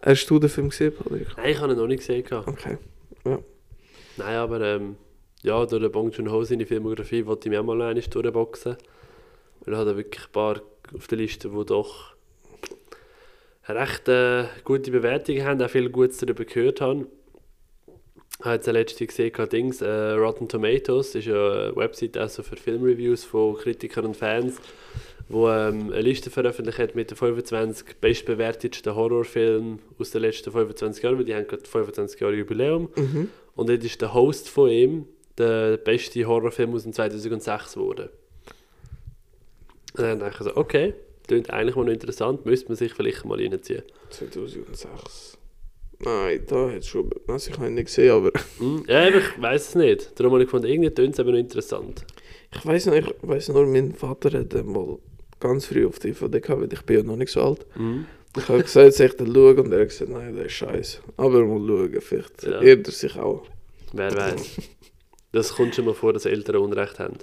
Hast 0.02 0.26
du 0.30 0.38
den 0.38 0.48
Film 0.48 0.70
gesehen, 0.70 0.92
Patrick? 0.96 1.28
Nein, 1.36 1.50
ich 1.50 1.60
habe 1.60 1.72
ihn 1.72 1.78
noch 1.78 1.86
nicht 1.86 2.00
gesehen. 2.00 2.24
Okay. 2.30 2.78
Nein, 3.24 4.36
aber 4.36 4.60
ähm, 4.60 4.96
ja, 5.42 5.64
durch 5.64 5.82
den 5.82 5.92
Bong 5.92 6.10
Joon-ho 6.10 6.44
seine 6.44 6.66
Filmografie 6.66 7.26
wollte 7.26 7.48
ich 7.48 7.50
mir 7.50 7.60
auch 7.60 7.64
mal 7.64 7.80
einmal 7.80 7.94
durchboxen. 7.94 8.76
Weil 9.60 9.74
er 9.74 9.80
hat 9.80 9.86
ja 9.86 9.96
wirklich 9.96 10.24
ein 10.24 10.32
paar 10.32 10.62
auf 10.94 11.06
der 11.06 11.18
Liste, 11.18 11.48
die 11.50 11.64
doch 11.64 12.14
recht 13.68 14.08
äh, 14.08 14.44
gute 14.64 14.90
Bewertungen 14.90 15.44
haben, 15.44 15.62
auch 15.62 15.70
viel 15.70 15.90
Gutes 15.90 16.18
darüber 16.18 16.44
gehört 16.44 16.80
haben. 16.80 17.06
Ich 18.38 18.44
habe 18.44 18.56
jetzt 18.56 18.66
letzte 18.66 19.06
gesehen, 19.06 19.32
Dings, 19.50 19.80
äh, 19.80 20.12
Rotten 20.12 20.48
Tomatoes 20.48 21.14
ist 21.14 21.26
ja 21.26 21.34
eine 21.34 21.76
Website 21.76 22.16
also 22.16 22.42
für 22.42 22.56
Filmreviews 22.56 23.24
von 23.24 23.56
Kritikern 23.56 24.06
und 24.06 24.16
Fans, 24.16 24.60
wo 25.28 25.48
ähm, 25.48 25.92
eine 25.92 26.02
Liste 26.02 26.30
veröffentlicht 26.30 26.78
hat 26.78 26.94
mit 26.94 27.10
den 27.10 27.16
25 27.16 27.96
bestbewertetsten 28.00 28.94
Horrorfilmen 28.94 29.80
aus 29.98 30.10
den 30.10 30.22
letzten 30.22 30.52
25 30.52 31.02
Jahren, 31.02 31.18
weil 31.18 31.24
die 31.24 31.34
haben 31.34 31.46
gerade 31.46 31.64
25 31.64 32.20
Jahre 32.20 32.34
Jubiläum. 32.34 32.88
Mhm. 32.96 33.30
Und 33.54 33.68
dort 33.68 33.82
ist 33.82 34.00
der 34.00 34.14
Host 34.14 34.48
von 34.48 34.70
ihm 34.70 35.06
der 35.38 35.78
beste 35.78 36.24
Horrorfilm 36.24 36.74
aus 36.74 36.84
dem 36.84 36.92
2006 36.92 37.74
geworden. 37.74 38.08
Und 39.96 40.02
dann 40.02 40.18
dachte 40.20 40.36
ich 40.38 40.44
so, 40.44 40.56
okay, 40.56 40.94
klingt 41.26 41.50
eigentlich 41.50 41.74
mal 41.74 41.84
noch 41.84 41.92
interessant, 41.92 42.46
müsste 42.46 42.68
man 42.68 42.76
sich 42.76 42.92
vielleicht 42.94 43.24
mal 43.24 43.38
reinziehen. 43.38 43.82
2006. 44.10 45.38
Nein, 45.98 46.42
da 46.46 46.70
hat 46.70 46.78
es 46.78 46.88
schon. 46.88 47.10
Also 47.26 47.50
ich 47.50 47.56
habe 47.56 47.68
ihn 47.68 47.74
nicht 47.74 47.86
gesehen, 47.86 48.12
aber. 48.12 48.30
Hm? 48.58 48.84
Ja, 48.86 49.08
ich 49.08 49.40
weiß 49.40 49.68
es 49.68 49.74
nicht. 49.74 50.18
Darum 50.18 50.32
habe 50.32 50.42
ich 50.42 50.48
gefunden, 50.48 50.66
irgendwie 50.66 50.90
tönt 50.90 51.14
es 51.14 51.20
aber 51.20 51.32
noch 51.32 51.38
interessant. 51.38 52.04
Ich 52.54 52.64
weiß 52.64 52.86
noch, 52.86 52.94
ich 52.94 53.06
weiß 53.22 53.48
nur, 53.48 53.66
mein 53.66 53.94
Vater 53.94 54.38
hat 54.38 54.52
mal 54.66 54.98
ganz 55.40 55.66
früh 55.66 55.86
auf 55.86 55.98
DVD 55.98 56.40
gehabt, 56.40 56.60
weil 56.62 56.72
ich 56.72 56.82
bin 56.82 56.96
ja 56.98 57.02
noch 57.02 57.16
nicht 57.16 57.32
so 57.32 57.42
alt. 57.42 57.66
Mhm. 57.76 58.06
Ich 58.36 58.48
habe 58.48 58.62
gesagt, 58.62 58.94
soll 58.94 59.06
ich 59.06 59.16
den 59.16 59.34
schauen? 59.34 59.58
Und 59.60 59.72
er 59.72 59.80
hat 59.80 59.88
gesagt, 59.88 60.10
nein, 60.10 60.34
der 60.36 60.46
ist 60.46 60.52
scheiße. 60.52 60.98
Aber 61.16 61.44
mal 61.44 61.66
schauen, 61.66 62.00
vielleicht 62.00 62.42
Ja. 62.42 62.60
irrt 62.60 62.86
er 62.86 62.92
sich 62.92 63.16
auch. 63.16 63.46
Wer 63.92 64.14
weiß. 64.14 64.56
Das 65.32 65.54
kommt 65.54 65.74
schon 65.74 65.84
mal 65.86 65.94
vor, 65.94 66.12
dass 66.12 66.26
Eltern 66.26 66.56
Unrecht 66.56 66.98
haben. 66.98 67.16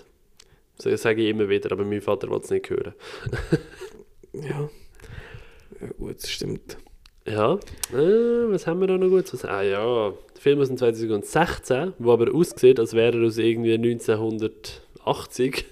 Das 0.81 1.01
sage 1.01 1.21
ich 1.21 1.29
immer 1.29 1.49
wieder, 1.49 1.71
aber 1.71 1.83
mein 1.85 2.01
Vater 2.01 2.29
will 2.29 2.39
es 2.43 2.49
nicht 2.49 2.69
hören. 2.69 2.93
Ja. 4.33 4.67
Ja, 5.79 5.87
gut, 5.99 6.15
das 6.23 6.31
stimmt. 6.31 6.77
Ja, 7.27 7.53
äh, 7.93 8.51
was 8.51 8.65
haben 8.65 8.79
wir 8.79 8.87
da 8.87 8.97
noch 8.97 9.09
gut 9.09 9.27
zu 9.27 9.35
sagen? 9.37 9.53
Ah 9.53 9.61
ja, 9.61 10.09
der 10.35 10.41
Film 10.41 10.59
aus 10.59 10.69
dem 10.69 10.77
2016, 10.77 11.93
wo 11.99 12.11
aber 12.13 12.33
aussieht, 12.33 12.79
als 12.79 12.93
wäre 12.93 13.19
er 13.19 13.27
aus 13.27 13.37
irgendwie 13.37 13.73
1980. 13.73 15.65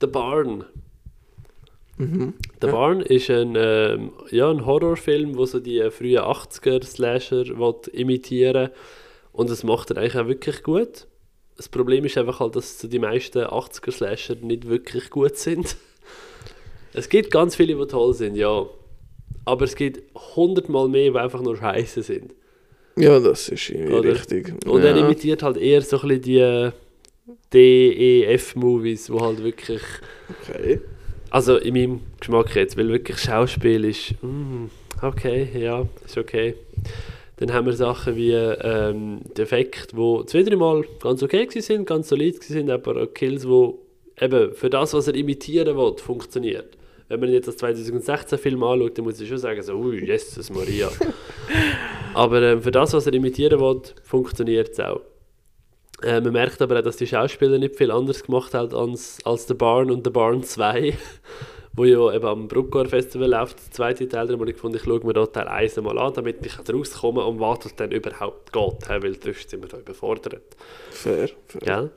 The 0.00 0.06
Barn. 0.08 0.64
Mhm. 1.96 2.34
The 2.60 2.66
Ja. 2.66 2.72
Barn 2.72 3.00
ist 3.00 3.30
ein, 3.30 3.54
ähm, 3.56 4.12
ja, 4.30 4.50
ein 4.50 4.66
Horrorfilm, 4.66 5.36
wo 5.36 5.46
so 5.46 5.60
die 5.60 5.78
äh, 5.78 5.90
frühen 5.90 6.18
80er-Slasher 6.22 7.58
will 7.58 7.74
imitieren 7.92 8.70
Und 9.32 9.50
das 9.50 9.62
macht 9.64 9.90
er 9.90 9.98
eigentlich 9.98 10.16
auch 10.16 10.26
wirklich 10.26 10.62
gut. 10.62 11.06
Das 11.56 11.68
Problem 11.68 12.04
ist 12.04 12.18
einfach 12.18 12.40
halt, 12.40 12.56
dass 12.56 12.78
die 12.78 12.98
meisten 12.98 13.38
80er-Slasher 13.44 14.36
nicht 14.42 14.68
wirklich 14.68 15.10
gut 15.10 15.36
sind. 15.36 15.76
Es 16.96 17.08
gibt 17.08 17.32
ganz 17.32 17.56
viele, 17.56 17.74
die 17.74 17.86
toll 17.88 18.14
sind, 18.14 18.36
ja. 18.36 18.66
Aber 19.44 19.64
es 19.64 19.74
gibt 19.74 20.14
hundertmal 20.36 20.86
mehr, 20.88 21.10
die 21.10 21.18
einfach 21.18 21.42
nur 21.42 21.56
scheiße 21.56 22.04
sind. 22.04 22.32
Ja, 22.96 23.18
das 23.18 23.48
ist 23.48 23.68
irgendwie 23.70 23.94
Oder? 23.94 24.12
richtig. 24.12 24.54
Und 24.64 24.84
ja. 24.84 24.90
er 24.90 24.96
imitiert 24.98 25.42
halt 25.42 25.56
eher 25.56 25.82
so 25.82 26.00
ein 26.00 26.08
bisschen 26.08 26.22
die 26.22 26.38
äh, 26.38 26.70
DEF-Movies, 27.52 29.10
wo 29.10 29.20
halt 29.20 29.42
wirklich 29.42 29.82
Okay. 30.48 30.80
Also 31.34 31.56
in 31.56 31.74
meinem 31.74 32.00
Geschmack 32.20 32.54
jetzt, 32.54 32.76
weil 32.76 32.86
wirklich 32.90 33.18
Schauspiel 33.18 33.84
ist, 33.86 34.14
mm, 34.22 34.66
okay, 35.02 35.48
ja, 35.52 35.84
ist 36.06 36.16
okay. 36.16 36.54
Dann 37.38 37.52
haben 37.52 37.66
wir 37.66 37.72
Sachen 37.72 38.14
wie 38.14 38.30
ähm, 38.30 39.18
die 39.36 39.42
Effekte, 39.42 39.96
die 39.96 40.26
zwei, 40.26 40.44
dreimal 40.44 40.84
ganz 41.02 41.24
okay 41.24 41.48
sind, 41.60 41.88
ganz 41.88 42.10
solid 42.10 42.40
sind, 42.40 42.70
aber 42.70 43.02
auch 43.02 43.12
Kills, 43.12 43.48
wo 43.48 43.80
eben 44.20 44.54
für 44.54 44.70
das, 44.70 44.94
was 44.94 45.08
er 45.08 45.16
imitieren 45.16 45.76
will, 45.76 45.96
funktioniert. 45.96 46.78
Wenn 47.08 47.18
man 47.18 47.30
jetzt 47.30 47.48
das 47.48 47.58
2016-Film 47.58 48.62
anschaut, 48.62 48.96
dann 48.96 49.04
muss 49.04 49.20
ich 49.20 49.28
schon 49.28 49.38
sagen, 49.38 49.60
so, 49.60 49.74
ui, 49.74 50.06
Jesus 50.06 50.50
Maria. 50.50 50.88
aber 52.14 52.42
ähm, 52.42 52.62
für 52.62 52.70
das, 52.70 52.92
was 52.92 53.08
er 53.08 53.12
imitieren 53.14 53.58
will, 53.58 53.82
funktioniert 54.04 54.68
es 54.68 54.78
auch. 54.78 55.00
Äh, 56.04 56.20
man 56.20 56.32
merkt 56.32 56.60
aber 56.60 56.78
auch, 56.78 56.82
dass 56.82 56.96
die 56.96 57.06
Schauspieler 57.06 57.58
nicht 57.58 57.76
viel 57.76 57.90
anders 57.90 58.22
gemacht 58.22 58.52
haben 58.52 58.74
als, 58.74 59.18
als 59.24 59.48
The 59.48 59.54
Barn 59.54 59.90
und 59.90 60.04
The 60.04 60.10
Barn 60.10 60.42
2, 60.42 60.92
wo 61.72 61.84
ja 61.84 62.12
eben 62.12 62.26
am 62.26 62.46
Bruckor 62.46 62.86
Festival 62.86 63.30
läuft, 63.30 63.56
der 63.58 63.72
zweite 63.72 64.08
Teil 64.08 64.26
drin, 64.26 64.38
wo 64.38 64.44
ich 64.44 64.52
gefunden 64.52 64.76
ich 64.76 64.84
schaue 64.84 65.04
mir 65.04 65.14
da 65.14 65.24
Teil 65.26 65.48
1 65.48 65.76
mal 65.76 65.98
an, 65.98 66.12
damit 66.12 66.44
ich 66.44 66.58
rauskomme 66.58 67.24
und 67.24 67.40
was 67.40 67.64
es 67.64 67.74
dann 67.74 67.90
überhaupt 67.90 68.52
geht, 68.52 68.88
weil 68.88 69.20
sonst 69.20 69.48
sind 69.48 69.62
wir 69.62 69.68
da 69.68 69.78
überfordert. 69.78 70.42
Fair. 70.90 71.28
fair. 71.48 71.60
Gell? 71.60 71.90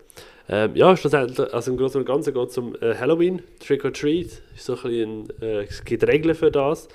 Ähm, 0.49 0.75
ja, 0.75 0.95
schlussendlich, 0.95 1.53
also 1.53 1.71
im 1.71 1.77
Großen 1.77 1.99
und 1.99 2.05
Ganzen 2.05 2.33
geht 2.33 2.49
es 2.49 2.57
um 2.57 2.75
äh, 2.75 2.95
Halloween, 2.95 3.41
Trick 3.59 3.83
or 3.83 3.91
Treat, 3.91 4.41
ist 4.55 4.65
so 4.65 4.75
ein 4.75 4.81
bisschen, 4.81 5.41
äh, 5.41 5.63
es 5.63 5.83
gibt 5.83 6.07
Regeln 6.07 6.35
für 6.35 6.49
das. 6.51 6.87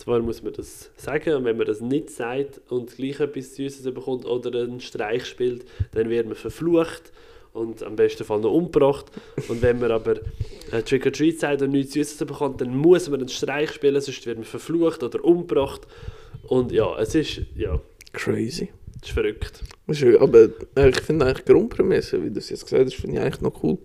Zwar 0.00 0.20
muss 0.20 0.42
man 0.42 0.54
das 0.54 0.90
sagen, 0.96 1.34
und 1.34 1.44
wenn 1.44 1.58
man 1.58 1.66
das 1.66 1.82
nicht 1.82 2.08
sagt 2.08 2.62
und 2.70 2.96
gleich 2.96 3.20
etwas 3.20 3.54
Süßes 3.56 3.84
bekommt 3.92 4.24
oder 4.24 4.62
einen 4.62 4.80
Streich 4.80 5.26
spielt, 5.26 5.66
dann 5.92 6.08
wird 6.08 6.26
man 6.26 6.36
verflucht 6.36 7.12
und 7.52 7.82
am 7.82 7.96
besten 7.96 8.24
Fall 8.24 8.40
noch 8.40 8.50
umgebracht. 8.50 9.12
Und 9.48 9.60
wenn 9.60 9.78
man 9.78 9.90
aber 9.90 10.16
äh, 10.72 10.80
Trick 10.82 11.04
or 11.04 11.12
Treat 11.12 11.38
sagt 11.38 11.60
und 11.60 11.72
nichts 11.72 11.92
Süßes 11.92 12.16
bekommt, 12.26 12.62
dann 12.62 12.74
muss 12.74 13.10
man 13.10 13.20
einen 13.20 13.28
Streich 13.28 13.72
spielen, 13.72 14.00
sonst 14.00 14.24
wird 14.24 14.38
man 14.38 14.46
verflucht 14.46 15.02
oder 15.02 15.22
umgebracht. 15.22 15.82
Und 16.44 16.72
ja, 16.72 16.98
es 16.98 17.14
ist, 17.14 17.42
ja, 17.54 17.78
Crazy. 18.14 18.70
es 19.02 19.08
ist 19.08 19.12
verrückt. 19.12 19.62
Aber 20.18 20.48
ich 20.88 21.00
finde 21.02 21.26
eigentlich 21.26 21.44
die 21.44 21.52
Grundprämisse, 21.52 22.24
wie 22.24 22.30
du 22.30 22.38
es 22.38 22.48
jetzt 22.48 22.64
gesagt 22.64 22.86
hast, 22.86 22.94
finde 22.94 23.16
ich 23.16 23.22
eigentlich 23.22 23.42
noch 23.42 23.62
cool. 23.62 23.76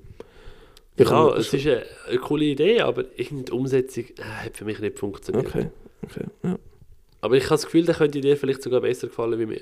Ich 0.96 1.10
Ja, 1.10 1.36
es 1.36 1.54
ist 1.54 1.68
eine, 1.68 1.84
eine 2.08 2.20
coole 2.20 2.46
Idee, 2.46 2.80
aber 2.80 3.04
irgendwie 3.18 3.44
die 3.44 3.52
Umsetzung 3.52 4.06
äh, 4.18 4.46
hat 4.46 4.56
für 4.56 4.64
mich 4.64 4.80
nicht 4.80 4.98
funktioniert. 4.98 5.48
Okay, 5.48 5.68
okay, 6.04 6.26
ja. 6.44 6.58
Aber 7.22 7.36
ich 7.38 7.44
habe 7.46 7.56
das 7.56 7.66
Gefühl, 7.66 7.86
der 7.86 7.96
könnte 7.96 8.22
dir 8.22 8.38
vielleicht 8.38 8.62
sogar 8.62 8.82
besser 8.82 9.08
gefallen 9.08 9.40
wie 9.40 9.46
mir. 9.46 9.62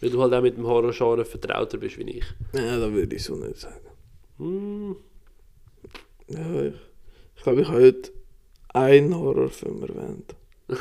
Weil 0.00 0.10
du 0.10 0.20
halt 0.20 0.32
auch 0.34 0.42
mit 0.42 0.56
dem 0.56 0.66
Horror-Genre 0.66 1.24
vertrauter 1.24 1.78
bist 1.78 1.98
wie 1.98 2.02
ich. 2.18 2.24
Ja, 2.54 2.78
das 2.78 2.92
würde 2.92 3.16
ich 3.16 3.22
so 3.24 3.36
nicht 3.36 3.56
sagen. 3.56 3.86
Hm, 4.38 4.96
Ja, 6.28 6.62
ich, 6.62 6.74
ich 7.36 7.42
glaube, 7.42 7.60
ich 7.62 7.68
habe 7.68 7.80
heute 7.82 8.10
einen 8.74 9.14
Horrorfilm 9.16 9.82
erwähnt. 9.82 10.34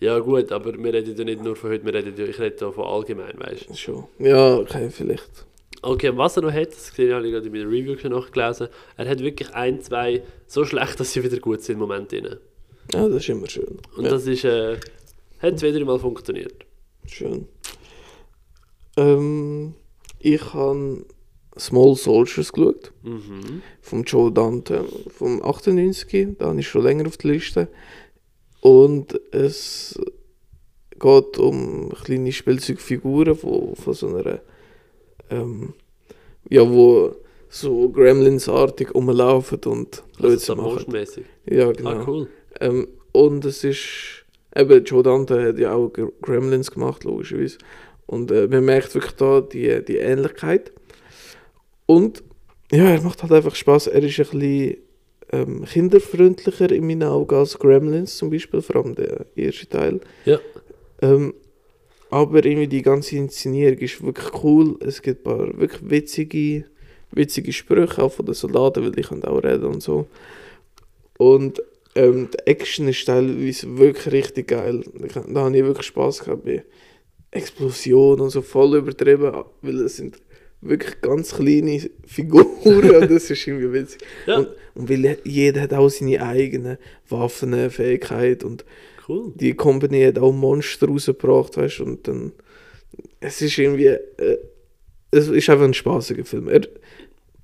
ja 0.00 0.18
gut, 0.18 0.50
aber 0.52 0.72
wir 0.74 0.92
reden 0.94 1.16
ja 1.16 1.24
nicht 1.24 1.42
nur 1.42 1.56
von 1.56 1.70
heute, 1.70 1.84
wir 1.84 1.94
reden 1.94 2.14
ja, 2.16 2.24
ich 2.24 2.38
rede 2.38 2.56
ja 2.60 2.70
von 2.72 2.84
allgemein, 2.84 3.38
weißt 3.38 3.70
du. 3.70 3.74
Schon. 3.74 4.04
Ja, 4.18 4.56
okay, 4.56 4.90
vielleicht. 4.90 5.46
Okay, 5.82 6.10
und 6.10 6.18
was 6.18 6.36
er 6.36 6.42
noch 6.42 6.52
hat, 6.52 6.72
das 6.72 6.90
gesehen 6.90 7.14
habe 7.14 7.26
ich 7.26 7.32
gerade 7.32 7.46
in 7.46 7.52
meiner 7.52 7.66
Review 7.66 7.96
schon 7.96 8.12
nachgelesen, 8.12 8.68
er 8.96 9.08
hat 9.08 9.20
wirklich 9.20 9.54
ein, 9.54 9.80
zwei 9.80 10.22
so 10.46 10.64
schlecht, 10.64 11.00
dass 11.00 11.12
sie 11.12 11.22
wieder 11.24 11.38
gut 11.38 11.62
sind 11.62 11.74
im 11.74 11.80
Moment 11.80 12.12
drin. 12.12 12.36
Ja, 12.92 13.08
das 13.08 13.22
ist 13.22 13.28
immer 13.28 13.48
schön. 13.48 13.78
Und 13.96 14.04
ja, 14.04 14.10
das 14.10 14.26
ist, 14.26 14.44
äh, 14.44 14.76
hat 15.40 15.60
drei 15.60 15.84
Mal 15.84 15.98
funktioniert. 15.98 16.64
schön. 17.06 17.46
Ähm, 18.96 19.74
ich 20.18 20.52
habe 20.54 21.04
Small 21.58 21.94
Soldiers 21.96 22.52
geschaut, 22.52 22.92
Mhm. 23.02 23.62
vom 23.80 24.04
Joe 24.04 24.30
Dante, 24.32 24.84
vom 25.08 25.42
98. 25.42 26.36
Da 26.38 26.54
ich 26.54 26.68
schon 26.68 26.82
länger 26.82 27.06
auf 27.06 27.16
der 27.16 27.32
Liste. 27.32 27.68
Und 28.60 29.18
es 29.32 29.98
geht 30.98 31.38
um 31.38 31.90
kleine 32.04 32.32
Spielzeugfiguren 32.32 33.34
von, 33.34 33.74
von 33.74 33.94
so 33.94 34.08
einer, 34.08 34.40
ähm, 35.30 35.74
ja, 36.48 36.68
wo 36.68 37.14
so 37.48 37.88
Gremlins-artig 37.88 38.94
rumlaufen 38.94 39.60
und 39.64 40.02
Also 40.02 40.22
Blödsinn 40.22 40.54
stop 40.56 40.58
machen. 40.58 41.16
Ja, 41.46 41.72
genau. 41.72 41.90
Ah, 41.90 42.04
cool. 42.06 42.28
Ähm, 42.60 42.88
und 43.12 43.44
es 43.44 43.64
ist, 43.64 44.24
eben, 44.54 44.84
Joe 44.84 45.02
Dante 45.02 45.48
hat 45.48 45.58
ja 45.58 45.74
auch 45.74 45.88
Gr- 45.88 46.12
Gremlins 46.22 46.70
gemacht, 46.70 47.04
logischerweise. 47.04 47.58
Und 48.06 48.30
äh, 48.30 48.46
man 48.48 48.64
merkt 48.64 48.94
wirklich 48.94 49.14
da 49.14 49.40
die, 49.40 49.84
die 49.84 49.98
Ähnlichkeit. 49.98 50.72
Und 51.86 52.22
ja, 52.72 52.84
er 52.84 53.00
macht 53.02 53.22
halt 53.22 53.32
einfach 53.32 53.54
Spaß. 53.54 53.88
Er 53.88 54.02
ist 54.02 54.18
ein 54.18 54.26
bisschen 54.26 54.76
ähm, 55.32 55.64
kinderfreundlicher 55.64 56.70
in 56.70 56.86
meinen 56.86 57.04
Augen 57.04 57.34
als 57.34 57.58
Gremlins 57.58 58.16
zum 58.16 58.30
Beispiel, 58.30 58.62
vor 58.62 58.76
allem 58.76 58.94
der 58.94 59.26
erste 59.34 59.68
Teil. 59.68 60.00
Ja. 60.24 60.38
Ähm, 61.02 61.34
aber 62.10 62.44
irgendwie 62.44 62.68
die 62.68 62.82
ganze 62.82 63.16
Inszenierung 63.16 63.78
ist 63.78 64.04
wirklich 64.04 64.42
cool. 64.42 64.76
Es 64.80 65.00
gibt 65.02 65.20
ein 65.20 65.24
paar 65.24 65.58
wirklich 65.58 65.88
witzige, 65.88 66.64
witzige 67.12 67.52
Sprüche 67.52 68.02
auch 68.02 68.12
von 68.12 68.26
den 68.26 68.34
Soldaten, 68.34 68.82
weil 68.82 68.92
die 68.92 69.02
können 69.02 69.24
auch 69.24 69.42
reden 69.42 69.66
und 69.66 69.82
so. 69.82 70.06
Und 71.18 71.62
ähm, 72.02 72.28
die 72.32 72.46
Action 72.46 72.88
ist 72.88 73.04
teilweise 73.06 73.76
wirklich 73.78 74.12
richtig 74.12 74.48
geil. 74.48 74.82
Ich- 75.04 75.12
Da 75.12 75.40
habe 75.44 75.56
ich 75.56 75.64
wirklich 75.64 75.86
Spaß 75.86 76.24
gehabt 76.24 76.44
bei 76.44 76.64
Explosionen 77.30 78.20
und 78.22 78.30
so 78.30 78.42
voll 78.42 78.76
übertrieben, 78.76 79.32
weil 79.62 79.80
es 79.82 79.96
sind 79.96 80.16
wirklich 80.60 81.00
ganz 81.00 81.34
kleine 81.34 81.80
Figuren 82.06 82.46
und 82.64 83.10
das 83.10 83.30
ist 83.30 83.46
irgendwie 83.46 83.72
witzig. 83.72 84.02
Ja. 84.26 84.38
Und, 84.38 84.48
und 84.74 84.88
weil 84.90 85.18
jeder 85.24 85.62
hat 85.62 85.72
auch 85.72 85.88
seine 85.88 86.22
eigenen 86.22 86.76
Waffen, 87.08 87.70
Fähigkeit 87.70 88.44
und 88.44 88.64
Cool. 89.08 89.32
die 89.36 89.54
Company 89.54 90.02
hat 90.04 90.18
auch 90.18 90.32
Monster 90.32 90.86
rausgebracht, 90.88 91.56
weißt 91.56 91.80
und 91.80 92.06
dann 92.06 92.32
es 93.20 93.40
ist 93.40 93.56
irgendwie 93.58 93.86
äh, 93.86 94.38
es 95.12 95.28
ist 95.28 95.48
einfach 95.50 95.64
ein 95.64 95.74
spaßiger 95.74 96.24
Film. 96.24 96.48
Er 96.48 96.60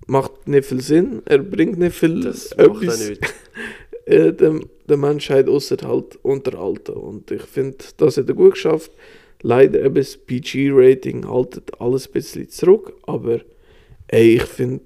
macht 0.07 0.47
nicht 0.47 0.67
viel 0.67 0.81
Sinn, 0.81 1.23
er 1.25 1.39
bringt 1.39 1.79
nicht 1.79 1.97
viel 1.97 2.21
Das 2.21 2.55
macht 2.57 2.83
nicht. 2.83 3.21
äh, 4.07 4.33
der, 4.33 4.61
der 4.89 4.97
Menschheit 4.97 5.49
außer 5.49 5.77
halt 5.83 6.17
unterhalten 6.23 6.93
und 6.93 7.31
ich 7.31 7.43
finde, 7.43 7.79
das 7.99 8.17
hat 8.17 8.29
er 8.29 8.35
gut 8.35 8.53
geschafft. 8.53 8.91
Leider 9.43 9.85
eben 9.85 9.97
das 9.97 10.17
PG-Rating 10.17 11.29
haltet 11.29 11.81
alles 11.81 12.09
ein 12.09 12.13
bisschen 12.13 12.49
zurück, 12.49 12.95
aber 13.07 13.41
ey, 14.09 14.37
ich 14.37 14.45
finde, 14.45 14.85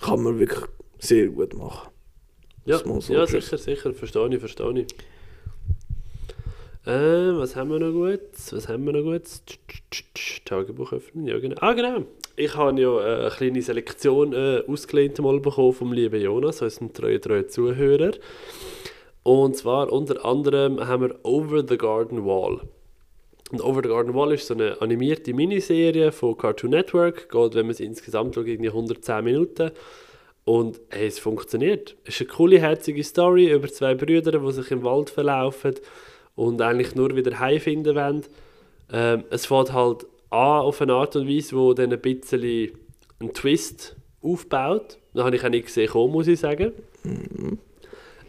kann 0.00 0.22
man 0.22 0.38
wirklich 0.38 0.64
sehr 0.98 1.26
gut 1.28 1.54
machen. 1.54 1.88
Ja, 2.64 2.78
Small 2.78 3.00
ja, 3.08 3.26
sicher, 3.26 3.58
sicher. 3.58 3.92
Verstehe 3.92 4.28
ich, 4.28 4.40
verstehe 4.40 4.80
ich. 4.80 4.86
Äh, 6.86 7.36
was 7.36 7.56
haben 7.56 7.70
wir 7.70 7.78
noch 7.78 7.92
gut? 7.92 8.20
Was 8.50 8.68
haben 8.68 8.84
wir 8.86 8.92
noch 8.92 9.02
gut? 9.02 9.22
Tagebuch 10.44 10.92
öffnen, 10.92 11.26
ja 11.26 11.38
genau. 11.38 11.56
Ah 11.60 11.72
genau. 11.72 12.04
Ich 12.38 12.54
habe 12.54 12.78
ja 12.78 13.00
äh, 13.00 13.20
eine 13.20 13.30
kleine 13.30 13.62
Selektion 13.62 14.34
äh, 14.34 14.62
ausgelehnt 14.68 15.18
mal 15.20 15.40
bekommen 15.40 15.72
vom 15.72 15.94
lieben 15.94 16.20
Jonas, 16.20 16.60
unserem 16.60 16.92
treuen, 16.92 17.20
treuen 17.22 17.48
Zuhörer. 17.48 18.12
Und 19.22 19.56
zwar 19.56 19.90
unter 19.90 20.22
anderem 20.22 20.86
haben 20.86 21.04
wir 21.04 21.18
Over 21.22 21.64
the 21.66 21.78
Garden 21.78 22.26
Wall. 22.26 22.60
Und 23.50 23.64
Over 23.64 23.80
the 23.82 23.88
Garden 23.88 24.12
Wall 24.12 24.34
ist 24.34 24.48
so 24.48 24.54
eine 24.54 24.82
animierte 24.82 25.32
Miniserie 25.32 26.12
von 26.12 26.36
Cartoon 26.36 26.72
Network. 26.72 27.30
Geht, 27.30 27.54
wenn 27.54 27.66
man 27.66 27.70
es 27.70 27.80
insgesamt 27.80 28.34
schaut, 28.34 28.46
irgendwie 28.46 28.68
110 28.68 29.24
Minuten. 29.24 29.70
Und 30.44 30.78
hey, 30.90 31.06
es 31.06 31.18
funktioniert. 31.18 31.96
Es 32.04 32.20
ist 32.20 32.28
eine 32.28 32.36
coole, 32.36 32.60
herzige 32.60 33.02
Story 33.02 33.50
über 33.50 33.68
zwei 33.68 33.94
Brüder, 33.94 34.38
die 34.38 34.52
sich 34.52 34.70
im 34.70 34.84
Wald 34.84 35.08
verlaufen 35.08 35.74
und 36.34 36.60
eigentlich 36.60 36.94
nur 36.94 37.16
wieder 37.16 37.40
heimfinden 37.40 37.96
wollen. 37.96 38.24
Ähm, 38.92 39.24
es 39.30 39.46
fängt 39.46 39.72
halt 39.72 40.06
A, 40.36 40.60
auf 40.60 40.80
eine 40.82 40.92
Art 40.92 41.16
und 41.16 41.28
Weise, 41.28 41.56
wo 41.56 41.72
dann 41.72 41.92
ein 41.92 42.00
bisschen 42.00 42.70
einen 43.18 43.32
Twist 43.32 43.96
aufbaut. 44.22 44.98
Das 45.14 45.24
habe 45.24 45.36
ich 45.36 45.44
auch 45.44 45.48
nicht 45.48 45.66
gesehen, 45.66 45.88
kommen, 45.88 46.12
muss 46.12 46.28
ich 46.28 46.40
sagen. 46.40 46.72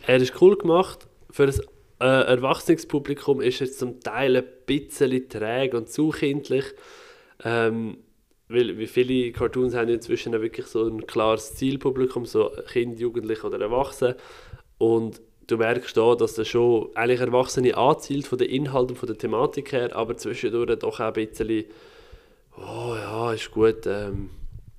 Er 0.06 0.18
ist 0.18 0.42
cool 0.42 0.58
gemacht. 0.58 1.08
Für 1.30 1.44
ein 1.44 1.54
äh, 2.00 2.28
erwachsenes 2.28 2.86
Publikum 2.86 3.42
ist 3.42 3.60
er 3.60 3.72
zum 3.72 4.00
Teil 4.00 4.38
ein 4.38 4.46
bisschen 4.66 5.28
träge 5.28 5.78
und 5.78 5.90
zu 5.90 6.10
kindlich. 6.10 6.66
Ähm, 7.44 7.98
weil 8.48 8.78
wie 8.78 8.88
viele 8.88 9.32
Cartoons 9.34 9.76
haben 9.76 9.90
inzwischen 9.90 10.32
wirklich 10.32 10.68
so 10.68 10.88
ein 10.88 11.06
klares 11.06 11.56
Zielpublikum, 11.56 12.26
so 12.26 12.52
Kind, 12.72 13.00
Jugendliche 13.00 13.46
oder 13.46 13.60
Erwachsene. 13.60 14.16
Und 14.78 15.22
du 15.48 15.58
merkst 15.58 15.98
da, 15.98 16.16
dass 16.16 16.36
das 16.36 16.48
schon 16.48 16.90
eigentlich 16.96 17.20
Erwachsene 17.20 17.76
anzielt 17.76 18.28
von 18.28 18.38
den 18.38 18.50
Inhalten, 18.50 18.96
von 18.96 19.08
der 19.08 19.18
Thematik 19.18 19.74
her, 19.74 19.96
aber 19.96 20.16
zwischendurch 20.16 20.80
doch 20.80 21.00
auch 21.00 21.06
ein 21.06 21.14
bisschen, 21.14 21.66
oh 22.58 22.96
ja, 22.96 23.34
ist 23.34 23.52
gut, 23.52 23.86
ähm, 23.86 24.30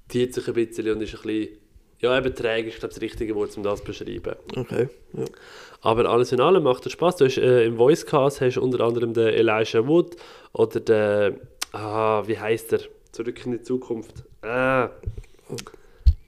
zieht 0.09 0.35
sich 0.35 0.47
ein 0.49 0.55
bisschen 0.55 0.91
und 0.91 1.03
ist 1.03 1.15
ein 1.15 1.23
bisschen, 1.23 1.49
ja, 2.01 2.17
eben 2.17 2.35
träge 2.35 2.69
ist, 2.69 2.79
glaube 2.79 2.93
ich, 2.93 3.01
das 3.01 3.01
richtige 3.01 3.35
Wort, 3.35 3.57
um 3.57 3.63
das 3.63 3.81
zu 3.81 3.87
beschreiben. 3.87 4.37
Okay. 4.57 4.89
Ja. 5.15 5.25
Aber 5.81 6.09
alles 6.09 6.33
in 6.33 6.41
allem 6.41 6.63
macht 6.63 6.87
es 6.87 6.93
Spaß. 6.93 7.17
Du 7.17 7.25
hast, 7.25 7.39
äh, 7.39 7.65
Im 7.67 7.79
Voicecast 7.79 8.41
hast 8.41 8.59
unter 8.59 8.81
anderem 8.81 9.15
den 9.15 9.29
Elijah 9.29 9.87
Wood 9.87 10.17
oder 10.53 10.81
den, 10.81 11.41
ah, 11.73 12.23
wie 12.27 12.39
heißt 12.39 12.73
der? 12.73 12.81
Zurück 13.13 13.45
in 13.47 13.53
die 13.53 13.63
Zukunft. 13.63 14.25
Ah. 14.43 14.91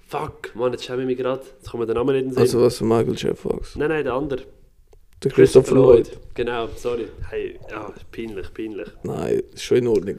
Fuck, 0.09 0.55
Mann, 0.57 0.73
jetzt 0.73 0.85
schäme 0.85 1.03
ich 1.03 1.07
mich 1.07 1.19
gerade. 1.19 1.43
Jetzt 1.59 1.71
kommt 1.71 1.83
mir 1.83 1.87
der 1.87 1.95
Name 1.95 2.13
nicht 2.13 2.23
in 2.23 2.29
den 2.29 2.35
Sinn. 2.35 2.43
Also 2.43 2.63
was 2.63 2.79
für 2.79 2.85
Michael 2.85 3.15
J. 3.15 3.39
Fox? 3.39 3.77
nein, 3.77 3.91
nein, 3.91 4.05
der 4.05 4.15
andere. 4.15 4.43
Der 5.23 5.31
Christopher 5.31 5.75
Lloyd. 5.75 6.19
Genau, 6.35 6.69
sorry. 6.77 7.07
Hey, 7.29 7.61
ja, 7.71 7.93
peinlich, 8.11 8.53
peinlich. 8.55 8.89
Nein, 9.03 9.43
ist 9.53 9.63
schon 9.63 9.79
in 9.79 9.87
Ordnung. 9.89 10.19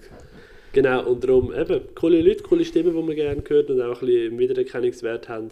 Genau, 0.74 1.05
und 1.05 1.24
darum 1.24 1.53
eben, 1.53 1.82
coole 1.95 2.22
Leute, 2.22 2.43
coole 2.43 2.63
Stimmen, 2.63 2.95
die 2.95 3.01
man 3.01 3.15
gerne 3.15 3.43
hört 3.47 3.69
und 3.69 3.82
auch 3.82 4.01
ein 4.01 4.07
bisschen 4.07 4.39
Wiedererkennungswert 4.39 5.28
haben. 5.28 5.49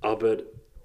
Aber 0.00 0.38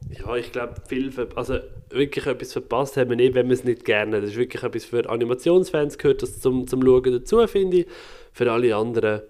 ja, 0.09 0.36
ich 0.36 0.51
glaube, 0.51 0.76
viel, 0.88 1.11
also 1.36 1.59
wirklich 1.89 2.26
etwas 2.26 2.53
verpasst 2.53 2.97
haben 2.97 3.09
wir 3.09 3.17
nicht, 3.17 3.36
wenn 3.36 3.47
wir 3.47 3.53
es 3.53 3.63
nicht 3.63 3.86
gerne. 3.86 4.22
Das 4.22 4.32
ist 4.32 4.38
wirklich 4.38 4.63
etwas 4.63 4.86
für 4.86 5.07
Animationsfans 5.07 5.97
gehört, 5.97 6.24
das 6.24 6.39
zum, 6.39 6.67
zum 6.67 6.82
Schauen 6.82 7.11
dazu, 7.11 7.45
finde 7.47 7.78
ich. 7.80 7.88
Für 8.32 8.51
alle 8.51 8.76
anderen 8.76 9.22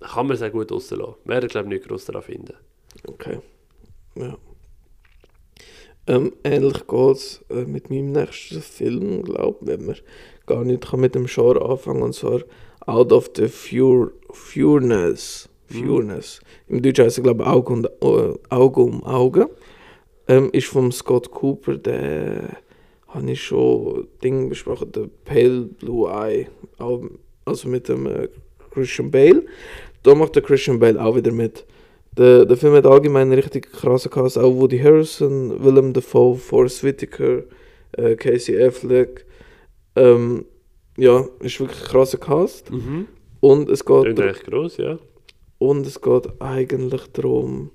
kann 0.00 0.26
man 0.26 0.36
es 0.36 0.42
auch 0.42 0.52
gut 0.52 0.70
rauslassen. 0.70 1.16
Werden, 1.24 1.48
glaube 1.48 1.68
ich, 1.68 1.80
nicht 1.80 1.88
groß 1.88 2.06
daran 2.06 2.22
finden. 2.22 2.54
Okay. 3.06 3.40
Ja. 4.16 4.38
Ähm, 6.06 6.34
ähnlich 6.44 6.86
geht 6.86 7.16
es 7.16 7.44
äh, 7.48 7.64
mit 7.64 7.90
meinem 7.90 8.12
nächsten 8.12 8.60
Film, 8.60 9.22
glaube 9.22 9.58
ich, 9.62 9.66
wenn 9.66 9.86
man 9.86 9.96
gar 10.46 10.64
nicht 10.64 10.86
kann 10.86 11.00
mit 11.00 11.14
dem 11.14 11.26
Genre 11.26 11.64
anfangen 11.64 12.02
und 12.02 12.14
zwar 12.14 12.40
Out 12.86 13.12
of 13.12 13.30
the 13.36 13.48
Fur 13.48 14.12
Furness. 14.30 15.48
Furness. 15.66 16.40
Im 16.68 16.82
Deutschen 16.82 17.06
heißt 17.06 17.18
er, 17.18 17.22
glaube 17.22 17.42
ich, 17.42 17.48
Auge, 17.48 17.72
und, 17.72 17.86
äh, 17.86 18.38
Auge 18.50 18.80
um 18.80 19.02
Auge. 19.04 19.50
Ähm, 20.28 20.50
ist 20.52 20.66
von 20.66 20.92
Scott 20.92 21.30
Cooper, 21.30 21.76
der 21.76 22.56
habe 23.08 23.30
ich 23.30 23.42
schon 23.42 24.08
Ding 24.22 24.48
besprochen, 24.48 24.90
der 24.92 25.08
Pale 25.24 25.62
Blue 25.62 26.10
Eye, 26.10 26.48
also 27.44 27.68
mit 27.68 27.88
dem 27.88 28.06
äh, 28.06 28.28
Christian 28.70 29.10
Bale. 29.10 29.44
Da 30.02 30.14
macht 30.14 30.34
der 30.34 30.42
Christian 30.42 30.78
Bale 30.78 31.02
auch 31.02 31.16
wieder 31.16 31.32
mit. 31.32 31.64
Der, 32.16 32.44
der 32.44 32.56
Film 32.56 32.74
hat 32.74 32.86
allgemein 32.86 33.22
einen 33.22 33.40
richtig 33.40 33.72
krassen 33.72 34.10
Cast, 34.10 34.38
auch 34.38 34.54
Woody 34.54 34.78
Harrison, 34.78 35.62
Willem 35.62 35.92
Dafoe, 35.92 36.36
Forrest 36.36 36.84
Whitaker, 36.84 37.42
äh, 37.92 38.14
Casey 38.16 38.62
Affleck. 38.62 39.26
Ähm, 39.96 40.46
ja, 40.96 41.26
ist 41.40 41.60
wirklich 41.60 41.80
ein 41.80 41.88
krasser 41.88 42.18
Cast. 42.18 42.70
Mhm. 42.70 43.08
Und 43.40 43.68
es 43.68 43.84
geht, 43.84 44.18
echt 44.18 44.44
gross, 44.44 44.78
ja. 44.78 44.98
und 45.58 45.86
es 45.86 46.00
geht 46.00 46.28
eigentlich 46.40 47.02
darum, 47.12 47.70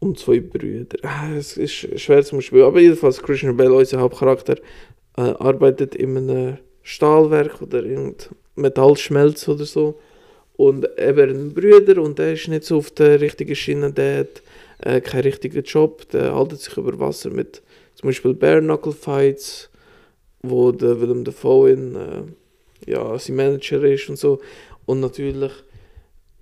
um 0.00 0.16
zwei 0.16 0.40
Brüder. 0.40 0.98
Ah, 1.02 1.32
Es 1.34 1.56
ist 1.56 1.98
schwer 1.98 2.22
zu 2.22 2.40
spielen, 2.40 2.64
aber 2.64 2.80
jedenfalls 2.80 3.22
Christian 3.22 3.56
Bale, 3.56 3.72
unser 3.72 4.00
Hauptcharakter, 4.00 4.56
äh, 5.16 5.22
arbeitet 5.22 5.94
in 5.94 6.16
einem 6.16 6.58
Stahlwerk 6.82 7.62
oder 7.62 7.84
irgend 7.84 8.30
Metallschmelz 8.56 9.48
oder 9.48 9.64
so. 9.64 9.98
Und 10.54 10.86
eben 10.98 11.30
ein 11.30 11.54
Brüder 11.54 12.02
und 12.02 12.18
der 12.18 12.34
ist 12.34 12.48
nicht 12.48 12.64
so 12.64 12.78
auf 12.78 12.90
der 12.90 13.20
richtigen 13.20 13.54
Schiene, 13.56 13.92
der 13.92 14.20
hat 14.20 14.42
äh, 14.78 15.00
keinen 15.00 15.22
richtigen 15.22 15.62
Job, 15.62 16.08
der 16.10 16.34
haltet 16.34 16.60
sich 16.60 16.76
über 16.76 16.98
Wasser 16.98 17.30
mit 17.30 17.62
zum 17.94 18.08
Beispiel 18.08 18.34
Bare 18.34 18.60
Knuckle 18.60 18.92
Fights, 18.92 19.70
wo 20.42 20.72
der 20.72 21.00
Willem 21.00 21.24
Dafoe 21.24 21.70
in, 21.70 21.94
äh, 21.94 22.90
ja, 22.90 23.18
sein 23.18 23.36
Manager 23.36 23.82
ist 23.84 24.08
und 24.08 24.18
so. 24.18 24.40
Und 24.86 25.00
natürlich, 25.00 25.52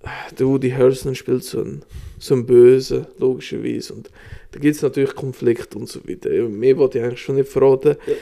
äh, 0.02 0.34
der 0.38 0.46
Woody 0.46 0.70
Harrelson 0.70 1.14
spielt 1.14 1.44
so 1.44 1.60
einen, 1.60 1.82
so 2.18 2.34
einen 2.34 2.46
Bösen, 2.46 3.06
logischerweise. 3.18 3.94
Und 3.94 4.10
da 4.52 4.58
gibt 4.58 4.76
es 4.76 4.82
natürlich 4.82 5.14
Konflikte 5.14 5.78
und 5.78 5.88
so 5.88 6.00
weiter. 6.08 6.30
Mehr 6.48 6.76
wollte 6.78 6.98
ich 6.98 7.04
eigentlich 7.04 7.20
schon 7.20 7.36
nicht 7.36 7.50
verraten. 7.50 7.96
Ja. 8.06 8.14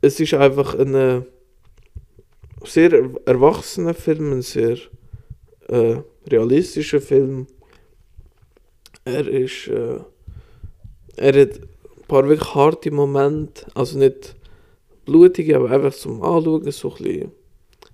Es 0.00 0.20
ist 0.20 0.34
einfach 0.34 0.74
ein 0.74 0.94
äh, 0.94 1.22
sehr 2.64 2.92
er 2.92 3.10
erwachsener 3.24 3.94
Film, 3.94 4.32
ein 4.32 4.42
sehr 4.42 4.76
äh, 5.68 5.96
realistischer 6.26 7.00
Film. 7.00 7.46
Er 9.04 9.26
ist, 9.26 9.68
äh, 9.68 10.00
er 11.16 11.40
hat 11.40 11.60
ein 11.60 12.06
paar 12.06 12.28
wirklich 12.28 12.54
harte 12.54 12.90
Momente, 12.90 13.66
also 13.74 13.98
nicht 13.98 14.36
blutige, 15.04 15.56
aber 15.56 15.70
einfach 15.70 15.94
zum 15.94 16.22
Anschauen, 16.22 16.70
so 16.70 16.90
ein 16.90 16.96
bisschen 16.96 17.32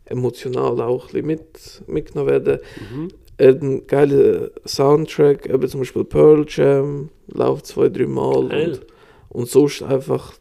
emotional 0.06 0.80
auch 0.80 1.08
ein 1.08 1.12
bisschen 1.12 1.26
mit, 1.26 1.82
mitgenommen 1.86 2.30
werden. 2.30 2.58
Mhm. 2.92 3.08
Er 3.36 3.50
hat 3.50 3.62
einen 3.62 3.86
geilen 3.86 4.50
Soundtrack, 4.66 5.48
eben 5.48 5.68
zum 5.68 5.80
Beispiel 5.80 6.04
Pearl 6.04 6.44
Jam, 6.48 7.10
läuft 7.28 7.66
zwei, 7.66 7.88
drei 7.88 8.06
Mal. 8.06 8.48
Geil. 8.48 8.70
Und, 8.72 8.86
und 9.28 9.48
sonst 9.48 9.82
einfach 9.82 10.34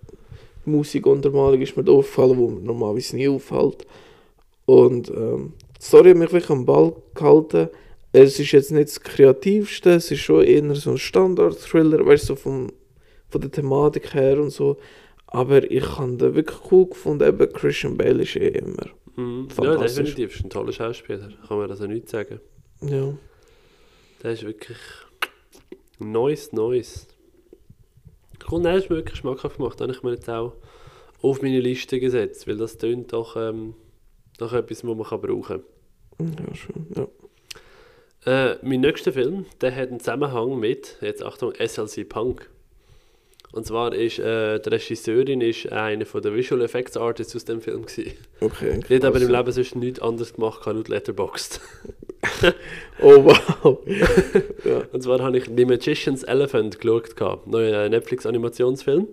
die 0.65 0.69
Musikuntermalung 0.71 1.61
ist 1.61 1.77
mir 1.77 1.83
da 1.83 1.91
aufgefallen, 1.91 2.37
wo 2.37 2.49
mir 2.49 2.61
normalerweise 2.61 3.15
nie 3.15 3.27
auffällt. 3.27 3.85
Und 4.65 5.09
ähm, 5.09 5.53
die 5.79 5.85
Story 5.85 6.09
hat 6.09 6.17
mich 6.17 6.31
wirklich 6.31 6.49
am 6.49 6.65
Ball 6.65 6.93
gehalten. 7.13 7.69
Es 8.11 8.39
ist 8.39 8.51
jetzt 8.51 8.71
nicht 8.71 8.87
das 8.87 9.01
Kreativste, 9.01 9.91
es 9.91 10.09
ist 10.09 10.21
schon 10.21 10.43
eher 10.43 10.75
so 10.75 10.91
ein 10.91 10.97
Standard-Thriller, 10.97 12.05
weißt 12.05 12.23
du, 12.23 12.27
so 12.27 12.35
vom, 12.35 12.71
von 13.29 13.41
der 13.41 13.51
Thematik 13.51 14.13
her 14.13 14.39
und 14.41 14.49
so. 14.49 14.77
Aber 15.37 15.71
ich 15.71 15.97
habe 15.97 16.17
den 16.17 16.33
wirklich 16.33 16.71
cool 16.71 16.87
gefunden, 16.87 17.27
eben 17.27 17.53
Christian 17.53 17.95
Bale 17.95 18.23
ist 18.23 18.35
eh 18.35 18.47
immer. 18.47 18.87
Mhm. 19.15 19.47
Ja, 19.61 19.75
definitiv. 19.75 20.35
Ist 20.35 20.45
ein 20.45 20.49
toller 20.49 20.71
Schauspieler. 20.71 21.29
Kann 21.47 21.57
man 21.59 21.69
also 21.69 21.85
nicht 21.85 22.09
sagen. 22.09 22.39
Ja. 22.81 23.13
Der 24.23 24.31
ist 24.31 24.43
wirklich 24.43 24.79
neues, 25.99 26.53
neues. 26.53 27.07
Cool, 28.49 28.61
nein, 28.61 28.75
das 28.75 28.85
ist 28.85 28.89
mir 28.89 28.95
wirklich 28.95 29.19
schmackhaft 29.19 29.57
gemacht. 29.57 29.79
Habe 29.79 29.91
ich 29.91 30.01
mir 30.01 30.13
jetzt 30.13 30.27
auch 30.27 30.53
auf 31.21 31.43
meine 31.43 31.59
Liste 31.59 31.99
gesetzt, 31.99 32.47
weil 32.47 32.57
das 32.57 32.79
tönt 32.79 33.13
doch 33.13 33.35
ähm, 33.35 33.75
nach 34.39 34.53
etwas, 34.53 34.83
was 34.83 34.95
man 34.95 35.05
kann 35.05 35.21
brauchen 35.21 35.63
Ja, 36.19 36.55
schön. 36.55 36.87
Ja. 36.95 37.07
kann. 38.23 38.33
Äh, 38.33 38.57
mein 38.63 38.81
nächster 38.81 39.13
Film, 39.13 39.45
der 39.61 39.75
hat 39.75 39.89
einen 39.89 39.99
Zusammenhang 39.99 40.59
mit, 40.59 40.97
jetzt 41.01 41.21
Achtung, 41.21 41.53
SLC 41.53 42.09
Punk. 42.09 42.49
Und 43.53 43.65
zwar 43.65 43.93
ist 43.93 44.19
äh, 44.19 44.59
die 44.59 44.69
Regisseurin 44.69 45.41
ist 45.41 45.71
eine 45.71 46.05
von 46.05 46.21
der 46.21 46.35
Visual 46.35 46.61
Effects 46.61 46.97
Artists 46.97 47.35
aus 47.35 47.45
dem 47.45 47.61
Film 47.61 47.85
gewesen. 47.85 48.11
Okay. 48.41 48.79
Die 48.87 48.95
hat 48.95 49.05
aber 49.05 49.21
im 49.21 49.29
krass. 49.29 49.37
Leben 49.37 49.51
sonst 49.51 49.75
nichts 49.75 50.01
anderes 50.01 50.33
gemacht 50.33 50.67
als 50.67 50.75
laut 50.75 50.87
Letterboxd. 50.89 51.61
Oh 52.99 53.23
wow. 53.23 53.79
ja. 54.65 54.81
Und 54.91 55.01
zwar 55.01 55.19
habe 55.19 55.37
ich 55.37 55.45
The 55.45 55.65
Magician's 55.65 56.23
Elephant 56.23 56.79
geschaut, 56.79 57.47
neuer 57.47 57.87
Netflix-Animationsfilm. 57.89 59.07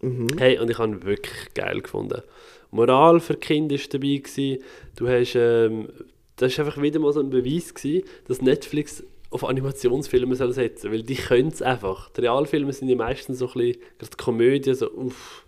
Mhm. 0.00 0.28
Hey, 0.38 0.58
und 0.58 0.70
ich 0.70 0.78
habe 0.78 0.92
ihn 0.92 1.04
wirklich 1.04 1.52
geil 1.54 1.80
gefunden. 1.80 2.22
Moral 2.70 3.20
für 3.20 3.34
Kinder 3.34 3.76
war 3.76 3.84
dabei. 3.90 4.16
Gewesen. 4.16 4.62
Du 4.96 5.08
hast, 5.08 5.34
ähm, 5.36 5.88
das 6.36 6.56
war 6.58 6.66
einfach 6.66 6.80
wieder 6.80 7.00
mal 7.00 7.12
so 7.12 7.20
ein 7.20 7.30
Beweis, 7.30 7.74
gewesen, 7.74 8.04
dass 8.26 8.40
Netflix 8.40 9.04
auf 9.34 9.44
Animationsfilme 9.44 10.36
soll 10.36 10.52
setzen 10.52 10.92
weil 10.92 11.02
die 11.02 11.16
können 11.16 11.48
es 11.48 11.60
einfach. 11.60 12.08
Die 12.10 12.20
Realfilme 12.20 12.72
sind 12.72 12.88
ja 12.88 12.96
meistens 12.96 13.40
so 13.40 13.48
ein 13.48 13.52
bisschen, 13.54 13.80
gerade 13.98 14.10
die 14.12 14.16
Komödien, 14.24 14.74
so 14.76 14.90
uff, 14.92 15.44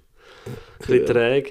ein 0.47 0.53
bisschen 0.78 0.99
Ja. 0.99 1.05
träge. 1.12 1.51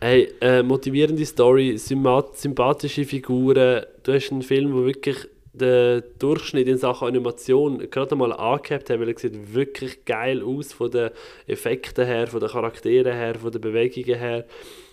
Hey, 0.00 0.32
äh, 0.40 0.62
motivierende 0.62 1.26
Story, 1.26 1.76
sympath 1.76 2.38
sympathische 2.38 3.04
Figuren. 3.04 3.84
Du 4.02 4.12
hast 4.12 4.32
einen 4.32 4.40
Film, 4.42 4.72
wo 4.72 4.86
wirklich 4.86 5.28
der 5.52 6.00
Durchschnitt 6.00 6.68
in 6.68 6.78
Sachen 6.78 7.08
Animation 7.08 7.90
gerade 7.90 8.16
mal 8.16 8.32
angehabt 8.32 8.88
hat, 8.88 8.98
weil 8.98 9.08
er 9.10 9.18
sieht 9.18 9.52
wirklich 9.52 10.06
geil 10.06 10.42
aus 10.42 10.72
von 10.72 10.90
den 10.90 11.10
Effekten 11.46 12.06
her, 12.06 12.26
von 12.28 12.40
den 12.40 12.48
Charakteren 12.48 13.12
her, 13.12 13.34
von 13.34 13.52
den 13.52 13.60
Bewegungen 13.60 14.18
her. 14.18 14.46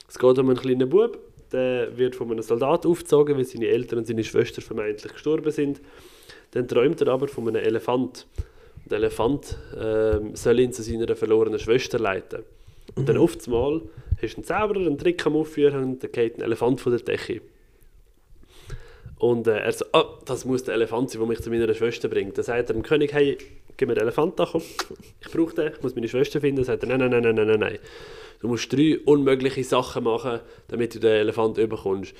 Es 0.09 0.19
geht 0.19 0.37
um 0.37 0.49
einen 0.49 0.57
kleinen 0.59 0.89
Bub, 0.89 1.17
der 1.53 1.97
wird 1.97 2.15
von 2.17 2.29
einem 2.29 2.41
Soldat 2.41 2.85
aufgezogen, 2.85 3.37
weil 3.37 3.45
seine 3.45 3.67
Eltern 3.67 3.99
und 3.99 4.07
seine 4.07 4.23
Schwester 4.25 4.61
vermeintlich 4.61 5.13
gestorben 5.13 5.51
sind. 5.51 5.79
Dann 6.51 6.67
träumt 6.67 7.01
er 7.01 7.09
aber 7.09 7.27
von 7.27 7.47
einem 7.47 7.63
Elefant. 7.63 8.25
Der 8.85 8.99
Elefant 8.99 9.57
ähm, 9.77 10.35
soll 10.35 10.59
ihn 10.59 10.71
zu 10.71 10.81
seiner 10.81 11.15
verlorenen 11.15 11.59
Schwester 11.59 11.99
leiten. 11.99 12.43
Und 12.95 13.09
dann 13.09 13.17
oft 13.17 13.47
mal 13.47 13.81
du 14.21 14.27
einen 14.35 14.43
Zauberer, 14.43 14.79
einen 14.79 14.97
Trick 14.97 15.25
am 15.25 15.35
Aufführen 15.35 15.83
und 15.83 16.03
dann 16.03 16.11
geht 16.11 16.37
ein 16.37 16.41
Elefant 16.41 16.81
von 16.81 16.91
der 16.91 17.01
Decke. 17.01 17.41
Und 19.19 19.47
äh, 19.47 19.57
er 19.57 19.71
so, 19.71 19.85
ah, 19.93 20.05
das 20.25 20.45
muss 20.45 20.63
der 20.63 20.75
Elefant 20.75 21.09
sein, 21.09 21.19
der 21.19 21.27
mich 21.27 21.41
zu 21.41 21.49
meiner 21.49 21.73
Schwester 21.73 22.07
bringt. 22.07 22.37
Dann 22.37 22.45
sagt 22.45 22.69
er 22.69 22.73
dem 22.73 22.83
König, 22.83 23.13
hey, 23.13 23.37
gib 23.75 23.87
mir 23.87 23.95
den 23.95 24.03
Elefant 24.03 24.39
da, 24.39 24.47
komm. 24.51 24.61
Ich 25.21 25.31
brauche 25.31 25.55
den, 25.55 25.73
ich 25.73 25.81
muss 25.81 25.95
meine 25.95 26.07
Schwester 26.07 26.39
finden. 26.39 26.57
Dann 26.57 26.65
sagt 26.65 26.83
er, 26.83 26.89
nein, 26.89 26.99
nein, 26.99 27.23
nein, 27.23 27.35
nein, 27.35 27.47
nein, 27.47 27.59
nein. 27.59 27.79
Du 28.39 28.47
musst 28.47 28.71
drei 28.71 28.99
unmögliche 29.05 29.63
Sachen 29.63 30.03
machen, 30.03 30.39
damit 30.67 30.93
du 30.93 30.99
den 30.99 31.11
Elefant 31.11 31.57
überkommst. 31.57 32.13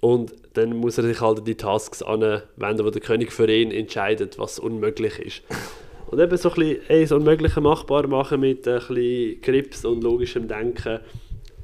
Und 0.00 0.34
dann 0.52 0.76
muss 0.76 0.98
er 0.98 1.04
sich 1.04 1.20
halt 1.20 1.46
die 1.46 1.56
Tasks 1.56 2.02
anwenden, 2.02 2.84
wo 2.84 2.90
der 2.90 3.00
König 3.00 3.32
für 3.32 3.50
ihn 3.50 3.70
entscheidet, 3.70 4.38
was 4.38 4.58
unmöglich 4.58 5.18
ist. 5.18 5.42
Und 6.10 6.20
eben 6.20 6.36
so 6.36 6.50
ein 6.50 6.54
bisschen 6.54 6.80
ey, 6.88 7.02
das 7.02 7.12
Unmögliche 7.12 7.60
machbar 7.60 8.06
machen 8.06 8.40
mit 8.40 8.68
ein 8.68 8.78
bisschen 8.78 9.40
Grips 9.40 9.84
und 9.84 10.04
logischem 10.04 10.46
Denken 10.46 11.00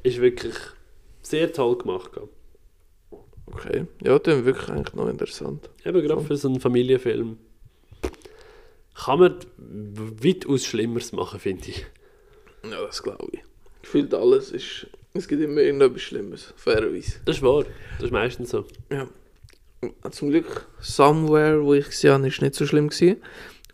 ist 0.03 0.19
wirklich 0.19 0.55
sehr 1.21 1.53
toll 1.53 1.77
gemacht. 1.77 2.11
Okay. 3.45 3.85
Ja, 4.03 4.19
dann 4.19 4.45
wirklich 4.45 4.69
eigentlich 4.69 4.93
noch 4.93 5.07
interessant. 5.07 5.69
Eben 5.85 6.01
gerade 6.01 6.21
für 6.21 6.35
so 6.35 6.49
einen 6.49 6.59
Familienfilm. 6.59 7.37
Kann 8.95 9.19
man 9.19 9.37
weitaus 9.57 10.65
Schlimmeres 10.65 11.11
machen, 11.11 11.39
finde 11.39 11.69
ich. 11.69 11.85
Ja, 12.63 12.81
das 12.81 13.01
glaube 13.01 13.27
ich. 13.31 13.39
Gefühlt 13.83 14.13
alles 14.13 14.51
ist. 14.51 14.87
Es 15.13 15.27
gibt 15.27 15.41
immer 15.41 15.61
irgendetwas 15.61 16.01
Schlimmes, 16.01 16.53
fairerweise. 16.55 17.19
Das 17.25 17.37
ist 17.37 17.43
wahr. 17.43 17.65
Das 17.97 18.05
ist 18.05 18.11
meistens 18.11 18.51
so. 18.51 18.65
Ja. 18.89 19.07
Zum 20.11 20.29
Glück, 20.29 20.67
Somewhere, 20.79 21.63
wo 21.63 21.73
ich 21.73 21.85
gesehen 21.85 22.13
habe, 22.13 22.27
ist 22.27 22.41
nicht 22.41 22.55
so 22.55 22.65
schlimm 22.65 22.89
gewesen. 22.89 23.17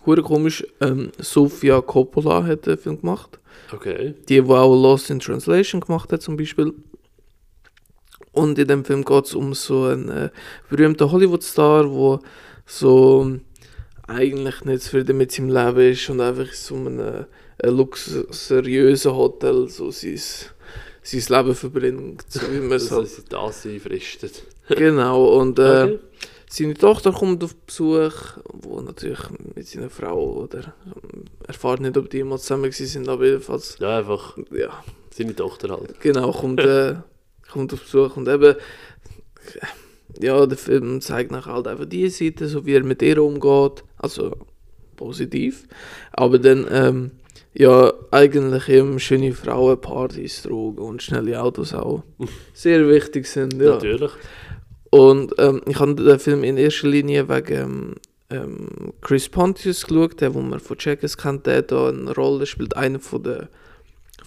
Hure 0.05 0.21
komisch, 0.23 0.65
ähm, 0.79 1.11
Sofia 1.19 1.81
Coppola 1.81 2.43
hat 2.45 2.65
den 2.65 2.77
Film 2.77 3.01
gemacht. 3.01 3.39
Okay. 3.73 4.15
Die, 4.29 4.41
die 4.41 4.49
auch 4.49 4.73
Lost 4.73 5.09
in 5.09 5.19
Translation 5.19 5.81
gemacht 5.81 6.11
hat, 6.11 6.21
zum 6.21 6.37
Beispiel. 6.37 6.73
Und 8.31 8.57
in 8.57 8.67
dem 8.67 8.85
Film 8.85 9.03
geht 9.03 9.25
es 9.25 9.35
um 9.35 9.53
so 9.53 9.83
einen 9.83 10.09
äh, 10.09 10.29
berühmten 10.69 11.11
Hollywood-Star, 11.11 11.83
der 11.83 12.19
so 12.65 13.39
eigentlich 14.07 14.63
nicht 14.63 14.83
zufrieden 14.83 15.17
mit 15.17 15.31
seinem 15.31 15.49
Leben 15.49 15.91
ist 15.91 16.09
und 16.09 16.21
einfach 16.21 16.47
in 16.47 16.53
so 16.53 16.75
einem 16.75 17.25
äh, 17.57 17.69
luxuriösen 17.69 19.13
Hotel 19.13 19.67
so 19.67 19.91
sein, 19.91 20.21
sein 21.09 21.37
Leben 21.37 21.55
verbringt, 21.55 22.25
so 22.29 22.41
wie 22.51 22.59
man 22.59 22.73
es 22.73 22.91
Also, 22.91 22.95
halt 22.97 23.05
dass 23.33 23.61
sie 23.63 23.69
das 23.73 23.73
einfristet. 23.73 24.43
Genau, 24.69 25.39
und 25.39 25.57
äh, 25.59 25.83
Okay. 25.83 25.99
seine 26.49 26.73
Tochter 26.73 27.11
kommt 27.13 27.43
auf 27.43 27.55
Besuch, 27.55 28.37
wo 28.53 28.81
natürlich 28.81 29.19
mit 29.55 29.67
seiner 29.67 29.89
Frau, 29.89 30.43
oder 30.43 30.73
ähm, 30.85 31.25
erfahrt 31.47 31.79
nicht, 31.81 31.97
ob 31.97 32.09
die 32.09 32.17
jemals 32.17 32.43
zusammen 32.43 32.71
sind, 32.71 33.07
aber 33.07 33.25
jedenfalls, 33.25 33.77
Ja, 33.79 33.99
einfach 33.99 34.37
ja, 34.51 34.83
seine 35.11 35.35
Tochter 35.35 35.69
halt. 35.69 35.99
genau, 36.01 36.31
kommt, 36.31 36.59
äh, 36.59 36.95
kommt 37.51 37.73
auf 37.73 37.81
Besuch 37.81 38.17
und 38.17 38.27
eben, 38.27 38.55
ja, 40.19 40.45
der 40.45 40.57
Film 40.57 40.99
zeigt 41.01 41.31
nachher 41.31 41.53
halt 41.53 41.67
einfach 41.67 41.85
die 41.85 42.09
Seite, 42.09 42.47
so 42.47 42.65
wie 42.65 42.73
er 42.73 42.83
mit 42.83 43.01
ihr 43.01 43.21
umgeht, 43.23 43.83
also 43.97 44.35
positiv, 44.95 45.67
aber 46.11 46.39
dann, 46.39 46.65
ähm, 46.71 47.11
ja, 47.57 47.91
eigentlich 48.11 48.69
eben 48.69 48.99
schöne 48.99 49.33
Frauenpartys, 49.33 50.43
Drogen 50.43 50.79
und 50.79 51.01
schnelle 51.01 51.41
Autos 51.41 51.73
auch 51.73 52.03
sehr 52.53 52.87
wichtig 52.87 53.27
sind, 53.27 53.53
ja. 53.53 53.71
Natürlich. 53.71 54.11
Und 54.89 55.33
ähm, 55.37 55.61
ich 55.65 55.79
habe 55.79 55.95
den 55.95 56.19
Film 56.19 56.43
in 56.43 56.57
erster 56.57 56.87
Linie 56.87 57.27
wegen 57.27 57.95
ähm, 58.29 58.93
Chris 59.01 59.27
Pontius 59.27 59.85
geschaut, 59.85 60.21
der, 60.21 60.33
wo 60.33 60.41
man 60.41 60.59
von 60.59 60.77
Checkers 60.77 61.17
kennt, 61.17 61.45
der 61.45 61.63
da 61.63 61.89
eine 61.89 62.13
Rolle 62.13 62.45
spielt, 62.45 62.77
einer 62.77 62.99
von 62.99 63.23
den 63.23 63.47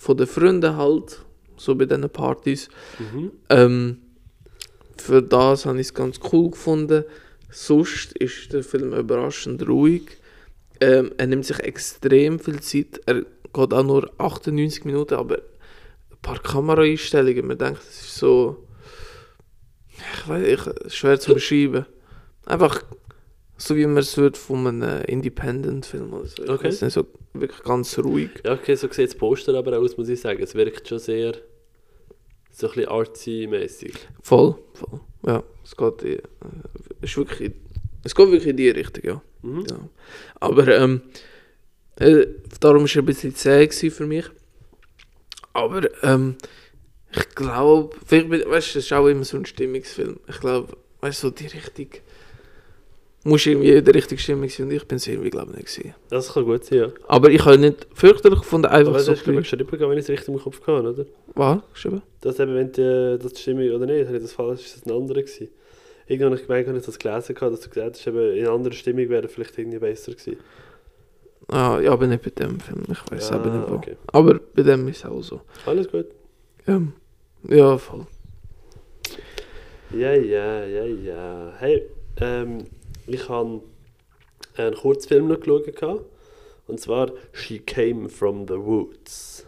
von 0.01 0.17
den 0.17 0.27
Freunden 0.27 0.77
halt, 0.77 1.21
so 1.59 1.75
bei 1.75 1.85
diesen 1.85 2.09
Partys. 2.09 2.71
Mhm. 2.99 3.33
Ähm, 3.51 3.99
für 4.97 5.23
das 5.23 5.67
habe 5.67 5.79
ich 5.79 5.89
es 5.89 5.95
ganz 5.95 6.19
cool 6.33 6.51
gefunden. 6.51 7.05
Sonst 7.51 8.17
ist 8.17 8.53
der 8.55 8.65
Film 8.65 8.95
überraschend 8.95 9.69
ruhig. 9.69 10.20
Ähm, 10.81 11.13
er 11.19 11.27
nimmt 11.27 11.45
sich 11.45 11.59
extrem 11.61 12.39
viel 12.39 12.61
Zeit. 12.61 13.01
Er 13.07 13.23
geht 13.53 13.75
auch 13.75 13.83
nur 13.83 14.11
98 14.19 14.85
Minuten, 14.85 15.15
aber 15.15 15.37
ein 15.37 16.19
paar 16.23 16.39
Kameraeinstellungen, 16.39 17.47
man 17.47 17.59
denkt, 17.59 17.81
das 17.81 18.01
ist 18.03 18.17
so. 18.17 18.67
Ich 20.23 20.29
weiß 20.29 20.43
nicht, 20.43 20.93
schwer 20.95 21.21
zu 21.21 21.35
beschreiben. 21.35 21.85
Einfach 22.47 22.83
so 23.59 23.77
wie 23.77 23.85
man 23.85 23.99
es 23.99 24.17
würde 24.17 24.39
von 24.39 24.67
einem 24.67 25.03
Independent-Film 25.05 26.15
oder 26.15 26.27
so. 26.27 26.43
Ich 26.43 26.49
Okay. 26.49 26.65
weiss 26.69 26.81
nicht, 26.81 26.95
so 26.95 27.07
wirklich 27.35 27.63
ganz 27.63 27.99
ruhig. 27.99 28.31
Ja, 28.45 28.55
okay, 28.55 28.75
so 28.75 28.89
sieht 28.91 29.09
das 29.09 29.15
Poster 29.15 29.55
aber 29.55 29.79
aus, 29.79 29.99
muss 29.99 30.09
ich 30.09 30.19
sagen. 30.21 30.43
Es 30.43 30.55
wirkt 30.55 30.89
schon 30.89 30.99
sehr 30.99 31.35
so 32.51 32.69
ein 32.69 32.73
bisschen 32.75 32.89
artsy-mäßig. 32.91 33.93
Voll, 34.23 34.55
voll. 34.73 35.01
Ja, 35.27 35.43
es 35.63 35.77
geht, 35.77 36.03
äh, 36.05 36.23
ist 37.03 37.17
wirklich, 37.19 37.53
es 38.03 38.15
geht 38.15 38.27
wirklich 38.31 38.49
in 38.49 38.57
die 38.57 38.71
Richtung, 38.71 39.05
ja. 39.05 39.23
Mhm. 39.43 39.67
ja. 39.69 39.77
Aber 40.41 40.69
ähm, 40.69 41.03
äh, 41.97 42.27
darum 42.61 42.81
war 42.81 42.87
es 42.87 42.97
ein 42.97 43.05
bisschen 43.05 43.35
zäh 43.35 43.69
für 43.91 44.07
mich. 44.07 44.27
Aber 45.53 45.89
ähm, 46.03 46.37
ich 47.13 47.29
glaube, 47.35 47.97
weißt 48.09 48.75
du, 48.75 48.79
es 48.79 48.85
ist 48.87 48.93
auch 48.93 49.07
immer 49.07 49.25
so 49.25 49.37
ein 49.37 49.47
Stimmungsfilm. 49.47 50.21
Ich 50.29 50.41
glaube, 50.41 50.77
weißt 51.01 51.23
du, 51.23 51.29
so 51.29 51.35
die 51.35 51.47
Richtung, 51.47 51.89
muss 53.25 53.45
irgendwie 53.45 53.71
in 53.73 53.85
der 53.85 53.95
richtigen 53.95 54.19
Stimmung 54.19 54.49
sein 54.49 54.67
und 54.67 54.73
ich 54.73 54.87
bin 54.87 54.97
es 54.97 55.07
irgendwie, 55.07 55.31
glaube 55.31 55.51
ich, 55.53 55.59
nicht 55.59 55.77
gewesen. 55.77 55.95
Das 56.09 56.33
kann 56.33 56.45
gut 56.45 56.65
sein, 56.65 56.79
ja. 56.79 56.89
Aber 57.07 57.31
ich 57.31 57.45
habe 57.45 57.59
nicht 57.59 57.87
fürchterlich 57.93 58.41
gefunden, 58.41 58.67
einfach 58.67 58.93
Aber 58.93 59.01
so 59.01 59.13
das 59.13 59.27
ein 59.27 59.35
ich, 59.35 59.41
geschrieben, 59.41 59.69
wenn 59.71 59.99
ich 59.99 60.05
es 60.05 60.09
richtig 60.09 60.29
im 60.29 60.41
Kopf 60.41 60.61
hatte, 60.67 60.89
oder? 60.89 61.07
Was? 61.35 61.59
Geschrieben? 61.75 62.03
Das 62.23 62.41
eben, 62.41 62.55
wenn 62.55 62.73
die, 62.73 63.19
das 63.23 63.33
die 63.35 63.41
Stimmung 63.41 63.71
oder 63.71 63.87
nicht, 63.87 64.07
habe 64.07 64.17
ich 64.17 64.23
das 64.23 64.33
falsch, 64.33 64.65
ist 64.65 64.77
das 64.77 64.87
ein 64.87 64.97
anderer 64.97 65.23
gewesen. 65.23 65.49
Irgendwann 66.11 66.33
habe 66.33 66.41
ich 66.41 66.47
gemeint, 66.49 66.67
habe 66.67 66.79
ich 66.79 66.85
das 66.85 66.99
gelesen, 66.99 67.35
gehabt, 67.37 67.53
dass 67.53 67.61
du 67.61 67.69
gesagt 67.69 67.97
hast, 67.97 68.07
eben, 68.09 68.33
in 68.33 68.45
einer 68.45 68.51
anderen 68.53 68.73
Stimmung 68.77 69.09
wäre 69.09 69.29
vielleicht 69.29 69.57
irgendwie 69.57 69.79
besser 69.79 70.11
gewesen. 70.11 70.39
Ah, 71.47 71.79
ja, 71.81 71.93
aber 71.93 72.09
nicht 72.09 72.23
bei 72.23 72.31
dem 72.31 72.59
Film. 72.59 72.83
Ich 72.91 73.13
weiß 73.13 73.31
Ah, 73.31 73.37
aber 73.37 73.51
nicht 73.51 73.71
wo. 73.71 73.75
okay. 73.77 73.97
Aber 74.09 74.41
bei 74.55 74.63
dem 74.63 74.89
ist 74.89 74.99
es 74.99 75.05
auch 75.05 75.23
so. 75.23 75.41
Alles 75.67 75.89
gut. 75.89 76.07
Ja, 76.67 76.83
ja 77.49 77.79
voll. 77.79 78.07
Ja, 79.93 80.13
ja, 80.15 80.65
ja, 80.65 80.85
ja. 80.85 81.53
Hey, 81.59 81.85
ähm, 82.21 82.65
ich 83.07 83.29
habe 83.29 83.61
einen 84.57 84.75
Kurzfilm 84.75 85.29
noch 85.29 85.39
geschaut. 85.39 86.05
Und 86.67 86.81
zwar 86.81 87.13
She 87.33 87.61
Came 87.61 88.09
from 88.09 88.47
the 88.49 88.55
Woods. 88.55 89.47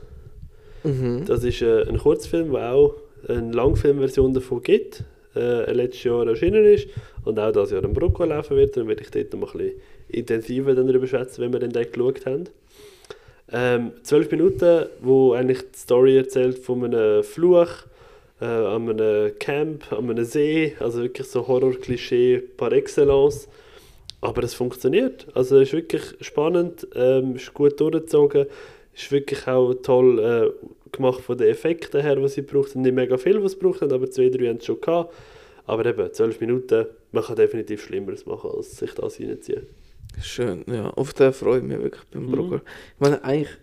Mhm. 0.84 1.24
Das 1.26 1.42
ist 1.42 1.60
äh, 1.62 1.88
ein 1.88 1.98
Kurzfilm, 1.98 2.52
der 2.52 2.72
auch 2.72 2.94
eine 3.28 3.52
Langfilmversion 3.52 4.32
davon 4.32 4.62
gibt. 4.62 5.04
Äh, 5.35 5.72
letztes 5.72 6.05
Jahr 6.05 6.26
erschienen 6.26 6.64
ist 6.64 6.89
und 7.24 7.39
auch 7.39 7.53
dieses 7.53 7.70
Jahr 7.70 7.85
im 7.85 7.95
Brocco 7.95 8.24
laufen 8.24 8.57
wird. 8.57 8.76
Dann 8.76 8.89
werde 8.89 9.03
ich 9.03 9.11
dort 9.11 9.33
noch 9.35 9.55
ein 9.55 9.59
bisschen 9.59 9.80
intensiver 10.09 10.74
darüber 10.74 11.07
schätzen, 11.07 11.43
wenn 11.43 11.53
wir 11.53 11.61
den 11.61 11.72
dort 11.72 11.93
geschaut 11.93 12.26
haben. 12.26 12.45
Ähm, 13.51 13.93
zwölf 14.03 14.30
Minuten, 14.30 14.87
wo 15.01 15.33
eigentlich 15.33 15.61
die 15.61 15.78
Story 15.78 16.16
erzählt 16.16 16.59
von 16.59 16.85
einem 16.85 17.22
Fluch 17.22 17.68
äh, 18.41 18.45
an 18.45 18.89
einem 18.89 19.39
Camp, 19.39 19.93
an 19.93 20.11
einem 20.11 20.24
See, 20.24 20.74
also 20.80 21.03
wirklich 21.03 21.26
so 21.26 21.47
Horror-Klischee 21.47 22.39
par 22.57 22.72
excellence. 22.72 23.49
Aber 24.20 24.43
es 24.43 24.55
funktioniert. 24.55 25.26
Also 25.35 25.57
es 25.57 25.68
ist 25.68 25.74
wirklich 25.74 26.03
spannend, 26.20 26.87
ähm, 26.95 27.37
ist 27.37 27.53
gut 27.55 27.80
durchgezogen, 27.80 28.47
ist 28.95 29.11
wirklich 29.11 29.47
auch 29.47 29.74
toll 29.74 30.18
äh, 30.18 30.82
gemacht 30.93 31.20
von 31.22 31.36
den 31.38 31.49
Effekten 31.49 32.01
her, 32.01 32.16
die 32.16 32.28
sie 32.28 32.43
braucht. 32.43 32.76
Nicht 32.76 32.95
mega 32.95 33.16
viel, 33.18 33.43
was 33.43 33.53
sie 33.53 33.59
braucht, 33.59 33.82
aber 33.82 34.11
zwei, 34.11 34.28
drei 34.28 34.49
haben 34.49 34.59
es 34.59 34.66
schon 34.66 34.80
gehabt. 34.80 35.12
Aber 35.66 35.86
eben, 35.86 36.12
zwölf 36.12 36.40
Minuten, 36.40 36.86
man 37.12 37.22
kann 37.24 37.36
definitiv 37.36 37.82
Schlimmeres 37.84 38.26
machen, 38.26 38.51
als 38.57 38.76
sich 38.76 38.93
das 38.95 39.18
reinziehen. 39.20 39.66
Schön, 40.20 40.64
ja. 40.66 40.90
Auf 40.90 41.14
den 41.14 41.32
freue 41.32 41.59
ich 41.59 41.64
mich 41.64 41.78
wirklich 41.78 42.03
beim 42.12 42.26
Mhm. 42.26 42.32
Brugger. 42.32 42.57
Ich 42.95 43.01
meine, 43.01 43.22
eigentlich 43.24 43.57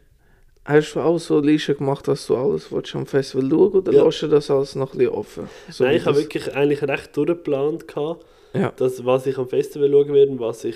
hast 0.65 0.93
du 0.95 0.99
auch 1.01 1.17
so 1.19 1.39
Liste 1.39 1.75
gemacht, 1.75 2.07
dass 2.07 2.25
du 2.27 2.35
alles 2.35 2.71
willst 2.71 2.95
am 2.95 3.05
Festival 3.05 3.49
schauen 3.49 3.73
oder 3.73 3.91
Ja. 3.91 4.03
lässt 4.05 4.21
du 4.21 4.27
das 4.27 4.49
alles 4.49 4.75
noch 4.75 4.93
ein 4.93 4.97
bisschen 4.97 5.13
offen? 5.13 5.49
So 5.69 5.83
Nein, 5.83 5.97
ich 5.97 6.05
habe 6.05 6.17
wirklich 6.17 6.53
eigentlich 6.55 6.81
recht 6.81 7.15
durchgeplant, 7.15 7.87
gehabt, 7.87 8.25
Ja. 8.53 8.71
dass, 8.77 9.05
was 9.05 9.25
ich 9.27 9.37
am 9.37 9.47
Festival 9.47 9.91
schauen 9.91 10.13
werde 10.13 10.31
und 10.31 10.39
was 10.39 10.63
ich 10.63 10.75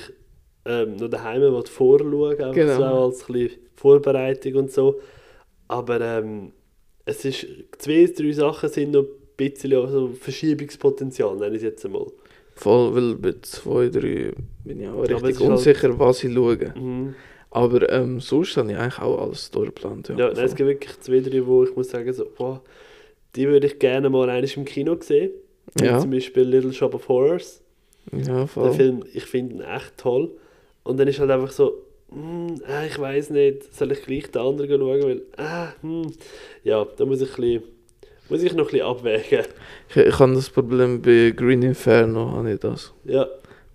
ähm, 0.65 0.95
noch 0.95 1.09
daheim 1.09 1.41
will 1.41 1.63
vorschauen 1.65 2.31
einfach 2.35 2.53
Genau. 2.53 2.75
so 2.77 2.83
als 2.83 3.27
ein 3.29 3.33
bisschen 3.33 3.59
Vorbereitung 3.75 4.55
und 4.55 4.71
so. 4.71 4.99
Aber 5.73 5.99
ähm, 6.01 6.51
es 7.05 7.25
ist, 7.25 7.45
zwei, 7.79 8.05
drei 8.15 8.31
Sachen 8.31 8.69
sind 8.69 8.91
noch 8.91 9.01
ein 9.03 9.07
bisschen 9.37 9.73
auch 9.75 9.89
so 9.89 10.09
Verschiebungspotenzial, 10.19 11.35
nenne 11.35 11.51
ich 11.55 11.57
es 11.57 11.63
jetzt 11.63 11.85
einmal. 11.85 12.07
Voll, 12.55 12.93
weil 12.95 13.15
bei 13.15 13.33
zwei, 13.41 13.89
drei 13.89 14.31
bin 14.63 14.79
ich 14.81 14.87
auch 14.87 15.01
richtig 15.01 15.39
halt- 15.39 15.41
unsicher, 15.41 15.97
was 15.99 16.23
ich 16.23 16.33
schaue. 16.33 16.73
Mhm. 16.75 17.15
Aber 17.49 17.89
ähm, 17.91 18.19
sonst 18.19 18.57
habe 18.57 18.71
ich 18.71 18.77
eigentlich 18.77 18.99
auch 18.99 19.19
alles 19.21 19.49
durchgeplant. 19.51 20.09
Ja, 20.09 20.17
Ja, 20.17 20.33
nein, 20.33 20.45
es 20.45 20.55
gibt 20.55 20.67
wirklich 20.69 20.99
zwei, 21.01 21.19
drei, 21.19 21.45
wo 21.45 21.63
ich 21.63 21.75
muss 21.75 21.89
sagen, 21.89 22.11
so, 22.13 22.25
boah, 22.37 22.61
die 23.35 23.47
würde 23.47 23.67
ich 23.67 23.79
gerne 23.79 24.09
mal 24.09 24.29
eines 24.29 24.55
im 24.57 24.65
Kino 24.65 24.95
sehen. 24.99 25.31
Ja. 25.79 25.99
Zum 25.99 26.11
Beispiel 26.11 26.43
Little 26.43 26.73
Shop 26.73 26.93
of 26.93 27.07
Horrors. 27.07 27.61
ja, 28.11 28.19
Der 28.39 28.47
voll. 28.47 28.73
Film, 28.73 29.03
ich 29.13 29.25
finde 29.25 29.55
ihn 29.55 29.61
echt 29.61 29.97
toll. 29.97 30.31
Und 30.83 30.97
dann 30.99 31.07
ist 31.07 31.19
halt 31.19 31.31
einfach 31.31 31.51
so, 31.51 31.82
hm, 32.13 32.61
ah, 32.67 32.85
ich 32.85 32.97
weiß 32.99 33.29
nicht, 33.31 33.73
soll 33.75 33.91
ich 33.91 34.01
gleich 34.03 34.29
den 34.31 34.41
anderen 34.41 34.79
schauen? 34.79 35.03
Weil, 35.03 35.21
ah, 35.37 35.73
hm, 35.81 36.11
ja, 36.63 36.85
da 36.97 37.05
muss 37.05 37.21
ich 37.21 37.29
ein 37.29 37.35
bisschen 37.41 37.63
Muss 38.29 38.41
ich 38.43 38.53
noch 38.53 38.67
ein 38.67 38.71
bisschen 38.71 38.85
abwägen. 38.87 39.45
Ich, 39.89 39.97
ich 39.97 40.19
habe 40.19 40.33
das 40.33 40.49
Problem 40.49 41.01
bei 41.01 41.33
Green 41.35 41.61
Inferno, 41.61 42.31
habe 42.31 42.53
ich 42.53 42.59
das. 42.59 42.93
Ja, 43.03 43.27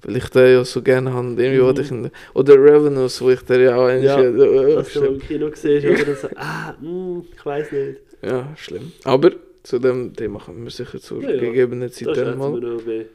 Weil 0.03 0.17
ich 0.17 0.29
den 0.31 0.53
ja 0.53 0.65
so 0.65 0.81
gerne 0.83 1.13
habe. 1.13 1.27
Irgendwie 1.43 1.59
Mhm. 1.61 1.65
wollte 1.65 1.83
ich 1.83 1.91
ihn, 1.91 2.11
oder 2.35 2.55
Revenues, 2.55 3.21
wo 3.21 3.31
ich 3.31 3.43
den 3.43 3.61
ja 3.63 3.77
auch 3.77 3.87
eigentlich... 3.87 4.05
Ja, 4.05 4.21
äh, 4.21 4.75
dass 4.77 4.93
du 4.93 5.01
mal 5.01 5.07
im. 5.09 5.19
Kino 5.21 5.51
siehst 5.55 5.87
oder 5.87 6.15
so, 6.15 6.29
ah, 6.37 6.75
hm, 6.81 7.25
ich 7.37 7.45
weiß 7.47 7.73
nicht. 7.73 8.01
Ja, 8.23 8.49
schlimm. 8.57 8.93
Aber 9.05 9.33
zu 9.63 9.79
dem 9.79 10.15
Thema 10.15 10.39
kommen 10.41 10.65
wir 10.65 10.71
sicher 10.71 10.99
zur 10.99 11.23
Ja, 11.23 11.31
ja. 11.31 11.41
gegebenen 11.41 11.89
Da 11.89 11.93
Zeit 11.93 12.09
dann 12.09 12.15
schätzen 12.15 12.39
mal. 12.39 12.53
wir 12.61 12.69
noch 12.69 12.83
bei, 12.83 13.07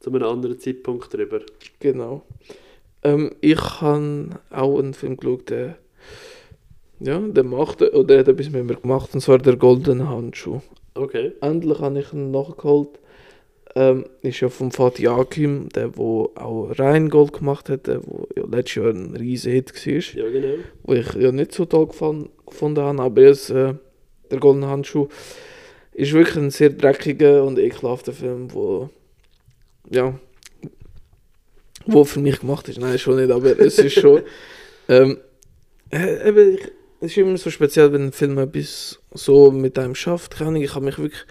zu 0.00 0.10
einem 0.10 0.22
anderen 0.24 0.58
Zeitpunkt 0.58 1.12
drüber. 1.14 1.40
Genau. 1.80 2.22
Ähm, 3.04 3.32
ich 3.40 3.60
habe 3.80 4.30
auch 4.50 4.78
einen 4.78 4.94
Film 4.94 5.16
geschaut, 5.16 5.50
der... 5.50 5.76
Ja, 7.00 7.18
der 7.18 7.44
macht... 7.44 7.82
Oder 7.82 8.04
der 8.04 8.18
hat 8.20 8.28
etwas 8.28 8.50
mit 8.50 8.64
mir 8.64 8.76
gemacht, 8.76 9.10
und 9.14 9.20
zwar 9.20 9.38
der 9.38 9.56
Goldene 9.56 10.08
Handschuh. 10.08 10.60
Okay. 10.94 11.32
Endlich 11.40 11.78
habe 11.80 11.98
ich 11.98 12.12
ihn 12.12 12.30
nachgeholt. 12.30 13.00
Ähm, 13.76 14.06
ist 14.22 14.40
ja 14.40 14.48
von 14.48 14.70
Fatih 14.70 15.08
Akim, 15.08 15.68
der 15.70 15.96
wo 15.96 16.30
auch 16.36 16.70
Rheingold 16.78 17.32
gemacht 17.32 17.68
hat, 17.68 17.88
der 17.88 18.06
wo 18.06 18.28
ja 18.36 18.44
letztes 18.46 18.76
Jahr 18.76 18.90
ein 18.90 19.16
riesen 19.16 19.50
Hit 19.50 19.74
war, 19.74 20.22
Ja, 20.24 20.30
genau. 20.30 20.62
wo 20.84 20.92
ich 20.92 21.12
ja 21.14 21.32
nicht 21.32 21.52
so 21.52 21.64
toll 21.64 21.88
gefallen, 21.88 22.28
gefunden 22.46 22.84
habe, 22.84 23.02
aber 23.02 23.22
jetzt, 23.22 23.50
äh, 23.50 23.74
der 24.30 24.38
Goldene 24.38 24.68
Handschuh 24.68 25.08
ist 25.92 26.12
wirklich 26.12 26.36
ein 26.36 26.50
sehr 26.50 26.70
dreckiger 26.70 27.42
und 27.42 27.58
ekelhafter 27.58 28.12
Film, 28.12 28.54
wo 28.54 28.90
ja 29.90 30.14
wo 31.86 32.04
für 32.04 32.20
mich 32.20 32.40
gemacht 32.40 32.68
ist. 32.68 32.78
Nein, 32.78 32.98
schon 32.98 33.16
nicht, 33.16 33.30
aber 33.30 33.58
es 33.58 33.78
ist 33.78 33.94
schon 33.94 34.22
ähm, 34.88 35.18
äh, 35.90 36.28
eben, 36.28 36.54
ich, 36.54 36.72
es 37.00 37.10
ist 37.10 37.18
immer 37.18 37.36
so 37.36 37.50
speziell, 37.50 37.92
wenn 37.92 38.06
ein 38.06 38.12
Film 38.12 38.38
etwas 38.38 38.98
so 39.12 39.50
mit 39.50 39.78
einem 39.78 39.94
schafft. 39.94 40.34
Ich 40.34 40.74
habe 40.74 40.84
mich 40.84 40.98
wirklich 40.98 41.26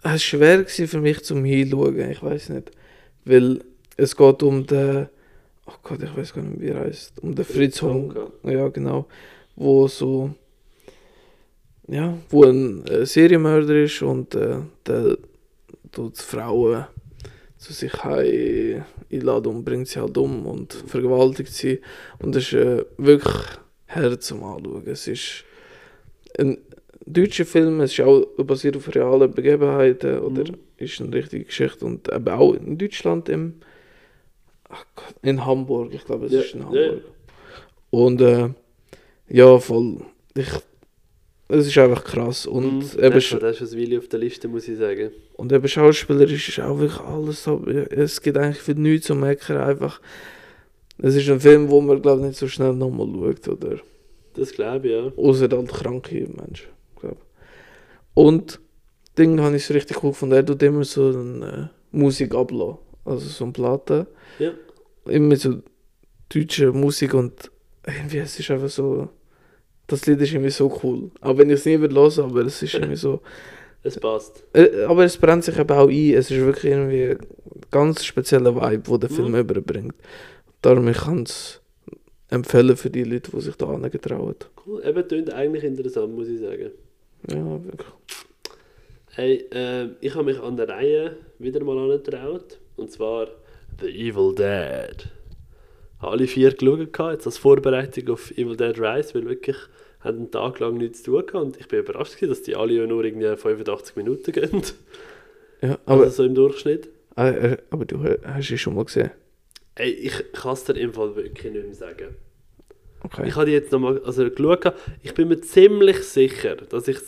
es 0.00 0.04
war 0.04 0.18
schwer 0.18 0.64
für 0.66 1.00
mich 1.00 1.24
zum 1.24 1.44
Hinschauen, 1.44 2.10
ich 2.10 2.22
weiß 2.22 2.50
nicht. 2.50 2.70
Weil 3.24 3.60
es 3.96 4.16
geht 4.16 4.42
um 4.42 4.64
den, 4.66 5.08
oh 5.66 5.72
Gott, 5.82 6.02
ich 6.02 6.16
weiß 6.16 6.34
gar 6.34 6.42
nicht, 6.42 6.60
wie 6.60 6.68
er 6.68 6.80
heißt, 6.80 7.20
um 7.20 7.34
den 7.34 7.44
Fritz 7.44 7.82
Hong. 7.82 8.14
Honka. 8.14 8.30
Ja, 8.44 8.68
genau. 8.68 9.06
Wo 9.56 9.88
so, 9.88 10.30
ja, 11.88 12.16
wo 12.30 12.44
ein 12.44 12.86
äh, 12.86 13.04
Serienmörder 13.04 13.82
ist 13.82 14.00
und 14.02 14.34
äh, 14.34 14.58
der 14.86 15.18
tut 15.90 16.16
Frauen 16.18 16.86
zu 17.58 17.72
sich 17.72 17.92
heim 18.04 18.84
einladen 19.12 19.48
und 19.48 19.64
bringt 19.64 19.88
sie 19.88 20.00
halt 20.00 20.16
um 20.16 20.46
und 20.46 20.72
vergewaltigt 20.86 21.52
sie. 21.52 21.80
Und 22.20 22.34
das 22.34 22.44
ist 22.44 22.52
äh, 22.54 22.84
wirklich 22.96 23.34
Herz 23.86 24.26
zum 24.26 24.44
Anschauen. 24.44 24.86
Es 24.86 25.06
ist 25.08 25.44
ein 26.38 26.58
deutscher 27.04 27.44
Film, 27.46 27.80
es 27.80 27.92
ist 27.92 28.00
auch 28.04 28.24
basiert 28.38 28.76
auf 28.76 28.94
realen 28.94 29.30
Begebenheiten 29.32 30.18
oder 30.20 30.44
Mhm. 30.44 30.56
ist 30.76 31.00
eine 31.00 31.12
richtige 31.14 31.44
Geschichte 31.44 31.84
und 31.84 32.12
eben 32.12 32.28
auch 32.28 32.54
in 32.54 32.78
Deutschland 32.78 33.28
im 33.28 33.54
Gott, 34.94 35.14
in 35.22 35.44
Hamburg, 35.46 35.92
ich 35.94 36.04
glaube 36.04 36.26
es 36.26 36.32
Ja, 36.32 36.40
ist 36.40 36.54
in 36.54 36.60
ja. 36.60 36.66
Hamburg. 36.66 37.02
Und 37.90 38.20
äh, 38.20 38.48
ja, 39.28 39.58
voll. 39.58 40.02
Ich, 40.34 40.48
es 41.48 41.66
ist 41.66 41.78
einfach 41.78 42.04
krass 42.04 42.46
und 42.46 42.96
Mhm. 42.96 43.04
eben, 43.04 43.14
das, 43.14 43.60
ist 43.60 43.72
ein 43.72 43.78
Willi 43.78 43.98
auf 43.98 44.08
der 44.08 44.20
Liste, 44.20 44.48
muss 44.48 44.68
ich 44.68 44.78
sagen. 44.78 45.10
und 45.36 45.52
eben 45.52 45.66
schauspielerisch 45.66 46.48
ist 46.50 46.60
auch 46.60 46.78
wirklich 46.78 47.00
alles 47.00 47.44
so. 47.44 47.64
Es 47.66 48.20
gibt 48.20 48.36
eigentlich 48.36 48.58
für 48.58 48.74
nichts 48.74 49.06
zu 49.06 49.14
meckern. 49.14 49.56
Einfach. 49.58 50.00
Es 50.98 51.14
ist 51.14 51.28
ein 51.30 51.40
Film, 51.40 51.70
wo 51.70 51.80
man 51.80 52.02
glaube 52.02 52.22
nicht 52.22 52.36
so 52.36 52.48
schnell 52.48 52.74
nochmal 52.74 53.06
schaut. 53.06 53.48
Oder? 53.48 53.76
Das 54.34 54.52
glaube 54.52 54.88
ich, 54.88 54.92
ja. 54.92 55.12
Außer 55.16 55.48
halt 55.48 55.68
kranke 55.72 56.14
Menschen. 56.14 56.68
Glaub. 57.00 57.16
Und 58.14 58.60
Ding 59.16 59.40
habe 59.40 59.56
ich 59.56 59.64
so 59.64 59.74
richtig 59.74 60.02
cool 60.02 60.10
gefunden. 60.10 60.34
Er 60.34 60.44
tut 60.44 60.62
immer 60.62 60.84
so 60.84 61.08
eine 61.08 61.70
äh, 61.92 61.96
Musik 61.96 62.34
ablassen. 62.34 62.78
Also 63.04 63.26
so 63.26 63.44
eine 63.44 63.52
Platte. 63.52 64.06
Ja. 64.38 64.52
Immer 65.06 65.36
so 65.36 65.62
deutsche 66.28 66.72
Musik 66.72 67.14
und 67.14 67.50
irgendwie 67.86 68.18
es 68.18 68.38
ist 68.38 68.50
einfach 68.50 68.68
so. 68.68 69.08
Das 69.88 70.06
Lied 70.06 70.20
ist 70.20 70.32
irgendwie 70.32 70.50
so 70.50 70.78
cool. 70.82 71.10
Auch 71.20 71.36
wenn 71.36 71.48
ich 71.50 71.54
es 71.54 71.64
nie 71.66 71.80
würde 71.80 71.94
hören, 71.96 72.24
aber 72.30 72.40
es 72.42 72.62
ist 72.62 72.74
irgendwie 72.74 72.96
so. 72.96 73.20
Es 73.84 73.98
passt. 73.98 74.44
Äh, 74.54 74.84
Aber 74.88 75.04
es 75.04 75.16
brennt 75.16 75.44
sich 75.44 75.56
eben 75.56 75.70
auch 75.70 75.88
ein. 75.88 76.12
Es 76.14 76.30
ist 76.32 76.40
wirklich 76.44 76.72
irgendwie 76.72 77.10
ein 77.10 77.18
ganz 77.70 78.04
spezieller 78.04 78.54
Vibe, 78.54 78.90
den 78.90 79.00
der 79.00 79.08
Film 79.08 79.28
Mhm. 79.32 79.38
überbringt. 79.38 79.94
Darum 80.62 80.88
ich 80.88 80.96
kann 80.98 81.22
es 81.22 81.60
empfehlen 82.28 82.76
für 82.76 82.90
die 82.90 83.04
Leute, 83.04 83.30
die 83.30 83.40
sich 83.40 83.54
da 83.54 83.66
angetrauen. 83.68 84.34
Cool. 84.66 84.82
Eben, 84.84 85.06
klingt 85.06 85.32
eigentlich 85.32 85.62
interessant, 85.62 86.12
muss 86.14 86.26
ich 86.28 86.40
sagen. 86.40 86.72
Ja, 87.30 87.64
wirklich. 87.64 87.88
Hey, 89.12 89.44
ähm, 89.52 89.96
ich 90.00 90.14
habe 90.14 90.24
mich 90.24 90.40
an 90.40 90.56
der 90.56 90.68
Reihe 90.68 91.16
wieder 91.38 91.62
mal 91.64 91.78
angetraut. 91.78 92.58
Und 92.76 92.90
zwar 92.90 93.28
The 93.80 93.86
Evil 93.88 94.34
Dead. 94.34 95.08
Habe 96.00 96.12
alle 96.12 96.26
vier 96.26 96.52
geschaut, 96.52 97.12
jetzt 97.12 97.26
als 97.26 97.38
Vorbereitung 97.38 98.08
auf 98.10 98.32
Evil 98.32 98.56
Dead 98.56 98.78
Rise, 98.78 99.14
weil 99.14 99.26
wirklich 99.26 99.56
haben 100.00 100.18
einen 100.18 100.30
Tag 100.30 100.58
lang 100.60 100.76
nichts 100.78 101.02
zu 101.02 101.12
tun 101.12 101.26
gehabt. 101.26 101.44
Und 101.44 101.56
ich 101.60 101.68
bin 101.68 101.80
überrascht, 101.80 102.14
gewesen, 102.16 102.30
dass 102.30 102.42
die 102.42 102.56
alle 102.56 102.86
nur 102.86 103.04
irgendwie 103.04 103.36
85 103.36 103.96
Minuten 103.96 104.32
gehen. 104.32 104.62
Ja, 105.60 105.78
aber, 105.86 106.04
also 106.04 106.22
so 106.22 106.24
im 106.24 106.34
Durchschnitt. 106.34 106.88
äh, 107.16 107.52
äh, 107.52 107.56
aber 107.70 107.84
du 107.84 108.02
äh, 108.04 108.18
hast 108.24 108.50
ihn 108.50 108.58
schon 108.58 108.74
mal 108.76 108.84
gesehen. 108.84 109.10
Ey, 109.74 109.90
ich 109.90 110.32
kann 110.32 110.52
es 110.52 110.64
dir 110.64 110.74
im 110.76 110.92
Fall 110.92 111.14
wirklich 111.16 111.52
nicht 111.52 111.64
mehr 111.64 111.74
sagen. 111.74 112.16
Okay. 113.00 113.28
Ich 113.28 113.36
habe 113.36 113.50
jetzt 113.50 113.70
nochmal 113.70 114.00
also 114.04 114.28
geschaut. 114.28 114.72
Ich 115.02 115.14
bin 115.14 115.28
mir 115.28 115.40
ziemlich 115.40 115.98
sicher, 116.02 116.56
dass 116.56 116.88
ich 116.88 116.98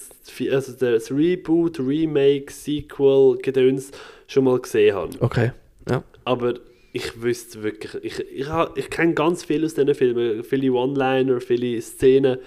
also 0.53 0.72
das 0.72 1.11
Reboot, 1.11 1.80
Remake, 1.80 2.53
Sequel, 2.53 3.38
Gedöns 3.43 3.91
schon 4.28 4.45
mal 4.45 4.61
gesehen 4.61 4.95
habe. 4.95 5.16
Okay. 5.20 5.51
Ja. 5.88 6.05
Aber 6.24 6.55
ich 6.93 7.20
wüsste 7.22 7.62
wirklich, 7.64 7.95
ich, 8.05 8.20
ich, 8.32 8.49
ha- 8.49 8.72
ich 8.76 8.88
kenne 8.91 9.14
ganz 9.14 9.45
viel 9.45 9.64
aus 9.64 9.74
diesen 9.74 9.95
Filmen, 9.95 10.45
viele 10.45 10.72
One-Liner, 10.72 11.41
viele 11.41 11.80
Szenen, 11.80 12.38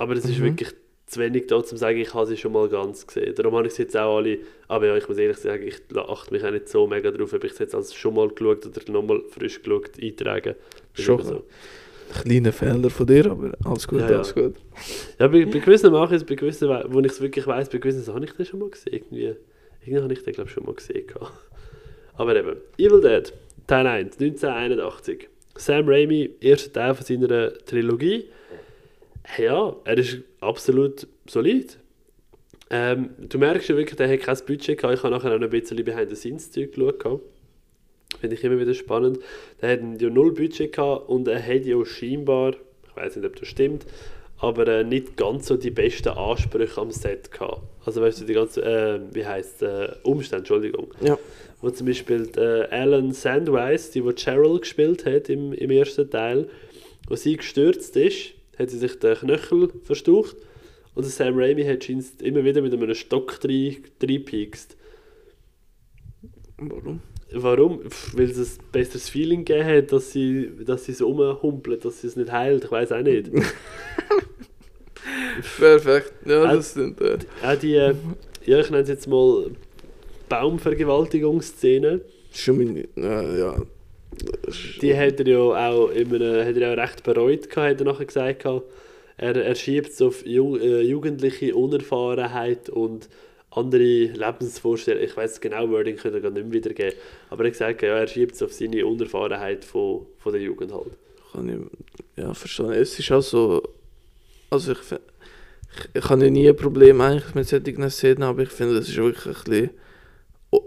aber 0.00 0.14
es 0.14 0.24
ist 0.24 0.38
Mhm. 0.38 0.44
wirklich 0.44 0.70
zu 1.06 1.20
wenig 1.20 1.46
da, 1.48 1.56
um 1.56 1.64
zu 1.64 1.76
sagen, 1.76 1.98
ich 1.98 2.14
habe 2.14 2.26
sie 2.26 2.36
schon 2.36 2.52
mal 2.52 2.68
ganz 2.68 3.06
gesehen. 3.06 3.34
Darum 3.34 3.54
habe 3.56 3.66
ich 3.66 3.74
sie 3.74 3.82
jetzt 3.82 3.96
auch 3.96 4.16
alle, 4.18 4.38
aber 4.68 4.86
ja, 4.86 4.96
ich 4.96 5.08
muss 5.08 5.18
ehrlich 5.18 5.36
sagen, 5.38 5.66
ich 5.66 5.80
achte 5.96 6.32
mich 6.32 6.44
auch 6.44 6.50
nicht 6.52 6.68
so 6.68 6.86
mega 6.86 7.10
drauf, 7.10 7.32
ob 7.32 7.44
ich 7.44 7.52
es 7.52 7.58
jetzt 7.58 7.74
als 7.74 7.92
schon 7.94 8.14
mal 8.14 8.28
geschaut 8.28 8.64
oder 8.66 8.92
nochmal 8.92 9.20
frisch 9.28 9.60
geschaut 9.62 9.90
eintragen. 10.00 10.54
Das 10.92 10.98
ist 11.00 11.04
Schon. 11.04 11.22
so. 11.22 11.44
Kleiner 12.22 12.52
Fehler 12.52 12.90
von 12.90 13.06
dir, 13.06 13.26
aber 13.30 13.52
alles 13.64 13.86
gut, 13.86 14.00
Ja, 14.00 14.10
ja. 14.10 14.16
alles 14.16 14.34
gut. 14.34 14.54
Ja, 15.18 15.28
bei, 15.28 15.44
bei 15.44 15.58
gewissen 15.58 15.92
mache 15.92 16.14
ich 16.14 16.22
es, 16.22 16.26
bei 16.26 16.34
gewissen, 16.36 16.68
wo 16.68 17.00
ich 17.00 17.06
es 17.06 17.20
wirklich 17.20 17.46
weiss, 17.46 17.68
bei 17.68 17.78
gewissen 17.78 18.12
habe 18.14 18.24
ich 18.24 18.32
den 18.32 18.46
schon 18.46 18.60
mal 18.60 18.70
gesehen. 18.70 18.92
Irgendwie, 18.94 19.34
irgendwie 19.82 20.02
habe 20.02 20.12
ich 20.12 20.22
den, 20.22 20.32
glaube 20.34 20.48
ich, 20.48 20.54
schon 20.54 20.64
mal 20.64 20.74
gesehen. 20.74 21.06
Aber 22.14 22.36
eben, 22.36 22.56
Evil 22.78 23.00
Dead, 23.00 23.32
Teil 23.66 23.86
1, 23.86 24.18
1981. 24.20 25.28
Sam 25.56 25.88
Raimi, 25.88 26.30
erster 26.40 26.72
Teil 26.72 26.94
von 26.94 27.04
seiner 27.04 27.52
Trilogie. 27.64 28.26
Ja, 29.38 29.76
er 29.84 29.98
ist 29.98 30.18
absolut 30.40 31.06
solid. 31.26 31.78
Ähm, 32.70 33.10
du 33.18 33.38
merkst 33.38 33.68
ja 33.68 33.76
wirklich, 33.76 33.96
der 33.96 34.08
hat 34.08 34.20
kein 34.20 34.36
Budget 34.46 34.78
gehabt. 34.78 34.94
Ich 34.94 35.02
habe 35.02 35.14
nachher 35.14 35.34
auch 35.34 35.38
noch 35.38 35.46
ein 35.46 35.50
bisschen 35.50 35.84
Behind-the-Scenes-Zeug 35.84 36.72
geschaut. 36.72 37.00
gehabt. 37.00 37.22
Finde 38.20 38.36
ich 38.36 38.44
immer 38.44 38.58
wieder 38.58 38.74
spannend. 38.74 39.18
Der 39.60 39.72
hat 39.72 40.00
ja 40.00 40.10
null 40.10 40.32
Budget 40.32 40.72
gehabt 40.72 41.08
und 41.08 41.26
er 41.28 41.42
hat 41.42 41.64
ja 41.64 41.84
scheinbar, 41.84 42.54
ich 42.86 42.96
weiß 42.96 43.16
nicht, 43.16 43.26
ob 43.26 43.36
das 43.36 43.48
stimmt, 43.48 43.86
aber 44.38 44.66
äh, 44.68 44.84
nicht 44.84 45.16
ganz 45.16 45.46
so 45.46 45.56
die 45.56 45.70
besten 45.70 46.08
Ansprüche 46.08 46.80
am 46.80 46.90
Set 46.90 47.30
gehabt. 47.30 47.62
Also 47.84 48.00
weißt 48.00 48.20
du, 48.20 48.24
die 48.24 48.34
ganze, 48.34 48.62
äh, 48.62 49.00
wie 49.12 49.24
heißt 49.24 49.62
äh, 49.62 49.92
Umstände, 50.02 50.38
Entschuldigung. 50.38 50.92
Ja. 51.00 51.18
Wo 51.60 51.70
zum 51.70 51.86
Beispiel 51.86 52.30
äh, 52.36 52.74
Alan 52.74 53.12
Sandweiss, 53.12 53.90
die 53.90 54.04
wo 54.04 54.12
Cheryl 54.12 54.60
gespielt 54.60 55.04
hat 55.06 55.28
im, 55.28 55.52
im 55.52 55.70
ersten 55.70 56.08
Teil, 56.08 56.48
wo 57.08 57.16
sie 57.16 57.36
gestürzt 57.36 57.96
ist, 57.96 58.34
hat 58.60 58.70
sie 58.70 58.78
sich 58.78 58.98
den 58.98 59.14
Knöchel 59.16 59.70
verstaucht 59.84 60.36
und 60.94 61.04
der 61.04 61.10
Sam 61.10 61.38
Raimi 61.38 61.64
hat 61.64 61.82
scheinbar 61.84 62.04
immer 62.22 62.44
wieder 62.44 62.62
mit 62.62 62.72
einem 62.72 62.94
Stock 62.94 63.38
rein- 63.44 63.76
reingepiekst. 64.02 64.76
Warum? 66.58 67.00
Warum? 67.32 67.80
Weil 68.14 68.28
es 68.30 68.58
ein 68.58 68.64
besseres 68.72 69.08
Feeling 69.08 69.44
gegeben 69.44 69.66
hat, 69.68 69.92
dass 69.92 70.10
sie, 70.12 70.50
dass 70.66 70.84
sie 70.84 70.92
so 70.92 71.06
rumhumpelt, 71.08 71.84
dass 71.84 72.00
sie 72.00 72.08
es 72.08 72.16
nicht 72.16 72.30
heilt. 72.32 72.64
Ich 72.64 72.70
weiß 72.70 72.92
auch 72.92 73.02
nicht. 73.02 73.30
Perfekt. 75.58 76.12
Ja, 76.26 76.44
Äh, 76.52 76.56
das 76.56 76.74
sind. 76.74 77.00
Äh, 77.00 77.18
auch 77.42 77.54
die, 77.56 77.74
äh, 77.74 77.94
ja, 78.44 78.58
ich 78.60 78.70
nenne 78.70 78.82
es 78.82 78.88
jetzt 78.88 79.06
mal 79.06 79.50
Baumvergewaltigungsszene. 80.28 82.00
schon 82.32 82.58
meine. 82.58 82.88
Ja, 82.96 83.22
ja. 83.36 83.62
Die 84.82 84.96
hat 84.96 85.20
er 85.20 85.26
ja 85.26 85.38
auch, 85.38 85.90
in 85.90 86.10
hat 86.12 86.56
er 86.56 86.72
auch 86.72 86.76
recht 86.76 87.02
bereut, 87.02 87.48
gehabt, 87.48 87.70
hat 87.70 87.80
er 87.80 87.84
nachher 87.84 88.06
gesagt. 88.06 88.44
Er, 89.16 89.36
er 89.36 89.54
schiebt 89.54 89.90
es 89.90 90.02
auf 90.02 90.24
Ju 90.24 90.56
äh, 90.56 90.80
jugendliche 90.80 91.54
Unerfahrenheit 91.54 92.70
und 92.70 93.08
andere 93.50 93.82
Lebensvorstellungen. 93.82 95.06
Ich 95.06 95.16
weiß 95.16 95.40
genau, 95.40 95.68
Wording 95.68 95.96
könnte 95.96 96.18
er 96.18 96.22
gar 96.22 96.30
nicht 96.30 96.44
mehr 96.44 96.52
wiedergeben. 96.52 96.94
Aber 97.28 97.44
er 97.44 97.50
gesagt, 97.50 97.82
ja, 97.82 97.98
er 97.98 98.06
schiebt 98.06 98.34
es 98.34 98.42
auf 98.42 98.52
seine 98.52 98.86
Unerfahrenheit 98.86 99.64
von, 99.64 100.06
von 100.18 100.32
der 100.32 100.40
Jugend 100.40 100.72
halt. 100.72 100.92
kann 101.32 101.48
ich 101.48 102.22
ja 102.22 102.32
verstehen. 102.32 102.72
Es 102.72 102.98
ist 102.98 103.12
auch 103.12 103.22
so, 103.22 103.62
also 104.48 104.72
ich, 104.72 104.78
ich, 104.78 104.98
ich 105.94 106.08
habe 106.08 106.30
nie 106.30 106.48
ein 106.48 106.56
Problem 106.56 107.00
eigentlich 107.00 107.34
mit 107.34 107.48
solchen 107.48 107.90
Szenen, 107.90 108.22
aber 108.22 108.42
ich 108.42 108.50
finde, 108.50 108.74
das 108.74 108.88
ist 108.88 108.96
wirklich 108.96 109.26
ein 109.26 109.44
bisschen 109.44 109.70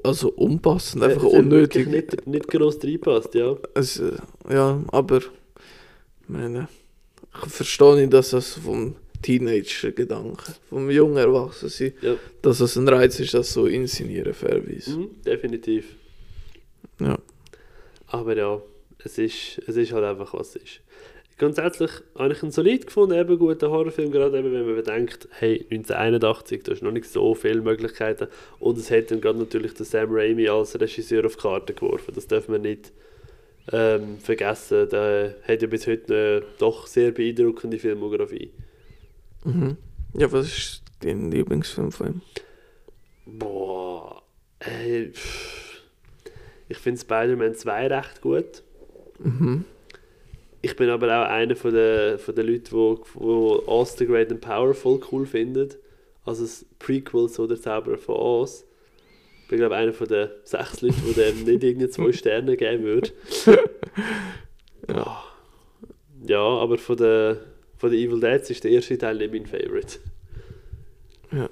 also 0.04 0.30
unpassend, 0.30 1.04
einfach 1.04 1.24
Es 1.24 1.34
hat 1.34 1.40
unnötig. 1.40 1.88
Nicht, 1.88 2.28
nicht 2.28 2.48
gross 2.48 2.78
reinpasst, 2.84 3.34
ja. 3.36 3.56
Es, 3.74 4.00
äh, 4.00 4.14
ja, 4.50 4.82
aber 4.88 5.18
ich 5.18 6.30
meine, 6.30 6.68
ich 7.44 7.52
verstehe 7.52 7.96
nicht, 7.96 8.14
dass 8.14 8.30
das 8.32 8.54
vom 8.54 8.96
Teenager-Gedanken, 9.22 10.56
vom 10.70 10.90
jungen 10.90 11.18
Erwachsenen, 11.18 11.94
Ja. 12.02 12.16
dass 12.42 12.60
das 12.60 12.76
ein 12.78 12.88
Reiz 12.88 13.20
ist, 13.20 13.34
das 13.34 13.52
so 13.54 13.66
inszenieren, 13.66 14.34
fairerweise. 14.34 14.98
Mhm, 14.98 15.22
definitiv. 15.26 15.96
Ja. 17.00 17.18
Aber 18.08 18.38
ja, 18.38 18.62
es 19.04 19.18
ist, 19.18 19.62
es 19.68 19.76
ist 19.76 19.92
halt 19.92 20.06
einfach, 20.06 20.34
was 20.34 20.50
es 20.50 20.64
ist. 20.64 20.82
Grundsätzlich 21.38 21.92
habe 22.16 22.34
ich 22.34 22.44
einen 22.44 22.52
solid 22.52 22.86
gefunden, 22.86 23.18
eben 23.18 23.40
guten 23.40 23.70
Horrorfilm, 23.70 24.12
gerade 24.12 24.38
eben, 24.38 24.54
wenn 24.54 24.66
man 24.66 24.76
bedenkt, 24.76 25.28
hey, 25.32 25.66
1981, 25.72 26.64
da 26.64 26.74
ist 26.74 26.84
noch 26.84 26.92
nicht 26.92 27.06
so 27.06 27.34
viele 27.34 27.62
Möglichkeiten. 27.62 28.28
Und 28.60 28.78
es 28.78 28.92
hat 28.92 29.10
dann 29.10 29.20
gerade 29.20 29.40
natürlich 29.40 29.74
den 29.74 29.86
Sam 29.86 30.10
Raimi 30.12 30.48
als 30.48 30.80
Regisseur 30.80 31.26
auf 31.26 31.36
die 31.36 31.42
Karte 31.42 31.74
geworfen. 31.74 32.14
Das 32.14 32.28
darf 32.28 32.48
man 32.48 32.62
nicht 32.62 32.92
ähm, 33.72 34.20
vergessen. 34.20 34.88
Der 34.90 35.36
hat 35.48 35.62
ja 35.62 35.68
bis 35.68 35.88
heute 35.88 36.14
eine 36.14 36.46
doch 36.60 36.86
sehr 36.86 37.12
beeindruckende 37.12 37.80
Filmografie. 37.80 38.52
Mhm. 39.44 39.78
Ja, 40.14 40.32
was 40.32 40.48
ist 40.48 40.84
dein 41.02 41.32
Lieblingsfilm 41.32 41.92
von 41.92 42.08
ihm? 42.08 42.22
Boah, 43.26 44.22
ey, 44.60 45.12
pff. 45.12 45.82
ich 46.70 46.78
finde 46.78 47.02
Spider-Man 47.02 47.56
2 47.56 47.88
recht 47.88 48.22
gut. 48.22 48.64
Mhm. 49.20 49.66
Ich 50.66 50.78
bin 50.78 50.90
aber 50.90 51.08
auch 51.08 51.30
einer 51.30 51.58
von 51.58 51.74
den, 51.74 52.18
von 52.18 52.34
den 52.34 52.48
Leuten, 52.48 52.64
die 52.64 52.72
wo, 52.72 53.04
wo 53.16 53.64
Oz 53.68 53.98
the 53.98 54.06
Great 54.06 54.32
and 54.32 54.40
Powerful 54.40 54.98
cool 55.12 55.26
findet. 55.26 55.78
Also 56.24 56.44
das 56.44 56.66
Prequel, 56.80 57.28
so 57.28 57.46
der 57.46 57.60
Zauberer 57.60 57.98
von 57.98 58.16
Oz. 58.16 58.66
Ich 59.42 59.50
bin 59.50 59.60
glaube 59.60 59.76
einer 59.76 59.92
von 59.92 60.08
den 60.08 60.30
sechs 60.46 60.82
Leuten, 60.82 61.02
die 61.06 61.14
dem 61.16 61.44
nicht 61.44 61.64
irgendwie 61.66 61.90
zwei 61.90 62.14
Sterne 62.14 62.56
geben 62.56 62.86
würde. 62.86 63.10
ja. 64.88 65.24
ja, 66.28 66.40
aber 66.40 66.78
von 66.78 66.96
den, 66.96 67.38
von 67.76 67.92
den 67.92 68.00
Evil 68.00 68.22
Dead 68.22 68.50
ist 68.50 68.64
der 68.64 68.72
erste 68.72 68.98
Teil 68.98 69.18
nicht 69.18 69.34
mein 69.34 69.46
Favorite. 69.46 70.00
Ja. 71.34 71.50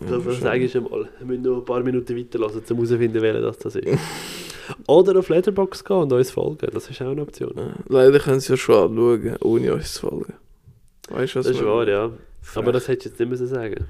Das 0.00 0.24
ja, 0.24 0.32
sage 0.32 0.64
ich 0.64 0.72
schon 0.72 0.90
mal. 0.90 1.08
Wir 1.18 1.26
müssen 1.26 1.42
noch 1.42 1.58
ein 1.58 1.64
paar 1.64 1.84
Minuten 1.84 2.18
weiterlassen, 2.18 2.62
um 2.68 2.76
herauszufinden, 2.78 3.22
welcher 3.22 3.42
das, 3.42 3.58
das 3.58 3.76
ist. 3.76 3.86
Oder 4.86 5.18
auf 5.18 5.28
Letterboxd 5.28 5.84
gehen 5.84 5.96
und 5.96 6.12
uns 6.12 6.30
folgen. 6.30 6.68
Das 6.72 6.88
ist 6.90 7.00
auch 7.02 7.10
eine 7.10 7.22
Option. 7.22 7.52
Ja, 7.56 7.74
Leider 7.88 8.18
können 8.18 8.40
sie 8.40 8.52
ja 8.52 8.56
schon 8.56 8.90
anschauen, 8.90 9.36
ohne 9.42 9.74
uns 9.74 9.94
zu 9.94 10.08
folgen. 10.08 10.34
Weißt 11.08 11.34
du, 11.34 11.38
was 11.40 11.46
Das 11.46 11.56
ist 11.56 11.64
wahr, 11.64 11.88
ja. 11.88 12.10
Frech. 12.42 12.56
Aber 12.62 12.72
das 12.72 12.88
hättest 12.88 13.06
du 13.06 13.08
jetzt 13.10 13.20
nicht 13.20 13.28
müssen 13.30 13.46
sagen. 13.46 13.86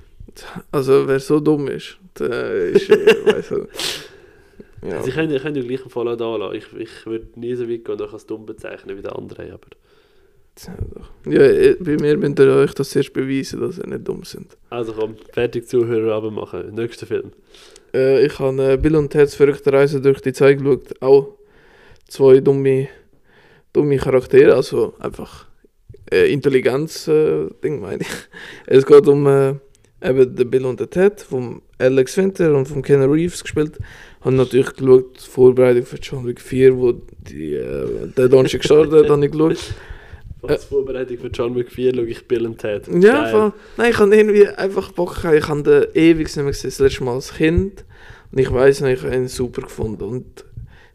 Also, 0.70 1.06
wer 1.08 1.18
so 1.20 1.40
dumm 1.40 1.68
ist, 1.68 1.98
der 2.18 2.52
ist. 2.52 2.88
äh, 2.90 2.96
weiss 3.26 3.50
ich. 3.50 4.88
Ja. 4.88 5.02
Sie 5.02 5.10
können, 5.10 5.36
können 5.38 5.56
ja 5.56 5.62
gleich 5.62 5.80
einen 5.82 5.90
Follow 5.90 6.16
da 6.16 6.36
lassen. 6.36 6.56
Ich, 6.56 6.66
ich 6.78 7.06
würde 7.06 7.26
nie 7.38 7.54
so 7.54 7.68
weit 7.68 7.84
gehen 7.84 8.00
und 8.00 8.12
als 8.12 8.26
dumm 8.26 8.46
bezeichnen 8.46 8.96
wie 8.96 9.02
der 9.02 9.16
andere. 9.16 9.42
Aber 9.52 9.66
Ja, 11.26 11.42
eh, 11.42 11.74
bei 11.78 11.96
mir 11.96 12.16
müsst 12.16 12.38
ihr 12.38 12.54
euch 12.54 12.74
das 12.74 12.94
erst 12.96 13.12
beweisen, 13.12 13.60
dass 13.60 13.78
ihr 13.78 13.86
nicht 13.86 14.06
dumm 14.08 14.24
sind. 14.24 14.56
also 14.70 14.92
komm, 14.92 15.16
fertig 15.32 15.68
Zuhörer 15.68 16.14
abmachen. 16.16 16.74
Nächster 16.74 17.06
Film. 17.06 17.32
Äh, 17.95 18.26
ich 18.26 18.38
habe 18.38 18.72
äh, 18.72 18.76
Bill 18.76 18.97
und 18.97 19.11
Ted's 19.11 19.34
verrückte 19.34 19.72
Reise 19.72 20.01
durch 20.01 20.20
die 20.20 20.32
Zeit 20.32 20.59
geschaut. 20.59 21.03
Auch 21.03 21.36
zwei 22.09 22.41
dumme, 22.41 22.88
dumme 23.72 23.97
Charaktere, 23.97 24.55
also 24.55 24.95
einfach 24.99 25.47
äh, 26.11 26.32
Intelligenz-Ding, 26.32 27.80
meine 27.80 28.03
ich. 28.03 28.09
Es 28.66 28.86
geht 28.86 29.07
um 29.07 29.26
äh, 29.26 29.55
eben 30.03 30.34
den 30.34 30.51
Bill 30.51 30.66
und 30.66 30.80
den 30.80 30.91
Ted, 30.91 31.20
vom 31.20 31.62
Alex 31.78 32.16
Winter 32.16 32.55
und 32.55 32.66
von 32.66 32.82
Ken 32.82 33.03
Reeves 33.03 33.43
gespielt. 33.43 33.78
Habe 34.20 34.34
natürlich 34.34 34.74
geschaut, 34.74 35.16
die 35.16 35.30
Vorbereitung 35.30 35.84
für 35.84 35.97
John 35.97 36.26
Wick 36.26 36.41
4, 36.41 36.76
wo 36.76 36.93
die, 36.93 37.55
äh, 37.55 38.09
der 38.16 38.28
Donnerstag 38.28 38.61
gestartet 38.61 38.93
hat, 39.05 39.11
habe 39.11 39.24
ich 39.24 39.32
geschaut. 39.32 39.74
Als 40.43 40.64
Vorbereitung 40.64 41.18
für 41.18 41.26
John 41.28 41.55
Wick 41.55 41.70
4 41.70 41.95
schaue 41.95 42.07
ich 42.07 42.26
Bill 42.26 42.47
und 42.47 42.59
Ted. 42.59 42.88
Ja, 42.88 43.26
voll. 43.26 43.53
Nein, 43.76 43.91
ich 43.91 43.99
habe 43.99 44.16
irgendwie 44.16 44.47
einfach 44.49 44.93
Bock 44.93 45.16
gehabt. 45.16 45.36
Ich 45.36 45.49
habe 45.49 45.62
den 45.62 45.84
ewig 45.95 46.26
nicht 46.28 46.36
mehr 46.36 46.47
gesehen, 46.47 46.70
das 46.70 46.78
letzte 46.78 47.05
Mal 47.05 47.14
als 47.14 47.34
Kind. 47.34 47.84
Und 48.32 48.38
ich 48.38 48.51
weiß 48.51 48.80
noch, 48.82 48.88
ich 48.88 49.03
habe 49.03 49.14
ihn 49.14 49.28
super 49.28 49.62
gefunden. 49.62 50.03
Und 50.05 50.45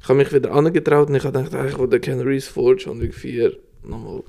ich 0.01 0.07
habe 0.09 0.17
mich 0.17 0.33
wieder 0.33 0.51
angetraut 0.51 1.09
und 1.09 1.15
ich 1.15 1.23
habe 1.23 1.37
gedacht, 1.37 1.53
ah, 1.55 1.67
ich 1.67 1.77
will 1.77 1.87
den 1.87 2.01
Ken 2.01 2.21
Reeves 2.21 2.47
vor 2.47 2.75
John 2.75 3.01
Wick 3.01 3.13
4 3.13 3.55
nochmal 3.83 4.23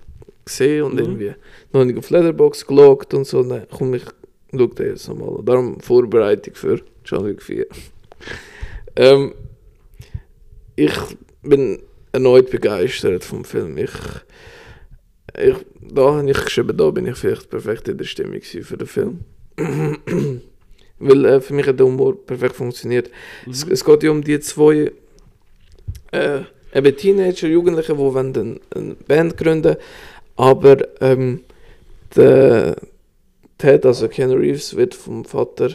gesehen 0.44 0.82
und 0.84 0.92
Mhm. 0.94 0.98
irgendwie 1.00 1.32
noch 1.72 1.84
nicht 1.84 1.98
auf 1.98 2.10
Letterboxd 2.10 2.66
geloggt 2.68 3.14
und 3.14 3.26
so. 3.26 3.42
Dann 3.42 3.66
komm, 3.70 3.94
ich 3.94 4.04
schaue 4.50 4.68
den 4.68 4.86
jetzt 4.86 5.08
nochmal. 5.08 5.42
Darum 5.44 5.80
Vorbereitung 5.80 6.54
für 6.54 6.80
John 7.04 7.26
Wick 7.26 7.42
4. 7.42 7.66
ähm, 8.96 9.34
ich 10.76 10.92
bin 11.42 11.80
erneut 12.12 12.50
begeistert 12.50 13.24
vom 13.24 13.44
Film. 13.44 13.78
Ich, 13.78 13.90
ich, 15.38 15.56
da 15.80 16.14
habe 16.14 16.30
ich 16.30 16.44
geschrieben, 16.44 16.76
da 16.76 16.90
bin 16.90 17.06
ich 17.06 17.16
vielleicht 17.16 17.50
perfekt 17.50 17.88
in 17.88 17.98
der 17.98 18.04
Stimmung 18.04 18.40
für 18.40 18.76
den 18.76 18.86
Film. 18.86 19.20
Weil 20.98 21.24
äh, 21.26 21.40
für 21.40 21.54
mich 21.54 21.66
hat 21.66 21.78
der 21.78 21.86
Humor 21.86 22.16
perfekt 22.24 22.56
funktioniert. 22.56 23.10
Es, 23.50 23.66
Mhm. 23.66 23.72
es 23.72 23.84
geht 23.84 24.02
ja 24.02 24.10
um 24.10 24.22
die 24.22 24.40
zwei 24.40 24.92
äh, 26.12 26.40
eben 26.74 26.96
Teenager, 26.96 27.48
Jugendliche, 27.48 27.92
die 27.92 27.98
wollen 27.98 28.34
eine, 28.34 28.60
eine 28.74 28.94
Band 28.94 29.36
gründen 29.36 29.76
aber 30.36 30.76
ähm, 31.00 31.42
der 32.14 32.76
Ted, 33.58 33.86
also 33.86 34.08
Ken 34.08 34.30
Reeves, 34.30 34.76
wird 34.76 34.94
vom 34.94 35.24
Vater 35.24 35.70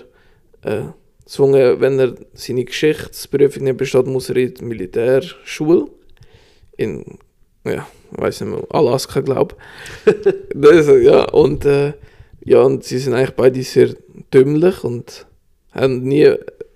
äh, 0.62 0.84
gezwungen, 1.24 1.82
wenn 1.82 2.00
er 2.00 2.16
seine 2.34 2.64
Geschichtsprüfung 2.64 3.64
nicht 3.64 3.78
besteht, 3.78 4.06
muss 4.06 4.30
er 4.30 4.38
in 4.38 4.54
die 4.54 4.64
Militärschule 4.64 5.88
in, 6.78 7.04
ja, 7.66 7.88
weiß 8.12 8.42
nicht 8.42 8.50
mehr, 8.52 8.64
Alaska, 8.70 9.22
glaube 9.22 9.56
ich. 10.06 10.88
ja, 11.04 11.26
und, 11.26 11.66
äh, 11.66 11.94
ja, 12.44 12.62
und 12.62 12.84
sie 12.84 12.98
sind 12.98 13.14
eigentlich 13.14 13.36
beide 13.36 13.62
sehr 13.64 13.96
dümmlich 14.34 14.84
und 14.84 15.28
haben 15.72 16.04
nie, 16.04 16.34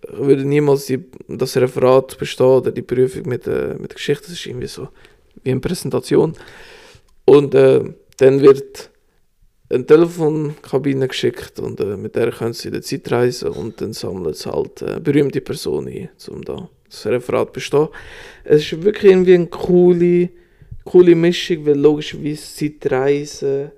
würden 0.09 0.49
niemals 0.49 0.85
die, 0.85 1.03
das 1.27 1.57
Referat 1.57 2.17
bestehen 2.17 2.45
oder 2.45 2.71
die 2.71 2.81
Prüfung 2.81 3.27
mit, 3.27 3.47
äh, 3.47 3.75
mit 3.79 3.95
Geschichte. 3.95 4.25
Das 4.25 4.33
ist 4.33 4.45
irgendwie 4.45 4.67
so 4.67 4.89
wie 5.43 5.51
eine 5.51 5.59
Präsentation. 5.59 6.33
Und 7.25 7.55
äh, 7.55 7.81
dann 8.17 8.41
wird 8.41 8.91
eine 9.69 9.85
Telefonkabine 9.85 11.07
geschickt 11.07 11.59
und 11.59 11.79
äh, 11.79 11.97
mit 11.97 12.15
der 12.15 12.31
können 12.31 12.53
sie 12.53 12.67
in 12.67 12.75
die 12.75 12.81
Zeit 12.81 13.11
reisen 13.11 13.49
und 13.49 13.81
dann 13.81 13.93
sammeln 13.93 14.33
sie 14.33 14.51
halt 14.51 14.81
äh, 14.83 14.99
berühmte 14.99 15.41
Personen 15.41 15.87
ein, 15.87 16.09
um 16.29 16.43
da 16.43 16.69
das 16.87 17.05
Referat 17.07 17.47
zu 17.47 17.53
bestehen. 17.53 17.87
Es 18.43 18.71
ist 18.71 18.83
wirklich 18.83 19.11
irgendwie 19.11 19.33
eine 19.33 19.47
coole, 19.47 20.29
coole 20.85 21.15
Mischung, 21.15 21.65
weil 21.65 21.77
logischerweise 21.77 22.55
Zeitreisen, 22.55 23.71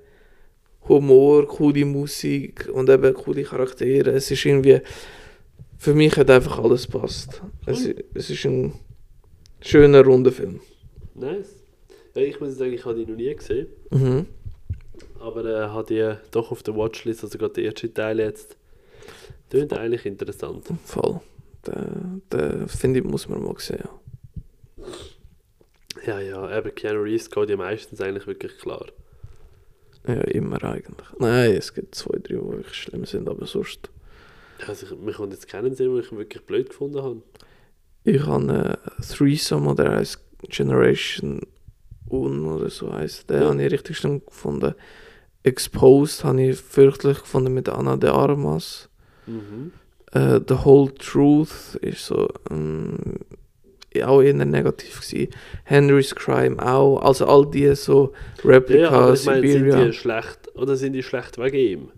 Humor, 0.88 1.46
coole 1.48 1.84
Musik 1.84 2.68
und 2.72 2.88
eben 2.88 3.12
coole 3.14 3.42
Charaktere. 3.42 4.10
Es 4.12 4.30
ist 4.30 4.44
irgendwie, 4.44 4.80
für 5.76 5.94
mich 5.94 6.16
hat 6.16 6.30
einfach 6.30 6.58
alles 6.58 6.86
passt. 6.86 7.42
Es, 7.66 7.88
es 8.14 8.30
ist 8.30 8.44
ein 8.44 8.72
schöner, 9.60 10.04
runder 10.04 10.32
Film. 10.32 10.60
Nice. 11.14 11.56
Ja, 12.14 12.22
ich 12.22 12.40
muss 12.40 12.56
sagen, 12.56 12.72
ich 12.72 12.84
habe 12.84 12.94
die 12.94 13.10
noch 13.10 13.16
nie 13.16 13.34
gesehen. 13.34 13.66
Mhm. 13.90 14.26
Aber 15.20 15.44
äh, 15.44 15.68
habe 15.68 15.86
die 15.86 16.30
doch 16.30 16.52
auf 16.52 16.62
der 16.62 16.76
Watchlist, 16.76 17.24
also 17.24 17.38
gerade 17.38 17.54
der 17.54 17.64
erste 17.64 17.92
Teil 17.92 18.20
jetzt. 18.20 18.56
Tönt 19.50 19.72
eigentlich 19.72 20.04
interessant. 20.06 20.66
Voll. 20.84 21.20
Den, 21.66 22.22
den 22.32 22.68
finde 22.68 23.00
ich, 23.00 23.04
muss 23.04 23.28
man 23.28 23.42
mal 23.42 23.54
sehen. 23.58 23.78
Ja, 23.82 23.90
ja, 26.20 26.56
eben 26.58 26.74
Keanu 26.74 27.02
Reeves 27.02 27.30
geht 27.30 27.50
ja 27.50 27.56
meistens 27.56 28.00
eigentlich 28.00 28.26
wirklich 28.26 28.56
klar. 28.58 28.86
Ja, 30.06 30.14
immer 30.22 30.62
eigentlich. 30.64 31.08
Nein, 31.18 31.52
es 31.52 31.74
gibt 31.74 31.94
zwei, 31.94 32.18
drei, 32.18 32.34
die 32.36 32.42
wirklich 32.42 32.74
schlimm 32.74 33.04
sind, 33.04 33.28
aber 33.28 33.46
sonst. 33.46 33.90
Also 34.66 34.86
ich, 34.86 34.96
mich 35.00 35.16
kommt 35.16 35.32
jetzt 35.32 35.48
keinen 35.48 35.74
Sinn, 35.74 35.90
wo 35.92 35.98
ich 35.98 36.10
ihn 36.10 36.18
wirklich 36.18 36.44
blöd 36.44 36.68
gefunden 36.70 37.02
habe. 37.02 37.22
Ich 38.04 38.24
habe 38.24 38.78
äh, 38.98 39.02
Threesome, 39.02 39.74
der 39.74 39.90
heißt 39.96 40.20
Generation 40.48 41.40
Un 42.10 42.46
oder 42.46 42.70
so 42.70 42.90
heißt. 42.92 43.28
Den 43.28 43.42
Ja. 43.42 43.48
habe 43.48 43.62
ich 43.62 43.72
richtig 43.72 43.98
schlimm 43.98 44.24
gefunden. 44.24 44.74
Exposed 45.42 46.24
habe 46.24 46.42
ich 46.42 46.58
fürchterlich 46.58 47.18
gefunden 47.20 47.52
mit 47.52 47.68
Anna 47.68 47.96
de 47.96 48.10
Armas. 48.10 48.88
Mhm. 49.26 49.72
Äh, 50.12 50.40
The 50.48 50.64
Whole 50.64 50.94
Truth 50.94 51.74
ist 51.82 52.06
so 52.06 52.28
ähm, 52.50 53.16
auch 54.04 54.22
eher 54.22 54.34
negativ 54.34 55.00
gewesen. 55.00 55.28
Henry's 55.64 56.14
Crime 56.14 56.56
auch. 56.64 56.98
Also 57.00 57.26
all 57.26 57.46
die 57.50 57.74
so 57.74 58.12
Ja, 58.44 58.50
Replica, 58.50 58.80
ja, 58.82 58.90
aber 58.90 59.14
ich 59.14 59.24
meine, 59.24 59.48
sind 59.48 59.64
Siberia. 59.64 59.84
die 59.86 59.92
schlecht 59.92 60.38
oder 60.54 60.76
sind 60.76 60.92
die 60.94 61.02
schlecht 61.02 61.38
wegen 61.38 61.56
ihm? 61.56 61.88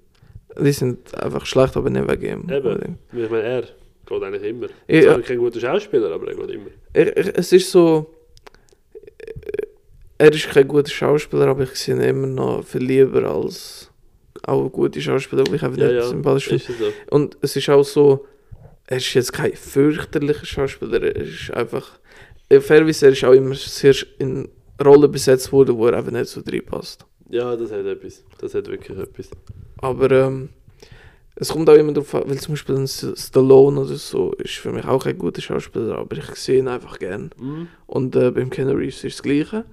Die 0.60 0.72
sind 0.72 1.14
einfach 1.14 1.47
schlecht, 1.47 1.77
aber 1.77 1.90
nicht 1.90 2.09
wegen 2.10 2.43
ihm. 2.44 2.51
Eben. 2.51 2.98
Ich 3.12 3.31
meine, 3.31 3.43
er 3.43 3.62
geht 3.62 4.22
eigentlich 4.22 4.43
immer. 4.43 4.66
Ja. 4.89 4.97
Ja. 4.97 5.02
Zwar 5.14 5.20
kein 5.22 5.39
guter 5.39 5.60
Schauspieler, 5.60 6.10
aber 6.12 6.28
er 6.28 6.35
geht 6.35 6.51
immer. 6.51 6.70
Ich, 6.94 7.16
ich, 7.16 7.39
es 7.39 7.52
ist 7.52 7.70
so. 7.70 8.06
Er 10.18 10.32
ist 10.32 10.51
kein 10.51 10.68
guter 10.68 10.90
Schauspieler, 10.90 11.47
aber 11.47 11.62
ich 11.62 11.70
sehe 11.77 11.94
ihn 11.94 12.01
immer 12.02 12.27
noch 12.27 12.64
viel 12.64 12.82
lieber 12.82 13.24
als 13.24 13.90
auch 14.43 14.68
gute 14.68 15.01
Schauspieler, 15.01 15.44
die 15.44 15.55
ich 15.55 15.62
einfach 15.62 15.78
Ja, 15.78 15.86
nicht 15.86 15.94
ja, 15.97 16.02
sympathisch 16.09 16.48
finde. 16.48 16.62
ist 16.64 16.78
so. 16.78 16.85
Und 17.10 17.39
es 17.40 17.56
ist 17.56 17.68
auch 17.70 17.82
so, 17.85 18.27
er 18.91 18.97
ist 18.97 19.15
jetzt 19.15 19.33
kein 19.33 19.55
fürchterlicher 19.55 20.45
Schauspieler, 20.45 21.03
er 21.03 21.17
ist 21.17 21.51
einfach, 21.53 21.99
fairerweise, 22.51 23.07
er 23.07 23.12
ist 23.12 23.25
auch 23.25 23.33
immer 23.33 23.55
sehr 23.55 23.95
in 24.19 24.49
Rollen 24.85 25.11
besetzt 25.11 25.53
worden, 25.53 25.77
wo 25.77 25.87
er 25.87 25.97
einfach 25.97 26.11
nicht 26.11 26.27
so 26.27 26.41
reinpasst. 26.41 27.07
Ja, 27.29 27.55
das 27.55 27.71
hat 27.71 27.87
etwas. 27.87 28.25
Das 28.39 28.55
hat 28.55 28.67
wirklich 28.67 28.99
etwas. 28.99 29.31
Aber 29.79 30.11
ähm, 30.11 30.49
es 31.37 31.51
kommt 31.51 31.71
auch 31.71 31.75
immer 31.75 31.93
darauf 31.93 32.12
an, 32.17 32.25
weil 32.27 32.39
zum 32.39 32.55
Beispiel 32.55 32.75
ein 32.77 32.89
Stallone 32.89 33.81
oder 33.81 33.95
so 33.95 34.33
ist 34.33 34.55
für 34.55 34.73
mich 34.73 34.85
auch 34.85 35.05
kein 35.05 35.17
guter 35.17 35.41
Schauspieler, 35.41 35.99
aber 35.99 36.17
ich 36.17 36.35
sehe 36.35 36.59
ihn 36.59 36.67
einfach 36.67 36.99
gern. 36.99 37.31
Mhm. 37.39 37.69
Und 37.87 38.17
äh, 38.17 38.33
beim 38.33 38.51
Keanu 38.51 38.73
Reeves 38.73 39.05
ist 39.05 39.19
das 39.19 39.23
Gleiche. 39.23 39.65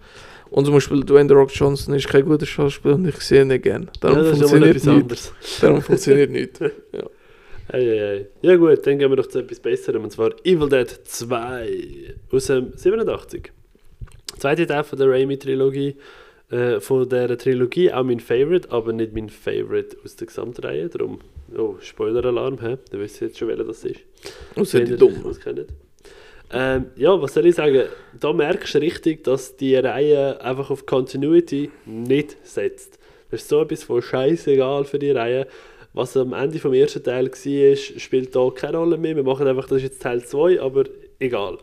Und 0.51 0.65
zum 0.65 0.75
Beispiel 0.75 1.03
Dwayne 1.03 1.27
The 1.27 1.35
Rock 1.35 1.49
Johnson 1.53 1.95
ist 1.95 2.07
kein 2.07 2.23
guter 2.23 2.45
Schauspieler 2.45 2.95
und 2.95 3.07
ich 3.07 3.19
sehe 3.21 3.41
ihn 3.41 3.47
nicht 3.47 3.63
gern. 3.63 3.89
Darum 3.99 4.19
ja, 4.19 4.33
funktioniert 4.35 4.75
etwas 4.75 4.85
nichts. 4.85 4.87
anderes. 4.87 5.33
Darum 5.59 5.81
funktioniert 5.81 6.31
nichts. 6.31 6.61
Ei, 6.61 6.69
ei. 7.73 8.27
Ja 8.41 8.55
gut, 8.55 8.85
dann 8.85 8.99
gehen 8.99 9.09
wir 9.09 9.15
doch 9.17 9.27
zu 9.27 9.39
etwas 9.39 9.59
Besserem, 9.59 10.03
und 10.03 10.11
zwar 10.11 10.31
Evil 10.43 10.69
Dead 10.69 10.89
2 10.89 12.15
aus 12.31 12.45
dem 12.47 12.73
87. 12.75 13.51
Zweite 14.37 14.67
Teil 14.67 14.83
von 14.83 14.99
der 14.99 15.09
Raimi-Trilogie. 15.09 15.95
Äh, 16.49 16.79
von 16.79 17.09
dieser 17.09 17.37
Trilogie 17.37 17.91
auch 17.91 18.03
mein 18.03 18.21
Favorite, 18.21 18.71
aber 18.71 18.93
nicht 18.93 19.13
mein 19.13 19.29
Favorite 19.29 19.97
aus 20.03 20.15
der 20.15 20.27
Gesamtreihe. 20.27 20.87
Darum, 20.87 21.19
oh, 21.57 21.75
Spoiler-Alarm, 21.81 22.61
hä? 22.61 22.77
Da 22.89 22.99
wisst 22.99 23.21
ihr 23.21 23.27
jetzt 23.27 23.37
schon, 23.37 23.49
welcher 23.49 23.65
das 23.65 23.83
ist. 23.83 23.99
Außer 24.55 24.79
Wenn 24.79 24.85
die 24.85 24.95
dumm. 24.95 25.35
Ähm, 26.49 26.85
ja, 26.95 27.21
was 27.21 27.33
soll 27.33 27.47
ich 27.47 27.55
sagen? 27.55 27.83
Da 28.17 28.31
merkst 28.31 28.75
du 28.75 28.79
richtig, 28.79 29.25
dass 29.25 29.57
die 29.57 29.75
Reihe 29.75 30.39
einfach 30.39 30.69
auf 30.69 30.85
Continuity 30.85 31.69
nicht 31.85 32.37
setzt. 32.43 32.97
Das 33.29 33.41
ist 33.41 33.49
so 33.49 33.61
etwas 33.61 33.83
von 33.83 34.01
scheißegal 34.01 34.85
für 34.85 34.99
die 34.99 35.11
Reihe. 35.11 35.47
Was 35.97 36.15
am 36.15 36.31
Ende 36.33 36.59
vom 36.59 36.75
ersten 36.75 37.03
Teil 37.03 37.25
war, 37.25 37.75
spielt 37.75 38.35
da 38.35 38.51
keine 38.51 38.77
Rolle 38.77 38.99
mehr. 38.99 39.15
Wir 39.15 39.23
machen 39.23 39.47
einfach, 39.47 39.67
das 39.67 39.77
ist 39.77 39.83
jetzt 39.83 40.01
Teil 40.03 40.23
2, 40.23 40.61
aber 40.61 40.83
egal. 41.17 41.57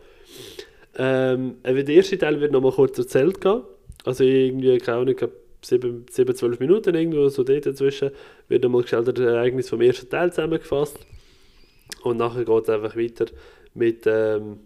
Ähm, 0.97 1.59
eben 1.65 1.87
der 1.87 1.95
erste 1.95 2.19
Teil 2.19 2.41
wird 2.41 2.51
nochmal 2.51 2.73
kurz 2.73 2.99
erzählt 2.99 3.41
gehen. 3.41 3.63
Also 4.05 4.25
irgendwie, 4.25 4.77
keine 4.79 4.99
Ahnung, 4.99 5.11
ich 5.11 5.19
glaube 5.19 5.37
7, 5.63 6.07
7, 6.11 6.35
12 6.35 6.59
Minuten 6.59 6.97
irgendwo, 6.97 7.29
so 7.29 7.45
dort 7.45 7.65
dazwischen, 7.65 8.11
wird 8.49 8.65
nochmal 8.65 8.83
geschildert 8.83 9.19
das 9.19 9.25
Ereignis 9.25 9.69
vom 9.69 9.81
ersten 9.81 10.11
Teil 10.11 10.33
zusammengefasst. 10.33 10.99
Und 12.03 12.17
nachher 12.17 12.45
geht 12.45 12.65
es 12.65 12.69
einfach 12.71 12.97
weiter 12.97 13.27
mit 13.73 14.03
ähm, 14.07 14.59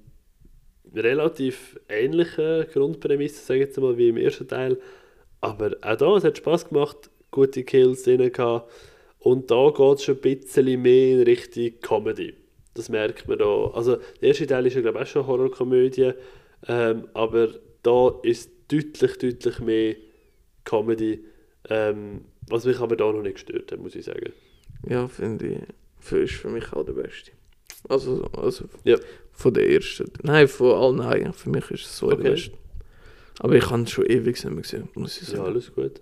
relativ 0.94 1.78
ähnlichen 1.90 2.64
Grundprämissen, 2.72 3.44
sage 3.44 3.60
ich 3.60 3.66
jetzt 3.66 3.78
mal, 3.78 3.98
wie 3.98 4.08
im 4.08 4.16
ersten 4.16 4.48
Teil. 4.48 4.78
Aber 5.42 5.76
auch 5.82 5.96
da, 5.96 6.16
es 6.16 6.24
hat 6.24 6.38
Spaß 6.38 6.70
gemacht, 6.70 7.10
gute 7.30 7.64
Kills 7.64 8.04
drin 8.04 8.32
gehabt. 8.32 8.72
Und 9.20 9.50
da 9.50 9.70
geht 9.76 9.98
es 9.98 10.04
schon 10.04 10.16
ein 10.16 10.20
bisschen 10.20 10.82
mehr 10.82 11.12
in 11.18 11.22
Richtung 11.22 11.72
Comedy. 11.80 12.34
Das 12.74 12.88
merkt 12.88 13.26
man 13.26 13.38
da. 13.38 13.70
Also, 13.74 13.96
der 14.20 14.28
erste 14.28 14.46
Teil 14.46 14.66
ist 14.66 14.74
ja, 14.74 14.80
glaube 14.80 14.98
ich, 14.98 15.04
auch 15.04 15.06
schon 15.10 15.26
Horrorkomödie. 15.26 16.12
Ähm, 16.66 17.08
aber 17.14 17.48
da 17.82 18.14
ist 18.22 18.50
deutlich, 18.68 19.18
deutlich 19.18 19.58
mehr 19.60 19.96
Comedy. 20.64 21.24
Ähm, 21.68 22.26
was 22.48 22.64
mich 22.64 22.78
aber 22.78 22.96
da 22.96 23.10
noch 23.12 23.22
nicht 23.22 23.34
gestört 23.34 23.72
hat, 23.72 23.80
muss 23.80 23.94
ich 23.94 24.04
sagen. 24.04 24.32
Ja, 24.88 25.08
finde 25.08 25.46
ich. 25.48 25.58
Für, 26.00 26.18
ist 26.20 26.34
für 26.34 26.48
mich 26.48 26.72
auch 26.72 26.84
der 26.84 26.92
Beste. 26.92 27.32
Also, 27.88 28.24
also 28.36 28.64
Ja. 28.84 28.96
von 29.32 29.52
der 29.54 29.68
ersten. 29.68 30.10
Nein, 30.22 30.46
von 30.48 30.72
allen 30.72 31.00
eigentlich. 31.00 31.36
Für 31.36 31.50
mich 31.50 31.70
ist 31.70 31.84
es 31.86 31.98
so 31.98 32.06
Okay. 32.06 32.22
der 32.22 32.30
Beste. 32.30 32.52
Aber 33.40 33.54
ich 33.54 33.68
habe 33.70 33.82
es 33.82 33.90
schon 33.90 34.06
ewig 34.06 34.26
nicht 34.42 34.44
mehr 34.52 34.62
gesehen, 34.62 34.88
muss 34.94 35.20
ich 35.20 35.28
Ja, 35.28 35.36
sagen. 35.36 35.46
alles 35.48 35.72
gut. 35.74 36.00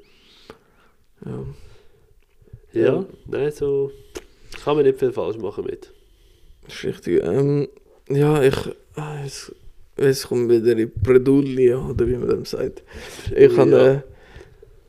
Ja. 1.25 1.45
Ja, 2.77 2.85
Ja. 2.87 3.07
nein, 3.27 3.51
so 3.53 3.91
kann 4.65 4.77
man 4.77 4.85
nicht 4.85 4.99
viel 4.99 5.13
falsch 5.13 5.39
machen 5.39 5.65
mit. 5.65 5.91
Das 6.67 6.75
ist 6.75 6.85
richtig. 6.85 7.23
Ähm, 7.25 7.69
ja, 8.09 8.43
ich. 8.43 8.57
ah, 8.97 9.17
Es, 9.25 9.53
es 9.97 10.27
kommt 10.29 10.51
wieder 10.51 10.77
in 10.77 10.91
Bredouille, 11.03 11.79
oder 11.79 12.07
wie 12.07 12.17
man 12.17 12.29
dem 12.29 12.45
sagt. 12.45 12.83
Ich 13.35 13.53
Ja. 13.53 13.57
habe 13.59 14.03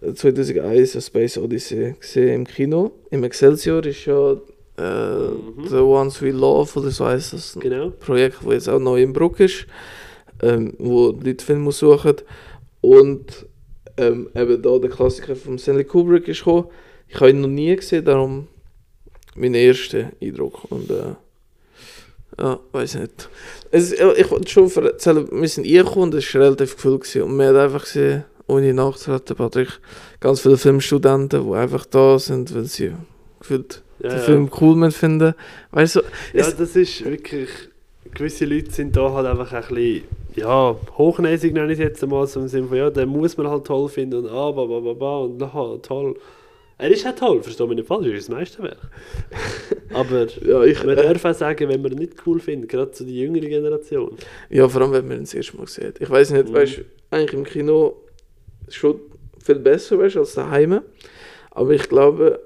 äh, 0.02 0.14
2001 0.14 0.96
A 0.96 1.02
Space 1.02 1.38
Odyssey 1.38 1.96
gesehen 2.00 2.30
im 2.30 2.48
Kino. 2.48 2.92
Im 3.10 3.24
Excelsior 3.24 3.86
ist 3.86 4.06
ja 4.06 4.34
äh, 4.34 4.38
Mhm. 4.80 5.68
The 5.70 5.76
Ones 5.78 6.22
We 6.22 6.32
Love 6.32 6.80
oder 6.80 6.92
so 6.92 7.06
heißt 7.06 7.34
das. 7.34 7.58
Genau. 7.60 7.90
Projekt, 7.90 8.38
das 8.46 8.54
jetzt 8.54 8.70
auch 8.70 8.80
neu 8.80 9.02
in 9.02 9.12
Bruck 9.14 9.40
ist, 9.40 9.66
ähm, 10.44 10.74
wo 10.78 11.08
Leute 11.24 11.44
Filme 11.44 11.72
suchen. 11.72 12.16
Und 12.82 13.48
ähm, 13.98 14.30
eben 14.36 14.62
da 14.62 14.78
der 14.78 14.90
Klassiker 14.92 15.36
von 15.36 15.58
Stanley 15.58 15.84
Kubrick 15.84 16.28
ist 16.28 16.40
gekommen. 16.40 16.68
Ich 17.08 17.16
habe 17.16 17.30
ihn 17.30 17.42
noch 17.42 17.48
nie 17.48 17.76
gesehen, 17.76 18.06
darum 18.06 18.48
mein 19.36 19.54
erster 19.54 20.12
Eindruck. 20.22 20.70
Und 20.72 20.90
äh, 20.90 21.16
ja, 22.40 22.60
weiß 22.72 22.96
nicht. 22.96 23.30
Es, 23.72 23.92
ich 23.92 24.32
wollte 24.32 24.50
schon 24.50 24.70
erzählen, 24.84 25.28
wir 25.32 25.48
sind 25.48 25.66
reingekommen 25.66 26.10
und 26.10 26.14
es 26.16 26.34
war 26.34 26.42
relativ 26.42 26.76
gefühlt. 26.76 27.02
Gewesen. 27.02 27.24
Und 27.24 27.38
man 27.38 27.48
hat 27.48 27.56
einfach 27.56 27.84
gesehen, 27.84 28.24
ohne 28.48 28.74
nachzuraten, 28.74 29.36
Patrick, 29.36 29.80
ganz 30.20 30.42
viele 30.42 30.58
Filmstudenten, 30.58 31.48
die 31.50 31.56
einfach 31.56 31.86
da 31.86 32.18
sind, 32.20 32.54
weil 32.56 32.66
sie 32.66 32.94
gefühlt 33.40 33.84
Ja, 34.00 34.10
den 34.10 34.18
ja. 34.18 34.24
Film 34.24 34.52
cool 34.62 34.92
finden. 34.92 35.34
Weißt 35.72 35.98
du, 35.98 36.02
ja, 36.34 36.50
das 36.52 36.76
ist 36.76 37.04
wirklich. 37.04 37.50
Gewisse 38.14 38.46
Leute 38.46 38.72
sind 38.72 38.96
da 38.96 39.12
halt 39.12 39.28
einfach 39.28 39.52
ein 39.52 39.64
bisschen. 39.68 40.04
Ja, 40.36 40.76
hochnäsig 40.98 41.54
nenne 41.54 41.74
ich 41.74 41.80
es 41.80 41.84
jetzt 41.84 42.04
einmal, 42.04 42.26
so 42.28 42.40
im 42.40 42.48
Sinne 42.48 42.68
von, 42.68 42.78
ja, 42.78 42.90
den 42.90 43.10
muss 43.10 43.36
man 43.38 43.48
halt 43.48 43.66
toll 43.66 43.90
finden 43.90 44.20
und 44.20 44.30
ah, 44.30 44.52
ba, 44.52 44.66
ba, 44.66 44.80
ba, 44.80 44.94
ba, 44.94 45.18
und 45.20 45.42
aha, 45.42 45.78
toll. 45.82 46.16
Er 46.80 46.92
ist 46.92 47.08
auch 47.08 47.16
toll, 47.16 47.42
verstehe 47.42 47.66
mich 47.68 47.78
nicht 47.78 47.88
falsch, 47.88 48.06
er 48.08 48.14
ist 48.14 48.30
das 48.30 48.36
Meisterwerk. 48.36 48.78
Aber 49.94 50.28
ja, 50.46 50.64
ich, 50.64 50.84
man 50.84 50.98
äh, 50.98 51.14
darf 51.14 51.26
auch 51.26 51.34
sagen, 51.34 51.70
wenn 51.70 51.82
man 51.82 51.92
ihn 51.94 51.98
nicht 51.98 52.14
cool 52.26 52.40
findet, 52.40 52.70
gerade 52.70 52.92
zu 52.92 53.04
die 53.04 53.20
jüngere 53.20 53.48
Generation. 53.48 54.16
Ja, 54.50 54.68
vor 54.70 54.82
allem, 54.82 54.92
wenn 54.92 55.08
man 55.08 55.18
ihn 55.18 55.24
das 55.24 55.34
erste 55.34 55.58
Mal 55.58 55.68
sieht. 55.68 56.00
Ich 56.00 56.10
weiß 56.10 56.32
nicht, 56.32 56.50
Mhm. 56.50 56.54
weißt 56.54 56.82
eigentlich 57.10 57.34
im 57.34 57.44
Kino 57.46 57.98
schon 58.70 59.00
viel 59.44 59.56
besser 59.56 59.98
weißt, 59.98 60.18
als 60.18 60.36
daheim. 60.36 60.82
Aber 61.52 61.72
ich 61.72 61.90
glaube, 61.90 62.40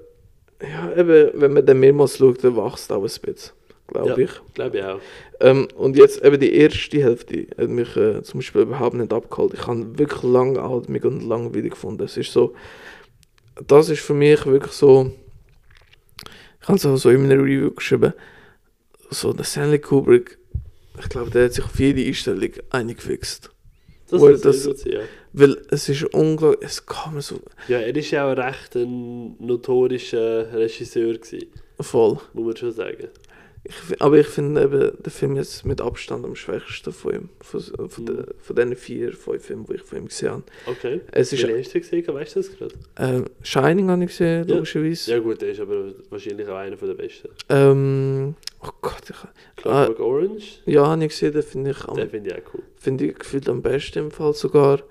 ja, 0.61 0.93
eben, 0.95 1.31
wenn 1.33 1.53
man 1.53 1.65
dann 1.65 1.79
mehrmals 1.79 2.17
schaut, 2.17 2.41
dann 2.43 2.55
wächst 2.55 2.91
auch 2.91 2.97
ein 2.97 3.01
bisschen. 3.01 3.51
Glaube 3.87 4.09
Ja. 4.11 4.17
ich. 4.19 4.31
Glaube 4.53 4.77
ich 4.77 4.83
auch. 4.85 4.99
Ähm, 5.41 5.67
und 5.75 5.97
jetzt 5.97 6.23
eben 6.23 6.39
die 6.39 6.53
erste 6.55 7.03
Hälfte 7.03 7.47
hat 7.57 7.67
mich 7.67 7.97
äh, 7.97 8.21
zum 8.23 8.39
Beispiel 8.39 8.61
überhaupt 8.61 8.95
nicht 8.95 9.11
abgeholt. 9.11 9.53
Ich 9.55 9.67
habe 9.67 9.99
wirklich 9.99 10.23
langatmig 10.23 11.03
und 11.03 11.27
langweilig 11.27 11.71
gefunden. 11.71 12.03
Es 12.03 12.15
ist 12.15 12.31
so, 12.31 12.53
das 13.67 13.89
ist 13.89 14.01
für 14.01 14.13
mich 14.13 14.45
wirklich 14.45 14.71
so, 14.73 15.11
ich 16.61 16.67
habe 16.67 16.77
es 16.77 16.85
auch 16.85 16.97
so 16.97 17.09
in 17.09 17.21
meiner 17.21 17.41
Review 17.41 17.71
geschrieben, 17.71 18.13
so 19.09 19.33
der 19.33 19.43
Stanley 19.43 19.79
Kubrick, 19.79 20.37
ich 20.99 21.09
glaube, 21.09 21.31
der 21.31 21.45
hat 21.45 21.53
sich 21.53 21.63
auf 21.65 21.79
jede 21.79 22.05
Einstellung 22.05 22.51
eingefixt. 22.69 23.49
Das 24.09 24.21
ist 24.21 24.45
das- 24.45 24.63
sein, 24.63 24.91
ja. 24.91 24.99
Weil 25.33 25.57
es 25.69 25.87
ist 25.87 26.03
unglaublich, 26.13 26.59
es 26.69 26.85
man 27.13 27.21
so 27.21 27.39
Ja, 27.69 27.79
er 27.79 27.95
ist 27.95 28.11
ja 28.11 28.29
auch 28.29 28.35
recht 28.35 28.75
ein 28.75 29.37
notorischer 29.39 30.51
Regisseur 30.53 31.13
gewesen, 31.13 31.47
voll. 31.79 32.19
muss 32.33 32.45
man 32.45 32.57
schon 32.57 32.71
sagen. 32.73 33.07
Ich, 33.63 34.01
aber 34.01 34.17
ich 34.17 34.25
finde 34.25 34.63
eben 34.63 34.91
den 35.03 35.11
Film 35.11 35.35
jetzt 35.35 35.65
mit 35.65 35.81
Abstand 35.81 36.25
am 36.25 36.35
schwächsten 36.35 36.91
von 36.91 37.13
ihm. 37.13 37.29
Von, 37.41 37.61
von, 37.61 38.03
Mhm. 38.03 38.05
den, 38.07 38.25
von 38.39 38.55
den 38.55 38.75
vier, 38.75 39.13
fünf 39.13 39.45
Filmen, 39.45 39.65
die 39.65 39.75
ich 39.75 39.83
von 39.83 39.99
ihm 39.99 40.07
gesehen 40.07 40.31
habe. 40.31 40.43
Okay. 40.65 41.01
Es 41.11 41.31
ist 41.31 41.47
Wie 41.47 41.59
hast 41.59 41.73
du 41.75 41.79
gesehen? 41.79 42.07
Weißt 42.07 42.35
du 42.35 42.39
das 42.41 42.49
gerade? 42.57 42.73
äh, 42.95 43.21
Shining 43.43 43.89
habe 43.91 44.03
ich 44.03 44.09
gesehen, 44.09 44.47
Ja. 44.47 44.55
logischerweise. 44.55 45.11
Ja 45.11 45.19
gut, 45.19 45.41
der 45.43 45.49
ist 45.51 45.59
aber 45.59 45.93
wahrscheinlich 46.09 46.47
auch 46.47 46.55
einer 46.55 46.75
der 46.75 46.93
besten. 46.95 47.29
Ähm, 47.49 48.35
oh 48.63 48.69
Gott, 48.81 49.03
ich, 49.09 49.15
Clockwork 49.61 49.99
Orange, 49.99 50.59
ja, 50.65 50.87
habe 50.87 51.03
ich 51.03 51.09
gesehen, 51.09 51.33
den 51.33 51.43
finde 51.43 51.71
ich, 51.71 51.85
am- 51.85 51.97
den 51.97 52.09
finde 52.09 52.29
ich 52.31 52.35
auch 52.37 52.53
cool. 52.55 52.63
finde 52.77 53.05
ich 53.05 53.19
gefühlt 53.19 53.47
am 53.47 53.61
besten 53.61 53.99
im 53.99 54.11
Fall 54.11 54.33
sogar. 54.33 54.81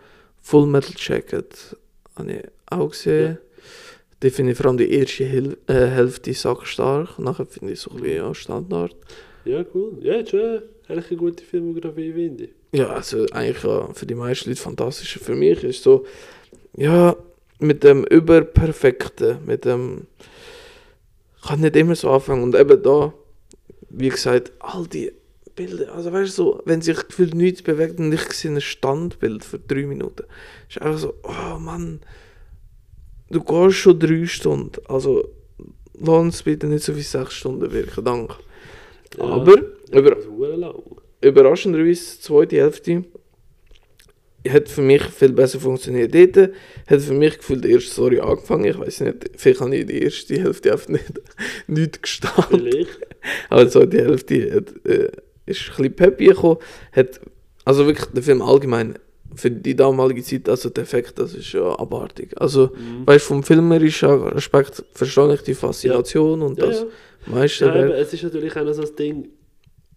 Full 0.42 0.66
Metal 0.68 0.94
Jacket 0.96 1.76
habe 2.16 2.32
ich 2.32 2.42
auch 2.66 2.90
gesehen. 2.90 3.38
Die 4.22 4.30
finde 4.30 4.52
ich 4.52 4.58
vor 4.58 4.66
allem 4.66 4.76
die 4.76 4.92
erste 4.92 5.24
Hil 5.24 5.56
äh, 5.66 5.72
Hälfte 5.72 6.34
sackstark. 6.34 7.18
Nachher 7.18 7.46
finde 7.46 7.72
ich 7.72 7.80
so 7.80 7.90
ein 7.90 8.00
bisschen 8.00 8.16
ja, 8.16 8.34
Standard. 8.34 8.94
Ja, 9.44 9.64
cool. 9.74 9.96
Ja, 10.00 10.14
ist 10.14 10.34
eigentlich 10.34 11.10
eine 11.10 11.16
gute 11.16 11.44
Filmografie, 11.44 12.12
finde 12.12 12.44
ich. 12.44 12.50
Ja, 12.72 12.88
also 12.88 13.26
eigentlich 13.32 13.62
ja, 13.62 13.92
für 13.94 14.06
die 14.06 14.14
meisten 14.14 14.50
Leute 14.50 14.60
fantastisch. 14.60 15.18
Für 15.18 15.34
mich 15.34 15.64
ist 15.64 15.82
so, 15.82 16.04
ja, 16.76 17.16
mit 17.58 17.82
dem 17.82 18.04
Überperfekten, 18.04 19.38
mit 19.46 19.64
dem. 19.64 20.06
Ich 21.36 21.48
kann 21.48 21.60
nicht 21.60 21.76
immer 21.76 21.94
so 21.94 22.10
anfangen. 22.10 22.42
Und 22.42 22.54
eben 22.54 22.82
da, 22.82 23.14
wie 23.88 24.10
gesagt, 24.10 24.52
all 24.58 24.86
die 24.86 25.12
Bilder, 25.56 25.94
also 25.94 26.12
weißt 26.12 26.38
du, 26.38 26.42
so, 26.42 26.62
wenn 26.64 26.82
sich 26.82 27.08
gefühlt 27.08 27.34
nichts 27.34 27.62
bewegt 27.62 27.98
und 27.98 28.12
ich 28.12 28.22
sehe 28.32 28.50
ein 28.50 28.60
Standbild 28.60 29.44
für 29.44 29.58
drei 29.58 29.86
Minuten, 29.86 30.24
ist 30.68 30.80
einfach 30.80 30.98
so, 30.98 31.14
oh 31.22 31.58
Mann, 31.58 32.00
du 33.30 33.42
gehst 33.42 33.76
schon 33.76 33.98
drei 33.98 34.26
Stunden. 34.26 34.80
Also, 34.88 35.28
lass 35.94 36.20
uns 36.20 36.42
bitte 36.42 36.66
nicht 36.66 36.84
so 36.84 36.96
wie 36.96 37.02
sechs 37.02 37.34
Stunden 37.34 37.72
wirken, 37.72 38.04
danke. 38.04 38.34
Ja, 39.16 39.24
Aber, 39.24 39.56
über, 39.92 40.16
überraschenderweise, 41.20 42.16
die 42.16 42.20
zweite 42.20 42.56
Hälfte 42.56 43.04
hat 44.48 44.68
für 44.68 44.82
mich 44.82 45.02
viel 45.02 45.32
besser 45.32 45.60
funktioniert. 45.60 46.14
Dort 46.14 46.52
hat 46.86 47.02
für 47.02 47.12
mich 47.12 47.38
gefühlt 47.38 47.64
die 47.64 47.72
erste 47.72 47.90
Story 47.90 48.20
angefangen. 48.20 48.64
Ich 48.64 48.78
weiß 48.78 49.00
nicht, 49.00 49.30
vielleicht 49.36 49.60
habe 49.60 49.76
ich 49.76 49.86
die 49.86 50.02
erste 50.02 50.40
Hälfte 50.40 50.72
einfach 50.72 50.88
nicht, 50.88 51.12
nicht 51.66 52.02
gestanden. 52.02 52.46
Vielleicht. 52.48 52.98
Also 53.50 53.84
die 53.84 53.98
Hälfte 53.98 54.54
hat, 54.54 54.86
äh, 54.86 55.10
ist 55.46 55.70
ein 55.70 55.76
bisschen 55.76 55.96
peppy 55.96 56.26
gekommen. 56.26 56.58
Hat, 56.92 57.20
also 57.64 57.86
wirklich 57.86 58.06
der 58.06 58.22
Film 58.22 58.40
allgemein 58.40 58.98
für 59.34 59.50
die 59.50 59.74
damalige 59.76 60.22
Zeit, 60.22 60.48
also 60.48 60.70
der 60.70 60.82
Effekt, 60.84 61.18
das 61.18 61.34
ist 61.34 61.52
ja 61.52 61.78
abartig. 61.78 62.32
Also, 62.40 62.70
Mhm. 62.74 63.06
weißt 63.06 63.24
du, 63.24 63.28
vom 63.34 63.42
filmerischen 63.42 64.08
Aspekt 64.34 64.84
verstehe 64.92 65.34
ich 65.34 65.42
die 65.42 65.54
Faszination 65.54 66.42
und 66.42 66.58
Ja, 66.58 66.66
das 66.66 66.80
ja. 66.80 66.86
meiste. 67.26 67.64
Ja, 67.66 67.74
es 67.90 68.12
ist 68.12 68.22
natürlich 68.22 68.56
auch 68.56 68.64
noch 68.64 68.72
so 68.72 68.82
das 68.82 68.94
Ding, 68.94 69.28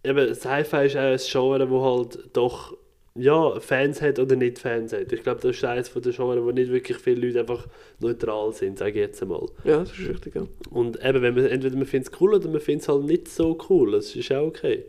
eben, 0.04 0.34
Sci-Fi 0.36 0.86
ist 0.86 0.96
auch 0.98 1.02
ein 1.02 1.20
Genre, 1.20 1.70
wo 1.70 1.84
halt 1.84 2.30
doch 2.34 2.76
ja, 3.16 3.60
Fans 3.60 4.02
hat 4.02 4.18
oder 4.18 4.36
nicht 4.36 4.58
Fans 4.58 4.92
hat. 4.92 5.12
Ich 5.14 5.22
glaube, 5.22 5.40
das 5.40 5.56
ist 5.56 5.64
eines 5.64 5.88
von 5.88 6.02
den 6.02 6.14
Genres, 6.14 6.44
wo 6.44 6.50
nicht 6.52 6.72
wirklich 6.72 6.98
viele 6.98 7.28
Leute 7.28 7.42
einfach 7.42 7.68
neutral 8.00 8.52
sind, 8.54 8.80
sage 8.80 8.92
ich 8.94 8.96
jetzt 8.98 9.22
einmal. 9.22 9.46
Ja, 9.64 9.82
das 9.82 9.92
ist 9.92 10.10
richtig, 10.10 10.34
ja. 10.34 10.48
Und 10.72 10.98
eben, 11.06 11.22
wenn 11.22 11.36
man, 11.36 11.46
entweder 11.46 11.76
man 11.76 11.86
findet 11.86 12.12
es 12.12 12.20
cool 12.20 12.34
oder 12.34 12.50
man 12.50 12.60
findet 12.60 12.82
es 12.82 12.88
halt 12.90 13.04
nicht 13.04 13.28
so 13.28 13.56
cool, 13.70 13.92
das 13.92 14.16
ist 14.16 14.32
auch 14.32 14.48
okay. 14.48 14.86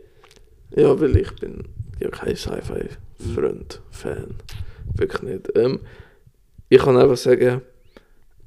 Ja, 0.74 0.98
weil 0.98 1.14
ich 1.18 1.30
bin 1.36 1.64
ja 2.00 2.08
kein 2.10 2.36
Sci-Fi-Freund, 2.36 3.80
Fan. 3.90 4.34
Wirklich 4.96 5.22
nicht. 5.22 5.56
Ähm, 5.56 5.80
ich 6.68 6.78
kann 6.80 6.96
einfach 6.96 7.16
sagen, 7.16 7.62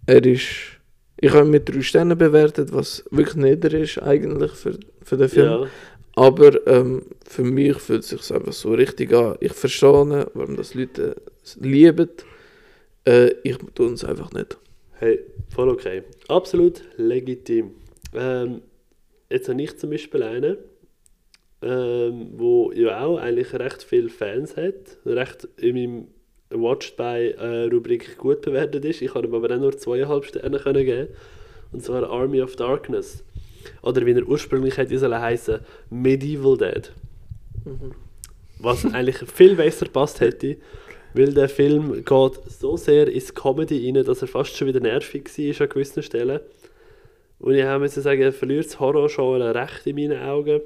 er 0.06 0.26
ist. 0.26 0.48
Ich 1.20 1.32
habe 1.32 1.46
ihn 1.46 1.52
mit 1.52 1.68
drei 1.68 1.82
Sternen 1.82 2.18
bewertet, 2.18 2.72
was 2.74 3.04
wirklich 3.10 3.36
nieder 3.36 3.74
ist 3.74 3.98
eigentlich 4.04 4.52
für, 4.52 4.78
für 5.02 5.18
den 5.18 5.30
Film. 5.30 5.46
Ja, 5.48 5.68
Aber 6.16 6.68
ähm, 6.68 7.06
für 7.28 7.44
mich 7.44 7.78
fühlt 7.80 8.04
es 8.04 8.10
sich 8.10 8.32
einfach 8.32 8.54
so 8.54 8.74
richtig 8.74 9.12
an. 9.14 9.36
Ich 9.40 9.54
verstehe, 9.54 10.30
warum 10.36 10.56
das 10.56 10.76
Leute 10.76 11.16
lieben. 11.60 12.10
Äh, 13.06 13.32
ich 13.44 13.58
tue 13.74 13.94
es 13.94 14.04
einfach 14.04 14.32
nicht. 14.32 14.58
hey, 15.00 15.20
voll 15.50 15.70
okay. 15.70 16.04
Absolut 16.28 16.84
legitim. 16.98 17.72
Ähm, 18.14 18.62
jetzt 19.30 19.50
habe 19.50 19.62
ich 19.62 19.78
zum 19.78 19.90
Beispiel 19.90 20.24
einen, 20.24 20.58
ähm, 21.62 22.32
wo 22.38 22.72
ja 22.72 23.04
auch 23.04 23.18
eigentlich 23.18 23.54
recht 23.54 23.84
viele 23.84 24.10
Fans 24.10 24.56
hat, 24.56 24.98
recht 25.06 25.48
in 25.58 25.76
meinem 25.76 26.08
Watched 26.50 26.96
by 26.96 27.36
äh, 27.38 27.68
Rubrik 27.72 28.18
gut 28.18 28.42
bewertet 28.42 28.86
ist. 28.86 29.02
Ich 29.02 29.14
habe 29.14 29.28
ihm 29.28 29.34
aber 29.34 29.54
auch 29.54 29.60
nur 29.60 29.78
zweieinhalb 29.78 30.26
Sterne 30.26 30.60
können 30.60 30.86
geben. 30.86 31.10
Und 31.72 31.84
zwar 31.84 32.10
Army 32.10 32.42
of 32.42 32.56
Darkness. 32.56 33.24
Oder 33.82 34.06
wie 34.06 34.14
er 34.14 34.28
ursprünglich 34.28 34.78
hätte 34.78 34.98
sollen 34.98 35.20
heißen, 35.20 35.60
Medieval 35.90 36.58
Dead. 36.58 36.92
Was 38.60 38.86
eigentlich 38.86 39.18
viel 39.18 39.56
besser 39.56 39.88
passt 39.88 40.22
hätte, 40.22 40.58
weil 41.14 41.34
der 41.34 41.50
Film 41.50 42.06
geht 42.06 42.40
so 42.48 42.78
sehr 42.78 43.08
ins 43.10 43.34
Comedy 43.34 43.92
rein, 43.92 44.06
dass 44.06 44.22
er 44.22 44.28
fast 44.28 44.56
schon 44.56 44.68
wieder 44.68 44.80
nervig 44.80 45.26
war 45.38 45.62
an 45.62 45.70
gewissen 45.70 46.04
Stellen. 46.04 46.40
Und 47.40 47.56
ich 47.56 47.64
habe 47.64 47.88
sagen, 47.90 48.22
er 48.22 48.32
verliert 48.32 48.66
das 48.66 48.80
Horror-Genre 48.80 49.54
recht 49.54 49.86
in 49.86 49.96
meinen 49.96 50.22
Augen. 50.22 50.62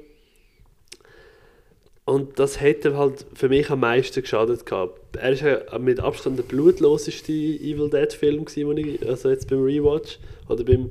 Und 2.04 2.38
das 2.40 2.60
hätte 2.60 2.96
halt 2.96 3.24
für 3.34 3.48
mich 3.48 3.70
am 3.70 3.80
meisten 3.80 4.22
geschadet 4.22 4.66
gehabt. 4.66 5.16
Er 5.16 5.32
ist 5.32 5.42
ja 5.42 5.78
mit 5.78 6.00
Abstand 6.00 6.36
der 6.38 6.42
blutloseste 6.42 7.32
Evil 7.32 7.88
Dead 7.90 8.12
Film 8.12 8.44
gewesen, 8.44 8.76
ich, 8.76 9.08
also 9.08 9.30
jetzt 9.30 9.48
beim 9.48 9.62
Rewatch 9.62 10.18
oder 10.48 10.64
beim 10.64 10.90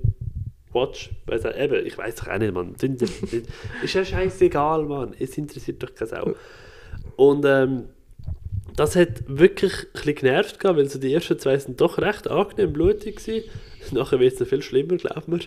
Watch, 0.72 1.10
weiss 1.26 1.46
auch, 1.46 1.54
eben, 1.58 1.86
ich 1.86 1.98
weiß 1.98 2.16
doch 2.16 2.30
auch 2.30 2.38
nicht, 2.38 2.54
Mann. 2.54 2.76
Sind- 2.80 3.00
sind- 3.00 3.46
ist 3.84 3.94
ja 3.94 4.06
scheißegal, 4.06 4.84
Mann. 4.86 5.14
Es 5.20 5.38
interessiert 5.38 5.84
doch 5.84 5.94
keine 5.94 6.10
Sau. 6.10 6.34
Und 7.18 7.44
ähm, 7.46 7.90
das 8.78 8.96
hat 8.96 9.24
wirklich 9.28 9.74
ein 9.74 9.88
bisschen 9.92 10.16
genervt, 10.16 10.60
gehabt, 10.60 10.78
weil 10.80 10.90
so 10.90 10.98
die 10.98 11.14
ersten 11.14 11.38
zwei 11.38 11.58
sind 11.58 11.82
doch 11.82 11.98
recht 11.98 12.30
angenehm 12.30 12.72
blutig 12.72 13.28
waren. 13.28 13.44
Nachher 13.92 14.22
wird 14.22 14.40
es 14.40 14.48
viel 14.48 14.62
schlimmer, 14.62 14.96
glaubt 14.96 15.28
mir. 15.28 15.40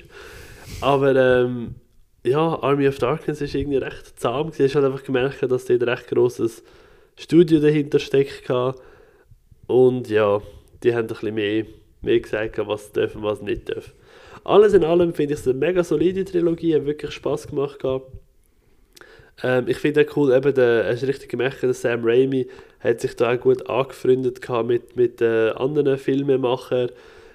Aber 0.83 1.17
ähm, 1.17 1.77
ja, 2.25 2.59
Army 2.63 2.89
of 2.89 2.99
Darkness 2.99 3.41
ist 3.41 3.55
irgendwie 3.55 3.77
recht 3.77 4.19
zahm. 4.19 4.49
habe 4.49 4.69
halt 4.69 4.85
einfach 4.85 5.05
gemerkt, 5.05 5.43
dass 5.43 5.67
dort 5.67 5.83
ein 5.83 5.89
recht 5.89 6.09
grosses 6.09 6.63
Studio 7.19 7.61
dahinter 7.61 7.99
steckt. 7.99 8.51
Und 9.67 10.09
ja, 10.09 10.41
die 10.83 10.95
haben 10.95 11.03
ein 11.03 11.07
bisschen 11.07 11.35
mehr, 11.35 11.67
mehr 12.03 12.21
gesagt, 12.21 12.59
was 12.67 12.93
dürfen 12.93 13.23
was 13.23 13.43
nicht 13.43 13.69
dürfen. 13.69 13.93
Alles 14.45 14.75
in 14.75 14.85
allem 14.85 15.15
finde 15.15 15.35
ich 15.35 15.41
es 15.41 15.49
eine 15.49 15.59
mega 15.59 15.83
solide 15.83 16.25
Trilogie, 16.25 16.75
hat 16.75 16.85
wirklich 16.85 17.13
Spaß 17.13 17.49
gemacht. 17.49 17.79
Ähm, 19.43 19.69
ich 19.69 19.79
finde 19.79 20.03
auch 20.03 20.17
cool, 20.17 20.33
eben, 20.35 20.55
der, 20.55 20.87
hast 20.87 21.03
du 21.03 21.07
richtig 21.07 21.31
gemerkt, 21.31 21.63
der 21.63 21.75
Sam 21.75 22.05
Raimi 22.05 22.47
hat 22.81 23.01
sich 23.01 23.17
da 23.17 23.33
auch 23.33 23.41
gut 23.41 23.69
angefreundet 23.69 24.41
mit, 24.65 24.97
mit 24.97 25.21
äh, 25.23 25.51
anderen 25.51 25.99
Filmemachern. 25.99 26.91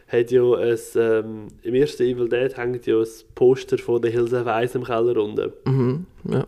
Hat 0.09 0.31
ja 0.31 0.53
ein, 0.53 0.79
ähm, 0.95 1.47
Im 1.61 1.75
ersten 1.75 2.03
Evil 2.03 2.27
Dead 2.27 2.57
hängt 2.57 2.85
ja 2.87 2.97
ein 2.97 3.07
Poster 3.35 3.77
von 3.77 4.01
The 4.01 4.09
Hills 4.09 4.33
of 4.33 4.47
Ice 4.47 4.75
im 4.75 4.83
Keller 4.83 5.17
unten. 5.17 5.53
Mhm, 5.65 6.05
ja. 6.29 6.47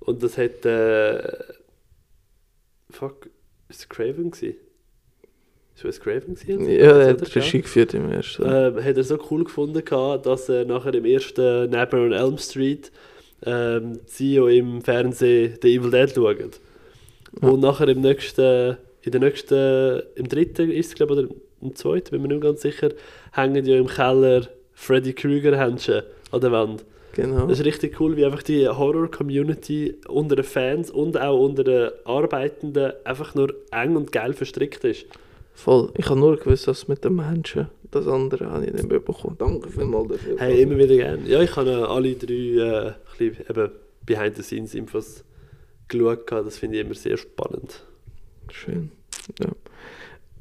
Und 0.00 0.22
das 0.22 0.36
hat. 0.36 0.64
Äh, 0.66 1.32
fuck, 2.90 3.30
ist 3.68 3.80
es 3.80 3.88
Craven 3.88 4.30
gewesen? 4.30 4.56
Ist 5.76 5.84
es 5.84 6.00
Craven 6.00 6.34
gewesen? 6.34 6.68
ja, 6.68 6.98
er 6.98 7.08
hat 7.10 7.36
Regie 7.36 7.62
geführt 7.62 7.94
im 7.94 8.10
ersten. 8.10 8.42
Ähm, 8.44 8.82
hat 8.82 8.96
er 8.96 9.04
so 9.04 9.18
cool 9.30 9.44
gefunden, 9.44 9.82
dass 10.22 10.48
er 10.48 10.64
nachher 10.64 10.94
im 10.94 11.04
ersten 11.04 11.70
Nightmare 11.70 12.06
on 12.06 12.12
Elm 12.12 12.38
Street 12.38 12.90
ähm, 13.46 14.00
sie 14.06 14.34
ja 14.34 14.48
im 14.48 14.82
Fernsehen 14.82 15.56
The 15.62 15.76
Evil 15.76 15.90
Dead 15.90 16.12
schauen. 16.12 16.50
Ja. 17.42 17.48
Und 17.48 17.60
nachher 17.60 17.86
im 17.88 18.00
nächsten, 18.00 18.76
in 19.02 19.12
der 19.12 19.20
nächsten, 19.20 20.02
im 20.16 20.28
dritten 20.28 20.70
ist 20.72 20.88
es 20.88 20.94
glaube 20.94 21.14
ich, 21.14 21.18
oder 21.20 21.34
im 21.60 21.74
zweiten, 21.74 22.10
bin 22.10 22.22
mir 22.22 22.28
nicht 22.28 22.42
ganz 22.42 22.62
sicher, 22.62 22.90
hängen 23.32 23.64
ja 23.64 23.76
im 23.76 23.86
Keller 23.86 24.48
Freddy 24.74 25.12
Krueger 25.12 25.58
Händchen 25.58 26.02
an 26.30 26.40
der 26.40 26.52
Wand. 26.52 26.84
genau. 27.14 27.46
Das 27.46 27.58
ist 27.58 27.64
richtig 27.64 28.00
cool, 28.00 28.16
wie 28.16 28.24
einfach 28.24 28.42
die 28.42 28.68
Horror-Community 28.68 29.96
unter 30.08 30.36
den 30.36 30.44
Fans 30.44 30.90
und 30.90 31.20
auch 31.20 31.38
unter 31.38 31.64
den 31.64 31.90
Arbeitenden 32.04 32.92
einfach 33.04 33.34
nur 33.34 33.54
eng 33.72 33.96
und 33.96 34.12
geil 34.12 34.32
verstrickt 34.34 34.84
ist. 34.84 35.06
Voll. 35.54 35.90
Ich 35.96 36.08
habe 36.08 36.20
nur 36.20 36.36
gewusst, 36.36 36.68
dass 36.68 36.86
mit 36.86 37.04
den 37.04 37.16
Menschen. 37.16 37.66
Das 37.90 38.06
andere 38.06 38.48
habe 38.48 38.66
ich 38.66 38.72
nicht 38.72 38.88
mehr 38.88 39.00
bekommen. 39.00 39.34
Danke 39.38 39.68
vielmals 39.70 40.08
dafür. 40.08 40.36
Hey, 40.38 40.62
immer 40.62 40.78
wieder 40.78 40.94
gerne. 40.94 41.28
Ja, 41.28 41.42
ich 41.42 41.56
habe 41.56 41.70
äh, 41.70 41.74
alle 41.74 42.14
drei 42.14 42.34
äh, 42.34 42.86
ein 42.88 42.94
bisschen, 43.18 43.44
eben 43.50 43.70
Behind-the-Scenes-Infos 44.06 45.24
geschaut. 45.88 46.30
Das 46.30 46.58
finde 46.58 46.78
ich 46.78 46.84
immer 46.84 46.94
sehr 46.94 47.16
spannend. 47.16 47.82
Schön. 48.52 48.92
Ja. 49.40 49.48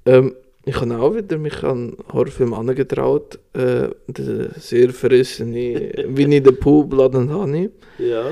Ähm, 0.06 0.35
ich 0.68 0.80
habe 0.81 0.98
auch 0.99 1.15
wieder 1.15 1.38
mich 1.38 1.64
an 1.64 1.95
Horrorfilme 2.11 2.56
angetraut. 2.57 3.39
Äh, 3.53 3.89
der 4.07 4.52
sehr 4.60 4.89
verrissene 4.89 5.91
Winnie 6.07 6.41
the 6.44 6.52
Pooh, 6.52 6.84
Blood 6.84 7.15
and 7.15 7.31
Honey. 7.31 7.69
Ja. 7.98 8.26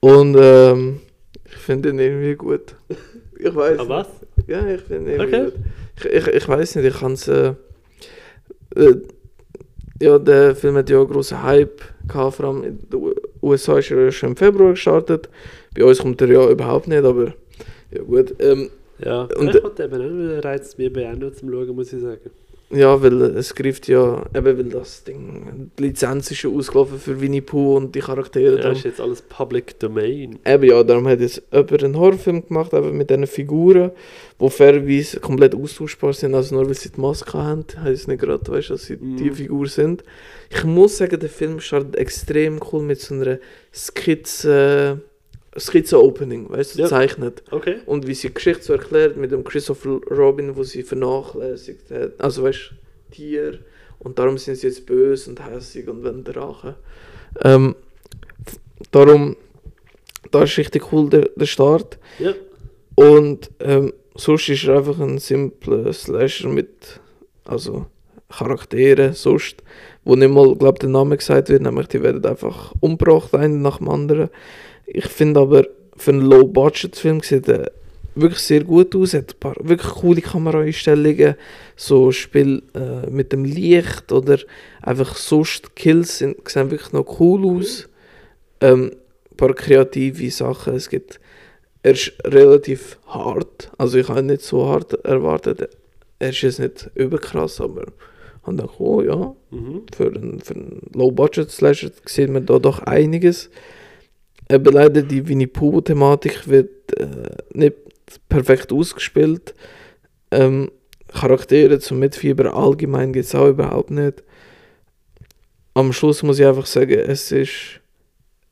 Und 0.00 0.36
ähm, 0.38 1.00
ich 1.44 1.56
finde 1.56 1.90
ihn 1.90 1.98
irgendwie 1.98 2.34
gut. 2.34 2.74
Ich 3.36 3.54
weiß. 3.54 3.80
Aber 3.80 3.88
was? 3.90 4.08
Ja, 4.46 4.66
ich 4.66 4.80
finde 4.82 5.12
ihn 5.12 5.20
irgendwie 5.20 5.36
Okay. 5.36 5.44
gut. 5.50 5.54
Ich, 5.98 6.28
ich, 6.28 6.34
ich 6.34 6.48
weiß 6.48 6.76
nicht, 6.76 6.86
ich 6.86 6.98
kann 6.98 7.12
es. 7.12 7.28
Äh, 7.28 7.54
äh, 8.76 8.94
ja, 10.00 10.18
der 10.18 10.56
Film 10.56 10.76
hat 10.76 10.88
ja 10.88 10.98
einen 11.00 11.08
grossen 11.08 11.42
Hype 11.42 11.82
gehabt, 12.08 12.36
vor 12.36 12.46
allem 12.46 12.64
in 12.64 12.78
den 12.88 13.12
USA 13.42 13.78
ist 13.78 13.90
er 13.90 14.10
schon 14.12 14.30
im 14.30 14.36
Februar 14.36 14.70
gestartet. 14.70 15.28
Bei 15.76 15.84
uns 15.84 15.98
kommt 15.98 16.20
er 16.22 16.28
ja 16.28 16.48
überhaupt 16.48 16.88
nicht, 16.88 17.04
aber 17.04 17.34
ja 17.90 18.02
gut. 18.02 18.34
Ähm, 18.40 18.70
Ja. 18.98 19.22
Und- 19.36 19.54
ich 19.54 19.62
wollte 19.62 19.84
eben 19.84 20.30
er 20.30 20.44
reizt 20.44 20.78
mich 20.78 20.92
bei 20.92 21.10
auch 21.10 21.32
zum 21.32 21.50
Schauen, 21.50 21.74
muss 21.74 21.92
ich 21.92 22.00
sagen. 22.02 22.30
Ja, 22.70 23.00
weil 23.00 23.22
es 23.36 23.54
greift 23.54 23.86
ja, 23.88 24.24
eben 24.34 24.46
weil 24.58 24.64
das 24.64 25.04
Ding, 25.04 25.70
die 25.78 25.82
Lizenz 25.84 26.30
ist 26.30 26.42
ja 26.42 26.50
ausgelaufen 26.50 26.98
für 26.98 27.20
Winnie 27.20 27.42
Pooh 27.42 27.76
und 27.76 27.94
die 27.94 28.00
Charaktere. 28.00 28.56
Ja, 28.56 28.62
darum, 28.62 28.76
ist 28.76 28.84
jetzt 28.84 29.00
alles 29.00 29.22
Public 29.22 29.78
Domain. 29.78 30.38
eben 30.44 30.64
ja, 30.64 30.82
darum 30.82 31.06
hat 31.06 31.20
jetzt 31.20 31.42
jemand 31.52 31.84
einen 31.84 31.96
Horrorfilm 31.98 32.48
gemacht, 32.48 32.72
eben 32.72 32.96
mit 32.96 33.10
diesen 33.10 33.26
Figuren, 33.28 33.90
die 34.40 34.50
fairerweise 34.50 35.20
komplett 35.20 35.54
austauschbar 35.54 36.14
sind, 36.14 36.34
also 36.34 36.56
nur 36.56 36.66
weil 36.66 36.74
sie 36.74 36.90
die 36.90 37.00
Maske 37.00 37.34
haben, 37.34 37.64
heisst 37.80 38.02
es 38.02 38.08
nicht 38.08 38.20
gerade, 38.22 38.50
weißt, 38.50 38.70
dass 38.70 38.86
sie 38.86 38.96
Mhm. 38.96 39.16
die 39.18 39.30
Figur 39.30 39.68
sind. 39.68 40.02
Ich 40.50 40.64
muss 40.64 40.96
sagen, 40.96 41.20
der 41.20 41.28
Film 41.28 41.60
startet 41.60 41.94
extrem 41.96 42.58
cool 42.72 42.82
mit 42.82 43.00
so 43.00 43.14
einer 43.14 43.38
Skizze, 43.72 45.00
Skizze-Opening, 45.58 46.50
weißt 46.50 46.74
du, 46.74 46.82
Ja. 46.82 46.88
zeichnet. 46.88 47.42
Okay. 47.50 47.76
Und 47.86 48.06
wie 48.06 48.14
sie 48.14 48.28
die 48.28 48.34
Geschichte 48.34 48.62
so 48.62 48.72
erklärt 48.72 49.16
mit 49.16 49.30
dem 49.32 49.44
Christopher 49.44 50.00
Robin, 50.10 50.56
wo 50.56 50.62
sie 50.62 50.82
vernachlässigt 50.82 51.90
hat. 51.90 52.20
Also 52.20 52.42
weißt 52.42 52.70
du, 52.70 53.14
Tier. 53.14 53.58
Und 53.98 54.18
darum 54.18 54.38
sind 54.38 54.56
sie 54.56 54.66
jetzt 54.66 54.86
böse 54.86 55.30
und 55.30 55.44
hässig 55.48 55.88
und 55.88 56.02
wollen 56.02 56.24
Drachen. 56.24 56.74
Ähm, 57.42 57.74
darum, 58.90 59.36
da 60.30 60.42
ist 60.42 60.58
richtig 60.58 60.92
cool 60.92 61.08
der, 61.08 61.28
der 61.36 61.46
Start. 61.46 61.98
Ja. 62.18 62.34
Und 62.96 63.50
ähm, 63.60 63.92
sonst 64.14 64.48
ist 64.48 64.64
er 64.64 64.78
einfach 64.78 64.98
ein 65.00 65.18
simpler 65.18 65.92
Slasher 65.92 66.48
mit 66.48 67.00
also 67.44 67.86
Charakteren, 68.30 69.12
sonst, 69.12 69.62
wo 70.04 70.16
nicht 70.16 70.30
mal, 70.30 70.54
glaube 70.56 70.78
der 70.80 70.88
Name 70.88 71.16
gesagt 71.16 71.48
wird, 71.48 71.62
nämlich 71.62 71.88
die 71.88 72.02
werden 72.02 72.24
einfach 72.24 72.72
umgebracht, 72.80 73.34
einer 73.34 73.48
nach 73.54 73.78
dem 73.78 73.88
anderen. 73.88 74.28
Ich 74.94 75.06
finde 75.06 75.40
aber, 75.40 75.66
für 75.96 76.12
einen 76.12 76.22
Low-Budget-Film 76.22 77.20
sieht 77.20 77.48
er 77.48 77.70
wirklich 78.14 78.40
sehr 78.40 78.62
gut 78.62 78.94
aus, 78.94 79.12
hat 79.12 79.34
ein 79.34 79.40
paar 79.40 79.56
wirklich 79.60 79.92
coole 79.92 80.20
Kameraeinstellungen, 80.20 81.34
so 81.76 82.12
Spiel 82.12 82.62
äh, 82.74 83.10
mit 83.10 83.32
dem 83.32 83.44
Licht 83.44 84.12
oder 84.12 84.38
einfach 84.82 85.16
sonst 85.16 85.74
Kills 85.74 86.18
sind, 86.18 86.48
sehen 86.48 86.70
wirklich 86.70 86.92
noch 86.92 87.18
cool 87.18 87.44
aus. 87.56 87.88
Ähm, 88.60 88.92
ein 89.32 89.36
paar 89.36 89.52
kreative 89.54 90.30
Sachen, 90.30 90.76
es 90.76 90.88
gibt, 90.88 91.18
er 91.82 91.92
ist 91.92 92.12
relativ 92.24 92.98
hart, 93.08 93.72
also 93.78 93.98
ich 93.98 94.08
habe 94.08 94.20
ihn 94.20 94.26
nicht 94.26 94.42
so 94.42 94.68
hart 94.68 94.92
erwartet, 95.04 95.68
er 96.20 96.28
ist 96.30 96.40
jetzt 96.42 96.60
nicht 96.60 96.90
überkrass, 96.94 97.60
aber 97.60 97.82
ich 97.82 98.46
habe 98.46 98.56
gedacht, 98.56 98.74
oh 98.78 99.02
ja, 99.02 99.34
Mhm. 99.50 99.82
für 99.94 100.06
einen, 100.06 100.40
für 100.40 100.54
einen 100.54 100.82
Low-Budget-Slasher 100.94 101.90
sieht 102.06 102.30
man 102.30 102.46
da 102.46 102.58
doch 102.60 102.78
einiges. 102.80 103.50
Aber 104.54 104.72
leider 104.72 105.02
die 105.02 105.26
Winnie 105.28 105.46
Pooh-Thematik 105.46 106.48
wird 106.48 106.98
äh, 106.98 107.36
nicht 107.52 107.76
perfekt 108.28 108.72
ausgespielt. 108.72 109.54
Ähm, 110.30 110.70
Charaktere 111.08 111.78
zum 111.78 112.00
Mitfieber 112.00 112.54
allgemein 112.54 113.12
geht 113.12 113.24
es 113.24 113.34
auch 113.34 113.48
überhaupt 113.48 113.90
nicht. 113.90 114.22
Am 115.74 115.92
Schluss 115.92 116.22
muss 116.22 116.38
ich 116.38 116.46
einfach 116.46 116.66
sagen, 116.66 116.98
es 116.98 117.32
ist 117.32 117.80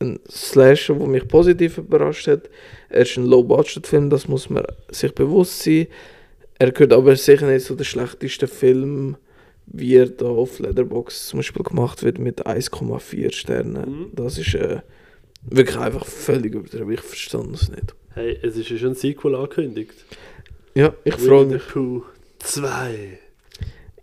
ein 0.01 0.19
Slasher, 0.29 0.95
der 0.95 1.07
mich 1.07 1.29
positiv 1.29 1.79
überrascht 1.79 2.27
hat. 2.27 2.51
Er 2.89 3.03
ist 3.03 3.17
ein 3.17 3.27
Low-Budget-Film, 3.27 4.11
das 4.11 4.29
muss 4.29 4.51
man 4.51 4.65
sich 4.91 5.15
bewusst 5.15 5.63
sein. 5.63 5.87
Er 6.59 6.73
gehört 6.73 6.93
aber 6.93 7.17
sicher 7.17 7.47
nicht 7.47 7.67
zu 7.67 7.75
den 7.75 7.85
schlechtesten 7.85 8.49
Filmen 8.49 9.17
wie 9.67 9.97
er 9.97 10.09
da 10.09 10.27
auf 10.27 10.59
Letterboxd 10.59 11.29
zum 11.29 11.39
Beispiel 11.39 11.63
gemacht 11.63 12.03
wird 12.03 12.19
mit 12.19 12.47
1,4 12.47 13.33
Sternen. 13.33 13.91
Mhm. 13.91 14.07
Das 14.15 14.39
ist 14.39 14.55
äh, 14.55 14.81
wirklich 15.43 15.79
einfach 15.79 16.05
völlig 16.07 16.55
übertrieben. 16.55 16.93
Ich 16.93 17.01
verstand 17.01 17.55
es 17.55 17.69
nicht. 17.71 17.95
Hey, 18.15 18.39
es 18.43 18.57
ist 18.57 18.69
ja 18.71 18.77
schon 18.77 18.91
ein 18.91 18.95
Sequel 18.95 19.35
angekündigt. 19.35 19.95
Ja, 20.75 20.93
ich 21.05 21.15
freue 21.15 21.47
mich. 21.47 21.67
Pooh 21.69 22.03
2. 22.41 23.19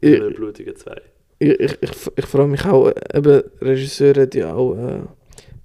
Ich, 0.01 0.19
Oder 0.19 0.31
blutige 0.31 0.73
2. 0.73 1.01
ich, 1.39 1.49
ich, 1.59 1.77
ich, 1.81 1.91
ich 2.15 2.25
freue 2.25 2.47
mich 2.47 2.65
auch. 2.65 2.91
Eben, 3.13 3.43
Regisseur 3.61 4.13
hat 4.15 4.33
ja 4.35 4.53
auch 4.53 4.75
äh, 4.75 5.01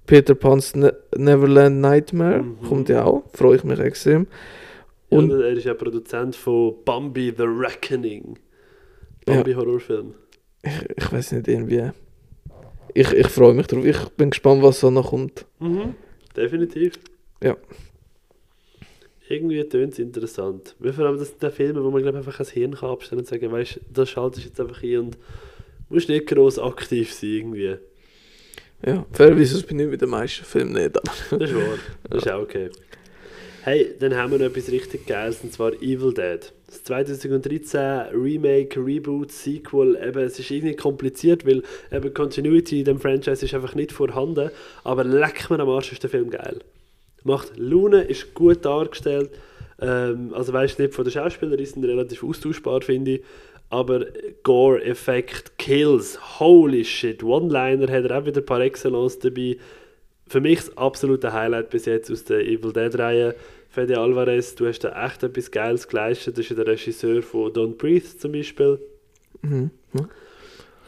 Peter 0.05 0.35
Pan's 0.35 0.75
ne 0.75 0.95
Neverland 1.15 1.79
Nightmare. 1.81 2.43
Mhm. 2.43 2.61
Kommt 2.61 2.89
ja 2.89 3.03
auch. 3.05 3.23
Freue 3.33 3.55
ich 3.57 3.63
mich 3.63 3.79
extrem. 3.79 4.27
Und- 5.09 5.31
Und 5.31 5.41
er 5.41 5.51
ist 5.51 5.63
ja 5.65 5.73
Produzent 5.73 6.35
von 6.35 6.75
Bambi 6.83 7.33
The 7.35 7.43
Reckoning. 7.43 8.37
Bambi-Horrorfilm. 9.25 10.13
Ich, 10.63 10.71
ich 10.97 11.11
weiß 11.11 11.31
nicht, 11.33 11.47
irgendwie. 11.47 11.91
Ich, 12.95 13.11
ich 13.11 13.27
freue 13.27 13.53
mich 13.53 13.67
drauf. 13.67 13.83
Ich 13.83 13.99
bin 14.15 14.29
gespannt, 14.29 14.63
was 14.63 14.79
da 14.79 14.89
noch 14.89 15.09
kommt. 15.09 15.45
Mhm. 15.59 15.95
Definitiv. 16.35 16.93
Ja. 17.43 17.57
Irgendwie 19.27 19.67
tönt 19.67 19.93
es 19.93 19.99
interessant. 19.99 20.75
Weil 20.79 20.93
vor 20.93 21.05
allem, 21.05 21.17
das 21.17 21.27
sind 21.27 21.43
die 21.43 21.49
Filme, 21.49 21.83
wo 21.83 21.91
man 21.91 22.01
glaub, 22.01 22.15
einfach 22.15 22.39
ein 22.39 22.45
Hirn 22.45 22.73
kann 22.73 22.91
abstellen 22.91 23.19
und 23.19 23.27
sagen, 23.27 23.51
weißt 23.51 23.75
du, 23.75 23.79
das 23.91 24.09
schaltest 24.09 24.45
du 24.45 24.49
jetzt 24.49 24.61
einfach 24.61 24.81
ein 24.81 24.97
und 24.97 25.17
musst 25.89 26.07
nicht 26.07 26.25
groß 26.27 26.57
aktiv 26.59 27.13
sein 27.13 27.29
irgendwie. 27.31 27.75
Ja, 28.85 29.05
fairerweise 29.11 29.61
bin 29.63 29.79
ich 29.79 29.87
mit 29.87 30.01
den 30.01 30.09
meisten 30.09 30.45
Filmen 30.45 30.73
nicht. 30.73 30.95
Das 30.95 31.31
ist 31.31 31.53
wahr. 31.53 31.77
Das 32.09 32.23
ist 32.23 32.31
auch 32.31 32.43
okay. 32.43 32.69
Hey, 33.65 33.95
dann 33.99 34.15
haben 34.15 34.31
wir 34.31 34.37
noch 34.37 34.45
etwas 34.45 34.69
richtig 34.69 35.07
Geiles, 35.07 35.39
und 35.41 35.51
zwar 35.51 35.73
Evil 35.81 36.13
Dead. 36.13 36.39
Das 36.67 36.83
2013 36.83 37.79
Remake, 38.13 38.79
Reboot, 38.79 39.31
Sequel, 39.31 39.97
eben, 40.07 40.19
es 40.19 40.37
ist 40.37 40.51
irgendwie 40.51 40.75
kompliziert, 40.75 41.47
weil 41.47 41.63
eben 41.91 42.13
Continuity 42.13 42.81
in 42.81 42.85
dem 42.85 42.99
Franchise 42.99 43.43
ist 43.43 43.55
einfach 43.55 43.73
nicht 43.73 43.91
vorhanden, 43.91 44.51
aber 44.83 45.03
leck 45.03 45.49
mir 45.49 45.59
am 45.59 45.69
Arsch 45.69 45.91
ist 45.91 46.03
der 46.03 46.11
Film 46.11 46.29
geil. 46.29 46.59
Macht 47.23 47.57
Laune, 47.57 48.03
ist 48.03 48.35
gut 48.35 48.63
dargestellt, 48.63 49.31
ähm, 49.81 50.31
also 50.35 50.53
weißt 50.53 50.77
nicht 50.77 50.93
von 50.93 51.03
den 51.03 51.13
Schauspielern, 51.13 51.65
sind 51.65 51.85
relativ 51.85 52.23
austauschbar, 52.23 52.83
finde 52.83 53.13
ich, 53.13 53.23
aber 53.71 54.05
Gore-Effekt, 54.43 55.57
Kills, 55.57 56.39
holy 56.39 56.85
shit, 56.85 57.23
One-Liner 57.23 57.91
hat 57.91 58.05
er 58.05 58.19
auch 58.19 58.27
wieder 58.27 58.41
par 58.41 58.61
excellence 58.61 59.17
dabei, 59.17 59.57
für 60.27 60.41
mich 60.41 60.59
das 60.59 60.77
absolute 60.77 61.33
Highlight 61.33 61.69
bis 61.69 61.85
jetzt 61.85 62.11
aus 62.11 62.23
der 62.23 62.41
Evil 62.41 62.73
Dead-Reihe. 62.73 63.35
Fede 63.75 63.99
Alvarez, 63.99 64.55
du 64.55 64.67
hast 64.67 64.85
da 64.85 65.05
echt 65.05 65.21
etwas 65.21 65.51
Geiles 65.51 65.89
geleistet. 65.89 66.37
Das 66.37 66.45
ist 66.45 66.49
ja 66.49 66.55
der 66.55 66.67
Regisseur 66.67 67.21
von 67.21 67.51
Don't 67.51 67.75
Breathe 67.75 68.05
zum 68.17 68.31
Beispiel. 68.31 68.79
Mhm. 69.41 69.69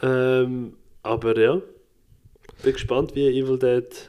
Ähm, 0.02 0.72
aber 1.02 1.38
ja, 1.38 1.60
bin 2.62 2.72
gespannt, 2.72 3.14
wie 3.14 3.28
Evil 3.28 3.58
Dead 3.58 4.08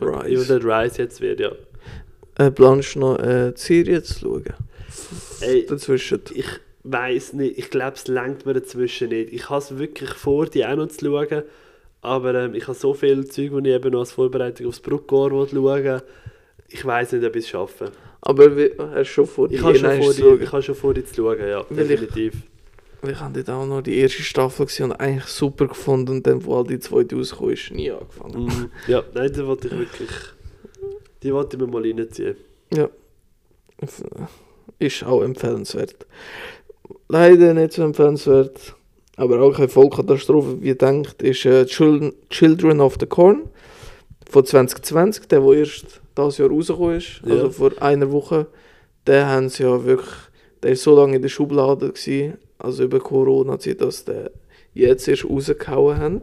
Rise. 0.00 0.28
Evil 0.28 0.44
Dead 0.44 0.64
Rise 0.64 1.02
jetzt 1.02 1.20
wird, 1.20 1.40
ja. 1.40 1.50
Äh, 2.38 2.52
planst 2.52 2.94
du 2.94 3.00
noch 3.00 3.18
äh, 3.18 3.50
die 3.50 3.60
Serie 3.60 4.00
zu 4.00 4.20
schauen? 4.20 4.44
Ey, 5.40 5.66
Dazwischen. 5.66 6.20
ich 6.34 6.46
weiß 6.84 7.32
nicht, 7.32 7.58
ich 7.58 7.68
glaube, 7.70 7.96
es 7.96 8.06
langt 8.06 8.46
mir 8.46 8.54
dazwischen 8.54 9.08
nicht. 9.08 9.32
Ich 9.32 9.50
habe 9.50 9.58
es 9.58 9.76
wirklich 9.76 10.10
vor, 10.10 10.46
die 10.46 10.64
auch 10.64 10.76
noch 10.76 10.86
zu 10.86 11.04
schauen, 11.04 11.42
aber 12.00 12.34
ähm, 12.36 12.54
ich 12.54 12.68
habe 12.68 12.78
so 12.78 12.94
viel 12.94 13.26
Zeug, 13.26 13.50
die 13.50 13.70
ich 13.70 13.74
eben 13.74 13.90
noch 13.90 14.00
als 14.00 14.12
Vorbereitung 14.12 14.68
aufs 14.68 14.78
Bruckgor 14.78 15.30
schauen 15.30 15.64
will. 15.64 16.02
Ich 16.68 16.84
weiß 16.84 17.12
nicht, 17.12 17.24
ob 17.24 17.36
ich 17.36 17.44
es 17.44 17.48
schaffe. 17.50 17.92
Aber 18.20 18.56
wie, 18.56 18.72
hast 18.78 18.96
du 18.96 19.04
schon 19.04 19.26
vor, 19.26 19.50
Ich 19.50 19.62
habe 19.62 19.76
schon, 19.78 20.02
vor, 20.02 20.12
die, 20.14 20.42
ich 20.44 20.52
habe 20.52 20.62
schon 20.62 20.74
vor, 20.74 20.94
die 20.94 21.04
zu 21.04 21.14
schauen, 21.14 21.38
ja, 21.38 21.64
Weil 21.68 21.82
ich- 21.90 22.00
definitiv. 22.00 22.34
Ich 23.06 23.20
habe 23.20 23.40
dort 23.42 23.50
auch 23.56 23.66
noch 23.66 23.82
die 23.82 23.98
erste 23.98 24.22
Staffel 24.22 24.66
gesehen 24.66 24.86
und 24.90 24.92
eigentlich 24.98 25.26
super 25.26 25.68
gefunden 25.68 26.10
und 26.12 26.26
dann, 26.26 26.44
wo 26.44 26.56
all 26.56 26.64
die 26.64 26.80
zweite 26.80 27.14
rausgekommen 27.14 27.52
ist, 27.54 27.70
nie 27.70 27.90
angefangen. 27.90 28.44
Mhm. 28.46 28.70
Ja, 28.88 29.04
nein, 29.14 29.32
die 29.32 29.46
wollte 29.46 29.68
ich 29.68 29.78
wirklich. 29.78 30.10
Die 31.22 31.32
wollte 31.32 31.56
ich 31.56 31.62
mir 31.62 31.68
mal 31.68 31.82
reinziehen. 31.82 32.36
Ist 34.78 35.04
auch 35.04 35.22
empfehlenswert. 35.22 36.06
Leider 37.08 37.54
nicht 37.54 37.72
so 37.74 37.82
empfehlenswert, 37.82 38.74
aber 39.16 39.40
auch 39.40 39.52
keine 39.54 39.68
Vollkatastrophe, 39.68 40.60
wie 40.60 40.68
ihr 40.68 40.74
denkt, 40.78 41.22
ist 41.22 41.44
äh, 41.46 41.64
Children, 41.66 42.12
Children 42.30 42.80
of 42.80 42.96
the 43.00 43.06
Corn 43.06 43.42
von 44.28 44.44
2020, 44.44 45.26
der, 45.28 45.42
wo 45.42 45.52
erst 45.52 46.00
dieses 46.16 46.38
Jahr 46.38 46.50
rausgekommen 46.50 46.96
ist, 46.96 47.20
Ja. 47.24 47.34
also 47.34 47.50
vor 47.50 47.70
einer 47.80 48.10
Woche. 48.10 48.46
Den 49.06 49.24
haben 49.26 49.48
sie 49.48 49.62
ja 49.62 49.84
wirklich, 49.84 50.10
der 50.62 50.72
ist 50.72 50.82
so 50.82 50.96
lange 50.96 51.16
in 51.16 51.22
der 51.22 51.28
Schublade 51.28 51.88
gewesen, 51.92 52.38
also 52.58 52.84
über 52.84 53.00
Corona-Zeit, 53.00 53.80
dass 53.80 54.04
der 54.04 54.30
jetzt 54.74 55.06
erst 55.08 55.24
rausgehauen 55.28 55.98
haben. 55.98 56.22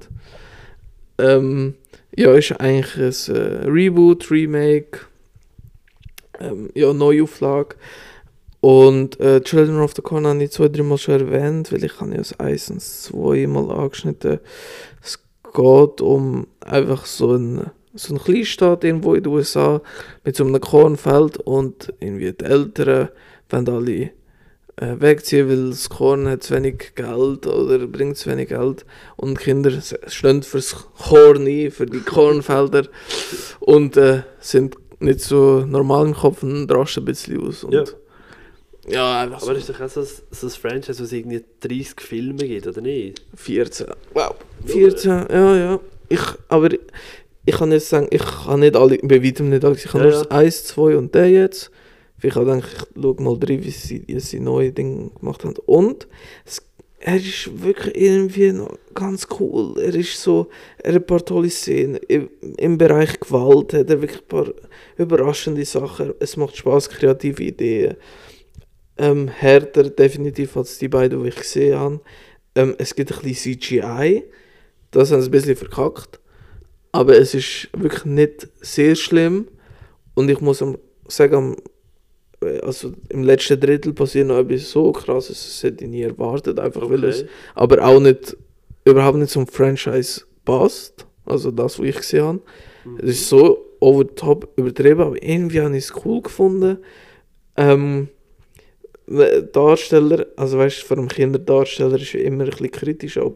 Ähm, 1.18 1.76
ja, 2.15 2.34
ist 2.34 2.52
eigentlich 2.60 3.30
ein 3.30 3.36
äh, 3.36 3.65
Reboot, 3.70 4.30
Remake, 4.32 4.99
ähm, 6.40 6.70
ja, 6.74 6.94
Neuauflage. 6.94 7.76
Und 8.60 9.20
äh, 9.20 9.41
Children 9.41 9.80
of 9.82 9.94
the 9.95 10.02
Corn 10.02 10.26
habe 10.26 10.44
ich 10.44 10.52
zwei, 10.52 10.70
dreimal 10.70 10.98
schon 10.98 11.20
erwähnt, 11.20 11.72
weil 11.72 11.84
ich 11.84 11.99
habe 11.99 12.11
ja 12.11 12.18
das 12.18 12.40
1 12.40 12.70
und 12.70 12.76
das 12.78 13.03
2 13.03 13.48
mal 13.48 13.70
angeschnitten. 13.72 14.40
Es 15.03 15.20
geht 15.53 16.02
um 16.02 16.48
einfach 16.61 17.06
so 17.06 17.34
ein 17.36 17.72
so 17.95 18.14
ein 18.14 18.20
Kleinstadt 18.22 18.84
irgendwo 18.84 19.14
in 19.14 19.24
den 19.24 19.32
USA 19.34 19.82
mit 20.24 20.36
so 20.36 20.44
einem 20.44 20.60
Kornfeld 20.60 21.38
und 21.38 21.94
irgendwie 21.99 22.34
die 22.34 22.45
Eltern 22.45 23.10
wollen 23.49 23.70
alle 23.70 24.11
äh, 24.78 24.99
wegziehen, 24.99 25.48
weil 25.49 25.70
das 25.70 25.90
Korn 25.90 26.28
hat 26.28 26.44
zu 26.44 26.56
wenig 26.56 26.95
Geld 26.95 27.45
oder 27.45 27.86
bringt 27.88 28.18
zu 28.18 28.30
wenig 28.32 28.49
Geld 28.49 28.86
und 29.15 29.40
Kinder 29.40 29.72
stehen 30.07 30.44
fürs 30.44 30.76
Korn 30.98 31.45
ein, 31.48 31.72
für 31.72 31.86
die 31.86 31.99
Kornfelder 31.99 32.88
und 33.60 33.98
äh, 33.98 34.24
sind 34.40 34.78
nicht 34.99 35.20
so 35.22 35.65
normal 35.68 36.07
im 36.07 36.14
Kopf 36.15 36.44
und 36.44 36.72
rasten 36.72 37.02
ein 37.02 37.06
bisschen 37.06 37.45
aus. 37.45 37.64
Und 37.64 37.74
Ja. 37.74 37.84
ja, 38.88 39.22
einfach 39.22 39.44
Aber 39.44 39.53
so 39.53 39.60
ist 39.60 39.70
doch 39.70 39.82
auch 39.82 39.90
so 39.90 40.02
ein, 40.02 40.07
so 40.32 40.48
ein 40.48 40.49
Franchise, 40.49 40.99
wo 40.99 41.03
es 41.03 41.11
irgendwie 41.11 41.44
30 41.60 42.02
Filme 42.02 42.48
gibt, 42.48 42.65
oder 42.65 42.82
nicht? 42.82 43.22
14. 43.36 43.88
Wow. 44.14 44.36
14, 44.65 45.28
ja, 45.30 45.56
ja. 45.56 45.80
Ich, 46.10 46.22
aber 46.48 46.70
ich 47.45 47.56
kann 47.56 47.70
nicht 47.70 47.86
sagen, 47.86 48.07
ich 48.10 48.22
kann 48.24 48.61
nicht 48.61 48.76
alle, 48.76 48.98
bei 48.99 49.24
weitem 49.24 49.49
nicht 49.49 49.65
alle, 49.65 49.76
ich 49.76 49.86
habe 49.94 49.99
Ja, 49.99 50.03
nur 50.06 50.14
ja. 50.14 50.24
das 50.24 50.32
1, 50.32 50.64
2 50.65 50.98
und 50.98 51.14
der 51.14 51.30
jetzt. 51.30 51.72
Ich 52.22 52.36
habe 52.36 52.45
gedacht, 52.45 52.88
ich 52.95 53.02
schaue 53.02 53.22
mal 53.22 53.34
rein, 53.34 53.64
wie 53.64 53.70
sie, 53.72 54.03
wie 54.07 54.20
sie 54.20 54.40
neue 54.40 54.72
Dinge 54.72 55.10
gemacht 55.20 55.44
haben. 55.44 55.56
Und 55.65 56.07
es, 56.45 56.61
er 56.99 57.18
ist 57.18 57.61
wirklich 57.61 57.98
irgendwie 57.98 58.53
noch 58.53 58.78
ganz 58.94 59.28
cool. 59.40 59.78
Er 59.78 59.94
ist 59.94 60.22
so, 60.22 60.48
er 60.78 60.94
hat 60.94 61.02
ein 61.02 61.06
paar 61.06 61.26
tolle 61.26 61.49
Szenen. 61.49 61.98
Im, 62.07 62.30
Im 62.57 62.78
Bereich 62.78 63.20
Gewalt 63.20 63.74
hat 63.74 63.90
er 63.90 64.02
wirklich 64.02 64.22
ein 64.22 64.28
paar 64.30 64.48
überraschende 64.95 65.65
Sachen. 65.65 66.14
Es 66.22 66.38
macht 66.38 66.56
Spaß, 66.56 66.90
kreative 66.90 67.44
Ideen. 67.44 67.98
Ähm, 68.98 69.28
härter 69.28 69.90
definitiv 69.90 70.56
als 70.56 70.78
die 70.78 70.88
beiden, 70.88 71.22
die 71.24 71.30
ich 71.30 71.36
gesehen 71.36 71.78
habe. 71.78 71.99
Ähm, 72.56 72.76
es 72.78 72.95
gibt 72.95 73.11
ein 73.11 73.20
bisschen 73.22 73.60
CGI. 73.60 74.24
Das 74.91 75.11
haben 75.11 75.22
sie 75.22 75.28
ein 75.28 75.32
bisschen 75.32 75.57
verkackt. 75.57 76.22
Aber 76.94 77.18
es 77.18 77.34
ist 77.34 77.68
wirklich 77.76 78.06
nicht 78.06 78.48
sehr 78.61 78.95
schlimm. 78.95 79.48
Und 80.15 80.30
ich 80.30 80.40
muss 80.40 80.64
sagen, 81.07 81.57
äh, 82.41 82.60
also 82.60 82.94
im 83.10 83.24
letzten 83.24 83.60
Drittel 83.60 83.91
passiert 83.94 84.28
noch 84.28 84.38
etwas 84.38 84.70
so 84.72 84.91
krasses, 84.94 85.38
das 85.44 85.64
hätte 85.64 85.84
ich 85.84 85.90
nie 85.90 86.03
erwartet. 86.03 86.60
Einfach 86.60 86.90
weil 86.90 87.03
es 87.03 87.22
Okay. 87.24 87.30
aber 87.56 87.86
auch 87.86 87.99
nicht, 87.99 88.38
überhaupt 88.86 89.18
nicht 89.18 89.32
zum 89.32 89.48
Franchise 89.48 90.22
passt. 90.45 91.06
Also 91.26 91.52
das, 91.52 91.80
was 91.80 91.86
ich 91.88 91.95
gesehen 91.95 92.24
habe. 92.26 92.41
Mhm. 92.86 92.98
Es 92.99 93.10
ist 93.11 93.30
so 93.30 93.65
over 93.80 94.03
the 94.03 94.15
top 94.15 94.49
übertrieben, 94.56 95.02
aber 95.02 95.22
irgendwie 95.24 95.61
habe 95.61 95.76
ich 95.78 95.86
es 95.86 95.94
cool 96.06 96.22
gefunden. 96.22 96.78
Ähm, 97.57 98.07
Darsteller, 99.52 100.28
also 100.38 100.57
weißt 100.57 100.82
du, 100.82 100.86
vor 100.86 100.98
allem 100.98 101.07
Kinderdarsteller 101.10 101.99
ist 101.99 102.14
ja 102.14 102.22
immer 102.22 102.45
ein 102.45 102.49
bisschen 102.52 102.72
kritisch, 102.72 103.18
auch, 103.18 103.34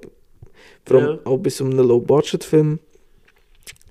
vor 0.86 0.98
allem 0.98 1.10
Ja. 1.16 1.20
auch 1.26 1.38
bei 1.38 1.50
so 1.50 1.66
einem 1.66 1.80
Low-Budget-Film 1.80 2.80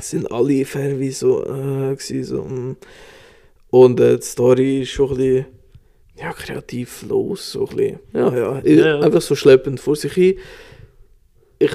sind 0.01 0.31
alle 0.31 0.64
fairerweise 0.64 1.12
so, 1.12 1.43
äh, 1.44 1.94
gewesen, 1.94 2.24
so 2.24 2.43
mm. 2.43 2.77
und 3.70 4.01
äh, 4.01 4.16
die 4.18 4.24
Story 4.24 4.82
ist 4.82 4.90
schon 4.90 5.10
ein 5.10 5.16
bisschen 5.16 5.47
ja, 6.18 6.32
kreativ 6.32 7.05
los, 7.09 7.52
so 7.52 7.66
ein 7.66 7.77
bisschen, 7.77 7.98
ja, 8.12 8.35
ja, 8.35 8.60
Ja, 8.64 8.86
ja. 8.86 9.01
einfach 9.01 9.23
so 9.23 9.35
schleppend 9.35 9.81
vor 9.81 9.97
sich 9.97 10.12
hin. 10.12 10.39
Ich 11.59 11.73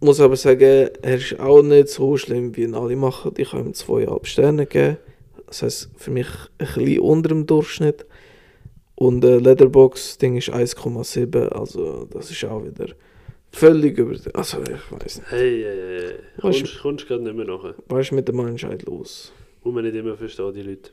muss 0.00 0.20
aber 0.20 0.36
sagen, 0.36 0.88
er 1.00 1.14
ist 1.14 1.38
auch 1.38 1.62
nicht 1.62 1.88
so 1.88 2.16
schlimm, 2.16 2.56
wie 2.56 2.62
ihn 2.62 2.74
alle 2.74 2.96
machen. 2.96 3.32
Ich 3.36 3.52
habe 3.52 3.64
ihm 3.64 3.74
zweieinhalb 3.74 4.26
Sterne 4.26 4.66
gegeben. 4.66 4.98
Das 5.46 5.62
heisst, 5.62 5.90
für 5.96 6.10
mich 6.10 6.26
ein 6.58 6.66
bisschen 6.66 7.00
unter 7.00 7.28
dem 7.28 7.46
Durchschnitt. 7.46 8.06
Und 8.94 9.24
äh, 9.24 9.38
Leatherbox-Ding 9.38 10.36
ist 10.36 10.50
1,7, 10.50 11.48
also 11.48 12.06
das 12.10 12.30
ist 12.30 12.44
auch 12.44 12.64
wieder 12.64 12.86
völlig 13.52 13.98
über... 13.98 14.16
Also 14.34 14.62
ich 14.62 14.92
weiß 14.92 15.18
nicht. 15.18 15.30
Hey, 15.30 15.62
hey, 15.62 16.00
hey. 16.00 16.14
Kommst, 16.40 16.80
kommst 16.80 17.06
gerade 17.06 17.22
nicht 17.22 17.36
mehr 17.36 17.46
nachher. 17.46 17.74
Was 17.88 18.06
ist 18.06 18.12
mit 18.12 18.26
der 18.26 18.34
Menschheit 18.34 18.84
los? 18.84 19.32
Muss 19.62 19.74
man 19.74 19.84
nicht 19.84 19.94
immer 19.94 20.16
verstehen, 20.16 20.52
die 20.54 20.62
Leute. 20.62 20.90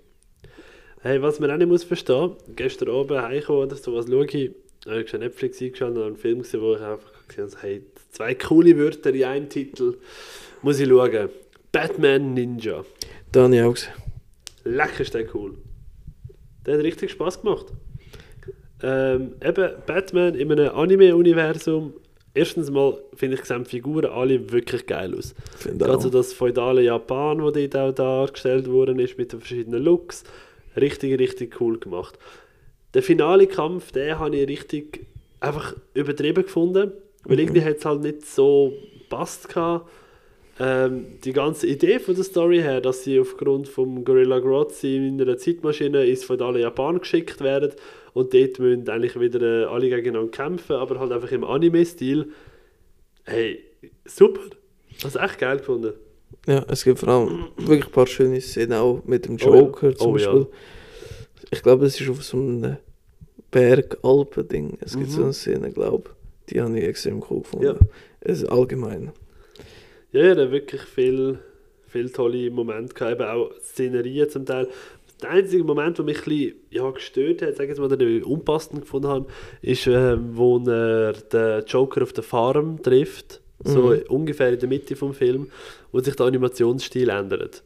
Hey, 1.01 1.21
was 1.21 1.39
man 1.39 1.49
auch 1.51 1.57
nicht 1.57 1.67
muss 1.67 1.83
verstehen, 1.83 2.33
gestern 2.55 2.89
Abend 2.89 3.21
heimgekommen 3.21 3.63
oder 3.63 3.75
sowas 3.75 4.05
schaue 4.09 4.25
ich, 4.25 4.51
habe 4.85 5.01
ich 5.01 5.09
schon 5.09 5.21
Netflix 5.21 5.61
eingeschaut 5.61 5.95
und 5.95 6.03
einen 6.03 6.17
Film 6.17 6.39
gesehen, 6.39 6.61
wo 6.61 6.75
ich 6.75 6.81
einfach 6.81 7.27
gesehen 7.27 7.45
habe, 7.45 7.61
hey, 7.61 7.81
zwei 8.11 8.35
coole 8.35 8.77
Wörter 8.77 9.13
in 9.13 9.23
einem 9.23 9.49
Titel, 9.49 9.97
muss 10.61 10.79
ich 10.79 10.89
schauen. 10.89 11.29
Batman 11.71 12.33
Ninja. 12.33 12.83
Da 13.31 13.43
habe 13.43 13.55
ich 13.55 13.61
auch 13.61 13.73
gesehen. 13.73 13.93
Lecker 14.65 15.01
ist 15.01 15.13
der 15.13 15.33
cool. 15.35 15.57
Der 16.65 16.77
hat 16.77 16.83
richtig 16.83 17.11
Spaß 17.11 17.41
gemacht. 17.41 17.67
Ähm, 18.81 19.35
eben, 19.43 19.71
Batman 19.85 20.35
in 20.35 20.51
einem 20.51 20.75
Anime-Universum. 20.75 21.93
Erstens 22.39 22.71
mal 22.71 22.97
finde 23.15 23.35
ich, 23.35 23.41
die 23.41 23.65
Figuren 23.65 24.05
alle 24.05 24.49
wirklich 24.49 24.85
geil 24.85 25.13
aus. 25.13 25.35
Finde 25.57 25.83
Gerade 25.85 26.01
so 26.01 26.09
das 26.09 26.31
feudale 26.31 26.81
Japan, 26.81 27.41
wo 27.43 27.51
dort 27.51 27.75
auch 27.75 27.91
dargestellt 27.91 28.71
worden 28.71 28.97
ist, 28.97 29.17
mit 29.17 29.33
den 29.33 29.41
verschiedenen 29.41 29.83
Looks. 29.83 30.23
Richtig, 30.79 31.19
richtig 31.19 31.59
cool 31.59 31.77
gemacht. 31.79 32.17
Der 32.93 33.03
finale 33.03 33.45
Kampf, 33.45 33.91
den 33.91 34.17
habe 34.17 34.37
ich 34.37 34.47
richtig 34.47 35.05
einfach 35.41 35.75
übertrieben 35.93 36.43
gefunden, 36.43 36.93
weil 37.25 37.35
Mhm. 37.35 37.39
irgendwie 37.43 37.63
hat 37.63 37.77
es 37.79 37.85
halt 37.85 38.03
nicht 38.03 38.25
so 38.25 38.71
passt 39.09 39.49
gehabt. 39.49 39.89
Ähm, 40.61 41.05
die 41.25 41.33
ganze 41.33 41.67
Idee 41.67 41.99
von 41.99 42.15
der 42.15 42.23
Story 42.23 42.59
her, 42.59 42.79
dass 42.79 43.03
sie 43.03 43.19
aufgrund 43.19 43.67
vom 43.67 44.05
Gorilla 44.05 44.39
Grodd 44.39 44.71
in 44.83 45.21
einer 45.21 45.37
Zeitmaschine 45.37 46.05
ins 46.05 46.23
feudale 46.23 46.61
Japan 46.61 46.99
geschickt 46.99 47.41
werden 47.41 47.73
und 48.13 48.33
dort 48.33 48.59
müssen 48.59 48.89
eigentlich 48.89 49.19
wieder 49.19 49.41
äh, 49.41 49.65
alle 49.65 49.89
gegeneinander 49.89 50.31
kämpfen, 50.31 50.75
aber 50.75 50.99
halt 50.99 51.11
einfach 51.11 51.31
im 51.31 51.43
Anime-Stil. 51.43 52.31
Hey, 53.25 53.63
super. 54.05 54.41
Das 55.01 55.15
ist 55.15 55.21
echt 55.21 55.39
geil 55.39 55.57
gefunden. 55.57 55.93
Ja, 56.45 56.65
es 56.67 56.83
gibt 56.83 56.99
vor 56.99 57.09
allem 57.09 57.47
wirklich 57.57 57.85
ein 57.85 57.91
paar 57.91 58.07
schöne 58.07 58.41
Szenen 58.41 58.73
auch 58.73 59.03
mit 59.05 59.25
dem 59.25 59.35
Oh 59.43 59.53
ja. 59.53 59.59
Joker 59.61 59.95
zum 59.95 60.11
Oh 60.13 60.17
ja. 60.17 60.31
Beispiel. 60.31 60.47
Ich 61.51 61.61
glaube, 61.63 61.85
es 61.85 61.99
ist 61.99 62.09
auf 62.09 62.23
so 62.23 62.37
einem 62.37 62.77
Berg-Alpen-Ding. 63.51 64.77
Es 64.81 64.95
gibt 64.97 65.07
Mhm. 65.09 65.13
so 65.13 65.23
eine 65.23 65.33
Szene, 65.33 65.71
glaube 65.71 66.09
ich. 66.09 66.53
Die 66.53 66.61
habe 66.61 66.77
ich 66.79 66.85
extrem 66.85 67.23
cool 67.29 67.41
gefunden. 67.41 67.65
Ja. 67.65 67.75
Es 68.21 68.41
ist 68.41 68.49
allgemein. 68.49 69.11
Ja, 70.11 70.23
ja, 70.23 70.35
hat 70.35 70.51
wirklich 70.51 70.81
viel, 70.81 71.39
viel 71.87 72.09
tolle 72.09 72.49
Momente 72.49 72.93
gehabt, 72.93 73.13
eben 73.19 73.29
auch 73.29 73.51
Szenerien 73.61 74.29
zum 74.29 74.45
Teil. 74.45 74.67
Der 75.21 75.31
einzige 75.31 75.63
Moment, 75.63 75.97
der 75.97 76.05
mich 76.05 76.17
ein 76.19 76.23
bisschen 76.23 76.53
ja, 76.69 76.89
gestört 76.91 77.41
hat, 77.41 77.55
sage 77.55 77.63
ich 77.65 77.69
jetzt 77.77 77.79
mal, 77.79 77.89
den 77.95 78.17
ich 78.17 78.25
unpassend 78.25 78.81
gefunden 78.81 79.07
habe, 79.07 79.25
ist, 79.61 79.85
ähm, 79.87 80.29
wo 80.33 80.57
er 80.59 81.13
den 81.13 81.65
Joker 81.65 82.03
auf 82.03 82.13
der 82.13 82.23
Farm 82.23 82.81
trifft, 82.81 83.41
so 83.63 83.89
Mhm. 83.89 84.01
ungefähr 84.07 84.53
in 84.53 84.59
der 84.59 84.69
Mitte 84.69 84.95
vom 84.95 85.13
Film, 85.13 85.47
wo 85.91 85.99
sich 85.99 86.15
der 86.15 86.25
Animationsstil 86.27 87.09
ändert. 87.09 87.63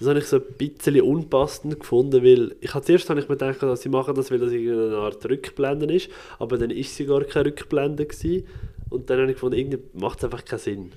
Das 0.00 0.08
habe 0.08 0.18
ich 0.18 0.24
so 0.24 0.38
ein 0.38 0.42
bisschen 0.58 1.00
unpassend 1.02 1.78
gefunden, 1.78 2.24
weil 2.24 2.56
ich 2.60 2.74
habe 2.74 2.84
zuerst 2.84 3.08
habe 3.08 3.20
ich 3.20 3.28
mir 3.28 3.36
gedacht, 3.36 3.62
dass 3.62 3.82
sie 3.82 3.88
machen 3.88 4.16
das, 4.16 4.32
weil 4.32 4.40
das 4.40 4.50
irgendeine 4.50 4.96
Art 4.96 5.24
Rückblende 5.30 5.94
ist, 5.94 6.10
aber 6.40 6.58
dann 6.58 6.70
ist 6.70 6.96
sie 6.96 7.06
gar 7.06 7.22
keine 7.22 7.46
Rückblende 7.46 8.04
gewesen. 8.06 8.44
Und 8.90 9.08
dann 9.08 9.20
habe 9.20 9.30
ich 9.30 9.36
gefunden, 9.36 9.58
irgendwie 9.58 9.78
macht 9.94 10.18
es 10.18 10.24
einfach 10.24 10.44
keinen 10.44 10.58
Sinn. 10.58 10.92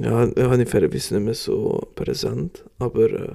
Ja, 0.00 0.26
habe 0.34 0.62
ich 0.62 0.68
fairerweise 0.68 1.14
nicht 1.16 1.24
mehr 1.24 1.34
so 1.34 1.88
präsent. 1.94 2.64
Aber 2.78 3.10
äh, 3.10 3.28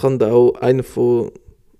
kann 0.00 0.18
da 0.18 0.32
auch 0.32 0.54
einen 0.56 0.82
von. 0.82 1.30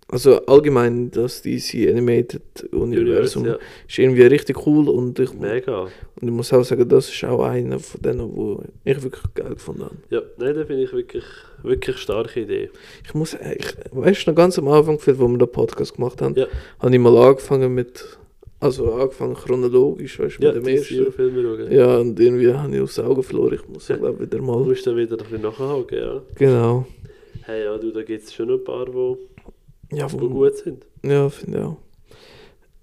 Also 0.09 0.37
allgemein 0.47 1.11
das 1.11 1.43
DC 1.43 1.89
Animated 1.91 2.41
Universum 2.73 3.45
ja. 3.45 3.57
ist 3.89 3.99
irgendwie 3.99 4.23
richtig 4.23 4.65
cool 4.65 4.89
und 4.89 5.19
ich, 5.19 5.31
und 5.33 5.41
Mega. 5.41 5.89
ich 6.21 6.31
muss 6.31 6.53
auch 6.53 6.63
sagen, 6.63 6.89
das 6.89 7.09
ist 7.09 7.25
auch 7.25 7.43
einer 7.43 7.81
von 7.81 8.01
denen, 8.03 8.37
wo 8.37 8.63
ich 8.85 9.03
wirklich 9.03 9.25
geil 9.35 9.55
gefunden 9.55 9.83
habe. 9.83 9.97
Ja, 10.11 10.23
nein, 10.39 10.55
da 10.55 10.65
finde 10.65 10.85
ich 10.85 10.93
wirklich, 10.93 11.25
wirklich 11.65 11.97
starke 11.99 12.39
Idee. 12.39 12.71
Ich 13.05 13.15
muss, 13.15 13.35
äh, 13.35 13.57
ich, 13.59 13.67
weißt 13.91 14.27
du, 14.29 14.31
noch 14.31 14.37
ganz 14.37 14.57
am 14.61 14.69
Anfang, 14.69 15.01
wo 15.05 15.27
wir 15.27 15.39
den 15.39 15.51
Podcast 15.51 15.97
gemacht 15.97 16.23
haben, 16.23 16.37
Ja. 16.37 16.47
habe 16.79 16.95
ich 16.95 17.01
mal 17.01 17.17
angefangen 17.17 17.75
mit, 17.75 18.05
also 18.61 18.93
angefangen 18.95 19.35
chronologisch, 19.35 20.21
weißt 20.21 20.39
du, 20.39 20.45
Ja, 20.45 20.53
mit 20.53 20.65
dem 20.65 20.77
ersten. 20.77 21.11
Filme 21.11 21.43
schauen. 21.43 21.73
Ja, 21.73 21.99
und 21.99 22.21
irgendwie 22.21 22.53
habe 22.55 22.73
ich 22.77 22.81
aufs 22.81 23.01
Auge 23.01 23.25
verloren. 23.25 23.55
Ich 23.55 23.69
muss, 23.69 23.89
Ja. 23.89 23.97
glaube 23.97 24.21
wieder 24.21 24.39
Du 24.39 24.45
mal. 24.45 24.61
musst 24.61 24.87
dann 24.87 24.97
wieder 24.97 25.17
ein 25.17 25.25
bisschen 25.25 25.43
nachhaken, 25.43 25.99
ja. 25.99 26.23
Genau. 26.37 26.87
Hey, 27.47 27.65
ja, 27.65 27.79
du, 27.79 27.93
da 27.93 28.03
gibt 28.03 28.25
es 28.25 28.35
schon 28.35 28.51
ein 28.51 28.65
paar, 28.65 28.87
die 28.87 29.17
Ja, 29.97 30.11
wo 30.13 30.21
wo, 30.21 30.29
gut 30.29 30.57
sind. 30.57 30.85
ja 31.05 31.29
finde 31.31 31.59
ich 31.59 31.65
auch. 31.65 31.77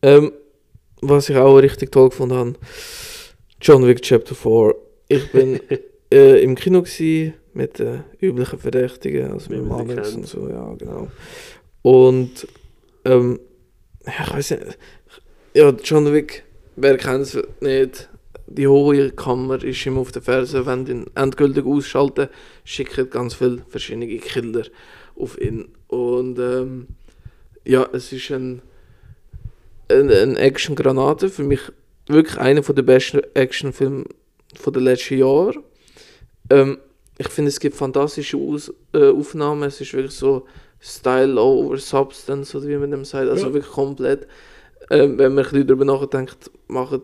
Ähm, 0.01 0.31
was 1.01 1.27
ich 1.29 1.35
auch 1.35 1.57
richtig 1.57 1.91
toll 1.91 2.09
gefunden 2.09 2.35
habe, 2.35 2.53
John 3.61 3.85
Wick 3.85 4.01
Chapter 4.01 4.35
4. 4.35 4.73
Ich 5.09 5.31
bin 5.33 5.59
äh, 6.13 6.41
im 6.41 6.55
Kino 6.55 6.81
gsi 6.81 7.33
mit 7.53 7.79
den 7.79 8.03
üblichen 8.21 8.57
Verdächtigen, 8.57 9.33
also 9.33 9.51
mit 9.51 9.65
man 9.65 9.85
sie 9.85 9.93
Alex 9.93 10.11
kennt. 10.11 10.17
und 10.21 10.27
so, 10.27 10.47
ja, 10.49 10.73
genau. 10.75 11.07
Und, 11.81 12.47
ähm, 13.03 13.39
ja, 14.05 14.13
ich 14.27 14.33
weiß 14.33 14.51
nicht, 14.51 14.77
ja, 15.55 15.69
John 15.83 16.13
Wick, 16.13 16.45
wer 16.77 16.97
kennt 16.97 17.23
es 17.23 17.37
nicht? 17.59 18.09
Die 18.47 18.67
hohe 18.67 19.11
Kammer 19.11 19.63
ist 19.63 19.85
ihm 19.85 19.97
auf 19.97 20.11
der 20.11 20.21
Ferse, 20.21 20.65
wenn 20.65 20.85
ihn 20.87 21.05
endgültig 21.15 21.65
ausschalten, 21.65 22.27
schickt 22.65 23.11
ganz 23.11 23.35
viele 23.35 23.63
verschiedene 23.69 24.07
Killer 24.17 24.65
auf 25.15 25.39
ihn. 25.39 25.69
Und, 25.87 26.39
ähm, 26.39 26.87
ja, 27.65 27.87
es 27.93 28.11
ist 28.11 28.31
ein, 28.31 28.61
ein, 29.89 30.09
ein 30.09 30.35
Action-Granate, 30.35 31.29
für 31.29 31.43
mich 31.43 31.61
wirklich 32.07 32.37
einer 32.37 32.61
der 32.61 32.81
besten 32.81 33.21
Actionfilme 33.33 34.05
den 34.65 34.83
letzten 34.83 35.17
Jahren. 35.19 35.63
Ähm, 36.49 36.77
ich 37.17 37.29
finde, 37.29 37.49
es 37.49 37.59
gibt 37.59 37.75
fantastische 37.75 38.37
Aus 38.37 38.73
äh, 38.93 39.09
Aufnahmen. 39.09 39.63
Es 39.63 39.79
ist 39.79 39.93
wirklich 39.93 40.13
so 40.13 40.45
Style 40.79 41.39
over 41.39 41.77
Substance, 41.77 42.57
oder 42.57 42.67
wie 42.67 42.77
man 42.77 42.91
dem 42.91 43.05
sagt. 43.05 43.29
Also 43.29 43.47
Ja. 43.47 43.53
wirklich 43.53 43.71
komplett. 43.71 44.27
Ähm, 44.89 45.17
wenn 45.17 45.33
man 45.33 45.45
ein 45.45 45.51
bisschen 45.51 45.67
darüber 45.67 45.85
nachdenkt, 45.85 46.51
machen 46.67 47.01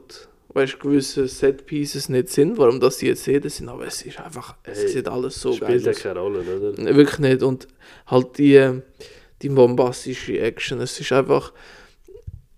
weißt, 0.53 0.79
gewisse 0.79 1.27
Set-Pieces 1.27 2.09
nicht 2.09 2.29
Sinn, 2.29 2.57
warum 2.57 2.79
das 2.79 2.97
die 2.97 3.07
jetzt 3.07 3.21
Szenen 3.21 3.49
sind, 3.49 3.69
aber 3.69 3.85
es 3.85 4.01
ist 4.01 4.19
einfach, 4.19 4.55
es 4.63 4.79
Hey, 4.79 4.87
sieht 4.87 5.07
alles 5.07 5.39
so 5.39 5.51
geil 5.51 5.79
Spielt 5.79 5.85
ja 5.85 5.93
keine 5.93 6.19
Rolle, 6.19 6.39
oder? 6.39 6.81
Ne, 6.81 6.95
Wirklich 6.95 7.19
nicht. 7.19 7.43
Und 7.43 7.67
halt 8.07 8.37
die, 8.37 8.81
die 9.41 9.49
bombastische 9.49 10.39
Action. 10.39 10.81
Es 10.81 10.99
ist 10.99 11.11
einfach. 11.11 11.53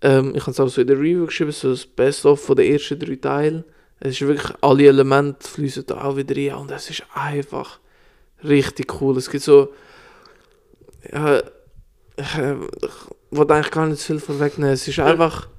Ähm, 0.00 0.34
ich 0.34 0.42
habe 0.42 0.50
es 0.50 0.60
auch 0.60 0.68
so 0.68 0.80
in 0.80 0.86
der 0.86 0.98
Review 0.98 1.26
geschrieben, 1.26 1.52
so 1.52 1.70
das 1.70 1.86
Best-of 1.86 2.40
von 2.40 2.56
den 2.56 2.72
ersten 2.72 2.98
drei 2.98 3.16
Teilen. 3.16 3.64
Es 4.00 4.20
ist 4.20 4.26
wirklich, 4.26 4.52
alle 4.60 4.86
Elemente 4.86 5.46
fließen 5.46 5.86
da 5.86 6.02
auch 6.02 6.16
wieder 6.16 6.34
rein 6.34 6.60
und 6.62 6.70
es 6.72 6.90
ist 6.90 7.04
einfach 7.14 7.78
richtig 8.42 9.00
cool. 9.00 9.16
Es 9.16 9.30
gibt 9.30 9.44
so. 9.44 9.72
Ja, 11.12 11.38
ich, 12.16 12.38
äh, 12.38 12.54
ich 12.54 13.38
wollte 13.38 13.54
eigentlich 13.54 13.70
gar 13.70 13.86
nicht 13.86 14.00
zu 14.00 14.06
viel 14.06 14.18
vorwegnehmen. 14.18 14.72
Es 14.72 14.88
ist 14.88 14.98
einfach. 14.98 15.51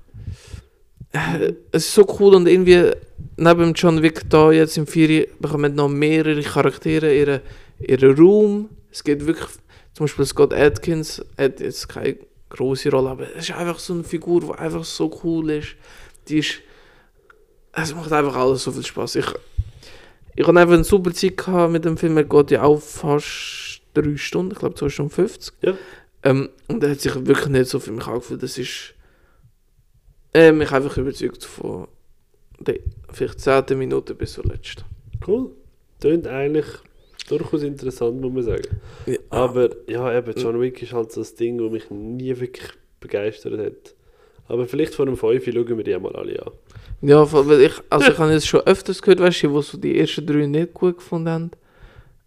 Es 1.72 1.86
ist 1.86 1.94
so 1.94 2.06
cool 2.20 2.34
und 2.34 2.48
irgendwie 2.48 2.92
neben 3.38 3.74
John 3.74 4.02
Wick 4.02 4.28
da 4.30 4.52
jetzt 4.52 4.78
im 4.78 4.88
Ferien 4.88 5.28
bekommen 5.40 5.76
noch 5.76 5.88
mehrere 5.88 6.42
Charaktere 6.42 7.16
ihre 7.16 7.42
ihren 7.80 8.18
Raum. 8.18 8.70
Es 8.92 9.04
geht 9.04 9.26
wirklich, 9.26 9.48
zum 9.94 10.06
Beispiel 10.06 10.26
Scott 10.26 10.54
Atkins 10.54 11.24
hat 11.38 11.60
jetzt 11.60 11.90
keine 11.90 12.18
große 12.50 12.90
Rolle, 12.90 13.10
aber 13.10 13.28
es 13.36 13.50
ist 13.50 13.56
einfach 13.56 13.80
so 13.80 13.94
eine 13.94 14.04
Figur, 14.04 14.42
die 14.42 14.52
einfach 14.52 14.84
so 14.84 15.20
cool 15.24 15.50
ist. 15.52 15.76
Die 16.28 16.40
ist, 16.40 16.62
es 17.74 17.96
macht 17.96 18.12
einfach 18.12 18.36
alles 18.36 18.64
so 18.64 18.72
viel 18.72 18.84
Spaß. 18.84 19.16
Ich, 19.16 19.26
ich 20.36 20.48
habe 20.48 20.60
einfach 20.60 20.76
eine 20.76 20.84
super 20.84 21.14
Zeit 21.14 21.38
gehabt 21.38 21.72
mit 21.72 21.86
dem 21.86 21.98
Film. 21.98 22.18
Er 22.18 22.24
geht 22.24 22.52
ja 22.52 22.64
auch 22.64 22.82
fast 22.82 23.82
drei 23.94 24.18
Stunden, 24.18 24.54
ich 24.54 24.60
glaube 24.60 24.76
2 24.76 24.90
Stunden 24.90 25.12
50. 25.12 25.54
Ja. 25.62 25.74
Ähm, 26.24 26.50
und 26.68 26.84
er 26.84 26.92
hat 26.92 27.02
sich 27.02 27.14
wirklich 27.26 27.48
nicht 27.48 27.70
so 27.70 27.80
für 27.80 27.92
mich 27.92 28.08
angefühlt. 28.08 28.42
Das 28.42 28.58
ist 28.58 28.93
äh, 30.34 30.52
mich 30.52 30.72
einfach 30.72 30.98
überzeugt 30.98 31.44
von 31.44 31.88
der 32.60 32.80
vielleicht 33.12 33.40
10. 33.40 33.78
Minute 33.78 34.16
bis 34.16 34.34
zur 34.34 34.46
letzten. 34.46 34.84
Cool. 35.26 35.52
Tönt 36.00 36.28
eigentlich 36.28 36.66
durchaus 37.28 37.64
interessant, 37.64 38.20
muss 38.20 38.34
man 38.34 38.44
sagen. 38.44 38.82
Ja, 39.06 39.18
Aber 39.30 39.70
ja, 39.88 40.16
eben, 40.18 40.34
John 40.38 40.60
Wick 40.60 40.82
ist 40.82 40.94
halt 40.94 41.12
so 41.12 41.22
das 41.22 41.36
Ding, 41.36 41.58
das 41.58 41.72
mich 41.72 41.90
nie 41.90 42.40
wirklich 42.40 42.70
begeistert 43.00 43.60
hat. 43.60 43.96
Aber 44.48 44.68
vielleicht 44.68 44.94
vor 44.94 45.06
einem 45.06 45.18
5 45.18 45.46
schauen 45.46 45.78
wir 45.78 45.84
die 45.84 45.96
einmal 45.96 46.16
alle 46.16 46.46
an. 46.46 46.52
Ja, 47.02 47.32
weil 47.32 47.62
ich, 47.62 47.74
also 47.90 48.12
ich 48.12 48.18
habe 48.20 48.32
jetzt 48.32 48.48
schon 48.48 48.62
öfters 48.62 49.02
gehört, 49.02 49.20
weißt 49.20 49.44
du, 49.44 49.52
wo 49.52 49.62
so 49.62 49.78
die 49.78 49.98
ersten 49.98 50.26
drei 50.26 50.46
nicht 50.46 50.74
gut 50.74 50.98
gefunden 50.98 51.30
haben. 51.30 51.52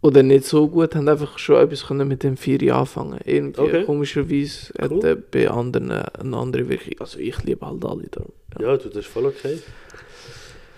Oder 0.02 0.22
nicht 0.22 0.44
so 0.44 0.68
gut, 0.68 0.94
haben 0.94 1.08
einfach 1.08 1.38
schon 1.38 1.56
etwas 1.56 1.86
können 1.86 2.06
mit 2.06 2.22
dem 2.22 2.36
Vieri 2.36 2.70
anfangen. 2.70 3.18
Irgendwie 3.24 3.60
Okay. 3.60 3.84
komischerweise 3.84 4.72
hat 4.78 4.92
Cool. 4.92 5.04
er 5.04 5.16
bei 5.16 5.48
anderen 5.50 5.90
eine 5.90 6.36
andere 6.36 6.68
Wirkung. 6.68 6.94
Also 7.00 7.18
ich 7.18 7.42
liebe 7.44 7.66
halt 7.66 7.84
alle 7.84 8.04
da. 8.10 8.24
Ja, 8.60 8.76
du, 8.76 8.88
das 8.88 8.98
ist 8.98 9.06
voll 9.06 9.26
okay. 9.26 9.58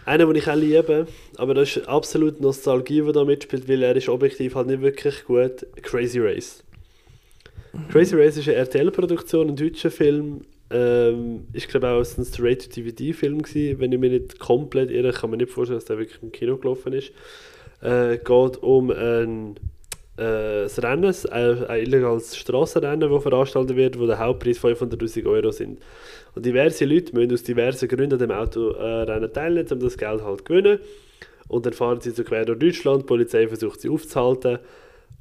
Einer, 0.06 0.24
den 0.24 0.36
ich 0.36 0.48
auch 0.48 0.54
liebe, 0.56 1.06
aber 1.36 1.52
das 1.52 1.76
ist 1.76 1.86
absolut 1.88 2.40
Nostalgie, 2.40 3.02
die 3.02 3.12
da 3.12 3.24
mitspielt, 3.24 3.68
weil 3.68 3.82
er 3.82 3.94
ist 3.94 4.08
objektiv 4.08 4.54
halt 4.54 4.68
nicht 4.68 4.80
wirklich 4.80 5.24
gut. 5.26 5.66
Crazy 5.82 6.18
Race. 6.20 6.62
Crazy 7.90 8.16
Race 8.16 8.38
ist 8.38 8.48
eine 8.48 8.56
RTL-Produktion, 8.56 9.48
ein 9.50 9.56
deutscher 9.56 9.90
Film. 9.90 10.42
Ähm, 10.70 11.46
ich 11.52 11.68
glaube 11.68 11.88
auch 11.90 11.98
ein 12.18 12.24
Straight-to-DVD-Film 12.24 13.42
gewesen. 13.42 13.78
Wenn 13.80 13.92
ich 13.92 13.98
mich 13.98 14.10
nicht 14.12 14.38
komplett 14.38 14.90
irre, 14.90 15.12
kann 15.12 15.28
man 15.30 15.38
nicht 15.38 15.52
vorstellen, 15.52 15.78
dass 15.78 15.84
der 15.84 15.98
wirklich 15.98 16.22
im 16.22 16.32
Kino 16.32 16.56
gelaufen 16.56 16.94
ist. 16.94 17.12
Äh, 17.80 18.18
geht 18.18 18.62
um 18.62 18.90
ein, 18.90 19.56
äh, 20.16 20.64
ein 20.64 20.70
Rennen, 20.78 21.14
ein, 21.30 21.64
ein 21.66 21.80
illegales 21.80 22.36
Strassenrennen, 22.36 23.10
das 23.10 23.22
veranstaltet 23.22 23.76
wird, 23.76 23.98
wo 23.98 24.06
der 24.06 24.18
Hauptpreis 24.18 24.58
500'000 24.58 25.26
Euro 25.26 25.50
sind. 25.52 25.80
Und 26.34 26.44
diverse 26.44 26.84
Leute 26.84 27.14
müssen 27.14 27.32
aus 27.32 27.42
diversen 27.42 27.88
Gründen 27.88 28.14
an 28.14 28.18
dem 28.18 28.30
Autorennen 28.30 29.32
teilnehmen, 29.32 29.68
um 29.70 29.80
das 29.80 29.96
Geld 29.96 30.22
halt 30.22 30.38
zu 30.38 30.44
gewinnen. 30.44 30.80
Und 31.48 31.66
dann 31.66 31.72
fahren 31.72 32.00
sie 32.00 32.10
so 32.10 32.24
quer 32.24 32.44
durch 32.44 32.58
Deutschland, 32.58 33.02
die 33.02 33.06
Polizei 33.06 33.48
versucht 33.48 33.80
sie 33.80 33.88
aufzuhalten. 33.88 34.58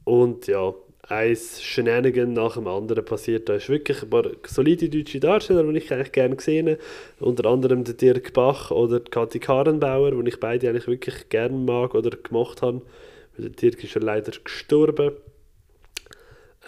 Und 0.03 0.47
ja, 0.47 0.73
ein 1.09 1.35
Shenanigan 1.35 2.33
nach 2.33 2.55
dem 2.55 2.67
anderen 2.67 3.05
passiert. 3.05 3.47
Da 3.47 3.55
ist 3.55 3.69
wirklich 3.69 4.03
ein 4.03 4.09
paar 4.09 4.25
solide 4.45 4.89
deutsche 4.89 5.19
Darsteller, 5.19 5.63
die 5.63 5.77
ich 5.77 5.91
eigentlich 5.93 6.11
gerne 6.11 6.35
gesehen 6.35 6.67
habe. 6.67 6.79
Unter 7.19 7.49
anderem 7.49 7.83
der 7.83 7.93
Dirk 7.93 8.33
Bach 8.33 8.71
oder 8.71 8.99
Kathi 8.99 9.39
Karenbauer, 9.39 10.11
die 10.11 10.29
ich 10.29 10.39
beide 10.39 10.69
eigentlich 10.69 10.87
wirklich 10.87 11.29
gerne 11.29 11.57
mag 11.57 11.95
oder 11.95 12.09
gemacht 12.09 12.61
habe. 12.61 12.81
Der 13.37 13.49
Dirk 13.49 13.83
ist 13.83 13.93
ja 13.93 14.01
leider 14.01 14.33
gestorben. 14.43 15.11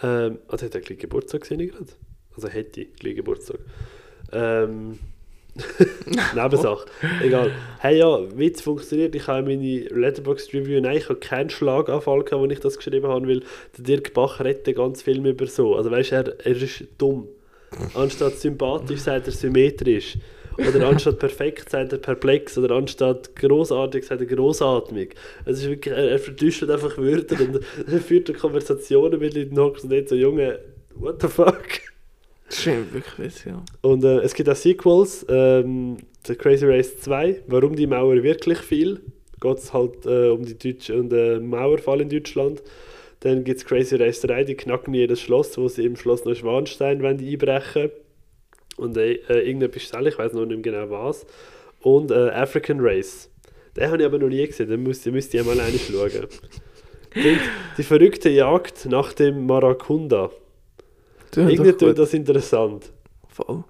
Ähm, 0.02 0.40
also 0.48 0.66
hat 0.66 0.76
er 0.76 0.82
gleich 0.82 1.00
Geburtstag 1.00 1.42
gesehen 1.42 1.68
gerade? 1.68 1.88
Also 2.36 2.48
hätte 2.48 2.82
ich 2.82 2.94
gleich 2.94 3.16
Geburtstag. 3.16 3.60
Ähm, 4.32 5.00
Nebensache. 6.36 6.86
Egal. 7.24 7.52
Hey 7.80 7.98
ja, 7.98 8.20
es 8.20 8.62
funktioniert, 8.62 9.16
ich 9.16 9.28
habe 9.28 9.44
meine 9.44 9.82
Letterboxd 9.90 10.54
Review, 10.54 10.82
nein, 10.82 10.98
ich 10.98 11.10
habe 11.10 11.20
keinen 11.20 11.50
Schlaganfall 11.50 12.24
gehabt, 12.24 12.44
als 12.44 12.54
ich 12.54 12.60
das 12.60 12.78
geschrieben 12.78 13.08
habe, 13.08 13.28
weil 13.28 13.40
der 13.78 13.84
Dirk 13.86 14.14
Bach 14.14 14.40
redet 14.40 14.76
ganzen 14.76 15.04
Film 15.04 15.26
über 15.26 15.48
so. 15.48 15.76
Also 15.76 15.92
weißt 15.92 16.12
du, 16.12 16.16
er, 16.16 16.46
er 16.46 16.62
ist 16.62 16.84
dumm. 16.98 17.28
Anstatt 17.94 18.38
sympathisch 18.38 19.02
sagt 19.02 19.28
er 19.28 19.34
symmetrisch. 19.34 20.18
Oder 20.58 20.88
anstatt 20.88 21.20
perfekt 21.20 21.70
sagt 21.70 21.94
er 21.94 22.00
perplex. 22.00 22.58
Oder 22.58 22.76
anstatt 22.76 23.36
großartig 23.36 24.06
sagt 24.06 24.22
er 24.22 24.28
großatmig. 24.28 25.16
Es 25.46 25.60
ist 25.60 25.70
wirklich, 25.70 25.94
er, 25.94 26.12
er 26.12 26.20
vertuscht 26.20 26.64
einfach 26.64 26.98
Wörter 26.98 27.40
und 27.40 27.60
er 27.92 28.00
führt 28.00 28.34
Konversationen 28.38 29.20
mit 29.20 29.36
Leuten 29.36 29.60
und 29.60 29.84
nicht 29.86 30.10
so, 30.10 30.16
Junge, 30.16 30.60
what 30.96 31.22
the 31.22 31.28
fuck? 31.28 31.89
Ist 32.50 32.66
wirklich 32.66 33.46
ja. 33.46 33.64
Und 33.82 34.04
äh, 34.04 34.20
es 34.20 34.34
gibt 34.34 34.50
auch 34.50 34.56
Sequels, 34.56 35.26
ähm, 35.30 35.98
The 36.26 36.36
Crazy 36.36 36.66
Race 36.66 37.00
2, 37.00 37.44
warum 37.48 37.76
die 37.76 37.88
Mauer 37.88 38.22
wirklich 38.24 38.60
fiel. 38.60 39.00
Geht 39.40 39.58
es 39.58 39.72
halt 39.72 40.06
äh, 40.06 40.30
um 40.30 40.44
die 40.44 40.58
Deutsche 40.58 41.00
und 41.00 41.14
äh, 41.14 41.40
Mauerfall 41.40 42.02
in 42.02 42.10
Deutschland. 42.10 42.62
Dann 43.22 43.44
gibt 43.44 43.60
es 43.60 43.66
Crazy 43.66 43.96
Race 43.96 44.22
3, 44.22 44.44
die 44.46 44.56
knacken 44.56 44.94
jedes 44.94 45.22
Schloss, 45.22 45.58
wo 45.58 45.68
sie 45.68 45.86
im 45.86 45.96
Schloss 45.96 46.26
Neuschwanstein 46.26 47.06
einbrechen 47.06 47.92
Und 48.78 48.98
äh, 48.98 49.14
äh, 49.14 49.48
irgendetwas 49.48 49.84
Spezielles, 49.84 50.14
ich 50.14 50.20
weiß 50.20 50.34
noch 50.34 50.46
nicht 50.46 50.64
genau 50.64 50.90
was. 50.90 51.26
Und 51.82 52.12
äh, 52.12 52.30
African 52.30 52.80
Race. 52.80 53.30
Den 53.76 53.92
habe 53.92 54.02
ich 54.02 54.06
aber 54.06 54.18
noch 54.18 54.28
nie 54.28 54.46
gesehen, 54.46 54.70
den 54.70 54.84
müsst, 54.84 55.06
müsst 55.06 55.34
ihr 55.34 55.44
mal 55.44 55.60
einig 55.60 55.90
schauen. 55.92 56.10
die, 57.16 57.38
die 57.78 57.84
verrückte 57.84 58.30
Jagd 58.30 58.88
nach 58.88 59.14
dem 59.14 59.46
Marakunda. 59.46 60.32
Irgendwie 61.36 61.74
tut 61.74 61.98
das 61.98 62.14
interessant. 62.14 62.92
Voll. 63.28 63.64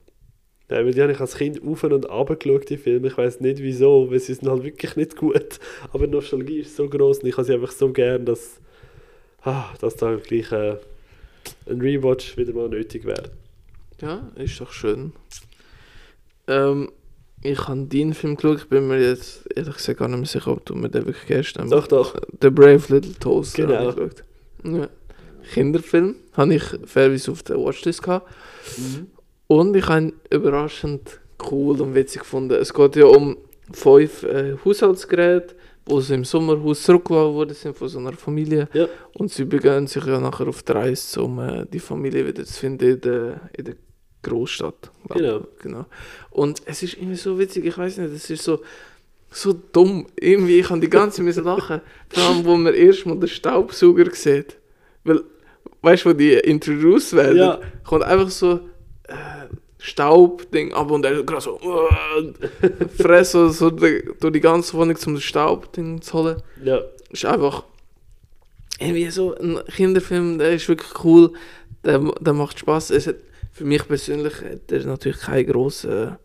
Ja, 0.70 0.78
weil 0.86 0.94
die 0.94 1.02
habe 1.02 1.12
ich 1.12 1.20
als 1.20 1.36
Kind 1.36 1.62
auf 1.66 1.84
und 1.84 2.06
runter 2.06 2.36
geschaut, 2.36 2.70
die 2.70 2.78
Filme. 2.78 3.08
Ich 3.08 3.18
weiß 3.18 3.40
nicht 3.40 3.60
wieso, 3.60 4.12
weil 4.12 4.20
sie 4.20 4.36
sind 4.36 4.48
halt 4.48 4.64
wirklich 4.64 4.96
nicht 4.96 5.16
gut. 5.16 5.60
Aber 5.92 6.06
die 6.06 6.14
Nostalgie 6.14 6.60
ist 6.60 6.76
so 6.76 6.88
groß 6.88 7.20
und 7.20 7.30
ich 7.30 7.38
habe 7.38 7.46
sie 7.46 7.54
einfach 7.54 7.72
so 7.72 7.92
gern, 7.92 8.26
dass, 8.26 8.60
ah, 9.42 9.66
dass 9.82 9.96
da 9.96 10.16
gleich 10.16 10.52
äh, 10.52 10.78
ein 11.68 11.82
Rewatch 11.82 12.38
wieder 12.38 12.54
mal 12.54 12.70
nötig 12.70 13.06
wäre. 13.06 13.32
Ja, 14.00 14.32
ist 14.36 14.62
doch 14.62 14.72
schön. 14.72 15.14
Ähm, 16.48 16.92
ich 17.42 17.68
habe 17.68 17.86
deinen 17.86 18.14
Film 18.14 18.36
geschaut, 18.36 18.58
ich 18.58 18.70
bin 18.70 18.88
mir 18.88 19.02
jetzt 19.02 19.48
ehrlich 19.56 19.76
gesagt 19.76 20.00
gar 20.00 20.08
nicht 20.08 20.18
mehr 20.18 20.28
sicher, 20.28 20.52
ob 20.52 20.66
du 20.66 20.76
mir 20.76 20.90
den 20.90 21.06
wirklich 21.06 21.26
gestern 21.26 21.70
Doch, 21.70 21.88
doch. 21.88 22.16
The 22.42 22.50
Brave 22.50 22.84
Little 22.90 23.14
Toaster 23.20 23.66
Genau. 24.64 24.78
Ja. 24.78 24.90
Kinderfilm 25.54 26.16
habe 26.34 26.56
ich 26.56 26.64
fairerweise 26.86 27.32
auf 27.32 27.44
der 27.44 27.58
Watchlist 27.58 28.04
gehabt. 28.04 28.30
Und 29.48 29.76
ich 29.76 29.88
habe 29.88 30.02
ihn 30.02 30.14
überraschend 30.30 31.20
cool 31.52 31.82
und 31.82 31.96
witzig 31.96 32.22
gefunden. 32.22 32.54
Es 32.54 32.74
geht 32.74 32.96
ja 32.96 33.06
um 33.06 33.38
fünf 33.72 34.24
äh, 34.24 34.56
Haushaltsgeräte, 34.64 35.56
die 35.90 36.02
so 36.02 36.14
im 36.14 36.24
Sommerhaus 36.24 36.84
zurückgelassen 36.84 37.34
worden 37.34 37.54
sind 37.56 37.78
von 37.78 37.88
so 37.88 38.00
einer 38.00 38.14
Familie. 38.14 38.68
Ja. 38.74 38.88
Und 39.14 39.32
sie 39.32 39.46
begeben 39.46 39.88
sich 39.88 40.06
ja 40.06 40.20
nachher 40.20 40.48
auf 40.48 40.64
die 40.64 40.72
Reise, 40.72 41.22
um 41.22 41.40
äh, 41.40 41.66
die 41.66 41.80
Familie 41.80 42.28
wieder 42.28 42.46
zu 42.46 42.54
finden 42.54 42.92
in 42.92 43.02
der, 43.02 43.42
in 43.58 43.66
der 43.66 43.76
Großstadt. 44.22 44.92
Genau. 45.10 45.48
genau. 45.62 45.86
Und 46.30 46.62
es 46.66 46.84
ist 46.84 46.96
irgendwie 46.96 47.16
so 47.16 47.40
witzig, 47.40 47.66
ich 47.66 47.78
weiß 47.78 47.98
nicht, 47.98 48.14
es 48.14 48.30
ist 48.30 48.44
so, 48.44 48.60
so 49.32 49.54
dumm. 49.54 50.08
Irgendwie, 50.20 50.60
ich 50.60 50.70
habe 50.70 50.82
die 50.82 50.90
ganze 50.90 51.26
Zeit 51.26 51.44
lachen. 51.44 51.82
Vor 52.10 52.24
allem, 52.24 52.46
wo 52.46 52.56
man 52.56 52.74
erstmal 52.74 53.18
den 53.18 53.30
Staubsauger 53.30 54.14
sieht. 54.14 54.58
Weil, 55.04 55.24
weißt 55.82 56.06
du, 56.06 56.10
wo 56.10 56.14
die 56.14 56.34
introduced 56.34 57.14
werden, 57.16 57.38
Ja. 57.38 57.60
kommt 57.84 58.04
einfach 58.04 58.30
so 58.30 58.60
äh, 59.08 59.14
Staubding 59.78 60.74
ab 60.74 60.92
und 60.92 61.06
er 61.06 61.24
gerade 61.24 61.42
so 61.42 61.58
äh, 61.60 62.70
fress 63.02 63.32
so, 63.32 63.50
so 63.50 63.70
die, 63.70 64.04
durch 64.20 64.34
die 64.34 64.42
ganze 64.42 64.74
Wohnung 64.74 64.96
zum 64.98 65.20
Staubding 65.20 66.02
zu 66.02 66.14
holen. 66.20 66.42
Ja, 66.64 66.82
Ist 67.12 67.26
einfach 67.26 67.64
irgendwie 68.80 69.10
so 69.10 69.36
ein 69.36 69.60
Kinderfilm, 69.76 70.38
der 70.38 70.52
ist 70.54 70.68
wirklich 70.68 71.04
cool, 71.04 71.32
der, 71.84 72.00
der 72.20 72.34
macht 72.34 72.60
Spaß. 72.60 72.92
Es 72.92 73.08
hat, 73.08 73.16
für 73.52 73.66
mich 73.66 73.88
persönlich 73.88 74.34
hat 74.42 74.72
er 74.72 74.86
natürlich 74.86 75.20
keinen 75.20 75.48
grossen, 75.48 76.18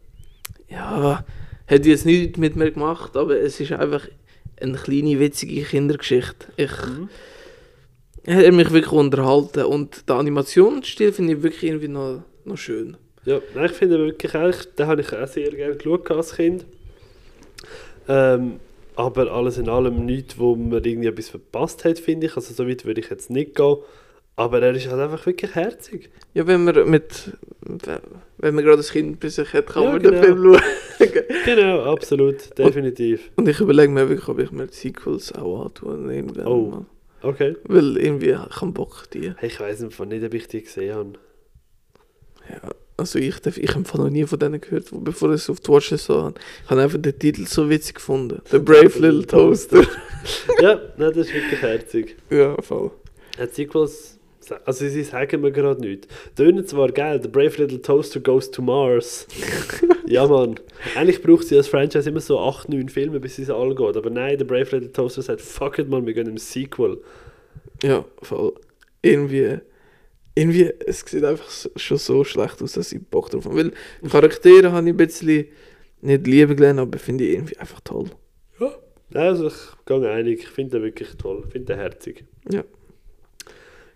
ja, 0.69 1.25
hat 1.67 1.87
jetzt 1.87 2.07
nichts 2.07 2.39
mit 2.39 2.57
mir 2.57 2.71
gemacht, 2.71 3.17
aber 3.17 3.37
es 3.41 3.59
ist 3.61 3.73
einfach 3.73 4.07
eine 4.61 4.77
kleine 4.77 5.19
witzige 5.19 5.63
Kindergeschichte. 5.63 6.47
Ich, 6.57 6.71
er 6.71 7.09
hat 8.27 8.53
mich 8.53 8.71
wirklich 8.73 8.93
unterhalten 8.93 9.65
und 9.65 10.09
der 10.09 10.17
Animationsstil 10.17 11.13
finde 11.13 11.35
ich 11.35 11.43
wirklich 11.43 11.63
irgendwie 11.65 11.89
noch, 11.89 12.23
noch 12.45 12.57
schön. 12.59 12.97
ja. 13.25 13.41
Nein, 13.55 13.67
ich 13.67 13.73
finde 13.73 13.99
wirklich 13.99 14.35
auch, 14.35 14.65
den 14.79 14.87
habe 14.87 15.01
ich 15.03 15.13
auch 15.13 15.27
sehr 15.27 15.51
gerne 15.51 15.77
geschaut 15.77 16.11
als 16.11 16.35
Kind. 16.37 16.65
Ähm, 18.09 18.61
aber 18.97 19.33
alles 19.33 19.59
in 19.59 19.69
allem 19.69 20.05
nichts, 20.07 20.39
wo 20.39 20.55
man 20.55 20.85
irgendwie 20.85 21.09
etwas 21.09 21.29
verpasst 21.31 21.85
hat, 21.85 21.99
finde 21.99 22.27
ich. 22.27 22.37
Also 22.37 22.55
so 22.55 22.69
weit 22.69 22.85
würde 22.85 23.01
ich 23.01 23.11
jetzt 23.11 23.31
nicht 23.31 23.55
gehen. 23.57 23.77
Aber 24.37 24.61
er 24.63 24.75
ist 24.75 24.89
halt 24.91 25.01
einfach 25.01 25.25
wirklich 25.27 25.55
herzig. 25.55 26.11
Ja, 26.35 26.47
wenn 26.47 26.65
man 26.65 26.89
mit, 26.91 27.31
wenn 28.39 28.55
man 28.55 28.65
gerade 28.65 28.83
ein 28.83 28.85
Kind 28.89 29.21
bei 29.21 29.29
sich 29.29 29.53
hat, 29.53 29.67
kann 29.69 29.85
Ja, 29.85 29.93
man 29.93 30.03
genau. 30.03 30.21
den 30.21 30.25
Film 30.25 30.43
schauen. 30.55 30.63
Genau, 31.45 31.83
absolut, 31.93 32.57
definitiv. 32.57 33.31
Und 33.37 33.49
ich 33.49 33.61
überlege 33.61 33.93
mir 33.93 34.09
wirklich, 34.09 34.29
ob 34.29 34.39
ich 34.39 34.51
mir 34.51 34.67
die 34.67 34.75
Sequels 34.75 35.33
auch 35.35 35.67
antue. 35.67 36.13
Irgendwann 36.13 36.47
Oh. 36.47 36.67
mal. 36.71 36.87
Okay. 37.25 37.57
Weil 37.65 37.97
irgendwie 37.97 38.31
ich 38.31 38.37
habe 38.61 38.73
Bock 38.73 39.11
die. 39.13 39.33
Hey, 39.37 39.49
ich 39.49 39.59
weiß 39.61 39.83
einfach 39.83 40.05
nicht, 40.05 40.25
ob 40.25 40.35
ich 40.35 40.47
die 40.49 40.63
gesehen 40.63 40.95
habe. 40.95 41.13
Ja, 42.51 42.71
also 42.97 43.19
ich, 43.19 43.41
darf- 43.41 43.57
ich 43.57 43.75
habe 43.75 43.85
noch 43.99 44.11
nie 44.11 44.25
von 44.27 44.39
denen 44.39 44.61
gehört, 44.61 44.89
bevor 44.93 45.31
ich 45.31 45.37
es 45.43 45.51
auf 45.51 45.61
die 45.61 45.69
Watchlist 45.71 46.05
so 46.05 46.23
habe. 46.23 46.35
Ich 46.65 46.71
habe 46.71 46.83
einfach 46.83 47.01
den 47.01 47.19
Titel 47.19 47.47
so 47.47 47.69
witzig 47.71 47.97
gefunden. 47.97 48.41
The 48.51 48.59
Brave 48.59 48.99
Little 48.99 49.27
Toaster. 49.27 49.83
ja, 50.61 50.75
nein, 50.97 51.13
das 51.15 51.27
ist 51.29 51.35
wirklich 51.35 51.63
herzig. 51.63 52.17
ja, 52.31 52.61
voll. 52.61 52.91
Die 53.39 53.53
Sequels, 53.53 54.14
also 54.65 54.87
sie 54.89 55.03
sagen 55.03 55.41
mir 55.41 55.53
gerade 55.53 55.81
nichts. 55.81 56.09
Tönen 56.37 56.67
zwar 56.67 56.91
geil, 56.93 57.21
The 57.23 57.29
Brave 57.29 57.63
Little 57.63 57.83
Toaster 57.83 58.21
Goes 58.21 58.51
to 58.51 58.63
Mars. 58.63 59.27
ja, 60.07 60.27
Mann. 60.27 60.61
Eigentlich 60.95 61.23
braucht 61.23 61.47
sie 61.47 61.57
als 61.57 61.69
Franchise 61.69 62.09
immer 62.09 62.21
so 62.21 62.39
8, 62.39 62.69
9 62.69 62.89
Filme, 62.89 63.21
bis 63.21 63.39
es 63.39 63.51
alle 63.51 63.75
geht. 63.75 63.97
Aber 63.97 64.11
nein, 64.11 64.39
The 64.39 64.45
Brave 64.45 64.77
Little 64.77 64.93
Toaster 64.93 65.23
sagt, 65.23 65.41
fuck 65.41 65.79
it, 65.79 65.89
man, 65.89 66.07
wir 66.07 66.15
gehen 66.15 66.29
im 66.29 66.39
Sequel. 66.39 67.01
Ja, 67.83 68.05
voll. 68.23 68.55
Irgendwie, 69.03 69.59
irgendwie, 70.35 70.73
es 70.87 71.01
sieht 71.01 71.25
einfach 71.25 71.51
schon 71.77 71.99
so 71.99 72.25
schlecht 72.25 72.63
aus, 72.63 72.73
dass 72.73 72.93
ich 72.93 73.01
Bock 73.03 73.31
drauf 73.31 73.45
habe. 73.45 73.57
Weil 73.57 73.73
die 74.03 74.09
Charaktere 74.09 74.73
habe 74.73 74.87
ich 74.87 74.95
ein 74.95 74.97
bisschen 74.97 75.47
nicht 76.01 76.27
lieben 76.27 76.57
gelernt, 76.57 76.81
aber 76.81 76.99
finde 76.99 77.25
ich 77.25 77.35
irgendwie 77.35 77.59
einfach 77.59 77.81
toll. 77.81 78.11
Ja, 78.59 78.75
Also 79.15 79.47
ich 79.47 79.55
gehe 79.87 80.11
einig, 80.11 80.41
ich 80.41 80.49
finde 80.49 80.79
den 80.79 80.83
wirklich 80.83 81.09
toll, 81.17 81.45
ich 81.47 81.53
finde 81.53 81.75
den 81.75 81.81
herzig. 81.81 82.25
Ja. 82.51 82.65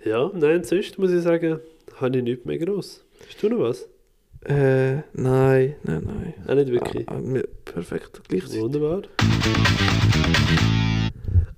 Ja, 0.05 0.31
nein, 0.35 0.63
sonst 0.63 0.99
muss 0.99 1.11
ich 1.11 1.23
sagen, 1.23 1.61
habe 1.97 2.17
ich 2.17 2.23
nichts 2.23 2.45
mehr 2.45 2.59
gross. 2.59 3.05
Hast 3.27 3.43
du 3.43 3.49
noch 3.49 3.61
was? 3.61 3.89
Äh, 4.45 4.99
nein, 5.13 5.75
nein, 5.83 6.03
nein. 6.05 6.35
Auch 6.47 6.55
nicht 6.55 6.71
wirklich. 6.71 7.09
Ah, 7.09 7.17
ah, 7.17 7.43
perfekt, 7.65 8.21
gleichzeitig. 8.29 8.61
Wunderbar. 8.63 9.03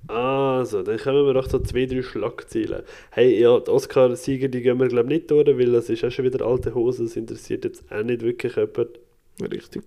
Also, 0.08 0.82
dann 0.82 0.98
kommen 0.98 1.26
wir 1.26 1.34
doch 1.34 1.46
zu 1.46 1.60
zwei, 1.60 1.84
drei 1.86 2.02
Schlagzeilen. 2.02 2.82
Hey, 3.10 3.40
ja, 3.40 3.60
die 3.60 3.70
Oscar-Sieger, 3.70 4.48
die 4.48 4.62
gehen 4.62 4.80
wir 4.80 4.88
glaube 4.88 5.12
ich 5.12 5.20
nicht 5.20 5.30
durch, 5.30 5.46
weil 5.46 5.72
das 5.72 5.90
ist 5.90 6.02
auch 6.04 6.10
schon 6.10 6.24
wieder 6.24 6.44
alte 6.44 6.74
Hose, 6.74 7.04
das 7.04 7.16
interessiert 7.16 7.64
jetzt 7.64 7.84
auch 7.92 8.02
nicht 8.02 8.22
wirklich 8.22 8.56
jemand. 8.56 8.98
Richtig. 9.40 9.82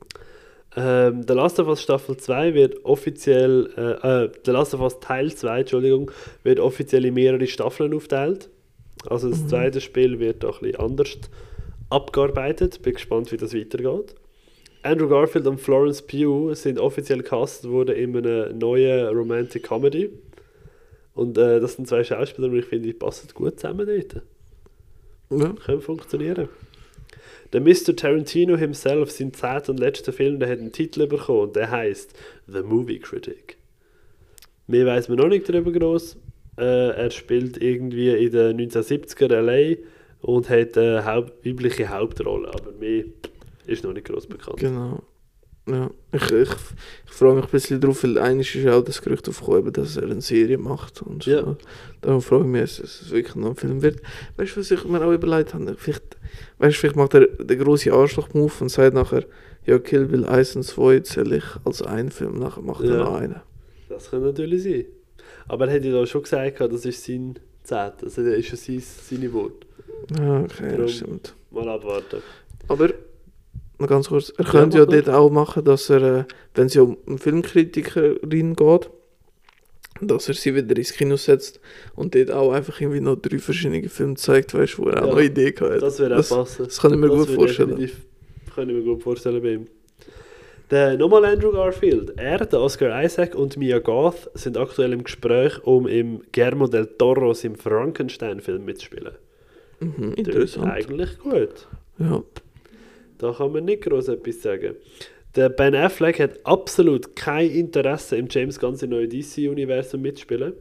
Ähm, 0.76 1.24
The 1.28 1.34
Last 1.34 1.60
of 1.60 1.68
Us 1.68 1.82
Staffel 1.82 2.18
2 2.18 2.54
wird 2.54 2.86
offiziell, 2.86 3.70
äh, 3.78 4.26
äh, 4.26 4.32
The 4.46 4.52
Last 4.52 4.74
of 4.74 4.82
Us 4.82 5.00
Teil 5.00 5.32
2, 5.32 5.60
Entschuldigung, 5.62 6.12
wird 6.44 6.60
offiziell 6.60 7.06
in 7.06 7.14
mehrere 7.14 7.46
Staffeln 7.48 7.94
aufteilt. 7.94 8.50
Also 9.08 9.30
das 9.30 9.48
zweite 9.48 9.82
Spiel 9.82 10.20
wird 10.20 10.46
auch 10.46 10.62
ein 10.62 10.72
bisschen 10.72 10.80
anders 10.80 11.18
abgearbeitet. 11.90 12.82
Bin 12.82 12.94
gespannt, 12.94 13.32
wie 13.32 13.38
das 13.38 13.54
weitergeht. 13.54 14.16
Andrew 14.82 15.08
Garfield 15.08 15.48
und 15.48 15.62
Florence 15.62 16.02
Pugh 16.02 16.54
sind 16.56 16.80
offiziell 16.80 17.20
gecastet 17.20 17.70
worden 17.70 17.96
in 17.96 18.16
einer 18.16 18.52
neuen 18.52 19.08
Romantic 19.16 19.64
Comedy. 19.64 20.10
Und 21.14 21.38
äh, 21.38 21.60
das 21.60 21.74
sind 21.74 21.88
zwei 21.88 22.04
Schauspieler, 22.04 22.48
und 22.48 22.58
ich 22.58 22.66
finde, 22.66 22.88
die 22.88 22.94
passen 22.94 23.30
gut 23.34 23.60
zusammen 23.60 23.88
dort. 23.88 24.22
Ja. 25.30 25.54
Können 25.66 25.82
funktionieren. 25.82 26.50
Der 27.54 27.62
Mr. 27.62 27.96
Tarantino 27.96 28.58
himself, 28.58 29.12
sein 29.12 29.32
zehnter 29.32 29.70
und 29.70 29.80
letzter 29.80 30.12
Film, 30.12 30.40
der 30.40 30.50
hat 30.50 30.60
einen 30.60 30.72
Titel 30.72 31.06
bekommen 31.06 31.42
und 31.42 31.56
der 31.56 31.70
heißt 31.70 32.14
The 32.48 32.64
Movie 32.64 33.00
Critic. 33.00 33.58
Mehr 34.66 34.88
weiß 34.88 35.08
man 35.10 35.20
noch 35.20 35.28
nicht 35.28 35.48
darüber 35.48 35.72
groß. 35.72 36.18
Äh, 36.58 36.90
er 36.90 37.12
spielt 37.12 37.62
irgendwie 37.62 38.10
in 38.10 38.32
den 38.32 38.70
1970er 38.70 39.28
LA 39.28 39.78
und 40.22 40.50
hat 40.50 40.78
eine 40.78 41.06
weibliche 41.06 41.90
Hauptrolle, 41.90 42.48
aber 42.48 42.72
mehr 42.72 43.04
ist 43.68 43.84
noch 43.84 43.94
nicht 43.94 44.08
groß 44.08 44.28
bekannt. 44.28 44.58
Genau. 44.58 45.04
Ja, 45.66 45.90
ich, 46.12 46.24
ich, 46.32 46.50
ich 47.06 47.12
freue 47.14 47.36
mich 47.36 47.46
ein 47.46 47.50
bisschen 47.52 47.80
drauf, 47.80 48.04
weil 48.04 48.18
eigentlich 48.18 48.54
ist 48.54 48.64
ja 48.66 48.76
auch 48.78 48.84
das 48.84 49.02
Gerücht 49.02 49.30
aufgekommen, 49.30 49.72
dass 49.72 49.96
er 49.96 50.04
eine 50.10 50.20
Serie 50.22 50.58
macht 50.58 51.02
und 51.02 51.24
so. 51.24 51.32
Ja. 51.32 51.56
Darum 52.02 52.22
freue 52.22 52.42
ich 52.42 52.48
mich, 52.48 52.62
dass 52.78 52.80
es 53.02 53.12
wirklich 53.12 53.36
noch 53.36 53.52
ein 53.52 53.56
Film 53.56 53.82
wird. 53.82 54.02
Weißt 54.36 54.56
du, 54.56 54.60
was 54.60 54.72
ich 54.72 54.84
mir 54.84 55.02
auch 55.06 55.14
überlegt 55.14 55.54
habe? 55.54 55.74
Vielleicht, 55.78 56.18
weißt, 56.58 56.76
vielleicht 56.78 56.96
macht 56.98 57.14
er 57.14 57.28
den 57.28 57.60
grossen 57.60 57.94
Arschloch-Move 57.94 58.52
und 58.60 58.70
sagt 58.70 58.94
nachher, 58.94 59.24
ja, 59.66 59.80
Kill 59.80 60.06
Bill 60.08 60.26
1 60.26 60.58
und 60.58 60.64
2 60.64 61.00
zähle 61.00 61.38
ich 61.38 61.46
als 61.64 61.82
einen 61.82 62.12
Film, 62.12 62.40
nachher 62.40 62.62
macht 62.62 62.84
Ja. 62.84 62.96
er 62.96 62.98
noch 63.06 63.16
einen. 63.16 63.40
Das 63.88 64.12
kann 64.12 64.22
natürlich 64.22 64.64
sein. 64.64 64.86
Aber 65.48 65.68
er 65.70 65.76
hat 65.76 65.86
ja 65.86 66.06
schon 66.06 66.24
gesagt, 66.24 66.60
das 66.60 66.86
ist 66.86 67.06
sein 67.06 67.40
Zehnter, 67.64 67.96
also 68.04 68.22
das 68.22 68.34
ist 68.38 68.50
ja 68.52 68.58
sein, 68.58 68.84
seine 69.10 69.32
Wort. 69.32 69.66
Ja, 70.20 70.42
okay, 70.42 70.64
Darum- 70.72 70.82
das 70.82 70.92
stimmt. 70.92 71.36
Mal 71.52 71.70
abwarten. 71.70 72.22
Aber, 72.68 72.90
noch 73.84 73.90
ganz 73.90 74.10
kurz, 74.10 74.34
er 74.38 74.46
Ja, 74.46 74.52
könnte 74.52 74.78
mach 74.80 74.92
ja 74.94 75.02
dort 75.02 75.10
auch 75.16 75.30
machen, 75.30 75.64
dass 75.64 75.90
er, 75.90 76.02
äh, 76.02 76.24
wenn 76.56 76.66
es 76.68 76.74
ja 76.74 76.82
um 76.82 76.98
eine 77.08 77.18
Filmkritikerin 77.18 78.56
geht, 78.56 78.90
dass 80.02 80.28
er 80.28 80.34
sie 80.34 80.56
wieder 80.56 80.76
ins 80.76 80.92
Kino 80.94 81.16
setzt 81.18 81.60
und 81.96 82.16
dort 82.16 82.32
auch 82.32 82.52
einfach 82.52 82.82
irgendwie 82.82 83.00
noch 83.02 83.16
drei 83.16 83.38
verschiedene 83.40 83.88
Filme 83.90 84.16
zeigt, 84.16 84.54
weißt 84.54 84.78
du, 84.78 84.84
wo 84.84 84.90
er 84.90 85.04
auch 85.04 85.08
Ja, 85.08 85.14
noch 85.14 85.22
Ideen 85.22 85.54
hat. 85.60 85.82
Das 85.82 86.00
würde 86.00 86.16
auch 86.16 86.18
das, 86.20 86.30
passen. 86.30 86.66
das 86.66 86.80
kann 86.82 86.94
ich 86.94 87.00
mir 87.00 87.10
Das 87.10 87.18
gut 87.28 87.30
vorstellen. 87.30 87.70
definitiv- 87.70 88.06
Kann 88.56 88.70
ich 88.70 88.76
mir 88.76 88.82
gut 88.84 89.04
vorstellen 89.04 89.42
bei 89.42 89.54
ihm. 89.54 89.68
Der, 90.72 90.98
nochmal 90.98 91.26
Andrew 91.26 91.52
Garfield. 91.52 92.14
Er, 92.18 92.40
der 92.46 92.60
Oscar 92.60 93.04
Isaac 93.04 93.36
und 93.36 93.58
Mia 93.58 93.80
Goth 93.80 94.30
sind 94.34 94.58
aktuell 94.58 94.94
im 94.94 95.04
Gespräch, 95.04 95.64
um 95.64 95.88
im 95.88 96.22
Guillermo 96.32 96.68
del 96.68 96.88
Toro 96.88 97.34
im 97.44 97.56
Frankenstein-Film 97.56 98.66
mitzuspielen. 98.66 99.14
Mhm, 99.80 100.14
interessant. 100.16 100.66
Eigentlich 100.72 101.20
gut. 101.20 101.68
Ja. 102.00 102.24
Da 103.24 103.32
kann 103.32 103.54
man 103.54 103.64
nicht 103.66 103.84
groß 103.84 104.10
etwas 104.10 104.42
sagen. 104.42 104.76
Der 105.36 105.50
Ben 105.50 105.74
Affleck 105.76 106.20
hat 106.20 106.46
absolut 106.46 107.16
kein 107.16 107.50
Interesse 107.50 108.18
im 108.18 108.28
James 108.30 108.60
Gunn 108.60 108.78
im 108.82 108.90
neuen 108.90 109.10
DC-Universum 109.10 110.02
mitspielen. 110.02 110.54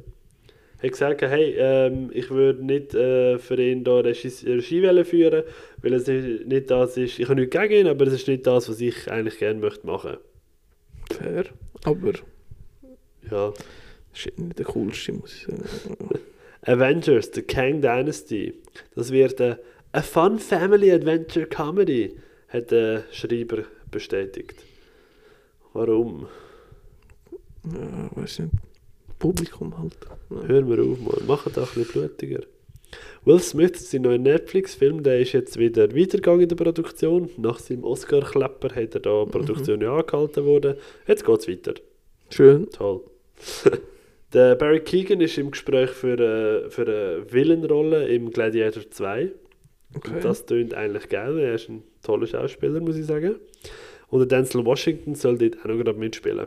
Er 0.78 0.84
hat 0.84 0.92
gesagt, 0.92 1.22
hey, 1.22 1.54
ähm, 1.58 2.10
ich 2.14 2.30
würde 2.30 2.64
nicht 2.64 2.94
äh, 2.94 3.38
für 3.38 3.60
ihn 3.60 3.84
da 3.84 3.98
Regie, 3.98 4.32
Regie 4.46 5.04
führen, 5.04 5.42
weil 5.82 5.94
es 5.94 6.06
nicht, 6.06 6.46
nicht 6.46 6.70
das 6.70 6.96
ist, 6.96 7.18
ich 7.18 7.28
habe 7.28 7.40
nichts 7.40 7.56
gegen 7.56 7.74
ihn, 7.74 7.86
aber 7.88 8.06
es 8.06 8.14
ist 8.14 8.28
nicht 8.28 8.46
das, 8.46 8.68
was 8.68 8.80
ich 8.80 9.10
eigentlich 9.10 9.38
gerne 9.38 9.60
möchte 9.60 9.86
machen. 9.86 10.16
Fair. 11.10 11.44
Aber 11.84 12.12
Ja. 13.30 13.52
das 14.12 14.26
ist 14.26 14.38
nicht 14.38 14.58
der 14.58 14.66
coolste, 14.66 15.12
muss 15.12 15.34
ich 15.34 15.42
sagen. 15.42 15.64
Avengers, 16.62 17.30
The 17.34 17.42
Kang 17.42 17.80
Dynasty. 17.80 18.54
Das 18.94 19.10
wird 19.12 19.40
äh, 19.40 19.56
a 19.92 20.00
fun 20.02 20.38
family 20.38 20.90
adventure 20.92 21.46
comedy, 21.46 22.16
hat 22.52 22.70
der 22.70 23.04
Schreiber 23.12 23.64
bestätigt. 23.90 24.56
Warum? 25.72 26.26
Ja, 27.64 28.10
weiß 28.16 28.40
nicht. 28.40 28.54
Publikum 29.18 29.78
halt. 29.78 29.96
Ja. 30.30 30.48
Hör 30.48 30.62
mir 30.62 30.82
auf, 30.82 30.98
Mann. 30.98 31.26
Mach 31.26 31.44
doch 31.44 31.56
ein 31.56 31.62
bisschen 31.74 31.92
blutiger. 31.92 32.40
Will 33.24 33.38
Smith, 33.38 33.90
sein 33.90 34.02
neuer 34.02 34.18
Netflix-Film, 34.18 35.02
der 35.02 35.20
ist 35.20 35.32
jetzt 35.32 35.58
wieder 35.58 35.94
weitergegangen 35.96 36.42
in 36.42 36.48
der 36.48 36.56
Produktion. 36.56 37.30
Nach 37.36 37.58
seinem 37.58 37.84
Oscar-Klepper 37.84 38.74
hat 38.74 38.94
er 38.94 39.00
da 39.00 39.24
die 39.24 39.30
Produktion 39.30 39.80
ja 39.80 39.96
angehalten 39.96 40.44
worden. 40.44 40.74
Jetzt 41.06 41.24
geht 41.24 41.38
es 41.38 41.48
weiter. 41.48 41.74
Schön. 42.30 42.68
Toll. 42.70 43.02
der 44.32 44.56
Barry 44.56 44.80
Keegan 44.80 45.20
ist 45.20 45.38
im 45.38 45.52
Gespräch 45.52 45.90
für, 45.90 46.18
äh, 46.18 46.70
für 46.70 46.82
eine 46.82 47.32
Villain-Rolle 47.32 48.08
im 48.08 48.30
Gladiator 48.30 48.82
2. 48.90 49.30
Okay. 49.94 50.14
Und 50.14 50.24
das 50.24 50.44
tönt 50.44 50.74
eigentlich 50.74 51.08
geil. 51.08 51.38
Er 51.38 51.54
ist 51.54 51.68
ein 51.68 51.84
toller 52.02 52.26
Schauspieler, 52.26 52.80
muss 52.80 52.96
ich 52.96 53.06
sagen. 53.06 53.36
Und 54.08 54.20
der 54.20 54.26
Denzel 54.26 54.64
Washington 54.64 55.14
soll 55.14 55.38
dort 55.38 55.58
auch 55.60 55.64
noch 55.64 55.76
gerade 55.76 55.98
mitspielen. 55.98 56.46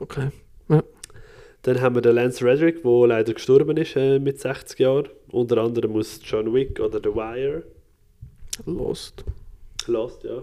okay. 0.00 0.30
Dann 1.62 1.80
haben 1.80 1.96
wir 1.96 2.02
den 2.02 2.14
Lance 2.14 2.44
Redrick, 2.44 2.82
der 2.82 3.06
leider 3.06 3.34
gestorben 3.34 3.76
ist 3.76 3.96
äh, 3.96 4.18
mit 4.18 4.40
60 4.40 4.78
Jahren. 4.78 5.08
Unter 5.30 5.58
anderem 5.58 5.96
aus 5.96 6.20
John 6.22 6.54
Wick 6.54 6.80
oder 6.80 6.98
The 6.98 7.14
Wire. 7.14 7.64
Lost. 8.64 9.24
Lost, 9.86 10.24
ja. 10.24 10.42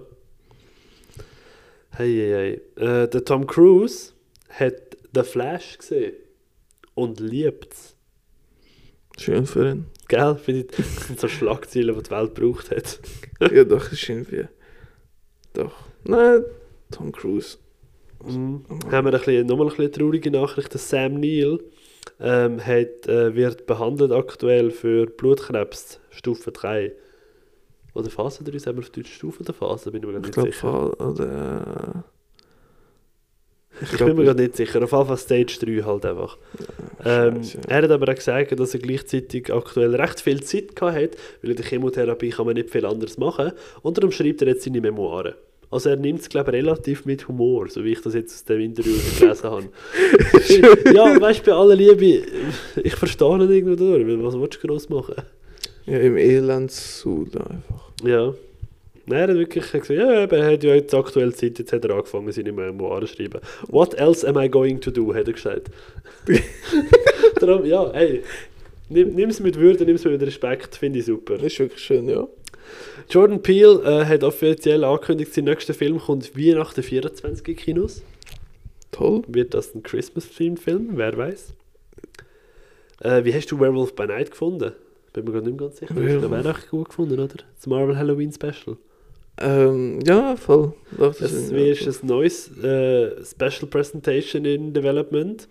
Hey, 1.92 2.14
hey, 2.14 2.62
hey. 2.78 3.04
Äh, 3.04 3.08
der 3.08 3.24
Tom 3.24 3.48
Cruise 3.48 4.12
hat 4.50 4.98
The 5.14 5.24
Flash 5.24 5.78
gesehen 5.78 6.14
und 6.94 7.20
liebt 7.20 7.74
es. 7.74 7.96
Schön 9.18 9.46
für 9.46 9.72
ihn. 9.72 9.86
Gell? 10.08 10.36
Finde 10.36 10.62
ich, 10.62 10.68
Das 10.76 11.08
sind 11.08 11.20
so 11.20 11.28
Schlagzeilen, 11.28 11.96
die 11.96 12.04
die 12.04 12.12
Welt 12.12 12.36
gebraucht 12.36 12.72
hat. 12.72 13.00
ja, 13.52 13.64
doch, 13.64 13.92
ist 13.92 14.08
irgendwie. 14.10 14.46
Doch. 15.54 15.74
Nein, 16.04 16.44
Tom 16.92 17.12
Cruise. 17.12 17.58
Mhm. 18.24 18.64
Haben 18.92 19.06
wir 19.08 19.14
ein 19.14 19.20
bisschen, 19.20 19.48
nochmal 19.48 19.68
eine 19.68 19.76
bisschen 19.76 19.92
traurige 19.94 20.32
Nachricht. 20.32 20.74
Sam 20.74 21.20
Neill 21.20 21.60
ähm, 22.20 22.64
hat, 22.66 23.08
äh, 23.08 23.36
wird 23.36 23.66
behandelt 23.66 24.12
aktuell 24.12 24.72
für 24.72 25.06
Blutkrebs 25.08 26.00
Stufe 26.12 26.52
3. 26.52 26.94
Oder 27.94 28.10
Phase 28.10 28.44
3, 28.44 28.58
sagen 28.60 28.78
wir 28.78 28.84
auf 28.84 28.90
Deutsch 28.90 29.14
Stufe 29.14 29.42
oder 29.42 29.54
Phase, 29.54 29.92
bin 29.92 30.02
ich 30.02 30.08
mir 30.08 30.14
gar 30.14 30.22
Ich 30.22 30.28
nicht 30.28 30.34
glaube, 30.34 30.52
sicher. 30.52 31.02
oder. 31.10 32.04
Ich, 33.82 33.98
bin 33.98 34.16
mir 34.16 34.24
gerade 34.24 34.42
nicht 34.42 34.56
sicher. 34.56 34.84
Auf 34.84 34.92
jeden 34.92 35.06
Fall 35.06 35.18
Stage 35.18 35.58
3 35.60 35.84
halt 35.84 36.06
einfach. 36.06 36.38
Ähm, 37.04 37.42
er 37.68 37.84
hat 37.84 37.92
aber 37.92 38.12
auch 38.12 38.16
gesagt, 38.16 38.58
dass 38.60 38.74
er 38.74 38.80
gleichzeitig 38.80 39.54
aktuell 39.54 39.96
recht 39.96 40.22
viel 40.22 40.42
Zeit 40.44 40.76
gehabt 40.76 40.96
hat, 40.96 41.10
weil 41.42 41.52
in 41.52 41.58
der 41.58 41.66
Chemotherapie 41.66 42.30
kann 42.30 42.46
man 42.46 42.56
nicht 42.56 42.70
viel 42.70 42.86
anderes 42.86 43.18
machen. 43.18 43.52
Und 43.82 43.98
darum 43.98 44.12
schreibt 44.12 44.42
er 44.42 44.50
jetzt 44.50 44.64
seine 44.64 44.82
Memoiren. 44.82 45.36
Also 45.72 45.90
er 45.90 45.98
nimmt 45.98 46.22
es, 46.22 46.30
glaube 46.30 46.52
ich, 46.52 46.58
relativ 46.58 47.06
mit 47.06 47.28
Humor, 47.28 47.68
so 47.68 47.84
wie 47.84 47.92
ich 47.92 48.02
das 48.02 48.14
jetzt 48.14 48.34
aus 48.34 48.44
dem 48.46 48.62
Interview 48.62 48.94
gelesen 49.20 49.44
habe. 49.44 49.70
ja, 50.94 51.22
weißt 51.22 51.46
du, 51.46 51.52
bei 51.52 51.58
aller 51.58 51.76
Liebe, 51.76 52.26
ich 52.82 52.96
verstehe 52.96 53.36
ihn 53.36 53.52
irgendwo 53.52 53.76
durch, 53.76 54.08
weil 54.08 54.24
was 54.24 54.40
willst 54.40 54.64
du 54.64 54.68
groß 54.68 54.90
machen? 54.90 55.16
Ja, 55.86 56.00
im 56.00 56.18
Elendssud 56.18 57.36
einfach. 57.36 57.92
Ja. 58.04 58.34
Nein, 59.08 59.20
er 59.20 59.28
hat 59.28 59.36
wirklich 59.36 59.64
gesagt, 59.72 59.90
ja, 59.90 60.26
er 60.26 60.52
hat 60.54 60.64
ja 60.64 60.74
jetzt 60.74 60.94
aktuell 60.94 61.34
Zeit, 61.34 61.60
jetzt 61.60 61.72
hat 61.72 61.86
er 61.86 61.92
angefangen, 61.96 62.32
seine 62.32 62.52
Memoiren 62.52 63.08
zu 63.08 63.16
schreiben. 63.16 63.40
What 63.68 63.94
else 63.96 64.28
am 64.28 64.38
I 64.38 64.50
going 64.50 64.82
to 64.82 64.90
do, 64.92 65.14
hat 65.14 65.28
er 65.28 65.34
gesagt. 65.34 65.70
Darum, 67.40 67.66
ja, 67.66 67.92
hey, 67.94 68.24
nimm 68.90 69.30
es 69.30 69.40
mit 69.40 69.58
Würde, 69.60 69.86
nimm 69.86 69.96
es 69.96 70.06
mit 70.06 70.22
Respekt, 70.22 70.76
finde 70.76 71.00
ich 71.00 71.06
super. 71.06 71.36
Das 71.36 71.46
ist 71.46 71.60
wirklich 71.60 71.82
schön, 71.82 72.10
ja. 72.10 72.28
Jordan 73.10 73.42
Peele 73.44 73.82
äh, 73.84 74.06
hat 74.06 74.24
offiziell 74.24 74.84
angekündigt, 74.84 75.34
sein 75.34 75.44
nächster 75.44 75.76
Film 75.76 76.00
kommt 76.00 76.36
Weihnachten 76.36 76.82
24 76.82 77.48
in 77.48 77.56
Kinos. 77.56 78.02
Toll. 78.92 79.22
Wird 79.28 79.54
das 79.54 79.76
ein 79.76 79.84
Christmas-Film, 79.84 80.58
wer 80.94 81.16
weiß. 81.16 81.54
Äh, 83.02 83.24
wie 83.24 83.34
hast 83.34 83.52
du 83.52 83.60
Werewolf 83.60 83.94
by 83.96 84.08
Night 84.08 84.32
gefunden? 84.32 84.72
Bin 85.14 85.26
mir 85.26 85.32
gerade 85.32 85.46
nicht 85.46 85.60
mehr 85.60 85.68
ganz 85.68 85.78
sicher. 85.78 85.92
Ich 85.92 85.98
Werewolf. 85.98 86.30
glaube, 86.30 86.50
er 86.50 86.56
auch 86.56 86.70
gut 86.70 86.90
gefunden, 86.90 87.20
oder? 87.20 87.28
Das 87.28 87.68
Marvel 87.68 87.98
Halloween 87.98 88.32
Special. 88.32 88.78
Ähm, 89.38 90.00
ja, 90.06 90.36
voll. 90.38 90.74
Doch, 90.98 91.14
das 91.16 91.32
Es 91.32 91.52
ist 91.52 92.04
ein 92.04 92.08
neues 92.08 92.50
äh, 92.58 93.24
Special 93.26 93.68
Presentation 93.70 94.46
in 94.46 94.74
Development. 94.74 95.48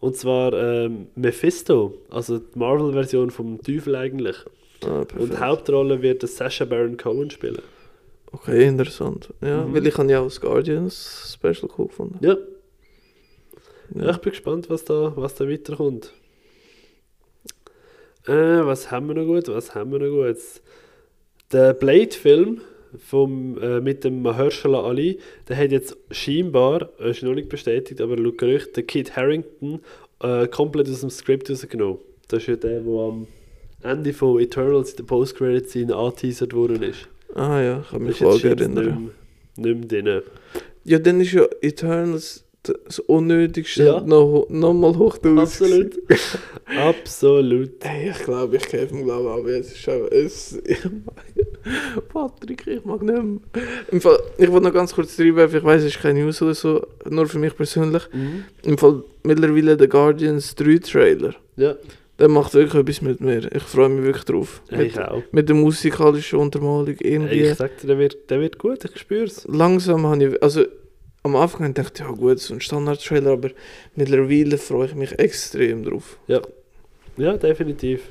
Und 0.00 0.16
zwar 0.16 0.52
ähm, 0.52 1.06
Mephisto, 1.14 1.94
also 2.10 2.38
die 2.38 2.58
Marvel-Version 2.58 3.30
vom 3.30 3.60
Teufel 3.62 3.96
eigentlich. 3.96 4.36
Ah, 4.84 5.04
Und 5.18 5.40
Hauptrolle 5.40 6.02
wird 6.02 6.20
der 6.22 6.28
Sacha 6.28 6.66
Baron 6.66 6.96
Cohen 6.98 7.30
spielen. 7.30 7.62
Okay, 8.30 8.66
interessant. 8.66 9.32
Ja, 9.40 9.64
Mhm. 9.64 9.74
weil 9.74 9.86
ich 9.86 9.96
habe 9.96 10.10
ja 10.10 10.20
auch 10.20 10.24
das 10.24 10.40
Guardians 10.40 11.32
Special 11.34 11.70
cool 11.78 11.86
gefunden. 11.86 12.18
Ja, 12.20 12.36
Ja. 13.94 14.04
ja 14.04 14.10
ich 14.10 14.18
bin 14.18 14.32
gespannt, 14.32 14.68
was 14.68 14.84
da, 14.84 15.12
was 15.16 15.34
da 15.36 15.48
weiterkommt. 15.48 16.12
Äh, 18.26 18.32
was 18.64 18.90
haben 18.90 19.08
wir 19.08 19.14
noch 19.14 19.26
gut? 19.26 19.48
Was 19.48 19.74
haben 19.74 19.92
wir 19.92 19.98
noch 19.98 20.10
gut? 20.28 20.38
Der 21.52 21.72
Blade-Film 21.74 22.60
vom, 22.98 23.58
äh, 23.60 23.80
mit 23.80 24.04
dem 24.04 24.22
Mahershala 24.22 24.82
Ali, 24.82 25.18
der 25.48 25.56
hat 25.56 25.72
jetzt 25.72 25.96
scheinbar, 26.10 26.90
äh, 27.00 27.10
ist 27.10 27.22
noch 27.22 27.34
nicht 27.34 27.48
bestätigt, 27.48 28.00
aber 28.00 28.16
laut 28.16 28.38
Gerücht, 28.38 28.76
der 28.76 28.84
Kid 28.84 29.16
Harrington 29.16 29.80
äh, 30.20 30.46
komplett 30.48 30.88
aus 30.88 31.00
dem 31.00 31.10
Skript 31.10 31.50
rausgenommen. 31.50 31.98
Das 32.28 32.42
ist 32.42 32.48
ja 32.48 32.56
der, 32.56 32.80
der 32.80 32.92
am 33.00 33.26
Ende 33.82 34.12
von 34.12 34.40
Eternals 34.40 34.90
in 34.92 34.96
der 34.98 35.04
Post-Credit-Scene 35.04 35.94
angeteasert 35.94 36.54
worden 36.54 36.82
ist. 36.82 37.08
Ah 37.34 37.60
ja, 37.60 37.80
ich 37.80 37.88
kann 37.90 38.02
mich 38.02 38.20
vage 38.20 38.38
scheinbar 38.40 38.68
nicht, 38.68 38.76
erinnern. 38.78 39.10
mehr- 39.56 39.72
nicht 39.74 39.92
mehr 39.92 40.02
drin. 40.02 40.22
Ja, 40.84 40.98
dann 40.98 41.20
ist 41.20 41.32
ja 41.32 41.44
Eternals 41.60 42.43
das 42.64 42.98
Unnötigste 43.00 43.84
Ja. 43.84 44.00
noch, 44.00 44.46
noch 44.48 44.72
mal 44.74 44.96
hoch. 44.96 45.16
Absolut. 45.36 45.92
Absolut. 46.66 47.70
Hey, 47.82 48.10
ich 48.10 48.18
glaube, 48.24 48.56
ich 48.56 48.62
kämpfe 48.66 48.94
mir, 48.94 49.04
glaube 49.04 49.30
aber 49.30 49.48
es 49.50 49.72
ist 49.72 49.88
auch... 49.88 50.10
Es, 50.10 50.58
ich 50.64 50.78
Patrick, 52.12 52.66
ich 52.66 52.84
mag 52.84 53.02
nicht 53.02 53.14
mehr. 53.22 53.40
Im 53.90 54.00
Fall, 54.00 54.18
ich 54.38 54.50
wollte 54.50 54.66
noch 54.66 54.74
ganz 54.74 54.94
kurz 54.94 55.18
reinwerfen, 55.18 55.58
ich 55.58 55.64
weiß, 55.64 55.82
es 55.82 55.94
ist 55.94 56.00
keine 56.02 56.20
News 56.22 56.42
oder 56.42 56.54
so, 56.54 56.86
nur 57.08 57.26
für 57.26 57.38
mich 57.38 57.56
persönlich. 57.56 58.02
Mhm. 58.12 58.44
Im 58.64 58.78
Fall 58.78 59.02
mittlerweile 59.22 59.76
der 59.76 59.88
Guardians 59.88 60.54
3 60.56 60.78
Trailer. 60.78 61.34
Ja, 61.56 61.74
Der 62.18 62.28
macht 62.28 62.54
wirklich 62.54 62.74
etwas 62.80 63.00
mit 63.02 63.20
mir. 63.20 63.50
Ich 63.54 63.62
freue 63.62 63.88
mich 63.88 64.04
wirklich 64.04 64.24
drauf. 64.24 64.60
ich 64.70 64.76
Mit, 64.76 64.98
auch. 64.98 65.22
mit 65.32 65.48
der 65.48 65.56
musikalischen 65.56 66.38
Untermalung 66.38 66.96
irgendwie. 67.00 67.40
Ich 67.44 67.54
sag 67.54 67.78
dir, 67.78 67.86
der 67.88 67.98
wird, 67.98 68.30
der 68.30 68.40
wird 68.40 68.58
gut, 68.58 68.84
ich 68.84 68.98
spür's. 68.98 69.46
Langsam 69.50 70.06
habe 70.06 70.24
ich... 70.24 70.42
Also, 70.42 70.64
am 71.24 71.36
Anfang 71.36 71.74
habe 71.74 71.80
ich 71.80 71.98
ja 71.98 72.10
gut, 72.10 72.38
so 72.38 72.54
ein 72.54 72.60
Standard-Trailer, 72.60 73.32
aber 73.32 73.50
mittlerweile 73.96 74.58
freue 74.58 74.86
ich 74.86 74.94
mich 74.94 75.18
extrem 75.18 75.82
drauf. 75.82 76.18
Ja, 76.26 76.42
ja 77.16 77.36
definitiv. 77.36 78.02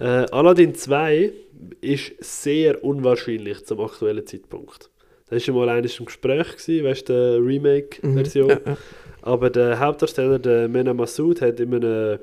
Äh, 0.00 0.26
Aladdin 0.30 0.74
2 0.74 1.32
ist 1.80 2.12
sehr 2.20 2.82
unwahrscheinlich 2.82 3.64
zum 3.64 3.80
aktuellen 3.80 4.26
Zeitpunkt. 4.26 4.90
Das 5.24 5.32
war 5.32 5.40
schon 5.40 5.54
mal 5.54 5.68
eines 5.68 5.98
im 6.00 6.06
Gespräch, 6.06 6.56
gewesen, 6.56 6.84
weißt 6.84 7.08
du, 7.08 7.38
Remake-Version. 7.38 8.48
Mhm. 8.48 8.60
Ja, 8.64 8.72
ja. 8.72 8.76
Aber 9.22 9.50
der 9.50 9.78
Hauptdarsteller, 9.78 10.38
der 10.40 10.68
Mena 10.68 10.94
Massoud, 10.94 11.40
hat 11.40 11.60
in 11.60 11.74
einem 11.74 12.18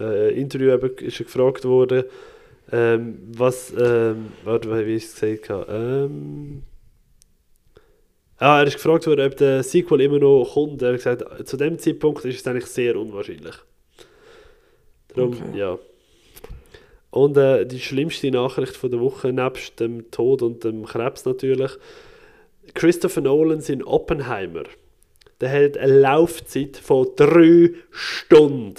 äh, 0.00 0.40
Interview 0.40 0.72
eben, 0.72 0.96
ist 0.98 1.18
gefragt 1.18 1.64
worden, 1.64 2.04
ähm, 2.72 3.18
was, 3.36 3.72
ähm, 3.78 4.26
warte, 4.42 4.68
wie 4.84 4.94
ich 4.94 5.04
es 5.04 5.14
gesagt 5.14 5.50
habe, 5.50 5.72
ähm, 5.72 6.62
ah, 8.38 8.60
er 8.60 8.66
ist 8.66 8.74
gefragt 8.74 9.06
worden, 9.06 9.26
ob 9.26 9.36
der 9.36 9.62
Sequel 9.62 10.00
immer 10.00 10.18
noch 10.18 10.50
kommt. 10.54 10.82
Er 10.82 10.88
hat 10.94 10.96
gesagt, 10.96 11.48
zu 11.48 11.56
dem 11.56 11.78
Zeitpunkt 11.78 12.24
ist 12.24 12.40
es 12.40 12.46
eigentlich 12.46 12.66
sehr 12.66 12.96
unwahrscheinlich. 12.96 13.54
Darum, 15.14 15.32
Okay. 15.32 15.58
ja. 15.58 15.78
Und 17.10 17.36
äh, 17.38 17.64
die 17.64 17.80
schlimmste 17.80 18.30
Nachricht 18.30 18.76
von 18.76 18.90
der 18.90 19.00
Woche, 19.00 19.32
nebst 19.32 19.80
dem 19.80 20.10
Tod 20.10 20.42
und 20.42 20.64
dem 20.64 20.84
Krebs 20.84 21.24
natürlich, 21.24 21.70
Christopher 22.74 23.22
Nolan 23.22 23.60
in 23.60 23.82
Oppenheimer. 23.82 24.64
Der 25.40 25.50
hat 25.50 25.78
eine 25.78 25.98
Laufzeit 26.00 26.76
von 26.76 27.06
drei 27.16 27.70
Stunden. 27.90 28.74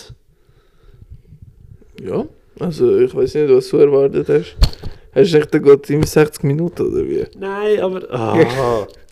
Ja, 1.99 2.25
also 2.59 2.97
ich 2.99 3.15
weiß 3.15 3.35
nicht, 3.35 3.49
was 3.49 3.69
du 3.69 3.77
erwartet 3.77 4.29
hast. 4.29 4.55
Hast 5.13 5.33
du 5.33 5.37
echt 5.37 5.89
in 5.89 6.03
60 6.03 6.43
Minuten 6.43 6.93
oder 6.93 7.07
wie? 7.07 7.25
Nein, 7.37 7.79
aber. 7.79 8.11
Ah. 8.11 8.87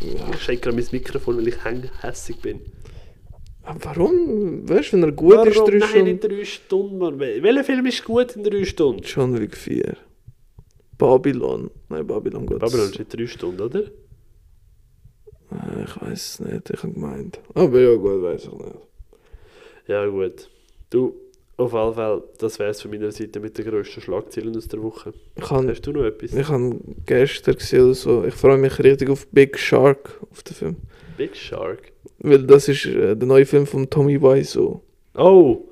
Ich 0.00 0.42
shake 0.42 0.60
gerade 0.62 0.76
mein 0.76 0.86
Mikrofon, 0.90 1.36
weil 1.38 1.48
ich 1.48 1.56
hässig 2.02 2.36
bin. 2.40 2.60
Aber 3.62 3.80
warum? 3.84 4.68
Weißt 4.68 4.92
du, 4.92 4.96
wenn 4.96 5.02
er 5.04 5.12
gut 5.12 5.46
ist, 5.46 5.56
Warum? 5.56 5.70
drei 5.70 5.78
Nein, 5.78 5.88
Stunden. 5.88 6.04
nicht 6.12 6.24
drei 6.24 6.44
Stunden, 6.44 6.98
Mann. 6.98 7.18
Wel- 7.20 7.42
Welcher 7.42 7.64
Film 7.64 7.86
ist 7.86 8.04
gut 8.04 8.36
in 8.36 8.44
drei 8.44 8.64
Stunden? 8.64 9.02
John 9.02 9.38
Wick 9.38 9.56
4. 9.56 9.96
Babylon. 10.96 11.70
Nein, 11.88 12.06
Babylon 12.06 12.46
geht. 12.46 12.58
Babylon 12.60 12.86
ist 12.90 12.98
in 12.98 13.08
drei 13.08 13.26
Stunden, 13.26 13.60
oder? 13.60 13.80
Äh, 15.50 15.84
Ich 15.84 16.00
weiß 16.00 16.12
es 16.12 16.40
nicht, 16.40 16.70
ich 16.70 16.82
habe 16.82 16.92
gemeint. 16.94 17.40
Aber 17.54 17.78
ja, 17.80 17.94
gut, 17.96 18.22
weiß 18.22 18.44
ich 18.44 18.52
nicht. 18.52 18.76
Ja, 19.86 20.06
gut. 20.06 20.48
Du, 20.90 21.14
auf 21.58 21.72
jeden 21.72 21.94
Fall, 21.94 22.22
das 22.38 22.58
wäre 22.60 22.70
es 22.70 22.80
von 22.80 22.90
meiner 22.92 23.10
Seite 23.10 23.40
mit 23.40 23.58
den 23.58 23.66
grössten 23.66 24.00
Schlagzeilen 24.00 24.56
aus 24.56 24.68
der 24.68 24.80
Woche. 24.80 25.12
Ich 25.36 25.50
habe 25.50 25.68
Hast 25.68 25.86
du 25.86 25.92
noch 25.92 26.04
etwas? 26.04 26.32
ich 26.32 26.48
hab 26.48 26.62
gestern 27.04 27.54
gesehen 27.56 27.84
oder 27.84 27.94
so. 27.94 28.24
Ich 28.24 28.34
freue 28.34 28.58
mich 28.58 28.78
richtig 28.78 29.10
auf 29.10 29.26
Big 29.28 29.58
Shark, 29.58 30.20
auf 30.30 30.42
den 30.44 30.54
Film. 30.54 30.76
Big 31.16 31.36
Shark. 31.36 31.92
Weil 32.20 32.44
das 32.44 32.68
ist 32.68 32.86
äh, 32.86 33.16
der 33.16 33.26
neue 33.26 33.44
Film 33.44 33.66
von 33.66 33.90
Tommy 33.90 34.22
Wiseau. 34.22 34.80
Oh! 35.16 35.64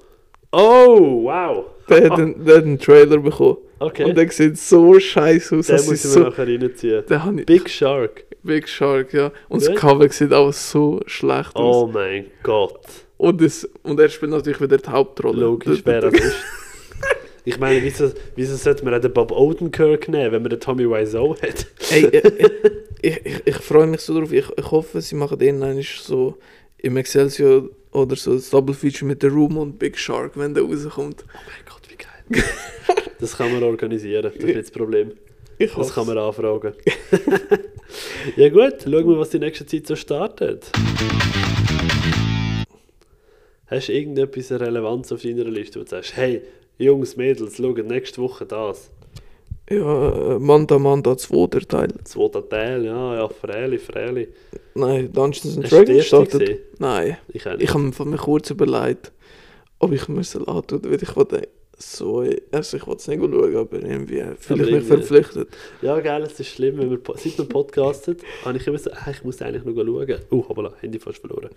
Oh, 0.51 1.23
wow! 1.25 1.67
Der 1.89 2.11
hat, 2.11 2.19
einen, 2.19 2.45
der 2.45 2.57
hat 2.57 2.65
einen 2.65 2.79
Trailer 2.81 3.19
bekommen. 3.19 3.59
Okay. 3.79 4.05
Und 4.05 4.17
der 4.17 4.29
sieht 4.31 4.59
so 4.59 4.99
scheiße 4.99 5.57
aus. 5.57 5.67
Den 5.69 5.77
muss 5.77 5.85
ich 5.85 5.91
mir 5.91 5.97
so, 5.97 6.21
nachher 6.21 6.49
reinziehen. 6.49 7.05
habe 7.09 7.45
Big 7.45 7.71
Shark. 7.71 8.25
Big 8.43 8.69
Shark, 8.69 9.13
ja. 9.13 9.31
Und 9.49 9.61
Gut. 9.61 9.69
das 9.69 9.77
Cover 9.77 10.09
sieht 10.09 10.33
auch 10.33 10.53
so 10.53 11.01
schlecht 11.07 11.55
aus. 11.55 11.77
Oh 11.77 11.87
mein 11.87 12.27
Gott. 12.43 13.06
Und, 13.19 13.41
das, 13.41 13.69
und 13.83 13.99
er 13.99 14.09
spielt 14.09 14.31
natürlich 14.31 14.61
wieder 14.61 14.77
die 14.77 14.89
Hauptrolle. 14.89 15.41
Logisch, 15.41 15.81
wer 15.85 16.01
das 16.11 16.15
ist. 16.15 16.37
Ich 17.45 17.59
meine, 17.61 17.81
wieso, 17.83 18.11
wieso 18.35 18.57
sollte 18.57 18.85
man 18.85 18.95
auch 18.95 19.01
den 19.01 19.13
Bob 19.13 19.31
Odenkirk 19.31 20.09
nehmen, 20.09 20.33
wenn 20.33 20.43
man 20.43 20.51
den 20.51 20.59
Tommy 20.61 20.85
Wiseau 20.91 21.37
hat? 21.41 21.67
Ey, 21.93 22.05
äh, 22.07 22.51
ich, 23.03 23.25
ich, 23.25 23.47
ich 23.47 23.57
freue 23.57 23.87
mich 23.87 24.01
so 24.01 24.19
drauf. 24.19 24.33
Ich, 24.33 24.47
ich 24.57 24.71
hoffe, 24.71 25.01
sie 25.01 25.15
machen 25.15 25.39
den 25.39 25.83
so 25.83 26.39
im 26.79 26.97
Excelsior 26.97 27.71
oder 27.93 28.17
so 28.17 28.35
das 28.35 28.51
Double 28.51 28.75
Feature 28.75 29.07
mit 29.07 29.23
The 29.23 29.29
Room 29.29 29.57
und 29.59 29.79
Big 29.79 29.97
Shark, 29.97 30.33
wenn 30.35 30.55
der 30.55 30.65
rauskommt. 30.65 31.25
Oh 31.25 31.39
mein 31.47 31.65
Gott, 31.67 31.83
wie 31.89 31.97
geil. 31.97 32.45
Das 33.19 33.35
kann 33.35 33.51
man 33.51 33.63
organisieren, 33.63 34.25
das 34.25 34.35
ist 34.35 34.43
nicht 34.45 34.59
das 34.59 34.71
Problem. 34.71 35.13
Ich 35.57 35.71
Das 35.71 35.79
hoffe 35.79 35.95
kann 35.95 36.07
man 36.09 36.19
anfragen. 36.19 36.75
ja 38.37 38.49
gut, 38.51 38.83
schauen 38.83 39.09
wir, 39.09 39.19
was 39.19 39.31
die 39.31 39.39
nächste 39.39 39.65
Zeit 39.65 39.87
so 39.87 39.97
startet. 39.97 40.71
Hast 43.67 43.89
du 43.89 43.93
irgendetwas 43.93 44.53
Relevanz 44.53 45.11
auf 45.13 45.23
deiner 45.23 45.45
Liste, 45.45 45.81
wo 45.81 45.85
du 45.85 45.91
sagst, 45.91 46.17
hey, 46.17 46.43
Jungs, 46.79 47.17
Mädels, 47.17 47.57
schaut 47.57 47.79
nächste 47.85 48.21
Woche 48.23 48.47
das. 48.47 48.91
Ja, 49.69 50.37
äh, 50.37 50.39
Manta 50.39 51.17
2. 51.17 51.47
der 51.49 51.63
Teil. 51.63 51.93
Zweiter 52.05 52.49
Teil, 52.49 52.85
ja, 52.85 53.17
ja, 53.17 53.29
Fräli, 53.29 53.79
Fräli. 53.79 54.29
Nein, 54.75 55.13
Dungeons 55.13 55.57
and 55.57 55.71
Dragons 55.71 56.07
startet. 56.07 56.61
Nein, 56.79 57.17
Ich 57.29 57.45
ich 57.45 57.71
habe 57.75 57.83
mir 57.83 57.93
von 57.93 58.11
mir 58.11 58.19
kurz 58.19 58.51
überlegt, 58.51 59.11
ob 59.81 59.93
ich 59.93 60.07
mir 60.07 60.21
es 60.21 60.37
antun 60.37 60.83
weil 60.85 61.03
ich 61.03 61.17
wollte 61.17 61.49
so, 61.79 62.25
also 62.53 62.77
ich 62.77 62.87
wollte 62.87 63.01
es 63.01 63.09
nicht 63.09 63.21
schauen, 63.21 63.57
aber 63.57 63.77
irgendwie 63.77 64.23
fühle 64.39 64.65
ich 64.65 64.71
mich 64.73 64.85
verpflichtet. 64.85 65.49
Ja, 65.83 66.01
geil, 66.01 66.23
es 66.23 66.41
ist 66.41 66.49
schlimm, 66.49 66.79
wenn 66.79 66.91
wir, 66.91 66.99
seit 67.17 67.37
wir 67.37 67.45
podcastet, 67.45 68.23
habe 68.45 68.57
ich 68.57 68.67
immer 68.67 68.79
so, 68.79 68.91
ah, 68.93 69.11
ich 69.11 69.23
muss 69.25 69.43
eigentlich 69.43 69.65
noch 69.65 69.75
schauen. 69.75 70.19
Oh, 70.31 70.49
hoppala, 70.49 70.73
Handy 70.81 70.99
fast 70.99 71.19
verloren. 71.19 71.51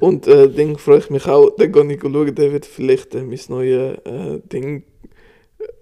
Und 0.00 0.28
äh, 0.28 0.48
Ding 0.48 0.78
freue 0.78 0.98
ich 0.98 1.10
mich 1.10 1.26
auch, 1.26 1.50
dann 1.56 1.72
gehe 1.72 1.92
ich 1.92 2.00
schauen, 2.00 2.34
der 2.34 2.52
wird 2.52 2.66
vielleicht 2.66 3.14
äh, 3.14 3.22
mein 3.22 3.40
neues 3.48 3.98
äh, 4.04 4.40
Ding 4.52 4.84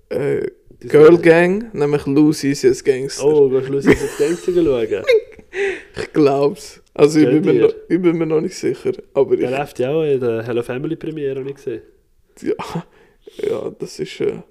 äh, 0.09 0.47
Girl 0.81 1.19
Gang, 1.19 1.73
nämlich 1.75 2.07
Lucy's 2.07 2.65
als 2.65 2.83
Gangster. 2.83 3.25
Oh, 3.25 3.49
gehst 3.49 3.63
du 3.63 3.67
Schluss 3.67 3.87
ins 3.87 4.19
Gangster 4.19 4.53
schauen? 4.53 5.05
Ich 5.95 6.13
glaub's. 6.15 6.81
Also 6.95 7.21
ich 7.21 7.27
bin, 7.27 7.45
mir 7.45 7.67
noch, 7.67 7.75
ich 7.89 8.01
bin 8.01 8.17
mir 8.17 8.25
noch 8.25 8.41
nicht 8.41 8.55
sicher, 8.55 8.93
aber 9.13 9.37
Der 9.37 9.51
ich, 9.51 9.59
läuft 9.59 9.79
ja 9.79 9.91
auch 9.91 10.03
in 10.03 10.19
der 10.19 10.43
Hello 10.45 10.63
Family 10.63 10.97
Premiere, 10.97 11.41
habe 11.41 11.51
ich 11.51 11.57
gesehen. 11.57 11.83
ja, 12.41 12.55
ja, 13.37 13.71
das 13.79 13.99
ist 13.99 14.21
äh, 14.21 14.43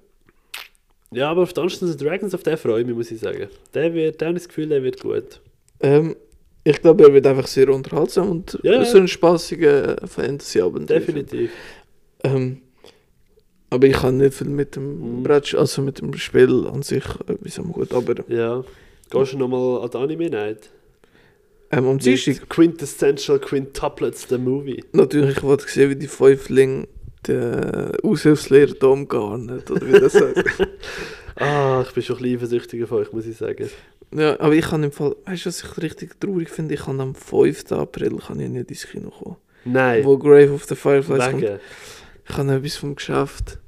Ja, 1.12 1.30
aber 1.30 1.42
auf 1.42 1.52
Dungeons 1.52 1.82
and 1.82 2.00
Dragons, 2.00 2.34
auf 2.34 2.42
den 2.42 2.56
freue 2.56 2.80
ich 2.80 2.86
mich, 2.86 2.96
muss 2.96 3.10
ich 3.10 3.20
sagen. 3.20 3.48
Der 3.74 3.92
wird, 3.94 4.20
der 4.20 4.28
ich 4.30 4.34
das 4.34 4.48
Gefühl, 4.48 4.68
der 4.68 4.82
wird 4.82 5.00
gut. 5.00 5.40
ähm, 5.80 6.16
ich 6.64 6.80
glaube, 6.80 7.02
er 7.04 7.12
wird 7.12 7.26
einfach 7.26 7.48
sehr 7.48 7.68
unterhaltsam 7.70 8.30
und 8.30 8.56
Ja, 8.62 8.84
so 8.84 8.98
ein 8.98 9.08
spaßiger 9.08 9.96
Fantasy-Abend. 10.06 10.88
Definitiv. 10.88 11.50
Ähm, 12.22 12.62
aber 13.70 13.86
ich 13.88 13.94
kann 13.94 14.18
nicht 14.18 14.34
viel 14.34 14.46
mit 14.48 14.76
dem 14.76 15.18
Mhm. 15.18 15.22
Brett, 15.24 15.54
also 15.56 15.82
mit 15.82 15.98
dem 15.98 16.14
Spiel 16.14 16.66
an 16.68 16.82
sich 16.82 17.04
etwas 17.26 17.58
am 17.58 17.72
gut, 17.72 17.92
aber 17.92 18.14
Ja. 18.28 18.62
Gehst 19.10 19.32
du 19.32 19.38
nochmal 19.38 19.82
an 19.82 19.90
die 19.90 19.96
Anime 19.96 20.30
Night? 20.30 20.70
ähm, 21.72 21.86
am 21.86 21.98
Dienstag 21.98 22.48
Quintessential 22.48 23.38
Quintuplets, 23.40 24.26
the 24.28 24.38
movie. 24.38 24.84
Natürlich, 24.92 25.38
ich 25.38 25.42
wollte 25.42 25.66
sehen, 25.68 25.90
wie 25.90 25.96
die 25.96 26.06
Fäuflinge 26.06 26.86
den 27.26 27.96
Aushilfslehrer 28.02 28.74
da 28.78 28.86
umgarnen, 28.88 29.62
oder 29.70 29.86
wie 29.86 29.92
das 30.00 30.14
heißt. 30.14 30.44
Ah, 31.34 31.82
ich 31.86 31.94
bin 31.94 32.02
schon 32.02 32.16
ein 32.16 32.22
bisschen 32.22 32.36
eifersüchtig 32.36 32.84
auf 32.84 32.92
euch, 32.92 33.10
muss 33.12 33.26
ich 33.26 33.36
sagen. 33.38 33.68
Ja, 34.14 34.38
aber 34.38 34.52
ich 34.52 34.66
kann 34.66 34.82
im 34.84 34.92
Fall, 34.92 35.16
weißt 35.24 35.46
du, 35.46 35.48
was 35.48 35.62
ich 35.64 35.82
richtig 35.82 36.20
traurig 36.20 36.50
finde? 36.50 36.74
Ich 36.74 36.82
kann 36.84 37.00
am 37.00 37.14
5. 37.14 37.72
April 37.72 38.18
kann 38.18 38.38
ich 38.38 38.50
nicht 38.50 38.70
ins 38.70 38.86
Kino 38.86 39.08
kommen. 39.08 39.36
Nein, 39.64 40.04
Wo 40.04 40.18
Grave 40.18 40.52
of 40.52 40.64
the 40.66 40.74
Fireflies 40.74 41.24
kommt. 41.30 41.42
wegen 41.42 41.58
Ich 42.28 42.36
habe 42.36 42.52
etwas 42.54 42.76
vom 42.76 42.94
Geschäft. 42.96 43.58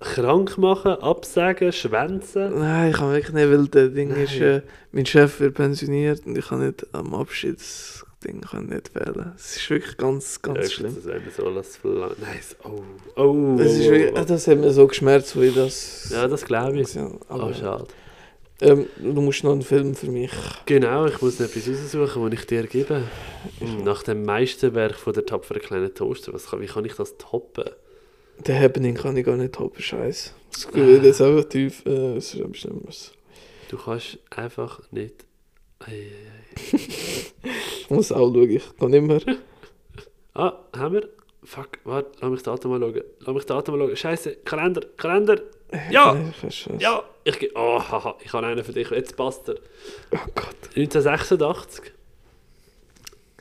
krank 0.00 0.56
machen, 0.56 0.92
absagen, 0.92 1.70
schwänzen. 1.70 2.58
Nein, 2.58 2.90
ich 2.92 2.96
kann 2.96 3.12
wirklich 3.12 3.34
nicht, 3.34 3.50
weil 3.50 3.66
der 3.68 3.88
Ding 3.88 4.08
Nein. 4.08 4.22
ist, 4.24 4.40
äh, 4.40 4.62
mein 4.90 5.04
Chef 5.04 5.38
wird 5.38 5.54
pensioniert 5.54 6.24
und 6.26 6.38
ich 6.38 6.48
kann 6.48 6.64
nicht 6.64 6.86
am 6.94 7.12
Abschiedsding 8.16 8.40
kann 8.42 8.66
nicht 8.66 8.94
wählen. 8.94 9.32
Es 9.36 9.56
ist 9.56 9.70
wirklich 9.70 9.96
ganz, 9.96 10.40
ganz 10.42 10.58
Ja, 10.58 10.70
schlimm. 10.70 10.94
Das 10.94 11.04
mir 11.04 11.30
so 11.36 11.48
las 11.50 11.76
verlangen. 11.76 12.16
Nice. 12.20 12.56
Oh, 12.64 12.82
oh. 13.20 13.56
Es 13.60 13.72
ist 13.72 13.90
wirklich, 13.90 14.12
oh, 14.14 14.18
äh, 14.20 14.24
das 14.26 14.46
hat 14.46 14.58
mir 14.58 14.72
so 14.72 14.86
geschmerzt, 14.86 15.36
ich 15.36 15.54
das... 15.54 16.10
Ja, 16.10 16.26
das 16.28 16.44
glaube 16.44 16.80
ich. 16.80 16.94
Ja, 16.94 17.08
Oh, 17.28 17.34
aber, 17.34 17.54
schade. 17.54 17.86
ähm, 18.60 18.86
du 18.98 19.20
musst 19.20 19.44
noch 19.44 19.52
einen 19.52 19.62
Film 19.62 19.94
für 19.94 20.10
mich. 20.10 20.32
Genau, 20.66 21.06
ich 21.06 21.20
muss 21.20 21.38
noch 21.38 21.46
etwas 21.48 21.68
raussuchen, 21.68 22.30
das 22.30 22.40
ich 22.40 22.46
dir 22.46 22.66
gebe. 22.66 23.02
Hm, 23.58 23.84
Nach 23.84 24.02
dem 24.02 24.24
Meisterwerk 24.24 24.96
von 24.96 25.12
der 25.12 25.26
tapferen 25.26 25.62
kleinen 25.62 25.94
Toaster, 25.94 26.32
was 26.32 26.46
kann, 26.50 26.60
wie 26.60 26.66
kann 26.66 26.84
ich 26.84 26.94
das 26.94 27.16
toppen? 27.18 27.64
Den 28.46 28.58
Happening 28.60 28.94
kann 28.94 29.16
ich 29.16 29.24
gar 29.24 29.36
nicht 29.36 29.58
haben, 29.58 29.72
scheiße. 29.76 30.30
Das 30.52 30.70
geht 30.70 31.02
jetzt 31.02 31.20
einfach 31.22 31.44
tief, 31.48 31.84
äh, 31.86 32.16
es 32.16 32.34
ist 32.34 32.40
Schlimmes. 32.54 33.12
Du 33.68 33.78
kannst 33.78 34.18
einfach 34.30 34.80
nicht. 34.92 35.24
Ei, 35.80 35.90
ei, 35.92 35.94
ei. 35.94 36.35
Muss 37.88 38.12
auch 38.12 38.32
schauen, 38.32 38.50
ich 38.50 38.76
kann 38.78 38.90
nicht 38.90 39.02
mehr. 39.02 39.20
Ah, 40.38 40.52
haben 40.76 40.96
wir? 40.96 41.08
Fuck, 41.44 41.78
warte, 41.84 42.10
lass 42.20 42.30
mich 42.30 42.42
Datum 42.42 42.72
mal 42.72 42.80
schauen. 42.80 43.00
Lass 43.20 43.34
mich 43.34 43.46
Datum 43.46 43.78
mal 43.78 43.86
schauen. 43.86 43.96
Scheiße, 43.96 44.36
Kalender, 44.44 44.82
Kalender. 44.98 45.40
Ja! 45.90 46.14
Weiß 46.42 46.54
schon. 46.54 46.78
Ja! 46.78 47.02
Ich, 47.24 47.38
ge- 47.38 47.52
oh, 47.54 47.78
haha, 47.80 48.16
ich 48.22 48.30
habe 48.34 48.46
einen 48.46 48.62
für 48.62 48.72
dich. 48.72 48.90
Jetzt 48.90 49.16
passt 49.16 49.48
er. 49.48 49.54
Oh 50.12 50.18
Gott. 50.34 50.54
1986. 50.76 51.90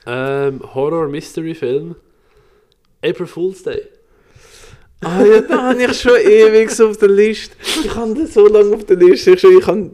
Ähm, 0.06 0.62
Horror-Mystery-Film. 0.74 1.96
April 3.04 3.28
Fool's 3.28 3.64
Day. 3.64 3.82
Ah 5.02 5.22
ja, 5.24 5.42
da 5.42 5.70
habe 5.70 5.84
ich 5.84 6.00
schon 6.00 6.16
ewig 6.16 6.82
auf 6.82 6.96
der 6.98 7.10
Liste. 7.10 7.56
Ich 7.84 7.94
habe 7.94 8.14
den 8.14 8.28
so 8.28 8.48
lange 8.48 8.74
auf 8.76 8.86
der 8.86 8.96
Liste. 8.96 9.32
Ich, 9.32 9.42
kann, 9.66 9.94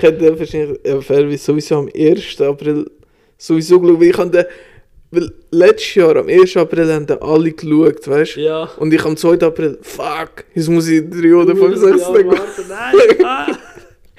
ich 0.00 0.08
hätte 0.08 0.38
wahrscheinlich 0.38 0.84
äh, 0.84 1.00
Fairwies 1.00 1.44
sowieso 1.44 1.76
am 1.76 1.90
1. 1.94 2.40
April 2.40 2.90
sowieso 3.36 3.80
geschaut. 3.80 4.00
weil 4.00 4.08
Ich 4.08 4.18
habe 4.18 4.46
weil 5.12 5.32
letztes 5.50 5.94
Jahr 5.96 6.16
am 6.16 6.28
1. 6.28 6.56
April 6.56 6.92
haben 6.92 7.06
alle 7.20 7.50
geschaut, 7.50 8.06
weißt 8.06 8.36
du? 8.36 8.40
Ja. 8.40 8.70
Und 8.78 8.94
ich 8.94 9.04
am 9.04 9.16
2. 9.16 9.40
April, 9.40 9.78
fuck, 9.82 10.44
jetzt 10.54 10.68
muss 10.68 10.88
ich 10.88 11.08
3 11.10 11.34
oder 11.34 11.56
5, 11.56 11.62
Uh, 11.62 11.76
6 11.76 12.00
ja, 12.00 12.12
Tage. 12.12 12.28
Nein! 12.68 13.56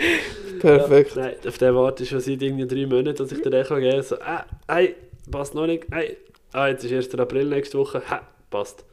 Ah. 0.03 0.57
Perfekt. 0.59 1.15
Ja, 1.15 1.21
nein, 1.23 1.35
auf 1.47 1.57
den 1.59 1.75
warte 1.75 2.03
ich 2.03 2.09
schon 2.09 2.19
seit 2.19 2.41
irgendwie 2.41 2.65
drei 2.65 2.87
Monaten, 2.87 3.17
dass 3.17 3.31
ich 3.31 3.41
dir 3.41 3.51
den 3.51 3.63
geben 3.63 3.91
kann. 3.91 4.03
So, 4.03 4.15
ah, 4.19 4.45
ei, 4.67 4.95
passt 5.29 5.53
noch 5.53 5.67
nicht. 5.67 5.85
Ei. 5.91 6.17
Ah, 6.53 6.67
jetzt 6.69 6.83
ist 6.83 6.91
1. 6.91 7.19
April 7.19 7.45
nächste 7.45 7.77
Woche. 7.77 8.01
Ha, 8.09 8.21
passt. 8.49 8.83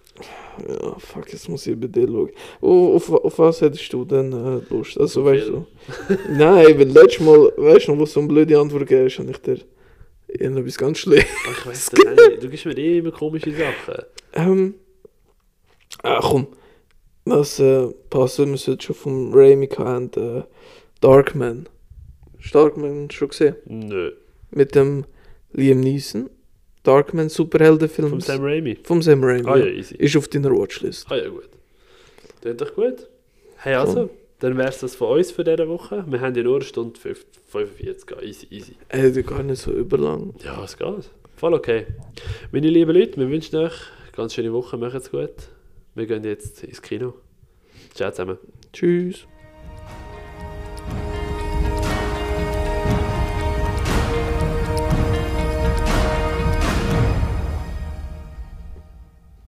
Ja, 0.67 0.99
fuck, 0.99 1.33
jetzt 1.33 1.49
muss 1.49 1.67
ich 1.67 1.79
bei 1.79 1.87
dir 1.87 2.07
schauen. 2.07 2.31
Oh, 2.61 2.95
auf, 2.97 3.11
auf 3.11 3.39
was 3.39 3.61
hättest 3.61 3.93
du 3.93 4.05
denn 4.05 4.33
äh, 4.33 4.61
Lust? 4.71 4.99
Also, 4.99 5.25
weißt 5.25 5.49
du? 5.49 5.67
Nein, 6.31 6.79
weil 6.79 6.89
letztes 6.89 7.21
Mal, 7.21 7.53
weißt 7.57 7.89
du 7.89 7.93
noch, 7.93 7.99
wo 7.99 8.05
du 8.05 8.11
so 8.11 8.21
eine 8.21 8.29
blöde 8.29 8.59
Antwort 8.59 8.87
gegeben 8.87 9.07
hast, 9.07 9.19
habe 9.19 9.31
ich 9.31 9.39
dir 9.39 9.59
irgendetwas 10.29 10.79
ganz 10.79 10.99
schlecht. 10.99 11.29
Ich 11.51 11.67
weiß 11.67 11.91
das 11.91 12.05
nicht. 12.05 12.43
Du 12.43 12.49
gibst 12.49 12.67
mir 12.67 12.77
eh 12.77 12.99
immer 12.99 13.13
komische 13.13 13.53
Sachen. 13.53 14.05
Ähm. 14.35 14.75
Ah, 16.03 16.21
komm. 16.23 16.49
Was 17.25 17.59
äh, 17.61 17.89
passt, 18.11 18.39
wir 18.39 18.57
sollten 18.59 18.83
schon 18.83 18.95
vom 18.95 19.33
Raimi 19.33 19.67
haben, 19.69 20.11
äh, 20.17 20.43
Darkman. 21.01 21.67
Hast 22.39 22.55
du 22.55 22.59
Darkman 22.59 23.11
schon 23.11 23.29
gesehen? 23.29 23.57
Nö. 23.65 24.13
Mit 24.51 24.75
dem 24.75 25.07
Liam 25.53 25.81
Neeson. 25.81 26.29
Darkman 26.89 27.29
Superheldenfilm. 27.29 28.09
Vom 28.09 28.21
Sam 28.21 28.43
Raimi. 28.43 28.79
Vom 28.83 29.03
Sam 29.03 29.23
Raimi. 29.23 29.47
Ah 29.49 29.57
ja, 29.57 29.67
easy. 29.67 29.95
Ist 29.97 30.17
auf 30.17 30.29
deiner 30.29 30.51
Watchlist. 30.51 31.07
Ah 31.11 31.17
ja, 31.17 31.29
gut. 31.29 31.49
Klingt 32.41 32.61
doch 32.61 32.75
gut. 32.75 33.09
Hey, 33.57 33.75
also, 33.75 34.09
dann 34.39 34.57
wäre 34.57 34.69
es 34.69 34.79
das 34.79 34.95
von 34.95 35.19
uns 35.19 35.31
für 35.31 35.45
diese 35.45 35.69
Woche. 35.69 36.05
Wir 36.09 36.21
haben 36.21 36.35
ja 36.35 36.43
nur 36.43 36.57
eine 36.57 36.65
Stunde 36.65 36.99
5 36.99 37.27
45. 37.49 38.17
ah, 38.17 38.23
Easy, 38.23 38.47
easy. 38.51 38.73
Äh, 38.89 39.11
die 39.11 39.23
gar 39.23 39.43
nicht 39.43 39.61
so 39.61 39.71
überlang. 39.73 40.35
Ja, 40.43 40.63
es 40.65 40.77
geht. 40.77 41.11
Voll 41.37 41.55
okay. 41.55 41.87
Meine 42.53 42.69
lieben 42.69 42.95
Leute, 42.97 43.19
wir 43.19 43.29
wünschen 43.29 43.57
euch 43.57 43.73
eine 44.03 44.13
ganz 44.17 44.35
schöne 44.35 44.53
Woche. 44.53 44.77
Macht's 44.77 45.11
gut. 45.11 45.31
Wir 45.95 46.07
gehen 46.07 46.25
jetzt 46.25 46.65
ins 46.65 46.81
Kino. 46.81 47.15
Ciao 47.95 48.11
zusammen. 48.11 48.39
Tschüss. 48.73 49.27